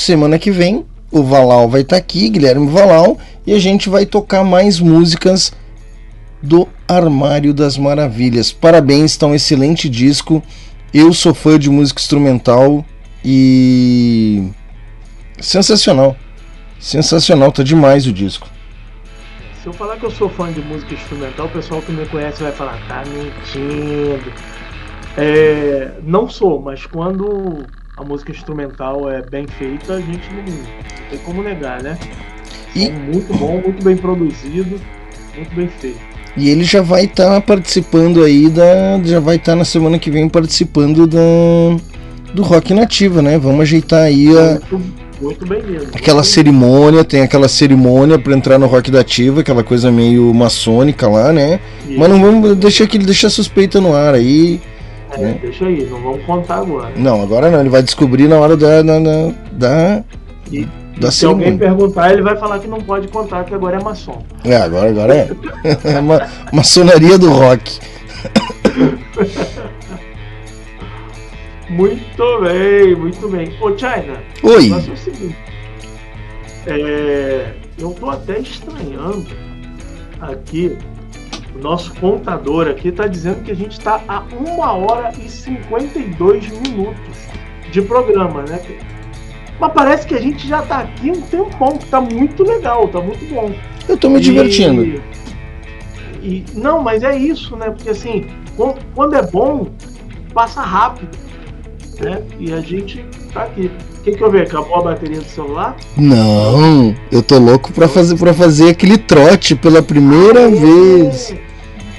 Semana 0.00 0.38
que 0.38 0.50
vem 0.50 0.84
o 1.10 1.22
Valal 1.22 1.68
vai 1.68 1.80
estar 1.80 1.96
aqui, 1.96 2.28
Guilherme 2.28 2.68
Valal, 2.68 3.18
e 3.46 3.52
a 3.52 3.58
gente 3.58 3.88
vai 3.88 4.06
tocar 4.06 4.44
mais 4.44 4.78
músicas 4.78 5.52
do 6.42 6.68
Armário 6.86 7.52
das 7.52 7.76
Maravilhas. 7.76 8.52
Parabéns, 8.52 9.16
tá 9.16 9.26
um 9.26 9.34
excelente 9.34 9.88
disco. 9.88 10.42
Eu 10.94 11.12
sou 11.12 11.34
fã 11.34 11.58
de 11.58 11.68
música 11.68 12.00
instrumental 12.00 12.84
e 13.24 14.48
sensacional. 15.40 16.16
Sensacional, 16.78 17.52
tá 17.52 17.62
demais 17.62 18.06
o 18.06 18.12
disco. 18.12 18.48
Se 19.62 19.66
eu 19.66 19.72
falar 19.72 19.96
que 19.98 20.06
eu 20.06 20.10
sou 20.10 20.28
fã 20.30 20.50
de 20.50 20.62
música 20.62 20.94
instrumental, 20.94 21.46
o 21.46 21.50
pessoal 21.50 21.82
que 21.82 21.92
me 21.92 22.06
conhece 22.06 22.42
vai 22.42 22.52
falar, 22.52 22.78
tá 22.88 23.02
mentindo. 23.06 24.32
É, 25.18 25.90
não 26.02 26.28
sou, 26.28 26.62
mas 26.62 26.86
quando 26.86 27.66
a 27.96 28.04
música 28.04 28.30
instrumental 28.32 29.10
é 29.10 29.22
bem 29.22 29.46
feita, 29.46 29.94
a 29.94 30.00
gente 30.00 30.28
não, 30.32 30.42
não 30.42 31.10
tem 31.10 31.18
como 31.24 31.42
negar, 31.42 31.82
né? 31.82 31.98
E- 32.74 32.86
Som 32.86 32.92
muito 32.92 33.34
bom, 33.34 33.60
muito 33.64 33.84
bem 33.84 33.96
produzido, 33.96 34.80
muito 35.36 35.54
bem 35.54 35.68
feito. 35.68 35.98
E 36.36 36.48
ele 36.48 36.62
já 36.62 36.80
vai 36.80 37.04
estar 37.06 37.40
participando 37.40 38.22
aí 38.22 38.48
da. 38.48 39.00
Já 39.04 39.18
vai 39.18 39.34
estar 39.36 39.56
na 39.56 39.64
semana 39.64 39.98
que 39.98 40.10
vem 40.10 40.28
participando 40.28 41.06
da. 41.06 41.18
Do 42.32 42.42
Rock 42.44 42.72
Nativa, 42.72 43.20
né? 43.20 43.36
Vamos 43.36 43.62
ajeitar 43.62 44.02
aí 44.04 44.28
a, 44.38 44.50
Muito, 44.70 44.80
muito 45.20 45.46
bem 45.46 45.60
mesmo. 45.64 45.88
aquela 45.92 46.22
cerimônia, 46.22 47.04
tem 47.04 47.22
aquela 47.22 47.48
cerimônia 47.48 48.16
pra 48.20 48.32
entrar 48.36 48.56
no 48.56 48.68
Rock 48.68 48.88
da 48.88 49.00
Ativa, 49.00 49.40
aquela 49.40 49.64
coisa 49.64 49.90
meio 49.90 50.32
maçônica 50.32 51.08
lá, 51.08 51.32
né? 51.32 51.58
Isso. 51.88 51.98
Mas 51.98 52.08
não 52.08 52.20
vamos 52.22 52.56
deixar 52.56 52.86
que 52.86 52.96
ele 52.96 53.04
deixa 53.04 53.26
a 53.26 53.30
suspeita 53.30 53.80
no 53.80 53.92
ar 53.96 54.14
aí. 54.14 54.60
É, 55.12 55.32
deixa 55.34 55.66
aí, 55.66 55.84
não 55.86 56.00
vamos 56.02 56.24
contar 56.24 56.56
agora. 56.58 56.92
Não, 56.96 57.20
agora 57.22 57.50
não, 57.50 57.60
ele 57.60 57.68
vai 57.68 57.82
descobrir 57.82 58.28
na 58.28 58.38
hora 58.38 58.56
da. 58.56 58.82
da, 58.82 58.98
da, 59.52 60.04
E- 60.50 60.68
da 60.98 61.10
Se 61.10 61.24
alguém 61.24 61.56
perguntar, 61.56 62.12
ele 62.12 62.22
vai 62.22 62.36
falar 62.36 62.58
que 62.58 62.68
não 62.68 62.80
pode 62.80 63.08
contar, 63.08 63.44
que 63.44 63.54
agora 63.54 63.78
é 63.78 63.82
maçom. 63.82 64.22
É, 64.44 64.56
agora, 64.56 64.90
agora 64.90 65.14
é. 65.14 65.30
É 65.96 65.98
uma 65.98 66.28
maçonaria 66.52 67.18
do 67.18 67.30
rock. 67.30 67.78
Muito 71.70 72.40
bem, 72.42 72.96
muito 72.96 73.28
bem. 73.28 73.52
Ô, 73.60 73.78
China, 73.78 74.18
Oi. 74.42 74.62
negócio 74.64 74.90
é 74.90 74.94
o 74.94 74.96
seguinte. 74.96 75.36
É, 76.66 77.52
eu 77.78 77.90
tô 77.92 78.10
até 78.10 78.40
estranhando 78.40 79.26
aqui. 80.20 80.76
O 81.54 81.58
nosso 81.58 81.92
contador 81.96 82.68
aqui 82.68 82.92
tá 82.92 83.06
dizendo 83.06 83.42
que 83.42 83.50
a 83.50 83.56
gente 83.56 83.78
tá 83.80 84.00
a 84.08 84.20
1 84.32 84.58
hora 84.60 85.12
e 85.18 85.28
52 85.28 86.48
minutos 86.48 87.16
de 87.72 87.82
programa, 87.82 88.42
né? 88.42 88.60
Mas 89.58 89.72
parece 89.72 90.06
que 90.06 90.14
a 90.14 90.20
gente 90.20 90.46
já 90.46 90.62
tá 90.62 90.78
aqui 90.78 91.10
um 91.10 91.20
tempão, 91.20 91.76
que 91.76 91.86
tá 91.86 92.00
muito 92.00 92.42
legal, 92.44 92.88
tá 92.88 93.00
muito 93.00 93.24
bom. 93.34 93.52
Eu 93.88 93.96
tô 93.98 94.08
me 94.08 94.18
E- 94.18 94.20
divertindo. 94.20 95.02
E, 96.22 96.44
não, 96.54 96.82
mas 96.82 97.02
é 97.02 97.16
isso, 97.16 97.56
né? 97.56 97.70
Porque 97.70 97.90
assim, 97.90 98.26
quan- 98.56 98.74
quando 98.94 99.14
é 99.16 99.22
bom, 99.22 99.66
passa 100.32 100.62
rápido. 100.62 101.10
Né? 102.00 102.22
E 102.38 102.52
a 102.52 102.60
gente 102.60 103.04
tá 103.34 103.42
aqui. 103.42 103.70
O 104.00 104.02
que, 104.02 104.12
que 104.12 104.24
eu 104.24 104.30
vi? 104.30 104.40
Acabou 104.40 104.76
a 104.76 104.82
bateria 104.82 105.18
do 105.18 105.26
celular? 105.26 105.76
Não, 105.94 106.94
eu 107.12 107.22
tô 107.22 107.38
louco 107.38 107.70
pra 107.70 107.86
fazer, 107.86 108.16
pra 108.16 108.32
fazer 108.32 108.70
aquele 108.70 108.96
trote 108.96 109.54
pela 109.54 109.82
primeira 109.82 110.48
vez. 110.48 111.36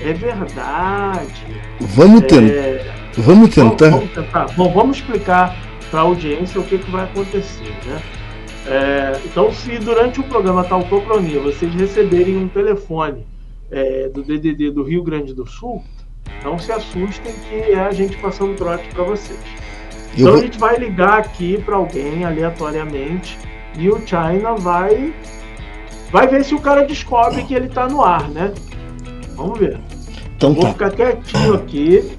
É 0.03 0.11
verdade. 0.11 1.45
Vamos, 1.79 2.21
ten 2.21 2.49
É, 2.49 2.91
vamos 3.17 3.53
tentar. 3.53 3.91
Vamos, 3.91 4.09
vamos 4.09 4.13
tentar. 4.15 4.45
Bom, 4.57 4.73
vamos 4.73 4.97
explicar 4.97 5.55
para 5.91 5.99
a 5.99 6.03
audiência 6.03 6.59
o 6.59 6.63
que, 6.63 6.79
que 6.79 6.89
vai 6.89 7.03
acontecer, 7.03 7.71
né? 7.85 8.01
É, 8.65 9.19
então, 9.23 9.53
se 9.53 9.77
durante 9.77 10.19
o 10.19 10.23
programa 10.23 10.63
Tautocronia 10.63 11.39
vocês 11.39 11.71
receberem 11.75 12.35
um 12.35 12.47
telefone 12.47 13.27
é, 13.69 14.09
do 14.09 14.23
DDD 14.23 14.71
do 14.71 14.81
Rio 14.81 15.03
Grande 15.03 15.35
do 15.35 15.45
Sul, 15.45 15.83
não 16.43 16.57
se 16.57 16.71
assustem 16.71 17.31
que 17.47 17.73
é 17.73 17.79
a 17.79 17.91
gente 17.91 18.17
passando 18.17 18.55
trote 18.55 18.87
para 18.87 19.03
vocês. 19.03 19.39
Eu 20.13 20.19
Então 20.21 20.31
vou- 20.33 20.41
a 20.41 20.45
gente 20.45 20.59
vai 20.59 20.77
ligar 20.77 21.19
aqui 21.19 21.57
para 21.65 21.75
alguém 21.75 22.23
aleatoriamente 22.25 23.37
e 23.77 23.89
o 23.89 23.97
China 24.05 24.55
vai 24.57 25.13
vai 26.11 26.27
ver 26.27 26.43
se 26.43 26.53
o 26.53 26.59
cara 26.59 26.83
descobre 26.85 27.43
que 27.43 27.53
ele 27.53 27.69
tá 27.69 27.87
no 27.87 28.03
ar, 28.03 28.27
né? 28.29 28.51
Vamos 29.35 29.57
ver. 29.59 29.79
Então 30.35 30.53
Vou 30.53 30.63
tá. 30.63 30.73
ficar 30.73 30.91
quietinho 30.91 31.53
aqui, 31.53 32.11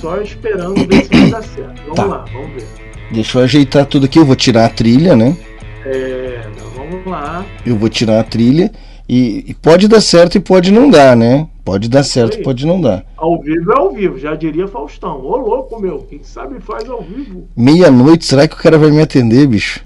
só 0.00 0.20
esperando 0.20 0.74
ver 0.86 1.04
se 1.04 1.10
vai 1.16 1.30
dar 1.30 1.42
certo. 1.42 1.80
Vamos 1.82 1.94
Tá. 1.96 2.04
lá, 2.04 2.24
vamos 2.32 2.50
ver. 2.54 2.66
Deixa 3.12 3.38
eu 3.38 3.44
ajeitar 3.44 3.86
tudo 3.86 4.06
aqui. 4.06 4.18
Eu 4.18 4.24
vou 4.26 4.34
tirar 4.34 4.64
a 4.64 4.68
trilha, 4.68 5.14
né? 5.14 5.36
É, 5.84 6.40
então 6.52 6.68
vamos 6.70 7.06
lá. 7.06 7.44
Eu 7.64 7.76
vou 7.76 7.88
tirar 7.88 8.18
a 8.18 8.24
trilha. 8.24 8.72
E, 9.08 9.44
e 9.48 9.54
pode 9.54 9.86
dar 9.86 10.00
certo 10.00 10.36
e 10.36 10.40
pode 10.40 10.72
não 10.72 10.90
dar, 10.90 11.16
né? 11.16 11.48
Pode 11.64 11.88
dar 11.88 12.02
certo, 12.02 12.42
pode 12.42 12.66
não 12.66 12.80
dar. 12.80 13.04
Ao 13.16 13.40
vivo 13.40 13.72
é 13.72 13.78
ao 13.78 13.92
vivo, 13.92 14.18
já 14.18 14.34
diria 14.34 14.66
Faustão. 14.66 15.20
Ô 15.24 15.36
louco, 15.36 15.80
meu, 15.80 15.98
quem 15.98 16.22
sabe 16.22 16.60
faz 16.60 16.88
ao 16.88 17.02
vivo. 17.02 17.48
Meia-noite, 17.56 18.24
será 18.24 18.48
que 18.48 18.54
o 18.54 18.58
cara 18.58 18.78
vai 18.78 18.90
me 18.90 19.00
atender, 19.00 19.46
bicho? 19.46 19.80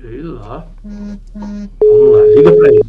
Sei 0.00 0.22
lá. 0.22 0.66
Vamos 0.84 1.70
lá, 2.12 2.26
liga 2.36 2.52
pra 2.52 2.68
ele. 2.68 2.82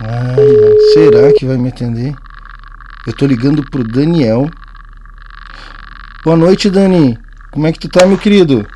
Ai, 0.00 0.36
não. 0.36 0.78
Será 0.98 1.32
que 1.32 1.46
vai 1.46 1.56
me 1.56 1.68
atender? 1.68 2.12
Eu 3.06 3.12
tô 3.12 3.24
ligando 3.24 3.62
pro 3.70 3.84
Daniel. 3.84 4.50
Boa 6.24 6.36
noite, 6.36 6.68
Dani. 6.68 7.16
Como 7.52 7.66
é 7.66 7.72
que 7.72 7.78
tu 7.78 7.88
tá, 7.88 8.04
meu 8.04 8.18
querido? 8.18 8.66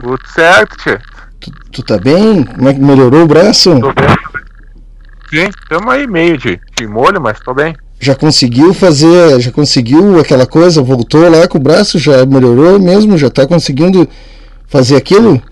Tudo 0.00 0.18
certo, 0.26 0.76
tia. 0.78 1.00
Tu, 1.38 1.50
tu 1.70 1.82
tá 1.82 1.98
bem? 1.98 2.42
Como 2.44 2.68
é 2.68 2.74
que 2.74 2.80
melhorou 2.80 3.22
o 3.22 3.26
braço? 3.26 3.78
Tô 3.80 3.92
bem. 3.92 4.16
Sim, 5.30 5.50
tamo 5.68 5.90
aí 5.90 6.06
meio 6.06 6.38
de, 6.38 6.58
de 6.76 6.86
molho, 6.86 7.20
mas 7.20 7.38
tô 7.40 7.52
bem. 7.52 7.76
Já 8.00 8.14
conseguiu 8.14 8.72
fazer, 8.72 9.40
já 9.40 9.52
conseguiu 9.52 10.18
aquela 10.18 10.46
coisa? 10.46 10.82
Voltou 10.82 11.28
lá 11.28 11.46
com 11.46 11.58
o 11.58 11.60
braço? 11.60 11.98
Já 11.98 12.24
melhorou 12.24 12.80
mesmo? 12.80 13.18
Já 13.18 13.28
tá 13.28 13.46
conseguindo 13.46 14.08
fazer 14.66 14.96
aquilo? 14.96 15.42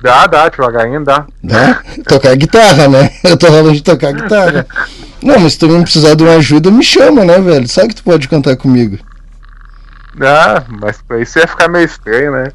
Dá, 0.00 0.26
dá, 0.26 0.48
devagarinho 0.48 1.04
dá. 1.04 1.26
Dá? 1.42 1.82
Tocar 2.06 2.36
guitarra, 2.36 2.88
né? 2.88 3.10
Eu 3.24 3.36
tô 3.36 3.46
falando 3.46 3.72
de 3.72 3.82
tocar 3.82 4.12
guitarra. 4.12 4.66
Não, 5.20 5.40
mas 5.40 5.54
se 5.54 5.58
tu 5.58 5.66
não 5.66 5.82
precisar 5.82 6.14
de 6.14 6.22
uma 6.22 6.36
ajuda, 6.36 6.70
me 6.70 6.84
chama, 6.84 7.24
né, 7.24 7.40
velho? 7.40 7.66
Sabe 7.66 7.88
que 7.88 7.96
tu 7.96 8.04
pode 8.04 8.28
cantar 8.28 8.56
comigo. 8.56 8.98
Dá, 10.14 10.64
mas 10.68 11.00
pra 11.06 11.20
isso 11.20 11.38
ia 11.38 11.46
ficar 11.46 11.68
meio 11.68 11.84
estranho, 11.84 12.32
né? 12.32 12.48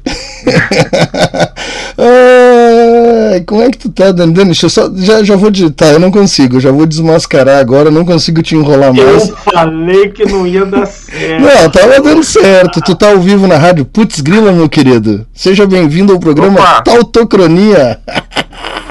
Ai, 1.96 3.40
como 3.46 3.62
é 3.62 3.70
que 3.70 3.78
tu 3.78 3.88
tá, 3.90 4.12
Dani? 4.12 4.34
Dani, 4.34 4.46
deixa 4.46 4.66
eu 4.66 4.70
só. 4.70 4.90
Já, 4.94 5.22
já 5.22 5.36
vou 5.36 5.50
digitar, 5.50 5.92
eu 5.92 6.00
não 6.00 6.10
consigo. 6.10 6.56
Eu 6.56 6.60
já 6.60 6.70
vou 6.70 6.84
desmascarar 6.84 7.58
agora, 7.58 7.88
eu 7.88 7.92
não 7.92 8.04
consigo 8.04 8.42
te 8.42 8.54
enrolar 8.54 8.92
mais. 8.92 9.28
Eu 9.28 9.36
falei 9.36 10.10
que 10.10 10.24
não 10.24 10.46
ia 10.46 10.66
dar 10.66 10.86
certo. 10.86 11.40
Não, 11.40 11.70
tava 11.70 12.00
dando 12.00 12.22
certo. 12.22 12.80
Tu 12.82 12.94
tá 12.94 13.10
ao 13.10 13.20
vivo 13.20 13.46
na 13.46 13.56
rádio 13.56 13.84
Putz 13.84 14.20
Grila, 14.20 14.52
meu 14.52 14.68
querido. 14.68 15.26
Seja 15.32 15.66
bem-vindo 15.66 16.12
ao 16.12 16.20
programa 16.20 16.60
Opa. 16.60 16.82
Tautocronia. 16.82 18.00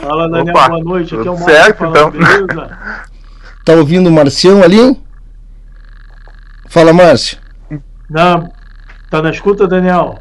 Fala, 0.01 0.29
Daniel, 0.29 0.55
Opa, 0.55 0.69
boa 0.69 0.83
noite. 0.83 1.15
Aqui 1.15 1.27
é 1.27 1.31
o 1.31 1.33
Márcio 1.35 1.53
certo, 1.53 1.77
falando, 1.77 2.15
então. 2.15 2.47
beleza? 2.47 2.69
Tá 3.63 3.73
ouvindo 3.73 4.07
o 4.07 4.11
Marcião 4.11 4.63
ali? 4.63 4.97
Fala, 6.69 6.91
Márcio. 6.91 7.42
Não, 8.13 8.51
tá 9.09 9.21
na 9.21 9.31
escuta, 9.31 9.67
Daniel? 9.67 10.19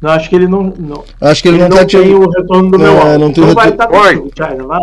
Não, 0.00 0.10
acho 0.10 0.28
que 0.28 0.36
ele 0.36 0.48
não. 0.48 0.62
não 0.78 1.04
Acho 1.20 1.42
que 1.42 1.48
ele, 1.48 1.58
ele 1.58 1.62
não, 1.64 1.68
não, 1.70 1.76
tá 1.78 1.86
te 1.86 1.98
tem 1.98 2.14
o 2.14 2.28
retorno 2.30 2.70
do 2.70 2.76
É, 2.76 2.78
meu 2.78 2.98
áudio. 3.00 3.18
não 3.18 3.32
tem 3.32 3.44
então 3.44 3.52
o 3.52 3.54
vai 3.54 3.68
estar 3.70 3.90
Oi. 3.90 4.30
vai 4.38 4.56
lá. 4.58 4.80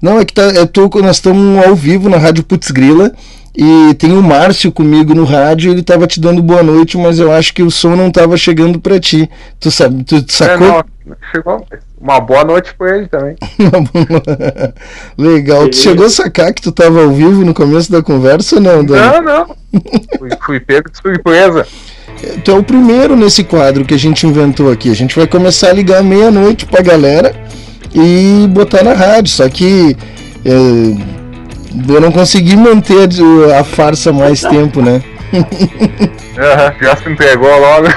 Não, 0.00 0.18
é 0.18 0.24
que 0.24 0.32
tá, 0.32 0.42
eu 0.42 0.66
tô, 0.66 0.88
nós 1.00 1.16
estamos 1.16 1.64
ao 1.66 1.74
vivo 1.74 2.08
na 2.08 2.16
Rádio 2.16 2.44
Putz 2.44 2.70
Grila 2.70 3.12
e 3.56 3.94
tem 3.94 4.12
o 4.16 4.22
Márcio 4.22 4.70
comigo 4.70 5.14
no 5.14 5.24
rádio, 5.24 5.72
ele 5.72 5.82
tava 5.82 6.06
te 6.06 6.20
dando 6.20 6.40
boa 6.42 6.62
noite, 6.62 6.96
mas 6.96 7.18
eu 7.18 7.32
acho 7.32 7.52
que 7.52 7.62
o 7.62 7.70
som 7.70 7.96
não 7.96 8.10
tava 8.10 8.36
chegando 8.36 8.80
pra 8.80 9.00
ti. 9.00 9.28
Tu 9.58 9.70
sabe, 9.70 10.04
tu 10.04 10.16
É, 10.16 10.24
sacou? 10.28 10.66
não, 10.68 10.84
chegou. 11.32 11.66
Uma 12.00 12.20
boa 12.20 12.44
noite 12.44 12.74
pra 12.74 12.96
ele 12.96 13.08
também. 13.08 13.36
Legal. 15.18 15.68
Tu 15.68 15.76
chegou 15.76 16.06
a 16.06 16.10
sacar 16.10 16.52
que 16.52 16.62
tu 16.62 16.72
tava 16.72 17.02
ao 17.02 17.10
vivo 17.10 17.44
no 17.44 17.54
começo 17.54 17.90
da 17.90 18.02
conversa 18.02 18.56
ou 18.56 18.62
não, 18.62 18.84
Dani? 18.84 19.00
Não, 19.00 19.22
não. 19.22 19.56
Fui, 20.18 20.30
fui 20.40 20.60
pego 20.60 20.90
de 20.90 20.96
surpresa. 20.96 21.66
Tu 22.44 22.50
é 22.50 22.54
o 22.54 22.62
primeiro 22.62 23.16
nesse 23.16 23.44
quadro 23.44 23.84
que 23.84 23.94
a 23.94 23.98
gente 23.98 24.26
inventou 24.26 24.70
aqui. 24.70 24.90
A 24.90 24.94
gente 24.94 25.16
vai 25.16 25.26
começar 25.26 25.70
a 25.70 25.72
ligar 25.72 26.02
meia-noite 26.02 26.66
pra 26.66 26.82
galera 26.82 27.34
e 27.94 28.46
botar 28.48 28.82
na 28.82 28.92
rádio. 28.92 29.30
Só 29.30 29.48
que 29.48 29.96
é, 30.44 30.50
eu 31.88 32.00
não 32.00 32.12
consegui 32.12 32.56
manter 32.56 33.08
a, 33.58 33.64
farsa 33.64 34.12
mais 34.12 34.40
tempo, 34.42 34.82
né? 34.82 35.02
Já 36.80 36.96
se 36.96 37.08
entregou 37.08 37.50
logo. 37.58 37.88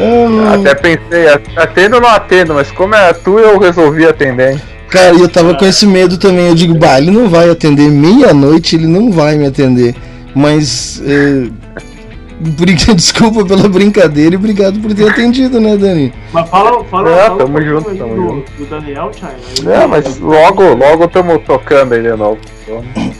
Ah, 0.00 0.54
Até 0.54 0.74
pensei, 0.74 1.26
atendo 1.56 1.96
ou 1.96 2.02
não 2.02 2.08
atendo, 2.08 2.54
mas 2.54 2.70
como 2.70 2.94
é 2.94 3.12
tu, 3.12 3.38
eu 3.38 3.58
resolvi 3.58 4.06
atender. 4.06 4.52
hein? 4.52 4.60
Cara, 4.90 5.14
e 5.14 5.20
eu 5.20 5.28
tava 5.28 5.54
com 5.54 5.66
esse 5.66 5.86
medo 5.86 6.16
também. 6.16 6.48
Eu 6.48 6.54
digo, 6.54 6.74
bah, 6.74 6.98
ele 6.98 7.10
não 7.10 7.28
vai 7.28 7.50
atender 7.50 7.90
meia-noite, 7.90 8.74
ele 8.76 8.86
não 8.86 9.10
vai 9.10 9.36
me 9.36 9.46
atender. 9.46 9.94
Mas 10.34 11.02
é, 11.04 11.48
brin- 11.74 11.97
desculpa 12.94 13.44
pela 13.44 13.68
brincadeira 13.68 14.34
e 14.34 14.38
obrigado 14.38 14.78
por 14.80 14.94
ter 14.94 15.10
atendido, 15.10 15.60
né, 15.60 15.76
Dani? 15.76 16.12
Mas 16.32 16.48
fala, 16.48 16.84
fala, 16.84 17.10
É, 17.10 17.26
fala 17.26 17.38
tamo 17.38 17.58
um 17.58 17.62
junto, 17.62 17.94
tamo 17.96 18.14
do, 18.14 18.22
junto. 18.22 18.52
do 18.52 18.66
Daniel, 18.66 19.10
China. 19.12 19.74
É, 19.74 19.86
mas 19.86 20.18
logo, 20.18 20.62
logo 20.74 21.04
estamos 21.04 21.42
tocando 21.44 21.94
aí 21.94 22.02
de 22.02 22.16
novo. 22.16 22.38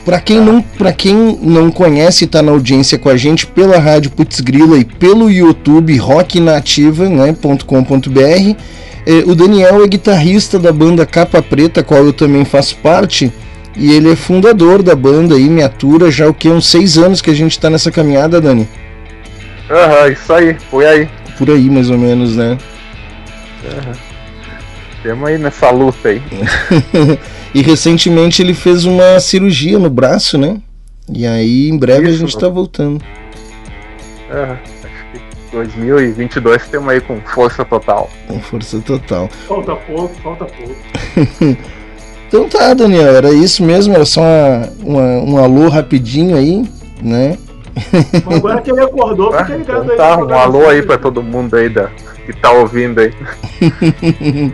Pra 0.05 0.21
quem, 0.21 0.41
não, 0.41 0.61
pra 0.61 0.93
quem 0.93 1.39
não 1.43 1.71
conhece 1.71 2.25
e 2.25 2.27
tá 2.27 2.43
na 2.43 2.53
audiência 2.53 2.99
com 2.99 3.09
a 3.09 3.17
gente 3.17 3.47
pela 3.47 3.79
Rádio 3.79 4.11
Putz 4.11 4.41
Grila 4.41 4.79
e 4.79 4.85
pelo 4.85 5.31
YouTube 5.31 5.97
rocknativa.com.br, 5.97 8.57
eh, 9.07 9.25
o 9.27 9.35
Daniel 9.35 9.83
é 9.83 9.87
guitarrista 9.87 10.59
da 10.59 10.73
banda 10.73 11.07
Capa 11.07 11.43
Preta, 11.43 11.83
qual 11.83 12.05
eu 12.05 12.13
também 12.13 12.45
faço 12.45 12.77
parte, 12.77 13.33
e 13.77 13.93
ele 13.93 14.13
é 14.13 14.17
fundador 14.17 14.83
da 14.83 14.95
banda 14.95 15.35
aí, 15.35 15.49
me 15.49 15.63
atura 15.63 16.11
já 16.11 16.29
o 16.29 16.35
que? 16.35 16.49
Uns 16.49 16.67
seis 16.67 16.99
anos 16.99 17.23
que 17.23 17.31
a 17.31 17.35
gente 17.35 17.59
tá 17.59 17.71
nessa 17.71 17.91
caminhada, 17.91 18.41
Dani? 18.41 18.69
Aham, 19.71 20.09
isso 20.11 20.33
aí, 20.33 20.57
foi 20.71 20.87
aí. 20.87 21.09
Por 21.37 21.51
aí, 21.51 21.69
mais 21.71 21.91
ou 21.91 21.99
menos, 21.99 22.37
né? 22.37 22.57
Temos 25.03 25.29
aí 25.29 25.39
nessa 25.39 25.71
luta 25.71 26.09
aí. 26.09 26.23
e 27.55 27.63
recentemente 27.63 28.43
ele 28.43 28.55
fez 28.55 28.85
uma 28.85 29.21
cirurgia 29.21 29.79
no 29.79 29.89
braço, 29.91 30.37
né? 30.37 30.57
E 31.13 31.27
aí, 31.27 31.69
em 31.69 31.79
breve, 31.79 32.07
a 32.09 32.11
Isso. 32.11 32.19
gente 32.19 32.37
tá 32.39 32.49
voltando. 32.49 33.03
Aham, 34.31 34.59
acho 34.85 35.05
que 35.13 35.57
2022 35.57 36.67
temos 36.69 36.89
aí 36.89 37.01
com 37.01 37.21
força 37.21 37.65
total. 37.65 38.11
Com 38.27 38.41
força 38.41 38.79
total. 38.81 39.29
Falta 39.47 39.77
pouco, 39.77 40.15
falta 40.23 40.45
pouco. 40.45 40.77
Então 42.29 42.47
tá, 42.47 42.75
Daniel, 42.75 43.09
era 43.17 43.33
isso 43.33 43.65
mesmo, 43.65 43.95
era 43.95 44.05
só 44.05 44.21
uma, 44.21 44.69
uma- 44.85 45.23
um 45.23 45.39
alô 45.39 45.67
rapidinho 45.71 46.37
aí, 46.37 46.63
né? 47.03 47.39
Agora 48.27 48.61
que 48.61 48.71
ele 48.71 48.81
acordou, 48.83 49.35
Ah, 49.35 49.45
fica 49.45 49.57
ligado 49.57 49.85
então 49.85 49.91
aí. 49.93 49.97
tá, 49.97 50.17
na 50.17 50.25
um 50.37 50.39
alô 50.39 50.69
aí 50.69 50.83
pra 50.83 50.99
todo 50.99 51.23
mundo 51.23 51.57
aí 51.57 51.69
da, 51.69 51.89
que 52.27 52.33
tá 52.33 52.51
ouvindo 52.53 53.01
aí. 53.01 53.13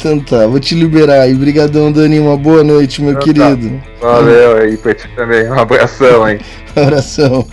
Então 0.00 0.20
tá, 0.20 0.46
vou 0.46 0.60
te 0.60 0.76
liberar 0.76 1.22
aí. 1.22 1.34
Obrigadão, 1.34 1.90
Dani, 1.90 2.20
uma 2.20 2.36
boa 2.36 2.62
noite, 2.62 3.02
meu 3.02 3.10
Então 3.14 3.20
tá. 3.20 3.32
querido. 3.32 3.82
Valeu 4.00 4.56
aí 4.58 4.76
pra 4.76 4.94
ti 4.94 5.08
também, 5.16 5.50
um 5.50 5.58
abração 5.58 6.22
aí. 6.22 6.38
Abração. 6.76 7.44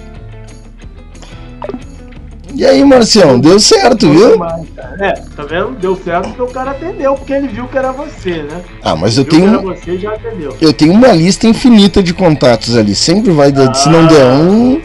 E 2.55 2.65
aí, 2.65 2.83
Marcião, 2.85 3.37
deu 3.37 3.59
certo, 3.59 4.09
viu? 4.09 4.41
É, 4.99 5.11
tá 5.35 5.43
vendo? 5.43 5.77
Deu 5.79 5.95
certo 5.95 6.29
porque 6.29 6.41
o 6.41 6.47
cara 6.47 6.71
atendeu, 6.71 7.13
porque 7.15 7.33
ele 7.33 7.49
viu 7.49 7.67
que 7.67 7.77
era 7.77 7.91
você, 7.91 8.43
né? 8.43 8.61
Ah, 8.81 8.95
mas 8.95 9.17
eu 9.17 9.25
que 9.25 9.35
era 9.35 9.57
tenho, 9.57 9.61
você 9.61 9.97
já 9.97 10.13
atendeu. 10.13 10.55
eu 10.61 10.71
tenho 10.71 10.93
uma 10.93 11.11
lista 11.11 11.47
infinita 11.47 12.01
de 12.01 12.13
contatos 12.13 12.77
ali. 12.77 12.95
Sempre 12.95 13.31
vai 13.31 13.51
dar, 13.51 13.73
se 13.73 13.89
não 13.89 14.07
der 14.07 14.25
um. 14.25 14.81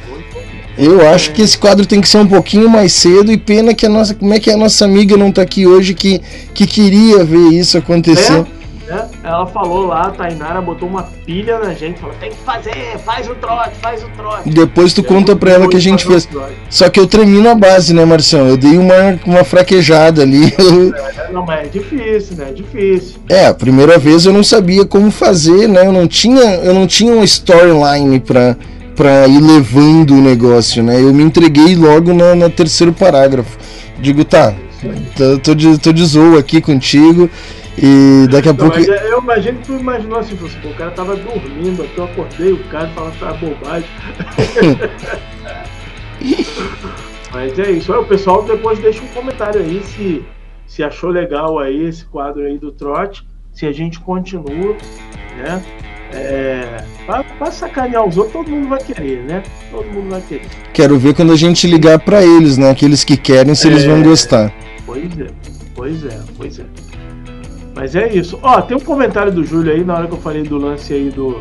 Eu 0.76 1.06
acho 1.08 1.32
que 1.32 1.42
esse 1.42 1.56
quadro 1.56 1.86
tem 1.86 2.00
que 2.00 2.08
ser 2.08 2.18
um 2.18 2.26
pouquinho 2.26 2.68
mais 2.68 2.92
cedo 2.92 3.30
e 3.30 3.36
pena 3.36 3.74
que 3.74 3.86
a 3.86 3.88
nossa, 3.88 4.14
como 4.14 4.32
é 4.32 4.40
que 4.40 4.50
a 4.50 4.56
nossa 4.56 4.84
amiga 4.84 5.16
não 5.16 5.30
tá 5.30 5.42
aqui 5.42 5.66
hoje 5.66 5.94
que, 5.94 6.20
que 6.54 6.66
queria 6.66 7.22
ver 7.22 7.52
isso 7.52 7.78
acontecer. 7.78 8.44
Né? 8.90 9.08
Ela 9.22 9.46
falou 9.46 9.86
lá, 9.86 10.08
a 10.08 10.10
Tainara 10.10 10.60
botou 10.60 10.88
uma 10.88 11.04
pilha 11.24 11.58
na 11.60 11.72
gente, 11.72 12.00
falou, 12.00 12.14
tem 12.18 12.30
que 12.30 12.36
fazer, 12.38 12.98
faz 13.04 13.28
o 13.28 13.34
trote, 13.36 13.76
faz 13.80 14.02
o 14.02 14.08
trote. 14.08 14.50
Depois 14.50 14.92
tu 14.92 15.02
conta 15.02 15.36
pra 15.36 15.52
ela 15.52 15.68
que 15.68 15.76
a 15.76 15.80
gente 15.80 16.04
fez. 16.04 16.28
Só 16.68 16.88
que 16.90 16.98
eu 16.98 17.06
tremi 17.06 17.40
na 17.40 17.54
base, 17.54 17.94
né, 17.94 18.04
Marcião? 18.04 18.48
Eu 18.48 18.56
dei 18.56 18.76
uma, 18.76 19.18
uma 19.24 19.44
fraquejada 19.44 20.22
ali. 20.22 20.52
É, 21.20 21.32
Não, 21.32 21.44
mas 21.44 21.66
é 21.66 21.68
difícil, 21.68 22.36
né? 22.36 22.46
É 22.48 22.52
difícil. 22.52 23.20
É, 23.28 23.46
a 23.46 23.54
primeira 23.54 23.98
vez 23.98 24.26
eu 24.26 24.32
não 24.32 24.42
sabia 24.42 24.84
como 24.84 25.10
fazer, 25.10 25.68
né? 25.68 25.86
Eu 25.86 25.92
não 25.92 26.08
tinha, 26.08 26.56
eu 26.56 26.74
não 26.74 26.86
tinha 26.86 27.12
uma 27.12 27.24
storyline 27.24 28.18
pra, 28.18 28.56
pra 28.96 29.28
ir 29.28 29.40
levando 29.40 30.14
o 30.14 30.20
negócio, 30.20 30.82
né? 30.82 31.00
Eu 31.00 31.12
me 31.14 31.22
entreguei 31.22 31.76
logo 31.76 32.12
na, 32.12 32.34
na 32.34 32.50
terceiro 32.50 32.92
parágrafo. 32.92 33.56
Digo, 34.00 34.24
tá, 34.24 34.54
tô, 35.16 35.38
tô, 35.38 35.54
de, 35.54 35.78
tô 35.78 35.92
de 35.92 36.04
zoa 36.04 36.40
aqui 36.40 36.60
contigo 36.60 37.30
e 37.82 38.26
daqui 38.28 38.48
a 38.48 38.52
Não, 38.52 38.58
pouco. 38.58 38.78
é- 38.78 39.12
eu 39.12 39.20
imagino 39.20 39.58
que 39.58 39.66
tu 39.66 39.78
imaginou 39.78 40.18
assim, 40.18 40.34
assim, 40.34 40.60
pô, 40.60 40.68
o 40.68 40.74
cara 40.74 40.90
tava 40.90 41.16
dormindo 41.16 41.82
aqui, 41.82 41.96
eu 41.96 42.04
acordei 42.04 42.52
o 42.52 42.58
cara 42.64 42.88
e 42.88 42.94
falava 42.94 43.12
que 43.12 43.18
tava 43.20 43.36
bobagem. 43.38 43.88
mas 47.32 47.58
é 47.58 47.70
isso. 47.70 47.92
Olha, 47.92 48.02
o 48.02 48.06
pessoal 48.06 48.42
depois 48.42 48.78
deixa 48.78 49.02
um 49.02 49.06
comentário 49.08 49.60
aí 49.60 49.82
se, 49.84 50.22
se 50.66 50.82
achou 50.82 51.10
legal 51.10 51.58
aí 51.58 51.84
esse 51.86 52.04
quadro 52.04 52.42
aí 52.42 52.58
do 52.58 52.70
trote, 52.72 53.26
se 53.52 53.66
a 53.66 53.72
gente 53.72 54.00
continua, 54.00 54.76
né? 55.38 55.62
É, 56.12 56.82
pra, 57.06 57.22
pra 57.22 57.52
sacanear 57.52 58.04
os 58.04 58.16
outros, 58.16 58.32
todo 58.32 58.50
mundo 58.50 58.68
vai 58.68 58.82
querer, 58.82 59.22
né? 59.22 59.42
Todo 59.70 59.86
mundo 59.86 60.10
vai 60.10 60.20
querer. 60.20 60.46
Quero 60.72 60.98
ver 60.98 61.14
quando 61.14 61.32
a 61.32 61.36
gente 61.36 61.68
ligar 61.68 62.00
pra 62.00 62.20
eles, 62.22 62.58
né? 62.58 62.70
Aqueles 62.70 63.04
que 63.04 63.16
querem, 63.16 63.54
se 63.54 63.68
eles 63.68 63.84
É. 63.84 63.86
vão 63.86 64.02
gostar. 64.02 64.52
Pois 64.84 65.04
é, 65.20 65.26
pois 65.74 66.04
é, 66.04 66.20
pois 66.36 66.58
é. 66.58 66.64
Mas 67.74 67.94
é 67.94 68.12
isso. 68.12 68.38
Ó, 68.42 68.60
tem 68.62 68.76
um 68.76 68.80
comentário 68.80 69.32
do 69.32 69.44
Júlio 69.44 69.72
aí, 69.72 69.84
na 69.84 69.94
hora 69.94 70.06
que 70.06 70.14
eu 70.14 70.18
falei 70.18 70.42
do 70.42 70.58
lance 70.58 70.92
aí 70.92 71.10
do, 71.10 71.40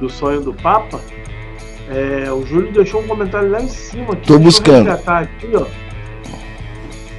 do 0.00 0.08
sonho 0.08 0.40
do 0.40 0.52
Papa. 0.54 1.00
É, 1.88 2.30
o 2.32 2.44
Júlio 2.44 2.72
deixou 2.72 3.00
um 3.00 3.06
comentário 3.06 3.50
lá 3.50 3.60
em 3.60 3.68
cima. 3.68 4.12
Aqui, 4.12 4.26
Tô 4.26 4.38
buscando. 4.38 4.90
Aqui, 4.90 5.50
ó. 5.54 5.66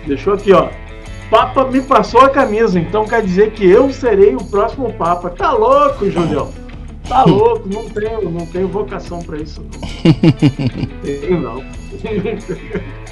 Deixou 0.06 0.34
aqui, 0.34 0.54
ó. 0.54 0.70
Papa 1.30 1.66
me 1.66 1.82
passou 1.82 2.22
a 2.22 2.30
camisa, 2.30 2.80
então 2.80 3.06
quer 3.06 3.22
dizer 3.22 3.52
que 3.52 3.66
eu 3.66 3.92
serei 3.92 4.36
o 4.36 4.44
próximo 4.44 4.94
Papa. 4.94 5.30
Tá 5.30 5.52
louco, 5.52 6.10
Julião? 6.10 6.52
Tá 7.08 7.24
louco, 7.28 7.68
não 7.68 7.90
tenho, 7.90 8.30
não 8.30 8.46
tenho 8.46 8.68
vocação 8.68 9.20
pra 9.20 9.38
isso, 9.38 9.62
não. 9.62 9.88
Tenho 11.02 11.42
não. 11.42 11.64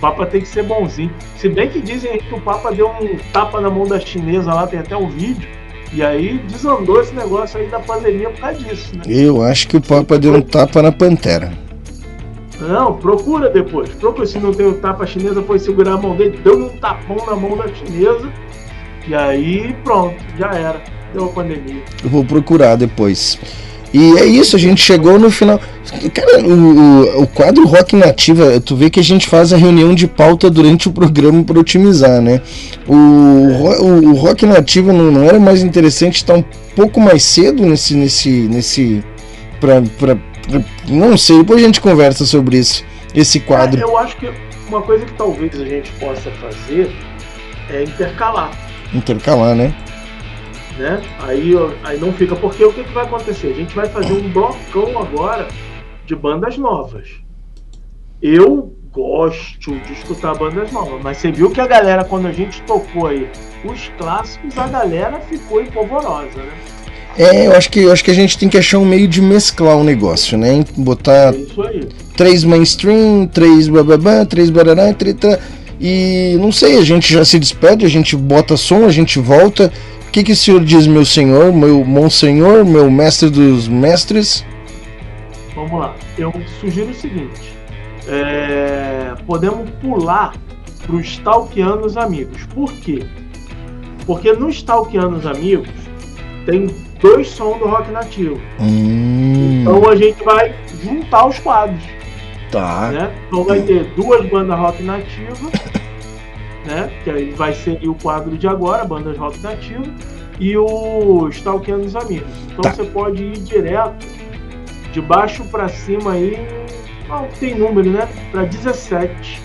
O 0.00 0.08
Papa 0.10 0.24
tem 0.24 0.40
que 0.40 0.48
ser 0.48 0.62
bonzinho. 0.62 1.10
Se 1.36 1.46
bem 1.46 1.68
que 1.68 1.78
dizem 1.78 2.16
que 2.16 2.34
o 2.34 2.40
Papa 2.40 2.72
deu 2.72 2.88
um 2.88 3.18
tapa 3.34 3.60
na 3.60 3.68
mão 3.68 3.86
da 3.86 4.00
chinesa 4.00 4.50
lá, 4.50 4.66
tem 4.66 4.80
até 4.80 4.96
um 4.96 5.10
vídeo. 5.10 5.46
E 5.92 6.02
aí 6.02 6.38
desandou 6.48 7.02
esse 7.02 7.14
negócio 7.14 7.60
aí 7.60 7.66
da 7.66 7.80
pandemia 7.80 8.30
por 8.30 8.40
causa 8.40 8.58
disso, 8.60 8.96
né? 8.96 9.02
Eu 9.06 9.42
acho 9.42 9.68
que 9.68 9.76
o 9.76 9.80
Papa 9.80 10.18
deu 10.18 10.32
um 10.32 10.40
tapa 10.40 10.80
na 10.80 10.90
pantera. 10.90 11.52
Não, 12.58 12.94
procura 12.94 13.50
depois. 13.50 13.90
Procura 13.90 14.24
se 14.24 14.38
não 14.38 14.54
tem 14.54 14.64
o 14.64 14.72
tapa 14.72 15.06
chinesa, 15.06 15.42
foi 15.42 15.58
segurar 15.58 15.92
a 15.92 15.98
mão 15.98 16.16
dele, 16.16 16.40
deu 16.42 16.58
um 16.58 16.68
tapão 16.78 17.18
na 17.26 17.36
mão 17.36 17.54
da 17.58 17.68
chinesa. 17.68 18.32
E 19.06 19.14
aí 19.14 19.76
pronto, 19.84 20.16
já 20.38 20.50
era. 20.54 20.80
Deu 21.12 21.26
a 21.26 21.28
pandemia. 21.28 21.82
Eu 22.02 22.08
vou 22.08 22.24
procurar 22.24 22.76
depois. 22.76 23.38
E 23.92 24.18
é 24.18 24.24
isso, 24.24 24.54
a 24.54 24.58
gente 24.58 24.80
chegou 24.80 25.18
no 25.18 25.30
final. 25.30 25.60
Cara, 26.14 26.40
o, 26.46 27.22
o, 27.22 27.26
quadro 27.26 27.66
Rock 27.66 27.96
Nativa, 27.96 28.60
tu 28.60 28.76
vê 28.76 28.88
que 28.88 29.00
a 29.00 29.02
gente 29.02 29.26
faz 29.28 29.52
a 29.52 29.56
reunião 29.56 29.94
de 29.94 30.06
pauta 30.06 30.48
durante 30.48 30.88
o 30.88 30.92
programa 30.92 31.42
para 31.42 31.58
otimizar, 31.58 32.20
né? 32.20 32.40
O, 32.86 32.94
o, 32.94 34.10
o 34.10 34.14
Rock 34.14 34.46
Nativa 34.46 34.92
não, 34.92 35.10
não 35.10 35.24
era 35.24 35.40
mais 35.40 35.62
interessante 35.62 36.16
estar 36.16 36.34
um 36.34 36.44
pouco 36.76 37.00
mais 37.00 37.22
cedo 37.24 37.64
nesse. 37.64 37.94
nesse. 37.94 38.30
nesse. 38.30 39.04
Pra, 39.60 39.82
pra, 39.98 40.14
pra- 40.16 40.62
não 40.88 41.16
sei, 41.18 41.38
depois 41.38 41.60
a 41.60 41.66
gente 41.66 41.80
conversa 41.80 42.24
sobre 42.24 42.58
isso. 42.58 42.84
Esse 43.14 43.40
quadro. 43.40 43.80
É, 43.80 43.82
eu 43.82 43.98
acho 43.98 44.16
que 44.16 44.30
uma 44.68 44.82
coisa 44.82 45.04
que 45.04 45.12
talvez 45.14 45.60
a 45.60 45.64
gente 45.64 45.90
possa 45.92 46.30
fazer 46.40 46.90
é 47.68 47.82
intercalar. 47.82 48.50
Intercalar, 48.94 49.54
né? 49.56 49.74
Né? 50.78 51.02
Aí, 51.20 51.52
aí 51.84 51.98
não 51.98 52.12
fica, 52.12 52.34
porque 52.36 52.64
o 52.64 52.72
que, 52.72 52.84
que 52.84 52.92
vai 52.92 53.04
acontecer? 53.04 53.48
A 53.48 53.54
gente 53.54 53.74
vai 53.74 53.88
fazer 53.88 54.12
um 54.12 54.28
blocão 54.30 54.98
agora 54.98 55.48
de 56.06 56.14
bandas 56.14 56.56
novas. 56.56 57.08
Eu 58.22 58.74
gosto 58.92 59.78
de 59.80 59.92
escutar 59.92 60.34
bandas 60.34 60.72
novas, 60.72 61.00
mas 61.02 61.18
você 61.18 61.30
viu 61.30 61.50
que 61.50 61.60
a 61.60 61.66
galera, 61.66 62.04
quando 62.04 62.26
a 62.26 62.32
gente 62.32 62.60
tocou 62.62 63.06
aí 63.06 63.28
os 63.64 63.90
clássicos, 63.96 64.56
a 64.58 64.66
galera 64.66 65.20
ficou 65.20 65.62
empolvorosa, 65.62 66.38
né? 66.38 66.52
É, 67.18 67.46
eu 67.46 67.52
acho 67.56 67.70
que, 67.70 67.80
eu 67.80 67.92
acho 67.92 68.04
que 68.04 68.10
a 68.10 68.14
gente 68.14 68.38
tem 68.38 68.48
que 68.48 68.56
achar 68.56 68.78
um 68.78 68.84
meio 68.84 69.08
de 69.08 69.20
mesclar 69.20 69.76
o 69.76 69.84
negócio, 69.84 70.38
né? 70.38 70.64
Botar 70.76 71.34
É 71.34 72.10
três 72.16 72.44
mainstream, 72.44 73.26
três 73.26 73.68
bababá, 73.68 74.24
três 74.24 74.50
barará, 74.50 74.92
treta. 74.92 75.40
E 75.80 76.36
não 76.38 76.52
sei, 76.52 76.76
a 76.76 76.82
gente 76.82 77.12
já 77.12 77.24
se 77.24 77.38
despede, 77.38 77.86
a 77.86 77.88
gente 77.88 78.14
bota 78.14 78.56
som, 78.56 78.84
a 78.84 78.90
gente 78.90 79.18
volta. 79.18 79.72
O 80.10 80.12
que, 80.12 80.24
que 80.24 80.32
o 80.32 80.36
senhor 80.36 80.64
diz, 80.64 80.88
meu 80.88 81.04
senhor, 81.04 81.52
meu 81.52 81.84
monsenhor, 81.84 82.64
meu 82.64 82.90
mestre 82.90 83.30
dos 83.30 83.68
mestres? 83.68 84.44
Vamos 85.54 85.78
lá. 85.78 85.94
Eu 86.18 86.34
sugiro 86.60 86.90
o 86.90 86.94
seguinte: 86.94 87.54
é, 88.08 89.14
podemos 89.24 89.70
pular 89.80 90.34
para 90.84 90.96
o 90.96 91.00
Stalkeando 91.00 91.86
os 91.86 91.96
Amigos. 91.96 92.44
Por 92.52 92.72
quê? 92.72 93.06
Porque 94.04 94.32
no 94.32 94.50
Stalkeando 94.50 95.14
os 95.16 95.26
Amigos 95.26 95.68
tem 96.44 96.66
dois 97.00 97.28
sons 97.28 97.60
do 97.60 97.68
rock 97.68 97.92
nativo. 97.92 98.40
Hum, 98.58 99.60
Então 99.60 99.88
a 99.88 99.94
gente 99.94 100.24
vai 100.24 100.52
juntar 100.82 101.26
os 101.28 101.38
quadros. 101.38 101.84
tá. 102.50 102.90
Né? 102.90 103.14
Então 103.28 103.44
vai 103.44 103.60
ter 103.60 103.84
duas 103.94 104.28
bandas 104.28 104.58
rock 104.58 104.82
nativa, 104.82 105.36
né? 106.66 106.90
Que 107.04 107.10
aí 107.10 107.30
vai 107.30 107.52
ser 107.54 107.80
o 107.88 107.94
quadro 107.94 108.36
de 108.36 108.46
agora, 108.46 108.84
bandas 108.84 109.16
rock 109.16 109.40
nativa, 109.40 109.84
e 110.38 110.56
o 110.56 111.28
Stalkeando 111.28 111.84
os 111.86 111.96
Amigos. 111.96 112.30
Então 112.46 112.62
Tá. 112.62 112.72
você 112.72 112.84
pode 112.84 113.22
ir 113.22 113.38
direto, 113.38 114.06
de 114.92 115.00
baixo 115.00 115.44
pra 115.44 115.68
cima 115.68 116.12
aí, 116.12 116.38
tem 117.38 117.54
número, 117.56 117.90
né? 117.90 118.08
Pra 118.30 118.44
17. 118.44 119.40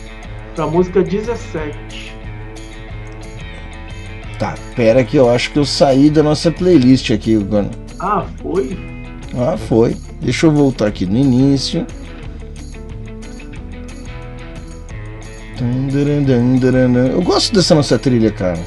Pra 0.56 0.68
música 0.68 1.02
17. 1.04 2.14
Tá, 4.40 4.56
pera 4.76 5.04
que 5.04 5.16
eu 5.18 5.30
acho 5.30 5.52
que 5.52 5.60
eu 5.60 5.66
saí 5.66 6.10
da 6.10 6.22
nossa 6.22 6.52
playlist 6.52 7.10
aqui 7.12 7.38
agora. 7.38 7.70
Ah, 8.00 8.26
foi? 8.42 8.78
Ah, 9.38 9.58
foi. 9.58 9.96
Deixa 10.22 10.46
eu 10.48 10.52
voltar 10.52 10.88
aqui 10.88 11.06
no 11.06 11.18
início. 11.18 11.86
Eu 17.12 17.22
gosto 17.22 17.54
dessa 17.54 17.74
nossa 17.76 17.98
trilha, 17.98 18.32
cara. 18.32 18.60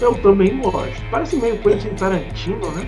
Eu 0.00 0.14
também 0.14 0.56
gosto. 0.58 1.02
Parece 1.10 1.36
meio 1.36 1.56
Quentin 1.58 1.88
Tarantino, 1.90 2.70
né? 2.72 2.86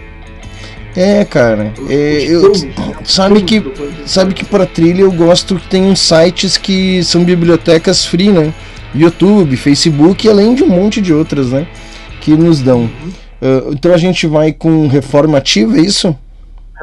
É, 0.94 1.24
cara. 1.24 1.72
É, 1.88 2.24
eu, 2.24 2.52
né? 2.52 2.94
sabe 3.04 3.42
que 3.42 3.62
sabe 4.06 4.34
que 4.34 4.44
para 4.44 4.66
trilha 4.66 5.02
eu 5.02 5.12
gosto 5.12 5.56
que 5.56 5.68
tem 5.68 5.82
uns 5.84 6.00
sites 6.00 6.56
que 6.56 7.02
são 7.02 7.24
bibliotecas 7.24 8.04
free, 8.04 8.30
né? 8.30 8.52
YouTube, 8.94 9.56
Facebook, 9.56 10.28
além 10.28 10.54
de 10.54 10.62
um 10.62 10.68
monte 10.68 11.00
de 11.00 11.12
outras, 11.12 11.50
né? 11.50 11.66
Que 12.20 12.32
nos 12.32 12.60
dão. 12.60 12.90
Ah, 13.42 13.70
então 13.72 13.92
a 13.92 13.96
gente 13.96 14.26
vai 14.26 14.52
com 14.52 14.86
reforma 14.86 15.38
ativa, 15.38 15.76
é 15.76 15.80
isso? 15.80 16.16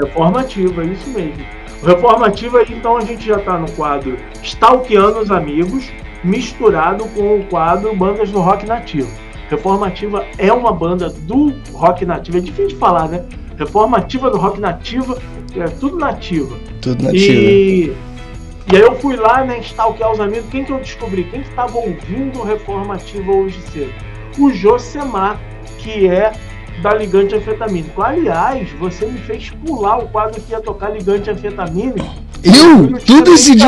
Reformativa, 0.02 0.84
isso 0.84 1.10
mesmo. 1.10 1.46
Reformativa, 1.84 2.62
então, 2.70 2.98
a 2.98 3.02
gente 3.02 3.26
já 3.26 3.38
está 3.38 3.58
no 3.58 3.72
quadro 3.72 4.18
Stalkeando 4.44 5.20
os 5.20 5.32
Amigos, 5.32 5.86
misturado 6.24 7.06
com 7.10 7.40
o 7.40 7.46
quadro 7.46 7.96
Bandas 7.96 8.30
do 8.32 8.40
Rock 8.40 8.66
Nativo. 8.66 9.10
Reformativa 9.50 10.26
é 10.38 10.54
uma 10.54 10.72
banda 10.72 11.10
do 11.10 11.52
rock 11.74 12.06
nativo, 12.06 12.38
é 12.38 12.42
difícil 12.42 12.68
de 12.68 12.76
falar, 12.76 13.08
né? 13.08 13.26
Reformativa 13.58 14.30
do 14.30 14.38
rock 14.38 14.60
nativa, 14.60 15.18
é 15.56 15.66
tudo 15.66 15.98
nativa. 15.98 16.56
Tudo 16.80 17.04
nativo. 17.04 17.34
E, 17.34 17.94
e 18.72 18.76
aí 18.76 18.82
eu 18.82 18.96
fui 19.00 19.16
lá, 19.16 19.44
né, 19.44 19.58
stalkear 19.62 20.12
os 20.12 20.20
amigos. 20.20 20.48
Quem 20.52 20.64
que 20.64 20.72
eu 20.72 20.78
descobri? 20.78 21.24
Quem 21.24 21.42
que 21.42 21.50
estava 21.50 21.76
ouvindo 21.76 22.44
Reformativa 22.44 23.32
hoje 23.32 23.60
cedo? 23.72 23.92
O 24.38 24.52
Josemar, 24.52 25.40
que 25.80 26.08
é 26.08 26.32
da 26.84 26.94
Ligante 26.94 27.36
Anfetamínico. 27.36 28.02
Aliás, 28.04 28.72
você 28.74 29.08
me 29.08 29.18
fez 29.18 29.50
pular 29.66 29.98
o 29.98 30.08
quadro 30.10 30.40
que 30.40 30.52
ia 30.52 30.62
tocar 30.62 30.92
Ligante 30.92 31.30
Anfetamínico. 31.30 32.06
Eu? 32.44 32.90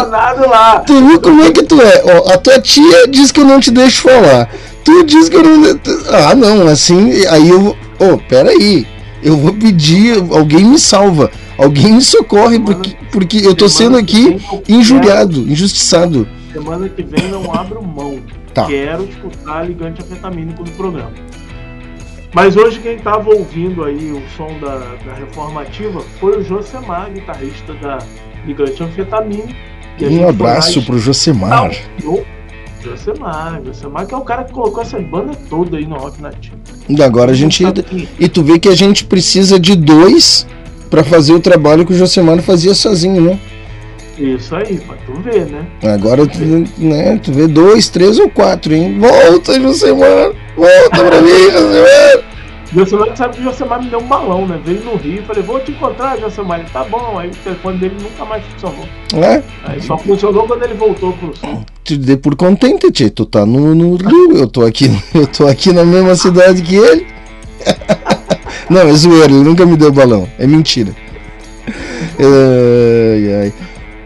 Nada 0.10 0.48
lá. 0.48 0.80
Tu 0.80 0.94
viu 1.06 1.20
como 1.20 1.44
é 1.44 1.52
que 1.52 1.64
tu 1.64 1.82
é? 1.82 2.04
Ó, 2.06 2.32
a 2.34 2.38
tua 2.38 2.60
tia 2.62 3.08
diz 3.08 3.32
que 3.32 3.40
eu 3.42 3.46
não 3.46 3.60
te 3.60 3.72
deixo 3.72 4.04
falar. 4.04 4.50
Tu 4.84 5.04
diz 5.04 5.28
que 5.30 5.36
eu 5.36 5.44
não. 5.44 5.80
Ah, 6.10 6.34
não, 6.36 6.68
assim. 6.68 7.26
Aí 7.28 7.50
eu. 7.50 7.60
vou- 7.62 7.78
Ô, 8.00 8.18
peraí. 8.18 8.88
Eu 9.22 9.38
vou 9.38 9.54
pedir. 9.54 10.18
Alguém 10.32 10.64
me 10.66 10.80
salva. 10.80 11.30
Alguém 11.58 11.94
me 11.94 12.02
socorre, 12.02 12.60
porque, 12.60 12.96
porque 13.12 13.38
eu 13.38 13.54
tô 13.54 13.70
sendo 13.70 13.96
aqui 13.98 14.42
injuriado, 14.68 15.42
injustiçado. 15.42 16.28
Semana 16.52 16.90
que 16.90 17.04
vem 17.04 17.30
não 17.30 17.54
abro 17.54 17.84
mão. 17.84 18.20
Tá. 18.54 18.66
Quero 18.66 19.04
escutar 19.04 19.68
Ligante 19.68 20.02
Anfetamínico 20.02 20.64
no 20.64 20.72
programa. 20.72 21.12
Mas 22.34 22.56
hoje 22.56 22.80
quem 22.80 22.96
estava 22.96 23.30
ouvindo 23.30 23.84
aí 23.84 24.12
o 24.12 24.22
som 24.36 24.58
da, 24.60 24.78
da 25.06 25.14
Reformativa 25.14 26.02
foi 26.20 26.40
o 26.40 26.44
Josemar, 26.44 27.10
guitarrista 27.14 27.74
da 27.76 28.00
Ligante 28.46 28.84
Anfetamínico. 28.84 29.50
E 30.00 30.06
a 30.06 30.10
gente 30.10 30.24
Um 30.24 30.30
abraço 30.30 30.80
e 30.80 30.82
pro 30.82 30.98
Josemar. 30.98 31.72
stalkeou 31.72 32.26
Josemar, 32.84 33.62
Josemar 33.64 34.08
que 34.08 34.14
é 34.14 34.18
o 34.18 34.22
cara 34.22 34.44
que 34.44 34.52
colocou 34.52 34.82
essa 34.82 35.00
banda 35.00 35.34
toda 35.50 35.78
aí 35.78 35.86
no 35.86 35.96
Rock 35.98 36.22
Nativo. 36.22 36.56
E 36.90 37.02
agora 37.04 37.32
a 37.32 37.36
gente. 37.36 37.64
E 38.20 38.28
tu 38.28 38.44
vê 38.44 38.58
que 38.58 38.68
a 38.68 38.76
gente 38.76 39.06
precisa 39.06 39.60
de 39.60 39.76
dois 39.76 40.48
pra 40.90 41.04
fazer 41.04 41.34
o 41.34 41.40
trabalho 41.40 41.86
que 41.86 41.94
o 41.94 41.98
Josemar 41.98 42.42
fazia 42.42 42.74
sozinho, 42.74 43.22
né? 43.22 43.40
Isso 44.18 44.56
aí, 44.56 44.78
pra 44.80 44.96
tu 44.98 45.14
ver, 45.22 45.46
né? 45.46 45.66
Agora 45.94 46.28
tu, 46.28 46.40
né, 46.78 47.18
tu 47.24 47.32
vê 47.32 47.48
dois, 47.48 47.88
três 47.88 48.20
ou 48.20 48.30
quatro, 48.30 48.74
hein? 48.74 49.00
Volta, 49.00 49.60
Josemar! 49.60 50.32
Volta 50.56 51.04
pra 51.06 51.22
mim, 51.22 51.52
Josemar! 51.52 52.31
Josemar 52.74 53.18
sabe 53.18 53.36
que 53.36 53.42
o 53.42 53.44
Josemar 53.44 53.84
me 53.84 53.90
deu 53.90 54.00
um 54.00 54.08
balão, 54.08 54.48
né? 54.48 54.60
Veio 54.64 54.82
no 54.84 54.96
Rio, 54.96 55.24
falei, 55.24 55.44
vou 55.44 55.60
te 55.60 55.72
encontrar, 55.72 56.18
Josemar. 56.20 56.62
Ele, 56.62 56.70
tá 56.70 56.84
bom. 56.86 57.20
Aí 57.20 57.30
o 57.30 57.36
telefone 57.36 57.78
dele 57.78 57.96
nunca 58.02 58.24
mais 58.26 58.44
funcionou. 58.46 58.88
É? 59.14 59.44
Aí 59.66 59.82
só 59.82 59.98
funcionou 59.98 60.48
quando 60.48 60.64
ele 60.64 60.74
voltou 60.76 61.12
pro 61.14 61.36
sul. 61.36 61.66
Te 61.84 61.98
dei 61.98 62.16
por 62.16 62.36
contente, 62.36 62.90
tchê. 62.92 63.10
Tu 63.10 63.26
tá 63.26 63.46
no, 63.46 63.76
no 63.76 63.96
Rio, 63.96 64.38
eu 64.38 64.48
tô 64.48 64.66
aqui, 64.66 64.86
eu 65.14 65.28
tô 65.28 65.48
aqui 65.48 65.74
na 65.74 65.84
mesma 65.84 66.16
cidade 66.16 66.62
que 66.62 66.76
ele. 66.76 67.06
Não, 68.70 68.82
é 68.82 68.94
zoeira, 68.94 69.34
ele 69.34 69.44
nunca 69.44 69.66
me 69.66 69.76
deu 69.76 69.92
balão. 69.92 70.28
É 70.40 70.48
mentira. 70.48 70.96
Ai, 72.18 73.42
ai. 73.42 73.54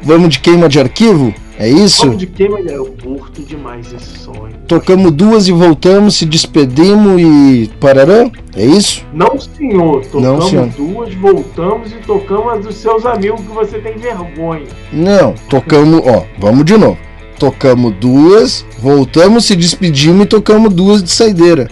Vamos 0.02 0.30
de 0.30 0.40
queima 0.40 0.68
de 0.68 0.80
arquivo? 0.80 1.34
É 1.58 1.70
isso? 1.70 2.10
De 2.10 2.28
queima 2.28 2.62
de 2.62 2.74
eu 2.74 2.86
curto 3.02 3.42
demais 3.42 3.94
esse 3.94 4.20
sonho. 4.20 4.54
Tocamos 4.68 5.12
duas 5.12 5.48
e 5.48 5.54
voltamos, 5.54 6.16
se 6.16 6.26
despedimos 6.26 7.22
e 7.22 7.72
parará? 7.80 8.30
É 8.56 8.66
isso? 8.66 9.06
Não, 9.14 9.40
senhor. 9.40 10.06
Tocamos 10.06 10.24
Não, 10.24 10.42
senhor. 10.50 10.68
duas, 10.70 11.14
voltamos 11.14 11.92
e 11.92 11.96
tocamos 12.06 12.54
as 12.54 12.66
dos 12.66 12.76
seus 12.76 13.06
amigos 13.06 13.40
que 13.40 13.54
você 13.54 13.80
tem 13.80 13.98
vergonha. 13.98 14.66
Não, 14.92 15.34
tocamos, 15.50 16.02
ó, 16.06 16.26
vamos 16.38 16.66
de 16.66 16.78
novo. 16.78 16.98
Tocamos 17.40 17.94
duas, 18.02 18.66
voltamos, 18.80 19.46
se 19.46 19.56
despedimos 19.56 20.26
e 20.26 20.28
tocamos 20.28 20.74
duas 20.74 21.02
de 21.02 21.12
saideira. 21.12 21.70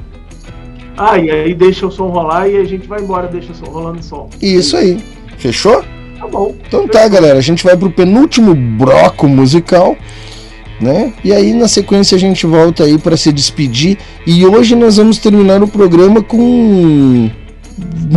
Ah, 0.97 1.17
e 1.17 1.29
aí 1.29 1.53
deixa 1.53 1.87
o 1.87 1.91
som 1.91 2.07
rolar 2.07 2.47
e 2.47 2.57
a 2.57 2.63
gente 2.63 2.87
vai 2.87 3.01
embora, 3.01 3.27
deixa 3.27 3.51
o 3.51 3.55
som 3.55 3.65
rolando 3.65 3.99
o 3.99 4.03
som. 4.03 4.29
Isso 4.41 4.77
aí. 4.77 4.97
Fechou? 5.37 5.83
Tá 6.23 6.27
bom. 6.29 6.55
Então 6.65 6.87
tá, 6.87 7.05
galera, 7.09 7.37
a 7.37 7.41
gente 7.41 7.63
vai 7.65 7.75
pro 7.75 7.91
penúltimo 7.91 8.55
bloco 8.55 9.27
musical, 9.27 9.97
né? 10.79 11.11
E 11.21 11.33
aí 11.33 11.53
na 11.53 11.67
sequência 11.67 12.15
a 12.15 12.19
gente 12.19 12.45
volta 12.45 12.85
aí 12.85 12.97
para 12.97 13.17
se 13.17 13.31
despedir 13.33 13.97
e 14.25 14.45
hoje 14.45 14.73
nós 14.73 14.95
vamos 14.95 15.17
terminar 15.17 15.61
o 15.61 15.67
programa 15.67 16.23
com 16.23 17.29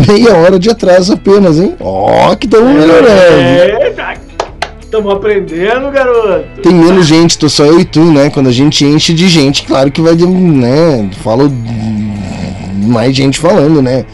meia 0.07 0.37
hora 0.37 0.57
de 0.57 0.71
atraso 0.71 1.15
apenas, 1.15 1.59
hein? 1.59 1.75
Ó, 1.81 2.35
que 2.37 2.47
estamos 2.47 2.73
melhorando. 2.75 3.09
É, 3.09 4.17
estamos 4.81 5.13
aprendendo, 5.13 5.91
garoto. 5.91 6.61
Tem 6.63 6.73
menos 6.73 7.07
gente, 7.07 7.37
tô 7.37 7.49
só 7.49 7.65
eu 7.65 7.81
e 7.81 7.85
tu, 7.85 8.05
né? 8.05 8.31
Quando 8.31 8.49
a 8.49 8.53
gente 8.53 8.85
enche 8.85 9.13
de 9.13 9.29
gente, 9.29 9.65
claro 9.65 9.91
que 9.91 10.01
vai, 10.01 10.15
né? 10.15 11.11
Falo 11.25 11.51
mais 12.87 13.17
gente 13.17 13.41
falando, 13.41 13.83
né? 13.83 14.05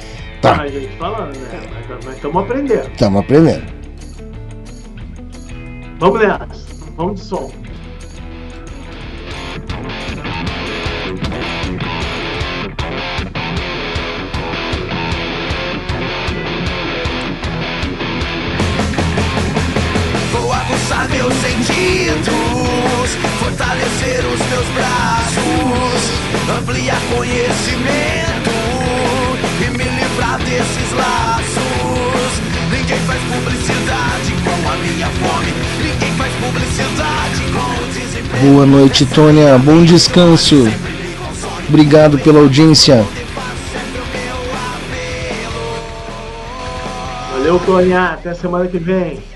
Tá, 0.41 0.63
A 0.63 0.67
gente 0.67 0.89
falando, 0.99 1.37
né? 1.37 1.61
Mas 2.05 2.15
estamos 2.15 2.43
aprendendo. 2.43 2.89
estamos 2.91 3.21
aprendendo. 3.21 3.82
Vamos 6.03 6.19
nessa. 6.19 6.47
Vamos 6.97 7.21
de 7.21 7.27
som. 7.27 7.49
Vou 20.33 20.53
aguçar 20.53 21.09
meus 21.09 21.33
sentidos, 21.35 22.27
fortalecer 23.39 24.25
os 24.27 24.41
meus 24.49 24.67
braços, 24.75 26.11
ampliar 26.59 27.01
conhecimento 27.15 28.51
e 29.61 29.71
me 29.71 29.85
livrar 29.85 30.39
desses 30.39 30.93
laços. 30.95 32.43
Ninguém 32.73 32.99
faz 33.07 33.23
publicidade 33.23 34.32
Boa 38.41 38.67
noite, 38.67 39.07
Tônia. 39.07 39.59
Bom 39.59 39.85
descanso. 39.85 40.67
Obrigado 41.69 42.19
pela 42.19 42.41
audiência. 42.41 43.07
Valeu, 47.33 47.59
Toninha. 47.61 48.05
Até 48.13 48.35
semana 48.35 48.67
que 48.67 48.79
vem. 48.79 49.32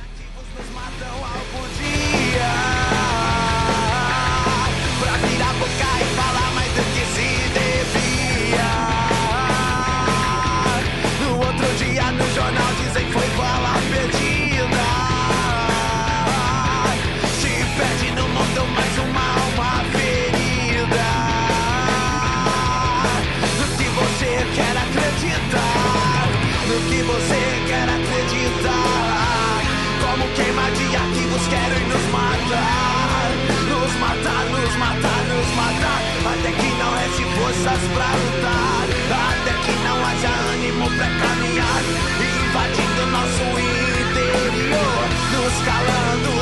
Até 36.39 36.53
que 36.53 36.69
não 36.79 36.93
reste 36.95 37.25
forças 37.35 37.81
pra 37.95 38.09
lutar. 38.13 38.87
Até 39.31 39.53
que 39.65 39.73
não 39.85 40.05
haja 40.05 40.29
ânimo 40.53 40.87
pra 40.91 41.07
caminhar. 41.07 41.83
Invadindo 42.21 43.07
nosso 43.07 43.45
interior. 43.59 45.05
Nos 45.33 45.55
calando, 45.65 46.33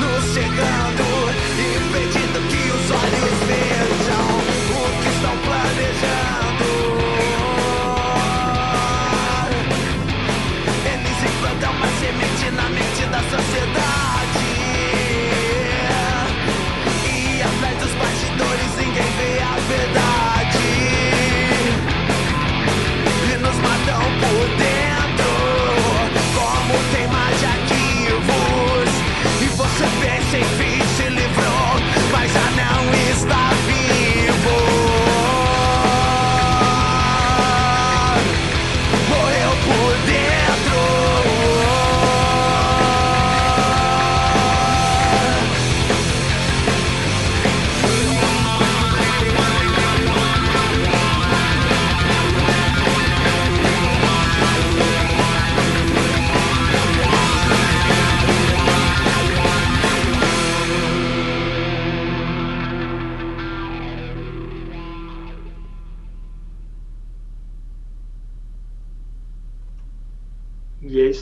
nos 0.00 0.24
chegando. 0.34 1.06
Impedindo 1.76 2.38
que 2.48 2.62
os 2.68 2.90
olhos 2.90 3.38
vejam. 3.46 3.83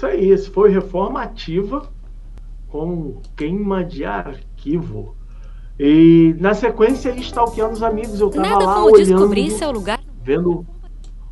Isso 0.03 0.07
aí. 0.07 0.31
Esse 0.31 0.51
foi 0.51 0.71
Reforma 0.71 1.23
Ativa 1.23 1.89
com 2.69 3.17
queima 3.37 3.85
de 3.85 4.05
arquivo. 4.05 5.15
E 5.79 6.35
na 6.39 6.55
sequência, 6.55 7.15
stalkeando 7.17 7.73
os 7.73 7.83
amigos, 7.83 8.21
eu 8.21 8.31
tava 8.31 8.49
Nada 8.49 8.65
lá 8.65 8.75
como 8.75 8.87
olhando, 8.87 9.07
descobrir 9.07 9.51
seu 9.51 9.71
lugar. 9.71 10.01
vendo 10.23 10.67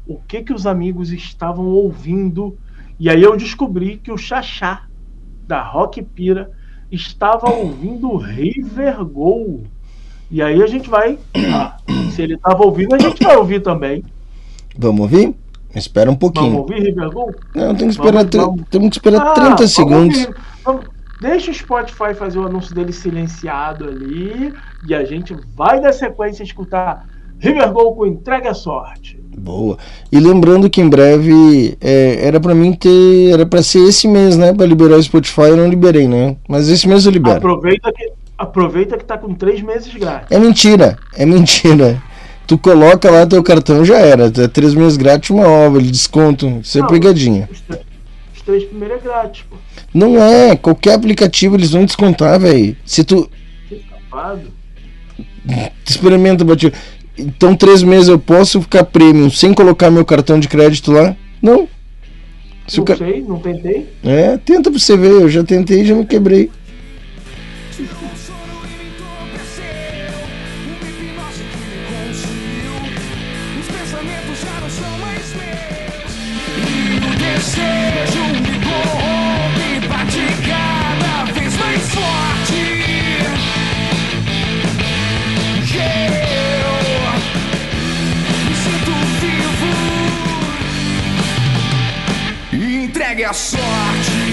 o 0.07 0.17
que 0.17 0.43
que 0.43 0.53
os 0.53 0.67
amigos 0.67 1.13
estavam 1.13 1.67
ouvindo. 1.67 2.57
E 2.99 3.09
aí 3.09 3.23
eu 3.23 3.37
descobri 3.37 3.97
que 3.97 4.13
o 4.13 4.19
Xaxá, 4.19 4.87
da 5.47 5.63
Rock 5.63 6.03
Pira, 6.03 6.51
estava 6.91 7.49
ouvindo 7.51 8.11
o 8.11 8.17
River 8.17 9.05
Gol. 9.05 9.65
E 10.31 10.43
aí 10.43 10.63
a 10.63 10.67
gente 10.67 10.89
vai, 10.89 11.19
ah, 11.53 11.77
se 12.13 12.23
ele 12.23 12.35
estava 12.35 12.65
ouvindo, 12.65 12.95
a 12.95 12.99
gente 12.99 13.23
vai 13.23 13.37
ouvir 13.37 13.61
também. 13.61 14.05
Vamos 14.77 15.01
ouvir? 15.01 15.35
Espera 15.75 16.11
um 16.11 16.15
Vamos 16.15 16.21
pouquinho. 16.35 16.59
ouvir 16.59 16.83
River 16.83 17.11
Gol? 17.11 17.35
Não, 17.55 17.75
tem 17.75 17.87
que 17.89 17.95
esperar, 17.95 18.25
Vamos, 18.25 18.37
vamos. 18.37 18.61
temos 18.71 18.89
que 18.91 18.97
esperar 18.97 19.21
Ah, 19.23 19.33
30 19.35 19.49
vamos 19.57 19.73
segundos. 19.73 20.19
ouvir. 20.19 20.35
Vamos- 20.65 20.85
Deixa 21.21 21.51
o 21.51 21.55
Spotify 21.55 22.15
fazer 22.15 22.39
o 22.39 22.47
anúncio 22.47 22.75
dele 22.75 22.93
silenciado 22.95 23.85
ali 23.85 24.55
e 24.89 24.95
a 24.95 25.05
gente 25.05 25.37
vai 25.55 25.79
dar 25.79 25.93
sequência 25.93 26.43
escutar 26.43 27.05
River 27.39 27.71
Gol 27.73 27.95
com 27.95 28.07
entrega 28.07 28.51
à 28.51 28.55
sorte. 28.55 29.21
Boa. 29.37 29.77
E 30.11 30.19
lembrando 30.19 30.69
que 30.71 30.81
em 30.81 30.89
breve 30.89 31.77
é, 31.81 32.27
era 32.27 32.41
pra 32.41 32.55
mim 32.55 32.73
ter. 32.73 33.33
Era 33.33 33.45
pra 33.47 33.63
ser 33.63 33.81
esse 33.87 34.09
mês, 34.09 34.37
né? 34.39 34.53
Pra 34.55 34.65
liberar 34.67 34.97
o 34.97 35.03
Spotify, 35.03 35.43
eu 35.43 35.57
não 35.59 35.69
liberei, 35.69 36.09
né? 36.09 36.37
Mas 36.49 36.69
esse 36.71 36.89
mês 36.89 37.05
eu 37.05 37.13
libero. 37.13 37.37
Aproveita 37.37 37.93
que, 37.93 38.13
aproveita 38.39 38.97
que 38.99 39.05
tá 39.05 39.17
com 39.19 39.35
três 39.35 39.61
meses 39.63 39.93
grátis. 39.95 40.27
É 40.31 40.39
mentira, 40.39 40.99
é 41.15 41.25
mentira. 41.27 42.03
Tu 42.51 42.59
coloca 42.59 43.09
lá 43.09 43.25
teu 43.29 43.45
cartão 43.45 43.85
já 43.85 43.99
era. 43.99 44.25
É 44.25 44.49
três 44.49 44.75
meses 44.75 44.97
grátis, 44.97 45.31
uma 45.31 45.81
de 45.81 45.89
desconto. 45.89 46.59
Isso 46.65 46.81
é 46.83 46.87
pegadinha. 46.89 47.49
Os, 47.53 47.61
três- 47.61 47.83
os 48.35 48.43
três 48.43 48.65
primeiros 48.65 48.97
é 48.97 49.01
grátis, 49.05 49.45
pô. 49.49 49.55
Não 49.95 50.21
é, 50.21 50.57
qualquer 50.57 50.95
aplicativo 50.95 51.55
eles 51.55 51.71
vão 51.71 51.85
descontar, 51.85 52.41
velho. 52.41 52.77
Se 52.85 53.05
tu 53.05 53.31
safado. 54.11 54.49
experimenta, 55.89 56.45
Batinho. 56.45 56.73
Então, 57.17 57.55
três 57.55 57.85
meses 57.85 58.09
eu 58.09 58.19
posso 58.19 58.61
ficar 58.61 58.83
premium 58.83 59.31
sem 59.31 59.55
colocar 59.55 59.89
meu 59.89 60.05
cartão 60.05 60.41
de 60.41 60.49
crédito 60.49 60.91
lá? 60.91 61.15
Não. 61.41 61.69
Se 62.67 62.79
Não 62.79 62.85
ca- 62.85 62.97
sei, 62.97 63.21
não 63.23 63.39
tentei. 63.39 63.87
É, 64.03 64.37
tenta 64.39 64.73
pra 64.73 64.81
você 64.81 64.97
ver. 64.97 65.13
Eu 65.13 65.29
já 65.29 65.45
tentei 65.45 65.83
e 65.83 65.87
já 65.87 65.95
me 65.95 66.05
quebrei. 66.05 66.51
Entregue 93.21 93.25
a 93.25 93.33
sorte. 93.33 94.30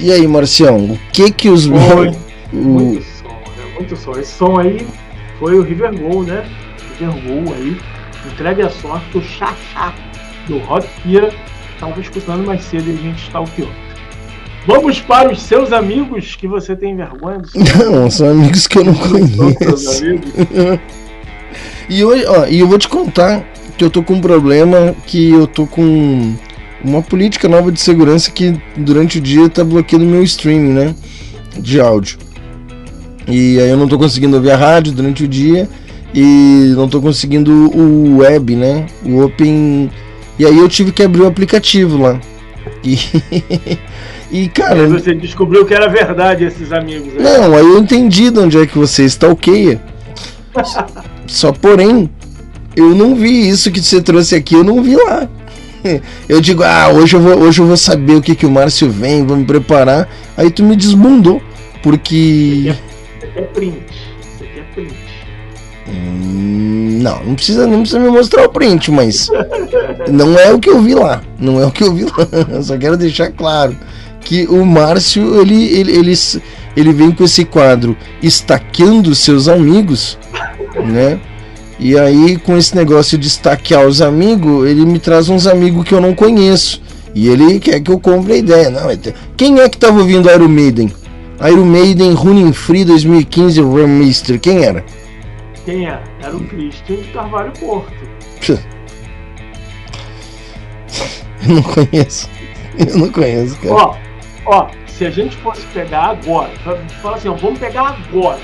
E 0.00 0.10
aí, 0.10 0.26
Marcião, 0.26 0.78
o 0.78 0.98
que 1.12 1.30
que 1.30 1.50
os 1.50 1.66
Foi. 1.66 2.08
O... 2.52 2.56
Muito 2.56 3.04
som, 3.04 3.28
né? 3.28 3.74
Muito 3.74 3.96
som. 3.96 4.12
Esse 4.12 4.32
som 4.32 4.58
aí 4.58 4.86
foi 5.38 5.58
o 5.58 5.62
River 5.62 5.98
Gol, 5.98 6.22
né? 6.22 6.48
River 6.98 7.14
Gol 7.22 7.54
aí. 7.54 7.76
Entregue 8.32 8.62
a 8.62 8.70
sorte 8.70 9.06
do 9.12 9.22
Xaxá, 9.22 9.94
do 10.48 10.58
Rock 10.58 10.88
Pira. 11.02 11.30
Estava 11.74 12.00
escutando 12.00 12.46
mais 12.46 12.62
cedo 12.62 12.88
e 12.88 12.94
a 12.94 12.96
gente 12.96 13.22
stalkeou. 13.24 13.68
Vamos 14.66 15.00
para 15.00 15.30
os 15.30 15.42
seus 15.42 15.72
amigos 15.72 16.34
que 16.36 16.46
você 16.46 16.74
tem 16.76 16.96
vergonha 16.96 17.40
Não, 17.90 18.10
são 18.10 18.30
amigos 18.30 18.66
que 18.66 18.78
eu 18.78 18.84
não 18.84 18.94
conheço. 18.94 20.04
E 21.88 22.04
hoje, 22.04 22.24
ó, 22.24 22.46
e 22.46 22.60
eu 22.60 22.68
vou 22.68 22.78
te 22.78 22.88
contar 22.88 23.44
que 23.76 23.84
eu 23.84 23.90
tô 23.90 24.00
com 24.00 24.14
um 24.14 24.20
problema 24.20 24.94
que 25.06 25.30
eu 25.30 25.44
tô 25.44 25.66
com 25.66 26.36
uma 26.84 27.02
política 27.02 27.48
nova 27.48 27.70
de 27.70 27.80
segurança 27.80 28.30
que 28.30 28.60
durante 28.76 29.18
o 29.18 29.20
dia 29.20 29.48
tá 29.48 29.62
bloqueando 29.62 30.04
meu 30.04 30.22
streaming, 30.22 30.72
né? 30.72 30.94
De 31.58 31.80
áudio. 31.80 32.18
E 33.26 33.58
aí 33.60 33.70
eu 33.70 33.76
não 33.76 33.86
tô 33.86 33.98
conseguindo 33.98 34.36
ouvir 34.36 34.50
a 34.50 34.56
rádio 34.56 34.92
durante 34.92 35.24
o 35.24 35.28
dia 35.28 35.68
e 36.14 36.72
não 36.74 36.88
tô 36.88 37.00
conseguindo 37.00 37.52
o 37.52 38.18
web, 38.18 38.56
né? 38.56 38.86
O 39.04 39.22
Open. 39.22 39.90
E 40.38 40.46
aí 40.46 40.58
eu 40.58 40.68
tive 40.68 40.90
que 40.90 41.02
abrir 41.02 41.22
o 41.22 41.26
aplicativo 41.26 41.98
lá. 41.98 42.20
E, 42.82 42.98
e 44.30 44.48
cara, 44.48 44.82
Aí 44.82 44.86
você 44.88 45.14
descobriu 45.14 45.64
que 45.64 45.74
era 45.74 45.88
verdade 45.88 46.44
esses 46.44 46.72
amigos 46.72 47.14
aí. 47.14 47.22
não, 47.22 47.54
aí 47.54 47.64
eu 47.64 47.78
entendi 47.78 48.30
de 48.30 48.38
onde 48.38 48.58
é 48.58 48.66
que 48.66 48.76
você 48.76 49.04
stalkeia. 49.04 49.80
Só 51.26 51.52
porém, 51.52 52.10
eu 52.74 52.94
não 52.94 53.14
vi 53.14 53.48
isso 53.48 53.70
que 53.70 53.80
você 53.80 54.00
trouxe 54.00 54.34
aqui, 54.34 54.54
eu 54.54 54.64
não 54.64 54.82
vi 54.82 54.96
lá. 54.96 55.28
Eu 56.28 56.40
digo, 56.40 56.62
ah, 56.62 56.88
hoje 56.92 57.16
eu 57.16 57.20
vou, 57.20 57.38
hoje 57.40 57.60
eu 57.60 57.66
vou 57.66 57.76
saber 57.76 58.14
o 58.14 58.22
que, 58.22 58.34
que 58.34 58.46
o 58.46 58.50
Márcio 58.50 58.90
vem, 58.90 59.24
vou 59.26 59.36
me 59.36 59.44
preparar. 59.44 60.08
Aí 60.36 60.50
tu 60.50 60.62
me 60.62 60.76
desbundou, 60.76 61.42
porque. 61.82 62.74
Você 63.20 63.26
quer 63.26 63.46
print. 63.52 63.82
Você 64.38 64.44
quer 64.46 64.64
print. 64.74 64.94
Hum, 65.88 66.98
Não, 67.02 67.24
não 67.24 67.34
precisa, 67.34 67.66
não 67.66 67.80
precisa 67.80 67.98
me 67.98 68.08
mostrar 68.08 68.44
o 68.44 68.48
print, 68.48 68.90
mas 68.90 69.28
não 70.10 70.38
é 70.38 70.52
o 70.52 70.58
que 70.58 70.70
eu 70.70 70.80
vi 70.80 70.94
lá. 70.94 71.22
Não 71.38 71.60
é 71.60 71.66
o 71.66 71.70
que 71.70 71.82
eu 71.82 71.92
vi 71.94 72.04
lá. 72.04 72.28
Eu 72.48 72.62
só 72.62 72.76
quero 72.76 72.96
deixar 72.96 73.30
claro 73.32 73.76
que 74.20 74.46
o 74.46 74.64
Márcio 74.64 75.40
ele, 75.40 75.64
ele, 75.72 75.92
ele, 75.92 76.12
ele 76.76 76.92
vem 76.92 77.10
com 77.10 77.24
esse 77.24 77.44
quadro 77.44 77.96
estaqueando 78.22 79.14
seus 79.14 79.48
amigos, 79.48 80.18
né? 80.84 81.18
E 81.82 81.98
aí, 81.98 82.36
com 82.36 82.58
esse 82.58 82.76
negócio 82.76 83.16
de 83.16 83.26
estaquear 83.26 83.86
os 83.86 84.02
amigos, 84.02 84.68
ele 84.68 84.84
me 84.84 84.98
traz 84.98 85.30
uns 85.30 85.46
amigos 85.46 85.82
que 85.88 85.94
eu 85.94 86.00
não 86.00 86.14
conheço. 86.14 86.82
E 87.14 87.26
ele 87.26 87.58
quer 87.58 87.80
que 87.80 87.90
eu 87.90 87.98
compre 87.98 88.34
a 88.34 88.36
ideia. 88.36 88.68
Não, 88.68 88.90
é 88.90 88.98
quem 89.34 89.58
é 89.58 89.66
que 89.66 89.78
tava 89.78 89.98
ouvindo 89.98 90.30
Iron 90.30 90.48
Maiden? 90.48 90.92
Iron 91.40 91.64
Maiden 91.64 92.12
Running 92.12 92.52
Free 92.52 92.84
2015 92.84 93.62
Remaster. 93.62 94.38
Quem 94.38 94.62
era? 94.62 94.84
Quem 95.64 95.88
é? 95.88 95.98
Era 96.22 96.36
o 96.36 96.44
Christian 96.48 96.96
de 96.96 97.08
Carvalho 97.12 97.52
Porto. 97.58 97.90
Eu 101.48 101.54
não 101.54 101.62
conheço. 101.62 102.28
Eu 102.78 102.98
não 102.98 103.08
conheço, 103.10 103.56
cara. 103.56 103.74
Ó, 103.74 103.96
ó, 104.44 104.68
se 104.86 105.06
a 105.06 105.10
gente 105.10 105.34
fosse 105.38 105.66
pegar 105.68 106.10
agora, 106.10 106.50
fala 107.00 107.16
assim, 107.16 107.28
ó, 107.28 107.34
vamos 107.34 107.58
pegar 107.58 107.96
agora. 108.10 108.38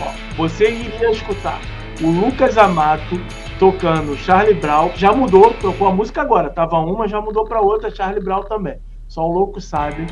Ó, 0.00 0.10
você 0.38 0.70
iria 0.70 1.10
escutar 1.10 1.60
o 2.00 2.10
Lucas 2.10 2.56
Amato 2.56 3.20
tocando 3.58 4.16
Charlie 4.16 4.54
Brown, 4.54 4.90
já 4.94 5.12
mudou, 5.12 5.52
trocou 5.54 5.88
a 5.88 5.92
música 5.92 6.22
agora, 6.22 6.48
tava 6.48 6.78
uma, 6.78 7.08
já 7.08 7.20
mudou 7.20 7.44
pra 7.44 7.60
outra, 7.60 7.94
Charlie 7.94 8.22
Brown 8.22 8.44
também. 8.44 8.76
Só 9.08 9.26
o 9.26 9.32
louco 9.32 9.60
sabe. 9.60 10.06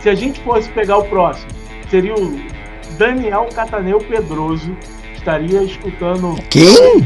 Se 0.00 0.08
a 0.08 0.14
gente 0.14 0.40
fosse 0.40 0.68
pegar 0.70 0.98
o 0.98 1.04
próximo, 1.04 1.50
seria 1.88 2.14
o 2.14 2.38
Daniel 2.98 3.48
Cataneu 3.54 3.98
Pedroso, 3.98 4.76
estaria 5.14 5.62
escutando 5.62 6.34
Quem? 6.50 7.00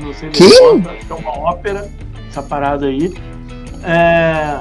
Não 0.00 0.12
sei 0.12 0.30
Quem? 0.30 0.48
acho 0.48 1.06
que 1.06 1.12
é 1.12 1.14
uma 1.14 1.38
ópera, 1.38 1.90
essa 2.28 2.42
parada 2.42 2.86
aí. 2.86 3.14
É, 3.84 4.60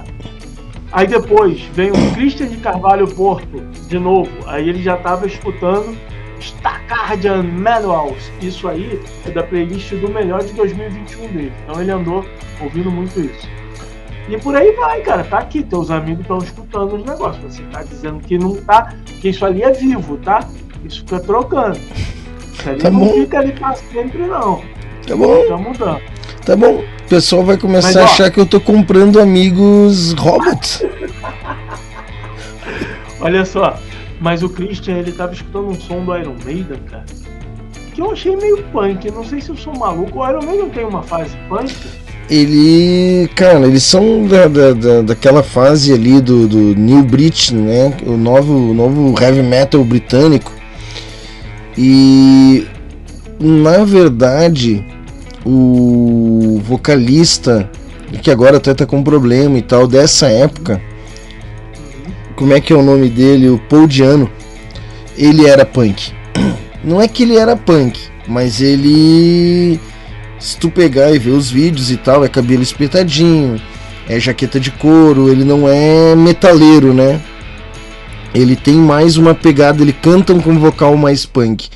Aí 0.91 1.07
depois 1.07 1.61
vem 1.73 1.89
o 1.89 2.13
Christian 2.13 2.47
de 2.47 2.57
Carvalho 2.57 3.07
Porto, 3.07 3.61
de 3.87 3.97
novo. 3.97 4.29
Aí 4.45 4.67
ele 4.67 4.83
já 4.83 4.95
estava 4.95 5.25
escutando 5.25 5.97
Staccardian 6.41 7.43
Manuals. 7.43 8.31
Isso 8.41 8.67
aí 8.67 8.99
é 9.25 9.31
da 9.31 9.43
playlist 9.43 9.93
do 9.95 10.09
melhor 10.09 10.43
de 10.43 10.53
2021 10.53 11.27
dele. 11.27 11.53
Então 11.63 11.81
ele 11.81 11.91
andou 11.91 12.25
ouvindo 12.61 12.91
muito 12.91 13.19
isso. 13.19 13.47
E 14.29 14.37
por 14.37 14.55
aí 14.55 14.71
vai, 14.73 15.01
cara. 15.01 15.23
Tá 15.23 15.39
aqui, 15.39 15.63
teus 15.63 15.89
amigos 15.91 16.21
estão 16.21 16.37
escutando 16.39 16.95
os 16.95 17.05
negócios. 17.05 17.55
Você 17.55 17.63
tá 17.63 17.81
dizendo 17.83 18.19
que 18.19 18.37
não 18.37 18.55
tá, 18.55 18.93
que 19.05 19.29
isso 19.29 19.45
ali 19.45 19.63
é 19.63 19.71
vivo, 19.71 20.17
tá? 20.17 20.47
Isso 20.85 20.99
fica 20.99 21.19
trocando. 21.19 21.77
Isso 21.77 22.69
ali 22.69 22.79
Tá 22.79 22.89
não 22.91 22.99
bom. 22.99 23.13
fica 23.13 23.39
ali 23.39 23.51
pra 23.53 23.73
sempre, 23.75 24.19
não. 24.23 24.61
Tá 25.07 25.15
bom, 25.15 25.47
Tá 25.47 25.57
mudando. 25.57 26.01
tá 26.45 26.55
bom. 26.55 26.83
O 27.05 27.09
pessoal 27.09 27.43
vai 27.43 27.57
começar 27.57 27.87
Mas, 27.89 27.97
a 27.97 28.01
ó. 28.01 28.03
achar 28.05 28.31
que 28.31 28.39
eu 28.39 28.45
tô 28.45 28.59
comprando 28.61 29.19
amigos 29.19 30.13
robots. 30.13 30.83
Olha 33.19 33.45
só, 33.45 33.77
mas 34.21 34.41
o 34.43 34.47
Christian 34.49 34.97
ele 34.99 35.11
tava 35.11 35.33
escutando 35.33 35.67
um 35.67 35.75
som 35.75 36.05
do 36.05 36.15
Iron 36.15 36.35
Maiden, 36.45 36.77
cara. 36.89 37.05
Que 37.93 38.01
eu 38.01 38.11
achei 38.11 38.37
meio 38.37 38.63
punk. 38.71 39.11
Não 39.11 39.25
sei 39.25 39.41
se 39.41 39.49
eu 39.49 39.57
sou 39.57 39.75
maluco. 39.77 40.19
O 40.19 40.29
Iron 40.29 40.45
Maiden 40.45 40.69
tem 40.69 40.85
uma 40.85 41.01
fase 41.03 41.35
punk. 41.49 41.75
Ele. 42.29 43.27
Cara, 43.35 43.67
eles 43.67 43.83
são 43.83 44.25
da, 44.25 44.47
da, 44.47 44.71
da- 44.71 45.01
daquela 45.01 45.43
fase 45.43 45.91
ali 45.91 46.21
do, 46.21 46.47
do 46.47 46.57
New 46.79 47.03
Brit, 47.03 47.53
né? 47.53 47.93
O 48.05 48.15
novo, 48.15 48.73
novo 48.73 49.13
heavy 49.21 49.41
metal 49.43 49.83
britânico. 49.83 50.53
E. 51.77 52.65
Na 53.39 53.83
verdade, 53.83 54.85
o 55.43 56.61
vocalista, 56.63 57.67
que 58.21 58.29
agora 58.29 58.57
até 58.57 58.71
tá 58.73 58.85
com 58.85 59.01
problema 59.03 59.57
e 59.57 59.61
tal, 59.63 59.87
dessa 59.87 60.27
época. 60.27 60.79
Como 62.41 62.53
é 62.53 62.59
que 62.59 62.73
é 62.73 62.75
o 62.75 62.81
nome 62.81 63.07
dele? 63.07 63.49
O 63.49 63.59
Paul. 63.59 63.87
Ele 65.15 65.45
era 65.45 65.63
punk. 65.63 66.11
Não 66.83 66.99
é 66.99 67.07
que 67.07 67.21
ele 67.21 67.37
era 67.37 67.55
punk, 67.55 67.99
mas 68.27 68.59
ele 68.59 69.79
se 70.39 70.57
tu 70.57 70.71
pegar 70.71 71.11
e 71.13 71.19
ver 71.19 71.29
os 71.29 71.51
vídeos 71.51 71.91
e 71.91 71.97
tal, 71.97 72.25
é 72.25 72.27
cabelo 72.27 72.63
espetadinho, 72.63 73.61
é 74.09 74.19
jaqueta 74.19 74.59
de 74.59 74.71
couro, 74.71 75.31
ele 75.31 75.43
não 75.43 75.69
é 75.69 76.15
metaleiro, 76.15 76.95
né? 76.95 77.21
Ele 78.33 78.55
tem 78.55 78.73
mais 78.73 79.17
uma 79.17 79.35
pegada, 79.35 79.83
ele 79.83 79.93
canta 79.93 80.33
com 80.33 80.57
vocal 80.57 80.97
mais 80.97 81.27
punk. 81.27 81.69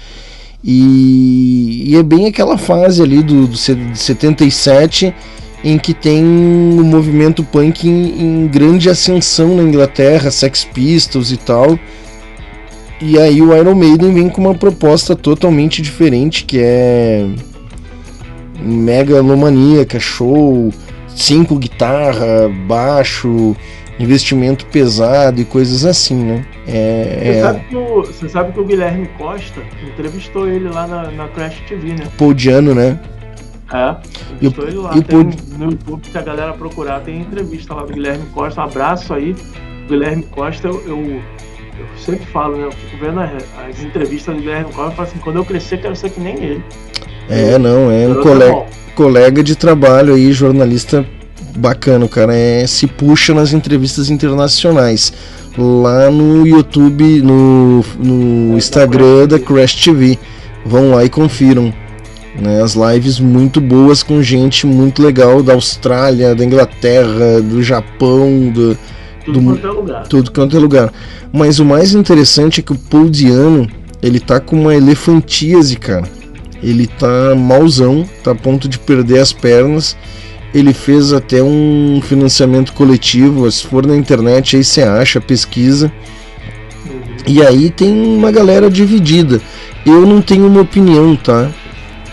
E, 0.63 1.83
e 1.91 1.95
é 1.95 2.01
bem 2.01 2.25
aquela 2.25 2.57
fase 2.57 3.03
ali 3.03 3.21
do, 3.21 3.45
do 3.45 3.55
se- 3.55 3.75
de 3.75 3.99
77 3.99 5.13
em 5.65 5.79
que 5.79 5.95
tem 5.95 6.23
o 6.23 6.83
movimento 6.83 7.43
punk 7.43 7.89
em, 7.89 8.21
em 8.21 8.47
grande 8.47 8.87
ascensão 8.87 9.55
na 9.57 9.63
Inglaterra, 9.63 10.29
Sex 10.29 10.63
Pistols 10.63 11.31
e 11.31 11.37
tal. 11.37 11.79
E 13.01 13.17
aí 13.17 13.41
o 13.41 13.53
Iron 13.57 13.73
Maiden 13.73 14.13
vem 14.13 14.29
com 14.29 14.41
uma 14.41 14.53
proposta 14.53 15.15
totalmente 15.15 15.81
diferente, 15.81 16.45
que 16.45 16.59
é 16.61 17.27
megalomaníaca, 18.59 19.99
show, 19.99 20.71
cinco 21.15 21.55
guitarra, 21.57 22.47
baixo, 22.67 23.55
investimento 23.99 24.67
pesado 24.67 25.41
e 25.41 25.45
coisas 25.45 25.83
assim, 25.83 26.15
né? 26.15 26.45
Você, 26.63 26.71
É, 26.71 27.41
sabe 27.41 27.59
que 27.67 27.75
o, 27.75 28.01
você 28.03 28.29
sabe 28.29 28.53
que 28.53 28.59
o 28.59 28.65
Guilherme 28.65 29.09
Costa 29.17 29.61
entrevistou 29.83 30.47
ele 30.47 30.69
lá 30.69 30.85
na, 30.85 31.11
na 31.11 31.27
Crash 31.29 31.55
TV, 31.68 31.89
né? 31.89 32.07
Paudiano, 32.18 32.76
né? 32.76 32.99
É. 33.73 33.95
E 34.41 34.47
o- 34.47 34.81
lá. 34.81 34.95
e 34.95 35.02
Tem 35.02 35.29
No 35.57 35.71
YouTube, 35.71 36.02
se 36.11 36.18
a 36.18 36.21
galera 36.21 36.53
procurar, 36.53 36.99
tem 37.02 37.21
entrevista 37.21 37.73
lá 37.73 37.84
do 37.84 37.94
Guilherme 37.94 38.26
Costa. 38.34 38.61
Um 38.61 38.65
abraço 38.65 39.13
aí. 39.13 39.35
Guilherme 39.87 40.23
Costa, 40.23 40.68
eu, 40.68 40.81
eu, 40.85 40.97
eu 41.79 41.85
sempre 41.97 42.26
falo, 42.27 42.57
né? 42.57 42.65
Eu 42.65 42.71
fico 42.71 42.97
vendo 43.03 43.19
as, 43.19 43.31
as 43.69 43.84
entrevistas 43.84 44.35
do 44.35 44.41
Guilherme 44.41 44.71
Costa 44.71 44.94
e 44.94 44.95
falo 44.95 45.07
assim: 45.07 45.19
quando 45.19 45.35
eu 45.37 45.45
crescer, 45.45 45.77
quero 45.81 45.95
ser 45.95 46.10
que 46.10 46.19
nem 46.19 46.35
ele. 46.35 46.63
É, 47.27 47.57
não, 47.57 47.89
é 47.91 48.05
um 48.05 48.10
Garoto 48.10 48.21
colega, 48.27 48.52
bom. 48.53 48.68
colega 48.95 49.44
de 49.44 49.55
trabalho 49.55 50.13
aí, 50.13 50.31
jornalista 50.31 51.05
bacana, 51.57 52.05
o 52.05 52.10
cara 52.10 52.35
é, 52.35 52.68
se 52.68 52.85
puxa 52.85 53.34
nas 53.34 53.52
entrevistas 53.53 54.10
internacionais. 54.10 55.11
Lá 55.57 56.11
no 56.11 56.45
YouTube, 56.45 57.21
no, 57.21 57.81
no 57.97 58.57
Instagram 58.57 59.26
da 59.27 59.39
Crash 59.39 59.76
TV. 59.76 60.19
Vão 60.65 60.91
lá 60.91 61.05
e 61.05 61.10
confiram. 61.10 61.73
Né, 62.39 62.62
as 62.62 62.76
lives 62.76 63.18
muito 63.20 63.62
boas 63.62 64.04
com 64.04 64.22
gente 64.22 64.68
muito 64.68 65.02
legal 65.02 65.41
da 65.41 65.54
Austrália, 65.54 66.36
da 66.36 66.44
Inglaterra, 66.44 67.41
do 67.41 67.64
Japão, 67.64 68.49
do, 68.54 68.78
Tudo 69.23 69.39
do- 69.39 69.46
quanto 69.46 69.65
é 69.68 69.72
lugar. 69.72 70.07
tudo 70.07 70.31
quanto 70.31 70.57
é 70.57 70.60
lugar. 70.60 70.94
Mas 71.31 71.60
o 71.60 71.65
mais 71.65 71.94
interessante 71.94 72.60
é 72.60 72.64
que 72.64 72.73
o 72.73 72.78
Paul 72.78 73.10
Diano, 73.10 73.68
ele 74.04 74.20
tá 74.20 74.39
com 74.41 74.60
uma 74.60 74.76
elefantíase, 74.76 75.78
cara. 75.78 76.04
Ele 76.62 76.88
tá 76.88 77.34
malzão, 77.36 78.05
tá 78.23 78.31
a 78.31 78.36
ponto 78.36 78.68
de 78.68 78.80
perder 78.80 79.20
as 79.20 79.31
pernas. 79.31 79.96
Ele 80.54 80.73
fez 80.73 81.14
até 81.14 81.41
um 81.41 82.02
financiamento 82.04 82.73
coletivo, 82.73 83.49
se 83.49 83.65
for 83.65 83.86
na 83.86 83.96
internet 83.96 84.57
aí 84.57 84.64
você 84.64 84.81
acha, 84.81 85.22
pesquisa. 85.22 85.91
E 87.28 87.41
aí 87.41 87.70
tem 87.70 87.91
uma 87.91 88.31
galera 88.31 88.70
dividida. 88.70 89.41
Eu 89.86 90.05
não 90.05 90.22
tenho 90.22 90.46
uma 90.47 90.62
opinião, 90.62 91.15
tá? 91.15 91.49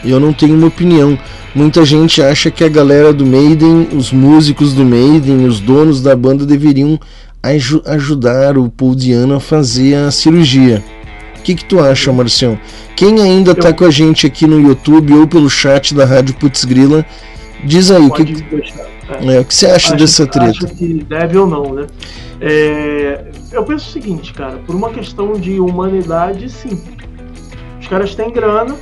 Eu 0.05 0.19
não 0.19 0.33
tenho 0.33 0.55
uma 0.57 0.67
opinião. 0.67 1.19
Muita 1.55 1.85
gente 1.85 2.23
acha 2.23 2.51
que 2.51 2.65
a 2.65 2.69
galera 2.69 3.13
do 3.13 3.25
Maiden, 3.27 3.89
os 3.97 4.11
músicos 4.13 4.73
do 4.75 4.85
Maiden, 4.85 5.45
os 5.47 5.61
donos 5.61 6.03
da 6.03 6.17
banda 6.17 6.45
deveriam 6.47 6.99
aju- 7.43 7.83
ajudar 7.87 8.57
o 8.59 8.69
Paul 8.69 8.95
Diano 8.95 9.35
a 9.35 9.41
fazer 9.41 9.95
a 9.95 10.11
cirurgia. 10.11 10.83
O 11.39 11.43
que, 11.43 11.55
que 11.55 11.65
tu 11.65 11.81
acha, 11.81 12.13
Marcião? 12.13 12.59
Quem 12.97 13.21
ainda 13.21 13.55
tá 13.55 13.69
Eu- 13.71 13.75
com 13.75 13.85
a 13.85 13.91
gente 13.91 14.27
aqui 14.27 14.47
no 14.47 14.61
YouTube 14.61 15.13
ou 15.15 15.27
pelo 15.27 15.51
chat 15.51 15.95
da 15.95 16.05
Rádio 16.05 16.35
Putz 16.35 16.65
Grila, 16.65 17.05
diz 17.65 17.91
aí 17.91 18.05
o 18.07 18.11
que. 18.11 18.23
É. 19.21 19.35
é, 19.37 19.41
o 19.41 19.45
que 19.45 19.55
você 19.55 19.67
acha 19.67 19.89
Acho- 19.89 19.97
dessa 19.97 20.27
treta. 20.27 20.65
Acho 20.65 20.67
que 20.69 21.05
deve 21.09 21.37
ou 21.37 21.47
não, 21.47 21.75
né? 21.75 21.87
É, 22.41 23.25
eu 23.53 23.63
penso 23.65 23.89
o 23.89 23.93
seguinte, 23.93 24.33
cara, 24.33 24.57
por 24.67 24.75
uma 24.75 24.91
questão 24.91 25.33
de 25.35 25.61
humanidade, 25.61 26.49
sim. 26.49 26.81
Os 27.81 27.87
caras 27.89 28.15
têm 28.15 28.31
grana, 28.33 28.75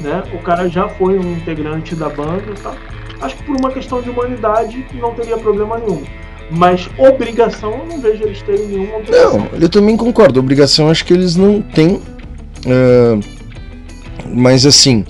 né? 0.00 0.22
O 0.32 0.38
cara 0.38 0.68
já 0.68 0.88
foi 0.88 1.18
um 1.18 1.32
integrante 1.32 1.94
da 1.94 2.08
banda 2.08 2.42
tal. 2.62 2.74
Acho 3.20 3.36
que 3.36 3.42
por 3.44 3.56
uma 3.56 3.70
questão 3.70 4.00
de 4.02 4.10
humanidade 4.10 4.84
não 4.94 5.14
teria 5.14 5.36
problema 5.38 5.78
nenhum. 5.78 6.02
Mas 6.50 6.88
obrigação, 6.98 7.72
eu 7.72 7.86
não 7.86 8.00
vejo 8.00 8.22
eles 8.22 8.40
terem 8.42 8.66
nenhuma 8.66 8.96
obrigação. 8.98 9.38
Não, 9.38 9.48
eu 9.60 9.68
também 9.68 9.96
concordo. 9.96 10.38
Obrigação 10.38 10.88
acho 10.90 11.04
que 11.04 11.12
eles 11.14 11.34
não 11.34 11.60
têm. 11.62 12.00
ah, 12.66 13.18
Mas 14.32 14.64
assim, 14.66 15.04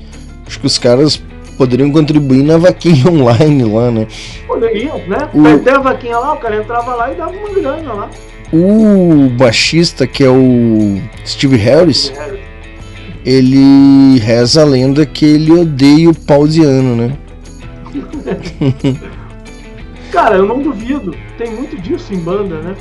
acho 0.47 0.58
que 0.60 0.66
os 0.66 0.78
caras 0.78 1.20
poderiam 1.58 1.90
contribuir 1.90 2.42
na 2.42 2.56
vaquinha 2.56 3.06
online 3.10 3.65
lá, 3.65 3.90
né? 3.90 4.06
Poderiam, 4.47 4.98
né? 5.08 5.28
O- 5.34 5.47
Até 5.56 5.73
a 5.73 5.78
vaquinha 5.81 6.18
lá, 6.18 6.32
o 6.34 6.39
cara 6.39 6.56
entrava 6.56 6.94
lá 6.94 7.12
e 7.12 7.16
dava 7.16 7.32
uma 7.32 7.50
grana 7.50 7.92
lá. 7.92 8.10
O 8.52 9.28
baixista, 9.36 10.06
que 10.06 10.23
é 10.23 10.28
o 10.31 11.00
Steve 11.26 11.56
Harris, 11.56 12.12
ele 13.27 14.19
reza 14.21 14.63
a 14.63 14.65
lenda 14.65 15.05
que 15.05 15.25
ele 15.27 15.51
odeia 15.53 16.09
o 16.09 16.15
pausiano, 16.15 16.95
né? 16.95 17.13
Cara, 20.13 20.37
eu 20.37 20.47
não 20.47 20.63
duvido. 20.63 21.15
Tem 21.37 21.51
muito 21.51 21.77
disso 21.81 22.15
em 22.15 22.19
banda, 22.19 22.61
né? 22.63 22.75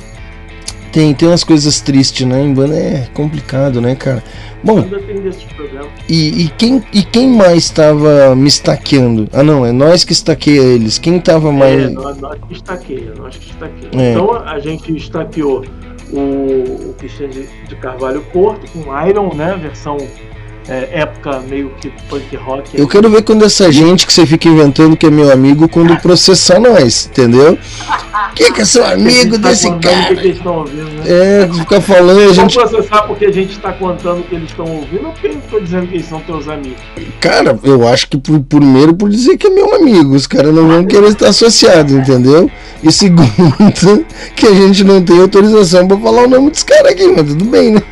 Tem, 0.92 1.12
tem 1.12 1.28
umas 1.28 1.44
coisas 1.44 1.80
tristes, 1.80 2.26
né? 2.26 2.40
Em 2.40 2.54
banda 2.54 2.74
é 2.74 3.08
complicado, 3.12 3.80
né, 3.82 3.94
cara? 3.94 4.22
Bom, 4.64 4.80
Banda 4.80 4.98
tem 5.00 5.20
desses 5.20 5.42
programas. 5.44 5.90
e, 6.08 6.44
e 6.44 6.48
quem, 6.56 6.82
e 6.92 7.02
quem 7.02 7.28
mais 7.28 7.64
estava 7.64 8.34
me 8.34 8.48
estaqueando? 8.48 9.28
Ah, 9.32 9.42
não, 9.42 9.66
é 9.66 9.72
nós 9.72 10.04
que 10.04 10.12
estaqueia 10.12 10.62
eles. 10.62 10.96
Quem 10.98 11.20
tava 11.20 11.48
É, 11.48 11.52
mais. 11.52 11.92
nós, 11.92 12.18
nós 12.18 12.38
que 12.48 12.54
estaqueia, 12.54 13.12
nós 13.18 13.36
que 13.36 13.50
estaqueia. 13.50 13.90
É. 13.92 14.12
Então 14.12 14.32
a 14.34 14.58
gente 14.58 14.96
estaqueou 14.96 15.64
o, 16.10 16.18
o 16.90 16.94
Cristian 16.96 17.28
de, 17.28 17.46
de 17.68 17.76
Carvalho 17.76 18.22
Porto 18.32 18.66
com 18.72 19.06
Iron, 19.06 19.34
né? 19.34 19.54
Versão 19.60 19.98
é, 20.68 21.00
época 21.00 21.40
meio 21.48 21.70
que 21.80 21.90
punk 22.08 22.36
rock. 22.36 22.78
Eu 22.78 22.88
quero 22.88 23.08
ver 23.08 23.22
quando 23.22 23.44
essa 23.44 23.70
gente 23.70 24.06
que 24.06 24.12
você 24.12 24.26
fica 24.26 24.48
inventando 24.48 24.96
que 24.96 25.06
é 25.06 25.10
meu 25.10 25.30
amigo, 25.30 25.68
quando 25.68 25.96
processar 26.02 26.58
nós, 26.60 27.06
entendeu? 27.06 27.56
Que 28.34 28.52
que 28.52 28.62
é 28.62 28.64
seu 28.64 28.84
amigo 28.84 29.38
Tá 29.38 29.50
desse 29.50 29.68
O 29.68 29.78
cara? 29.78 30.14
que, 30.14 30.26
eles 30.26 30.44
ouvindo, 30.44 30.84
né? 30.84 31.04
É, 31.06 31.48
fica 31.52 31.80
falando, 31.80 32.20
a 32.20 32.32
gente. 32.32 32.54
processar 32.54 33.02
porque 33.02 33.26
a 33.26 33.32
gente 33.32 33.52
está 33.52 33.72
contando 33.72 34.20
o 34.20 34.22
que 34.24 34.34
eles 34.34 34.50
estão 34.50 34.66
ouvindo 34.66 35.06
ou 35.06 35.12
porque 35.12 35.28
eu 35.28 35.38
estou 35.38 35.60
dizendo 35.60 35.86
que 35.86 35.94
eles 35.94 36.06
são 36.06 36.20
teus 36.20 36.48
amigos? 36.48 36.82
Cara, 37.20 37.58
eu 37.62 37.86
acho 37.86 38.08
que 38.08 38.16
por, 38.18 38.40
primeiro 38.40 38.94
por 38.94 39.08
dizer 39.08 39.36
que 39.36 39.46
é 39.46 39.50
meu 39.50 39.74
amigo, 39.74 40.14
os 40.14 40.26
caras 40.26 40.52
não 40.54 40.66
vão 40.66 40.84
querer 40.84 41.08
estar 41.08 41.28
associados, 41.28 41.92
entendeu? 41.92 42.50
E 42.82 42.90
segundo, 42.90 43.26
que 44.34 44.46
a 44.46 44.54
gente 44.54 44.84
não 44.84 45.02
tem 45.02 45.20
autorização 45.20 45.86
pra 45.86 45.96
falar 45.96 46.24
o 46.24 46.28
nome 46.28 46.50
dos 46.50 46.62
caras 46.62 46.92
aqui, 46.92 47.06
mas 47.08 47.28
tudo 47.28 47.44
bem, 47.44 47.72
né? 47.72 47.82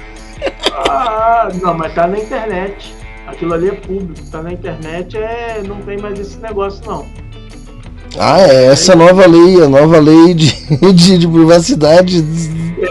Não, 1.62 1.74
mas 1.74 1.94
tá 1.94 2.06
na 2.06 2.18
internet. 2.18 2.94
Aquilo 3.26 3.54
ali 3.54 3.68
é 3.68 3.72
público, 3.72 4.20
tá 4.30 4.42
na 4.42 4.52
internet, 4.52 5.16
é, 5.16 5.62
não 5.66 5.76
tem 5.76 5.96
mais 5.98 6.18
esse 6.18 6.36
negócio 6.38 6.82
não. 6.86 7.06
Ah, 8.18 8.40
é 8.42 8.66
essa 8.66 8.94
nova 8.94 9.26
lei, 9.26 9.62
a 9.62 9.68
nova 9.68 9.98
lei 9.98 10.34
de, 10.34 10.52
de, 10.92 11.18
de 11.18 11.26
privacidade. 11.26 12.24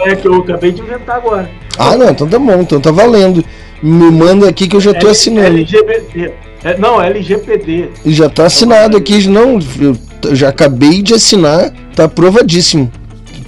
É 0.06 0.16
que 0.16 0.26
eu 0.26 0.34
acabei 0.34 0.72
de 0.72 0.82
inventar 0.82 1.16
agora. 1.16 1.48
Ah, 1.78 1.96
não, 1.96 2.10
então 2.10 2.28
tá 2.28 2.38
bom, 2.38 2.60
então 2.60 2.80
tá 2.80 2.90
valendo. 2.90 3.44
Me 3.82 4.10
manda 4.10 4.48
aqui 4.48 4.66
que 4.66 4.74
eu 4.76 4.80
já 4.80 4.92
tô 4.92 5.06
L- 5.06 5.10
assinando. 5.12 5.46
LGBT. 5.58 6.32
É, 6.64 6.78
não, 6.78 7.00
LGPD. 7.00 7.90
E 8.04 8.12
já 8.12 8.28
tá 8.28 8.46
assinado 8.46 8.96
aqui, 8.96 9.26
não, 9.28 9.58
eu 9.80 10.34
já 10.34 10.48
acabei 10.48 11.00
de 11.02 11.14
assinar, 11.14 11.70
tá 11.94 12.04
aprovadíssimo. 12.04 12.90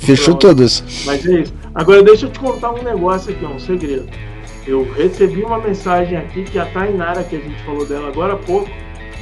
Fechou 0.00 0.36
Pronto. 0.36 0.40
todas. 0.48 0.84
Mas 1.04 1.26
é 1.26 1.40
isso. 1.40 1.52
Agora 1.74 2.02
deixa 2.02 2.26
eu 2.26 2.30
te 2.30 2.38
contar 2.38 2.72
um 2.72 2.82
negócio 2.82 3.32
aqui, 3.32 3.44
um 3.44 3.58
segredo. 3.58 4.04
Eu 4.66 4.86
recebi 4.94 5.42
uma 5.42 5.58
mensagem 5.58 6.18
aqui 6.18 6.42
que 6.42 6.58
a 6.58 6.66
Tainara, 6.66 7.22
que 7.22 7.36
a 7.36 7.38
gente 7.38 7.62
falou 7.62 7.86
dela 7.86 8.08
agora 8.08 8.32
há 8.32 8.36
pouco, 8.36 8.68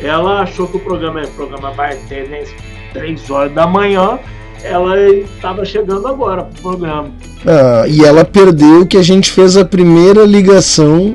ela 0.00 0.40
achou 0.42 0.66
que 0.66 0.76
o 0.78 0.80
programa 0.80 1.20
é 1.20 1.26
programa 1.26 1.72
ter 2.08 2.28
né, 2.28 2.44
3 2.92 3.30
horas 3.30 3.52
da 3.52 3.66
manhã. 3.66 4.18
Ela 4.62 4.98
estava 4.98 5.64
chegando 5.64 6.08
agora 6.08 6.44
pro 6.44 6.62
programa. 6.62 7.10
Ah, 7.46 7.84
e 7.86 8.02
ela 8.02 8.24
perdeu 8.24 8.86
que 8.86 8.96
a 8.96 9.02
gente 9.02 9.30
fez 9.30 9.58
a 9.58 9.64
primeira 9.64 10.24
ligação. 10.24 11.14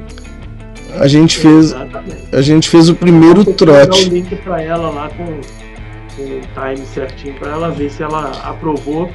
A 0.99 1.07
gente 1.07 1.39
fez, 1.39 1.73
a 2.31 2.41
gente 2.41 2.69
fez 2.69 2.89
o 2.89 2.95
primeiro 2.95 3.43
Vou 3.43 3.53
mandar 3.59 3.83
o 3.83 3.87
trote. 3.87 4.09
link 4.09 4.35
para 4.35 4.61
ela 4.61 4.89
lá 4.89 5.09
com, 5.09 5.25
com 5.25 6.23
o 6.23 6.75
time 6.75 6.85
certinho 6.85 7.33
para 7.39 7.51
ela 7.51 7.71
ver 7.71 7.89
se 7.89 8.03
ela 8.03 8.31
aprovou 8.43 9.09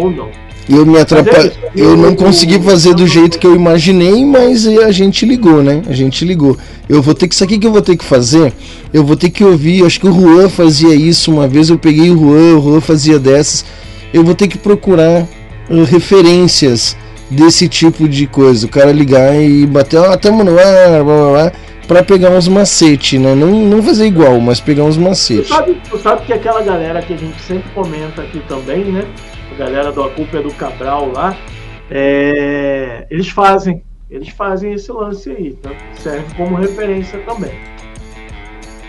ou 0.00 0.10
não. 0.10 0.28
Eu 0.68 0.86
me 0.86 0.96
é 0.98 1.00
atrapalhei. 1.00 1.48
isso. 1.48 1.58
Eu 1.74 1.96
não 1.96 2.10
Eu- 2.10 2.16
consegui 2.16 2.60
fazer 2.60 2.94
do 2.94 3.06
jeito 3.06 3.38
que 3.40 3.46
eu 3.46 3.56
imaginei, 3.56 4.24
mas 4.24 4.66
a 4.66 4.92
gente 4.92 5.26
ligou, 5.26 5.62
né? 5.62 5.82
A 5.88 5.92
gente 5.92 6.24
ligou. 6.24 6.56
Eu 6.88 7.02
vou 7.02 7.12
ter 7.14 7.26
que. 7.26 7.34
Isso 7.34 7.42
aqui 7.42 7.58
que 7.58 7.66
eu 7.66 7.72
vou 7.72 7.82
ter 7.82 7.96
que 7.96 8.04
fazer. 8.04 8.52
Eu 8.92 9.04
vou 9.04 9.16
ter 9.16 9.30
que 9.30 9.42
ouvir. 9.42 9.84
Acho 9.84 9.98
que 9.98 10.06
o 10.08 10.12
Juan 10.12 10.48
fazia 10.48 10.94
isso 10.94 11.32
uma 11.32 11.48
vez. 11.48 11.70
Eu 11.70 11.78
peguei 11.78 12.10
o 12.10 12.16
Juan, 12.18 12.56
o 12.58 12.62
Juan 12.62 12.80
fazia 12.80 13.18
dessas. 13.18 13.64
Eu 14.14 14.22
vou 14.22 14.34
ter 14.34 14.46
que 14.48 14.58
procurar 14.58 15.26
uh, 15.68 15.84
referências 15.84 16.96
desse 17.30 17.68
tipo 17.68 18.08
de 18.08 18.26
coisa. 18.28 18.66
O 18.66 18.68
cara 18.68 18.92
ligar 18.92 19.34
e 19.42 19.66
bater, 19.66 19.96
ó, 19.98 20.16
tamo 20.16 20.44
no 20.44 20.52
ar, 20.58 21.02
blá 21.02 21.16
blá 21.16 21.30
blá. 21.30 21.52
Pra 21.88 22.04
pegar 22.04 22.30
uns 22.30 22.46
macete, 22.46 23.18
né? 23.18 23.34
Não, 23.34 23.48
não 23.50 23.82
fazer 23.82 24.06
igual, 24.06 24.38
mas 24.40 24.60
pegar 24.60 24.84
uns 24.84 24.94
Tu 24.96 25.00
macete. 25.00 25.48
sabe, 25.48 25.76
tu 25.90 25.98
sabe 25.98 26.24
que 26.24 26.32
aquela 26.32 26.62
galera 26.62 27.02
que 27.02 27.12
a 27.12 27.16
gente 27.16 27.40
sempre 27.42 27.68
comenta 27.74 28.22
aqui 28.22 28.40
também, 28.48 28.84
né? 28.84 29.02
A 29.50 29.54
galera 29.56 29.92
do 29.92 30.02
A 30.02 30.10
Culpa 30.10 30.38
é 30.38 30.42
do 30.42 30.52
Cabral 30.54 31.10
lá, 31.12 31.36
é, 31.90 33.06
eles 33.10 33.28
fazem, 33.28 33.82
eles 34.10 34.28
fazem 34.28 34.72
esse 34.72 34.90
lance 34.92 35.30
aí, 35.30 35.52
tá? 35.54 35.70
serve 35.98 36.34
como 36.36 36.56
referência 36.56 37.18
também. 37.20 37.52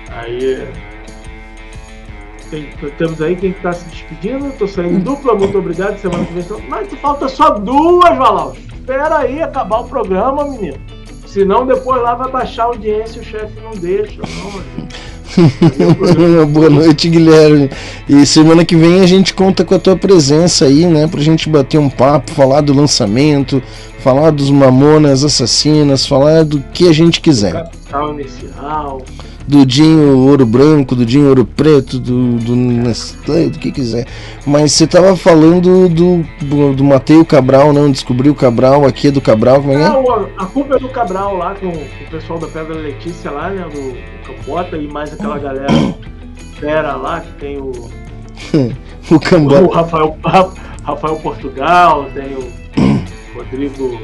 Aí 0.09 0.53
é, 0.55 0.71
tem- 2.49 2.69
temos 2.97 3.21
aí 3.21 3.35
quem 3.35 3.51
está 3.51 3.71
se 3.73 3.85
despedindo, 3.89 4.51
tô 4.57 4.67
saindo 4.67 4.99
dupla, 5.03 5.33
muito 5.35 5.57
obrigado, 5.57 5.97
semana 5.97 6.25
que 6.25 6.33
vem. 6.33 6.69
Mas 6.69 6.93
falta 6.95 7.27
só 7.27 7.51
duas, 7.51 8.15
Valaus. 8.17 8.57
Espera 8.57 9.19
aí 9.19 9.41
acabar 9.41 9.79
o 9.81 9.87
programa, 9.87 10.45
menino. 10.45 10.77
Senão 11.25 11.65
depois 11.65 12.01
lá 12.01 12.13
vai 12.13 12.29
baixar 12.29 12.63
a 12.63 12.65
audiência 12.67 13.19
e 13.19 13.21
o 13.21 13.23
chefe 13.25 13.57
não 13.61 13.71
deixa. 13.71 14.21
Não, 14.21 14.49
amigo. 14.49 14.87
Boa 16.51 16.69
noite, 16.69 17.09
Guilherme. 17.09 17.69
E 18.07 18.25
semana 18.25 18.65
que 18.65 18.75
vem 18.75 19.01
a 19.01 19.05
gente 19.05 19.33
conta 19.33 19.63
com 19.63 19.75
a 19.75 19.79
tua 19.79 19.95
presença 19.95 20.65
aí, 20.65 20.85
né? 20.85 21.07
Pra 21.07 21.21
gente 21.21 21.49
bater 21.49 21.77
um 21.77 21.89
papo, 21.89 22.31
falar 22.31 22.61
do 22.61 22.73
lançamento, 22.73 23.61
falar 24.03 24.31
dos 24.31 24.49
Mamonas 24.49 25.23
Assassinas, 25.23 26.05
falar 26.05 26.43
do 26.43 26.59
que 26.73 26.87
a 26.87 26.91
gente 26.93 27.21
quiser. 27.21 27.51
Capital 27.53 28.13
inicial. 28.13 29.01
Do 29.47 29.65
Dinho 29.65 30.17
Ouro 30.19 30.45
Branco, 30.45 30.95
do 30.95 31.05
Dinho 31.05 31.27
Ouro 31.27 31.43
Preto, 31.43 31.99
do, 31.99 32.35
do 32.37 32.55
Nestlé, 32.55 33.47
do 33.49 33.57
que 33.59 33.71
quiser. 33.71 34.05
Mas 34.45 34.71
você 34.71 34.85
tava 34.87 35.15
falando 35.17 35.89
do, 35.89 36.23
do, 36.45 36.73
do 36.73 36.83
Mateu 36.83 37.25
Cabral, 37.25 37.73
não? 37.73 37.91
Descobriu 37.91 38.31
o 38.31 38.35
Cabral, 38.35 38.85
aqui 38.85 39.07
é 39.07 39.11
do 39.11 39.19
Cabral, 39.19 39.59
como 39.61 39.73
é 39.73 39.77
que 39.77 39.81
é? 39.83 39.89
Não, 39.89 40.27
a 40.37 40.45
culpa 40.45 40.75
é 40.75 40.79
do 40.79 40.87
Cabral 40.89 41.35
lá, 41.37 41.55
com, 41.55 41.67
o 41.67 42.09
pessoal 42.11 42.39
da 42.39 42.47
Pedra 42.47 42.75
Letícia 42.75 43.31
lá, 43.31 43.49
né? 43.49 43.63
Do, 43.73 43.91
do 43.91 44.37
Campota 44.37 44.77
e 44.77 44.87
mais 44.87 45.11
aquela 45.11 45.37
galera 45.39 45.67
fera 46.59 46.95
lá 46.95 47.19
que 47.19 47.31
tem 47.39 47.57
o, 47.57 47.71
O 49.09 49.15
o 49.15 49.19
Cambota. 49.19 49.75
Rafael, 49.75 50.17
Ra- 50.23 50.49
Rafael 50.83 51.15
Portugal, 51.17 52.05
tem 52.13 52.35
o 52.35 52.60
Rodrigo 53.35 53.99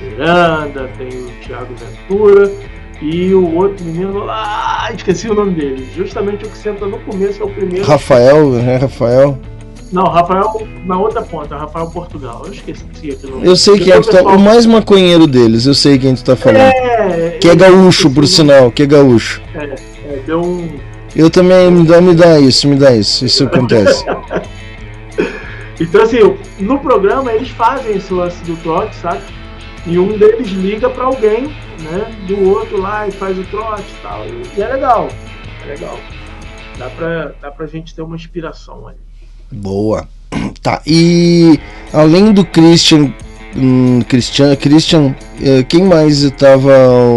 Miranda, 0.00 0.88
tem 0.98 1.08
o 1.08 1.30
Thiago 1.44 1.74
Ventura 1.74 2.50
e 3.00 3.32
o 3.34 3.54
outro 3.54 3.84
menino 3.84 4.24
lá, 4.24 4.90
esqueci 4.94 5.28
o 5.28 5.34
nome 5.34 5.52
dele. 5.54 5.88
Justamente 5.96 6.44
o 6.44 6.48
que 6.48 6.58
senta 6.58 6.86
no 6.86 6.98
começo 7.00 7.42
é 7.42 7.44
o 7.46 7.48
primeiro. 7.48 7.84
Rafael, 7.86 8.50
né? 8.50 8.76
Rafael. 8.76 9.38
Não, 9.90 10.04
Rafael 10.04 10.66
na 10.84 10.98
outra 10.98 11.22
ponta, 11.22 11.56
Rafael 11.56 11.86
Portugal. 11.86 12.42
Eu 12.44 12.52
esqueci 12.52 12.84
aqui. 12.84 13.18
Eu 13.42 13.56
sei 13.56 13.78
quem 13.78 13.92
é, 13.92 14.00
que 14.00 14.06
tá, 14.10 14.18
pessoal- 14.18 14.36
o 14.36 14.38
mais 14.40 14.66
maconheiro 14.66 15.26
deles, 15.26 15.64
eu 15.64 15.74
sei 15.74 15.98
quem 15.98 16.14
tu 16.14 16.22
tá 16.24 16.36
falando. 16.36 16.60
É, 16.60 17.38
Que 17.40 17.48
é 17.48 17.56
gaúcho, 17.56 18.10
por 18.10 18.26
sinal, 18.26 18.70
que 18.70 18.82
é 18.82 18.86
gaúcho. 18.86 19.40
É, 19.54 19.64
é, 19.64 20.22
deu 20.26 20.42
um. 20.42 20.68
Eu 21.16 21.30
também, 21.30 21.70
me 21.70 21.84
dá, 21.86 22.00
me 22.02 22.14
dá 22.14 22.38
isso, 22.38 22.68
me 22.68 22.76
dá 22.76 22.94
isso, 22.94 23.24
isso 23.24 23.44
acontece. 23.44 24.04
Então, 25.80 26.02
assim, 26.02 26.18
no 26.58 26.78
programa 26.78 27.32
eles 27.32 27.50
fazem 27.50 27.96
esse 27.96 28.12
lance 28.12 28.42
do 28.44 28.56
trote, 28.62 28.94
sabe? 28.96 29.22
E 29.86 29.98
um 29.98 30.18
deles 30.18 30.48
liga 30.48 30.90
pra 30.90 31.04
alguém, 31.04 31.44
né? 31.80 32.14
Do 32.26 32.48
outro 32.50 32.80
lá 32.80 33.06
e 33.08 33.10
faz 33.10 33.38
o 33.38 33.44
trote 33.44 33.84
e 33.90 34.02
tal. 34.02 34.24
E 34.26 34.60
é 34.60 34.68
legal. 34.68 35.08
É 35.62 35.66
legal. 35.66 35.98
Dá 36.76 36.90
pra, 36.90 37.32
dá 37.40 37.50
pra 37.50 37.66
gente 37.66 37.94
ter 37.94 38.02
uma 38.02 38.16
inspiração 38.16 38.88
ali. 38.88 38.98
Boa. 39.50 40.08
Tá, 40.62 40.82
e 40.86 41.58
além 41.92 42.32
do 42.32 42.44
Christian, 42.44 43.14
hum, 43.56 44.00
Christian, 44.08 44.54
Christian, 44.56 45.14
eh, 45.42 45.62
quem 45.62 45.84
mais 45.84 46.22
estava 46.22 46.70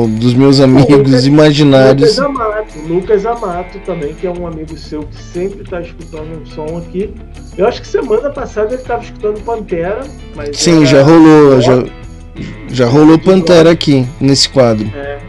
dos 0.08 0.34
meus 0.34 0.60
amigos 0.60 0.90
Lucas 0.98 1.26
imaginários? 1.26 2.20
Amato, 2.20 2.80
Lucas 2.88 3.26
Amato 3.26 3.80
também, 3.86 4.14
que 4.14 4.26
é 4.28 4.32
um 4.32 4.48
amigo 4.48 4.78
seu 4.78 5.04
que 5.04 5.22
sempre 5.22 5.64
tá 5.70 5.82
escutando 5.82 6.42
um 6.42 6.46
som 6.46 6.78
aqui. 6.78 7.14
Eu 7.58 7.68
acho 7.68 7.82
que 7.82 7.88
semana 7.88 8.30
passada 8.30 8.74
ele 8.74 8.84
tava 8.84 9.04
escutando 9.04 9.42
Pantera, 9.44 10.02
mas. 10.36 10.58
Sim, 10.58 10.86
já 10.86 11.04
rolou, 11.04 11.60
já, 11.62 11.84
já 12.70 12.86
rolou 12.88 13.20
Pantera 13.20 13.72
aqui 13.72 14.08
nesse 14.20 14.48
quadro. 14.50 14.90
É, 14.96 15.20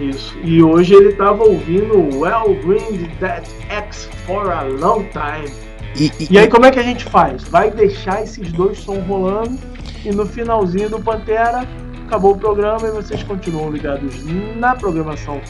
isso. 0.00 0.34
E 0.42 0.62
hoje 0.62 0.94
ele 0.94 1.12
tava 1.12 1.44
ouvindo 1.44 2.18
Well 2.18 2.56
Green 2.64 3.08
That 3.20 3.46
X 3.68 4.08
for 4.26 4.50
a 4.50 4.62
Long 4.62 5.04
Time. 5.12 5.50
E, 5.96 6.06
e- 6.20 6.28
E 6.30 6.38
aí 6.38 6.46
como 6.48 6.64
é 6.66 6.70
que 6.70 6.78
a 6.78 6.82
gente 6.84 7.04
faz? 7.04 7.42
Vai 7.44 7.70
deixar 7.70 8.22
esses 8.22 8.50
dois 8.52 8.78
sons 8.78 9.04
rolando 9.06 9.58
e 10.04 10.10
no 10.10 10.26
finalzinho 10.26 10.90
do 10.90 11.00
Pantera 11.00 11.66
acabou 12.06 12.32
o 12.32 12.36
programa 12.38 12.88
e 12.88 12.90
vocês 12.90 13.22
continuam 13.22 13.70
ligados 13.70 14.14
na 14.56 14.74
programação 14.74 15.40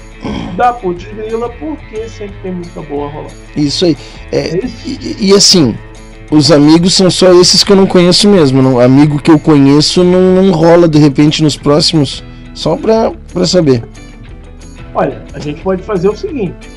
da 0.57 0.73
Putz 0.75 1.07
Grila, 1.07 1.49
porque 1.59 2.09
sempre 2.09 2.37
tem 2.43 2.53
música 2.53 2.83
boa 2.83 3.09
rolando. 3.09 3.33
Isso 3.57 3.87
aí. 3.87 3.97
É, 4.31 4.59
e, 4.85 5.31
e 5.31 5.35
assim, 5.35 5.75
os 6.31 6.53
amigos 6.53 6.95
são 6.95 7.11
só 7.11 7.33
esses 7.33 7.65
que 7.65 7.73
eu 7.73 7.77
não 7.77 7.87
conheço 7.87 8.29
mesmo. 8.29 8.61
Não, 8.61 8.79
amigo 8.79 9.21
que 9.21 9.31
eu 9.31 9.39
conheço 9.39 10.05
não, 10.05 10.35
não 10.35 10.53
rola 10.53 10.87
de 10.87 10.99
repente 10.99 11.43
nos 11.43 11.57
próximos. 11.57 12.23
Só 12.55 12.77
pra, 12.77 13.11
pra 13.33 13.47
saber. 13.47 13.83
Olha, 14.95 15.25
a 15.33 15.39
gente 15.39 15.63
pode 15.63 15.83
fazer 15.83 16.09
o 16.09 16.17
seguinte: 16.17 16.69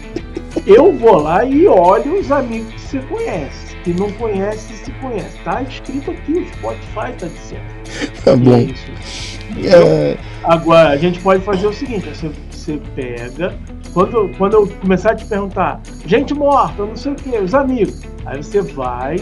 eu 0.66 0.94
vou 0.94 1.18
lá 1.18 1.44
e 1.44 1.68
olho 1.68 2.20
os 2.20 2.32
amigos 2.32 2.74
que 2.74 2.80
você 2.80 3.00
conhece. 3.00 3.63
Que 3.84 3.94
não 3.94 4.10
conhece, 4.14 4.74
se 4.78 4.92
conhece. 4.94 5.38
Tá 5.44 5.62
escrito 5.62 6.12
aqui, 6.12 6.32
o 6.34 6.48
Spotify 6.54 7.14
tá 7.20 7.28
dizendo. 7.28 8.14
Tá 8.24 8.34
E 8.34 8.38
bom. 8.38 8.56
é 8.56 8.62
isso. 8.62 8.92
É, 9.66 10.18
Agora, 10.44 10.90
a 10.90 10.98
gente 10.98 11.20
pode 11.20 11.44
fazer 11.44 11.68
o 11.68 11.74
seguinte: 11.74 12.08
você, 12.10 12.32
você 12.50 12.80
pega. 12.96 13.56
Quando, 13.94 14.32
quando 14.38 14.54
eu 14.54 14.68
começar 14.82 15.12
a 15.12 15.16
te 15.16 15.26
perguntar, 15.26 15.80
gente 16.08 16.34
morta, 16.34 16.84
não 16.84 16.96
sei 16.96 17.12
o 17.12 17.16
que, 17.16 17.38
os 17.38 17.54
amigos. 17.54 18.02
Aí 18.26 18.42
você 18.42 18.62
vai, 18.62 19.18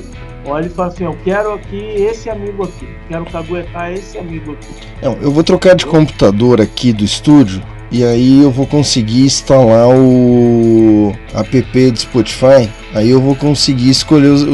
olha 0.45 0.67
e 0.67 0.69
fala 0.69 0.87
assim: 0.89 1.03
eu 1.03 1.17
quero 1.23 1.53
aqui 1.53 1.77
esse 1.97 2.29
amigo 2.29 2.63
aqui. 2.63 2.87
Quero 3.09 3.25
caguetar 3.25 3.91
esse 3.91 4.17
amigo 4.17 4.53
aqui. 4.53 4.73
não, 5.01 5.13
eu 5.15 5.31
vou 5.31 5.43
trocar 5.43 5.75
de 5.75 5.85
computador 5.85 6.61
aqui 6.61 6.93
do 6.93 7.03
estúdio 7.03 7.61
e 7.91 8.03
aí 8.05 8.41
eu 8.41 8.49
vou 8.51 8.65
conseguir 8.65 9.25
instalar 9.25 9.87
o 9.89 11.13
app 11.33 11.91
do 11.91 11.99
Spotify. 11.99 12.69
Aí 12.93 13.09
eu 13.09 13.21
vou 13.21 13.35
conseguir 13.35 13.89
escolher 13.89 14.27
os. 14.29 14.45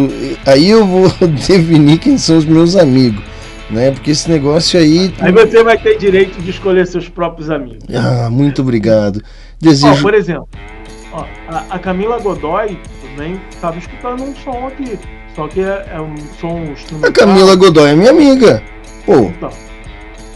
Aí 0.46 0.70
eu 0.70 0.86
vou 0.86 1.10
definir 1.48 2.00
quem 2.00 2.18
são 2.18 2.38
os 2.38 2.46
meus 2.46 2.76
amigos, 2.76 3.24
né? 3.70 3.92
Porque 3.92 4.12
esse 4.12 4.30
negócio 4.30 4.80
aí. 4.80 5.14
Aí 5.20 5.32
você 5.32 5.64
vai 5.64 5.78
ter 5.78 5.98
direito 5.98 6.42
de 6.42 6.50
escolher 6.50 6.86
seus 6.88 7.08
próprios 7.10 7.50
amigos. 7.50 7.84
Ah, 7.94 8.30
muito 8.30 8.62
obrigado. 8.62 9.18
Ó, 9.24 9.28
Desejo. 9.60 10.02
por 10.02 10.14
exemplo, 10.14 10.48
ó, 11.12 11.24
a, 11.48 11.66
a 11.72 11.80
Camila 11.80 12.20
Godoy 12.20 12.78
também 13.02 13.40
estava 13.50 13.78
escutando 13.78 14.24
um 14.24 14.36
som 14.36 14.68
aqui. 14.68 14.98
Só 15.36 15.48
que 15.48 15.60
é, 15.62 15.86
é 15.94 16.02
um 16.02 16.16
som 16.40 16.60
instrumental. 16.72 17.10
A 17.10 17.14
Camila 17.14 17.56
Godoy 17.56 17.92
é 17.92 17.96
minha 17.96 18.10
amiga. 18.10 18.62
Pô, 19.06 19.14
Então, 19.38 19.50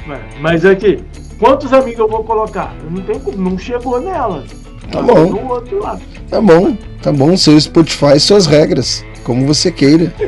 mas- 0.06 0.22
mas 0.40 0.66
aqui, 0.66 1.00
quantos 1.42 1.74
amigos 1.74 2.00
eu 2.00 2.08
vou 2.08 2.24
colocar? 2.24 2.74
Não 2.88 3.02
tenho 3.02 3.20
como, 3.20 3.50
não 3.50 3.58
chegou 3.58 4.00
nela. 4.00 4.44
Tá 4.92 5.02
bom. 5.02 5.34
tá 5.34 5.54
outro 5.54 5.82
tá 6.30 6.42
bom, 6.42 6.78
tá 7.02 7.12
bom. 7.12 7.36
Seu 7.36 7.60
Spotify, 7.60 8.20
suas 8.20 8.46
regras. 8.46 9.04
Como 9.24 9.46
você 9.46 9.72
queira. 9.72 10.14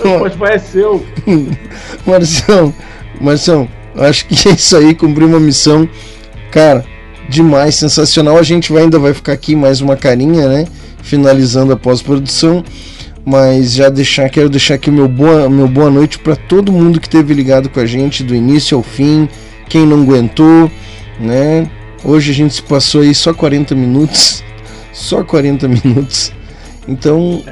O 0.00 0.18
Spotify 0.30 0.52
é 0.52 0.58
seu. 0.58 1.04
Marcião, 2.06 2.72
Marcião, 3.20 3.68
acho 3.96 4.26
que 4.26 4.48
é 4.48 4.52
isso 4.52 4.76
aí, 4.76 4.94
cumprir 4.94 5.24
uma 5.24 5.40
missão, 5.40 5.86
cara, 6.52 6.84
demais, 7.28 7.74
sensacional. 7.74 8.38
A 8.38 8.42
gente 8.42 8.72
vai, 8.72 8.84
ainda 8.84 8.98
vai 8.98 9.12
ficar 9.12 9.32
aqui 9.32 9.56
mais 9.56 9.80
uma 9.80 9.96
carinha, 9.96 10.48
né? 10.48 10.66
Finalizando 11.02 11.72
a 11.72 11.76
pós-produção, 11.76 12.64
mas 13.26 13.72
já 13.72 13.90
deixar, 13.90 14.30
quero 14.30 14.48
deixar 14.48 14.74
aqui 14.74 14.88
o 14.88 14.92
meu 14.92 15.08
boa, 15.08 15.50
meu 15.50 15.68
boa 15.68 15.90
noite 15.90 16.18
para 16.18 16.36
todo 16.36 16.72
mundo 16.72 17.00
que 17.00 17.08
esteve 17.08 17.34
ligado 17.34 17.68
com 17.68 17.80
a 17.80 17.84
gente 17.84 18.22
do 18.22 18.34
início 18.34 18.76
ao 18.76 18.82
fim, 18.82 19.28
quem 19.68 19.86
não 19.86 20.02
aguentou, 20.02 20.70
né? 21.20 21.70
Hoje 22.04 22.30
a 22.30 22.34
gente 22.34 22.54
se 22.54 22.62
passou 22.62 23.02
aí 23.02 23.14
só 23.14 23.34
40 23.34 23.74
minutos, 23.74 24.42
só 24.92 25.22
40 25.22 25.68
minutos. 25.68 26.32
Então, 26.86 27.42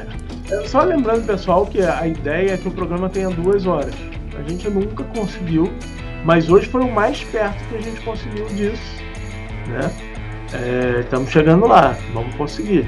É, 0.49 0.65
Só 0.65 0.81
lembrando, 0.81 1.25
pessoal, 1.25 1.65
que 1.65 1.81
a 1.81 2.07
ideia 2.07 2.53
é 2.53 2.57
que 2.57 2.67
o 2.67 2.71
programa 2.71 3.09
tenha 3.09 3.29
duas 3.29 3.65
horas. 3.65 3.93
A 4.37 4.49
gente 4.49 4.69
nunca 4.69 5.03
conseguiu, 5.03 5.71
mas 6.23 6.49
hoje 6.49 6.67
foi 6.67 6.81
o 6.81 6.91
mais 6.91 7.21
perto 7.23 7.63
que 7.69 7.75
a 7.75 7.81
gente 7.81 8.01
conseguiu 8.01 8.45
disso. 8.47 8.81
Né? 9.67 9.91
É, 10.53 11.01
estamos 11.01 11.29
chegando 11.29 11.67
lá, 11.67 11.97
vamos 12.13 12.33
conseguir. 12.35 12.87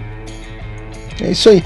É 1.22 1.32
isso 1.32 1.50
aí. 1.50 1.64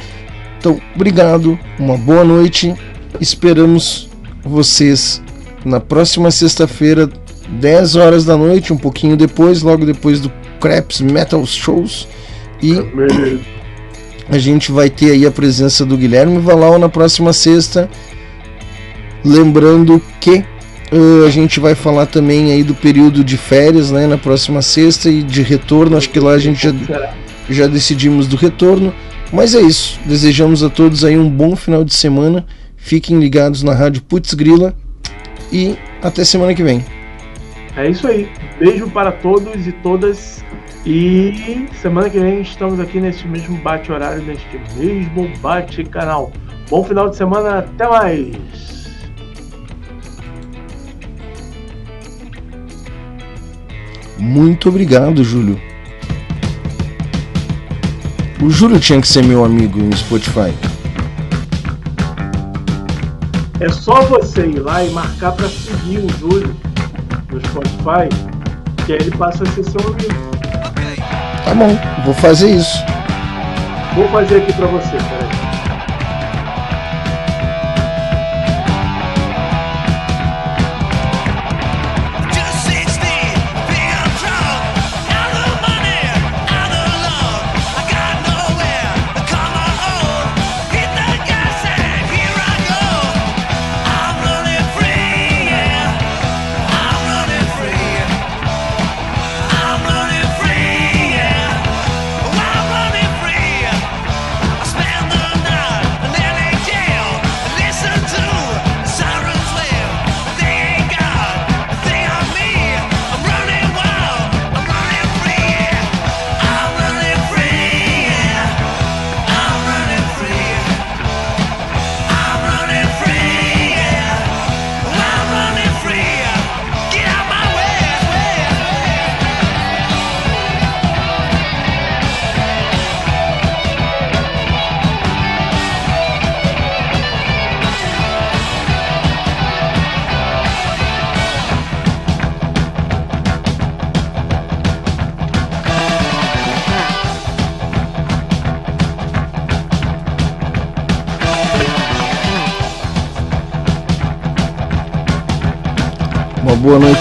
Então, 0.58 0.80
obrigado, 0.95 1.59
uma 1.77 1.98
boa 1.98 2.24
noite. 2.24 2.74
Esperamos 3.22 4.09
vocês 4.43 5.22
na 5.64 5.80
próxima 5.80 6.32
sexta-feira, 6.32 7.08
10 7.59 7.95
horas 7.95 8.25
da 8.25 8.38
noite, 8.38 8.73
um 8.73 8.77
pouquinho 8.77 9.15
depois, 9.15 9.61
logo 9.61 9.85
depois 9.85 10.19
do 10.19 10.32
Craps 10.59 11.01
Metal 11.01 11.45
Shows. 11.45 12.07
E 12.61 12.73
a 14.30 14.38
gente 14.38 14.72
vai 14.72 14.90
ter 14.90 15.11
aí 15.11 15.25
a 15.25 15.32
presença 15.32 15.85
do 15.85 15.98
Guilherme 15.98 16.40
Valau 16.40 16.80
na 16.80 16.90
próxima 16.90 17.33
sexta. 17.33 17.90
Lembrando 19.23 20.01
que 20.19 20.43
eh, 20.91 21.27
a 21.27 21.30
gente 21.30 21.59
vai 21.59 21.75
falar 21.75 22.06
também 22.06 22.51
aí 22.51 22.64
do 22.64 22.73
período 22.73 23.23
de 23.23 23.38
férias, 23.38 23.91
né, 23.91 24.07
na 24.07 24.17
próxima 24.17 24.61
sexta 24.61 25.09
e 25.09 25.23
de 25.23 25.41
retorno. 25.41 25.98
Acho 25.98 26.09
que 26.09 26.19
lá 26.19 26.32
a 26.32 26.40
gente 26.40 26.64
já, 26.64 27.14
já 27.49 27.67
decidimos 27.67 28.27
do 28.27 28.35
retorno. 28.35 28.93
Mas 29.32 29.56
é 29.56 29.61
isso. 29.61 29.99
Desejamos 30.06 30.64
a 30.64 30.69
todos 30.69 31.03
aí 31.03 31.17
um 31.17 31.30
bom 31.30 31.56
final 31.56 31.83
de 31.83 31.93
semana. 31.93 32.45
Fiquem 32.77 33.19
ligados 33.19 33.64
na 33.64 33.73
Rádio 33.73 34.01
Putz 34.03 34.33
Grila 34.33 34.75
e 35.51 35.75
até 36.01 36.23
semana 36.23 36.53
que 36.53 36.64
vem. 36.64 36.83
É 37.76 37.90
isso 37.90 38.08
aí. 38.08 38.32
Beijo 38.60 38.90
para 38.90 39.11
todos 39.11 39.68
e 39.68 39.72
todas. 39.72 40.43
E 40.85 41.68
semana 41.82 42.10
que 42.10 42.19
vem 42.19 42.42
estamos 42.42 42.80
aqui 42.80 43.00
nesse 43.00 43.26
mesmo 43.27 43.58
bate-horário, 43.58 44.22
neste 44.24 44.60
mesmo 44.77 45.32
bate-canal. 45.40 46.32
Bom 46.69 46.84
final 46.84 47.10
de 47.10 47.16
semana, 47.16 47.60
até 47.60 47.88
mais! 47.88 48.35
Muito 54.19 54.69
obrigado, 54.69 55.24
Júlio. 55.24 55.60
O 58.42 58.50
Júlio 58.50 58.80
tinha 58.80 59.00
que 59.00 59.08
ser 59.08 59.24
meu 59.24 59.43
amigo 59.43 59.80
no 59.80 59.95
Spotify. 59.95 60.53
É 63.60 63.69
só 63.69 64.02
você 64.02 64.48
ir 64.48 64.60
lá 64.60 64.84
e 64.84 64.90
marcar 64.92 65.32
para 65.32 65.48
seguir 65.48 66.00
o 66.00 66.10
Júlio 66.19 66.53
no 67.34 67.42
Spotify, 67.42 68.10
que 68.86 68.94
aí 68.94 69.00
ele 69.00 69.18
passa 69.18 69.44
a 69.44 69.48
ser 69.48 69.64
seu 69.64 69.82
amigo. 69.82 70.34
Tá 71.44 71.53
bom, 71.53 71.78
vou 72.06 72.14
fazer 72.14 72.52
isso. 72.52 72.78
Vou 73.95 74.08
fazer 74.10 74.38
aqui 74.38 74.53
para 74.53 74.68
você, 74.68 74.92
peraí. 74.92 75.23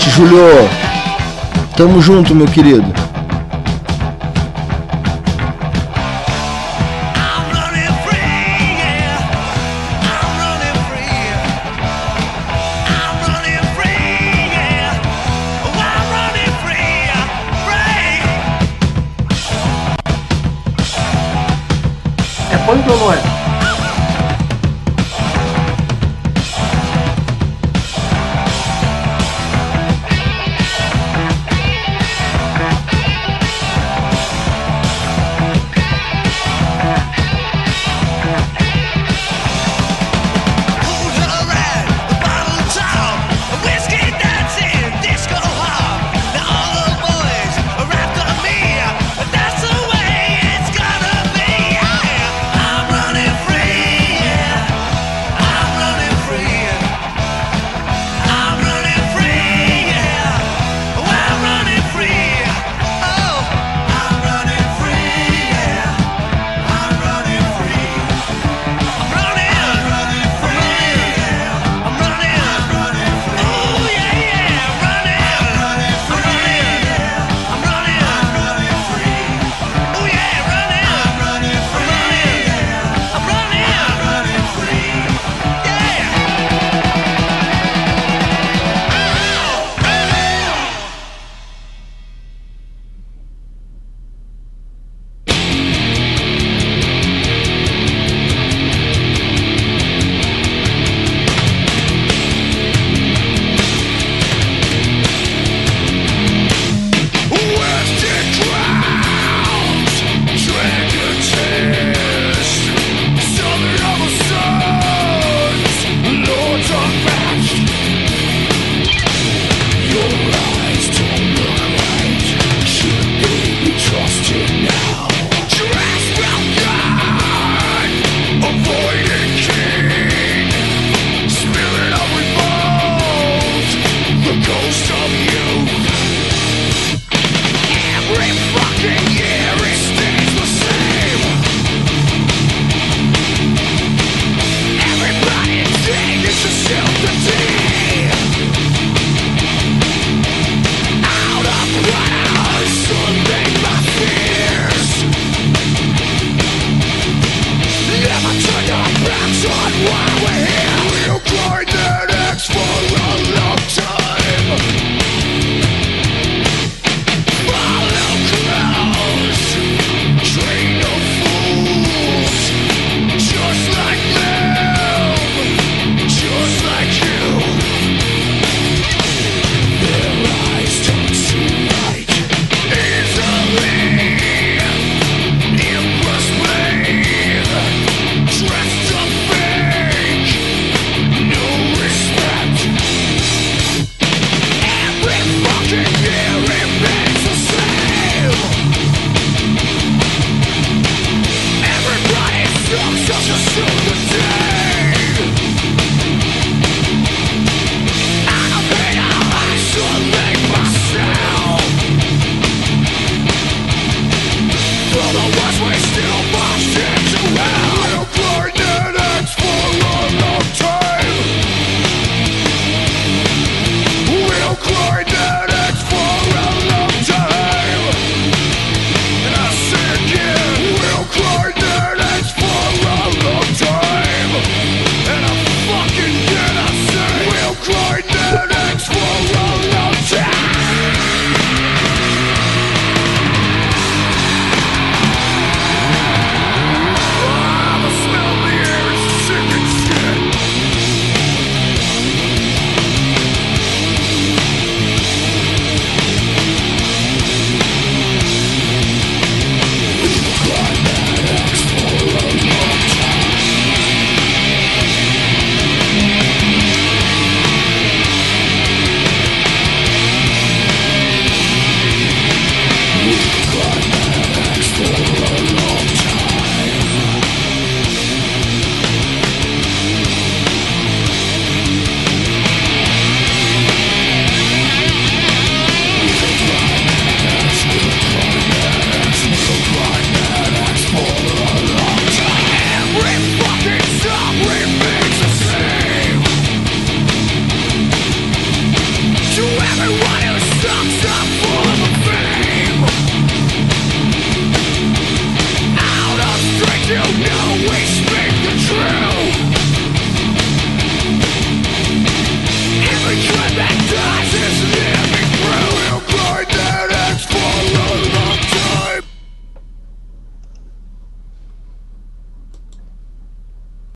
Noite, 0.02 0.10
Júlio. 0.10 0.68
Tamo 1.76 2.00
junto, 2.00 2.34
meu 2.34 2.46
querido. 2.46 3.01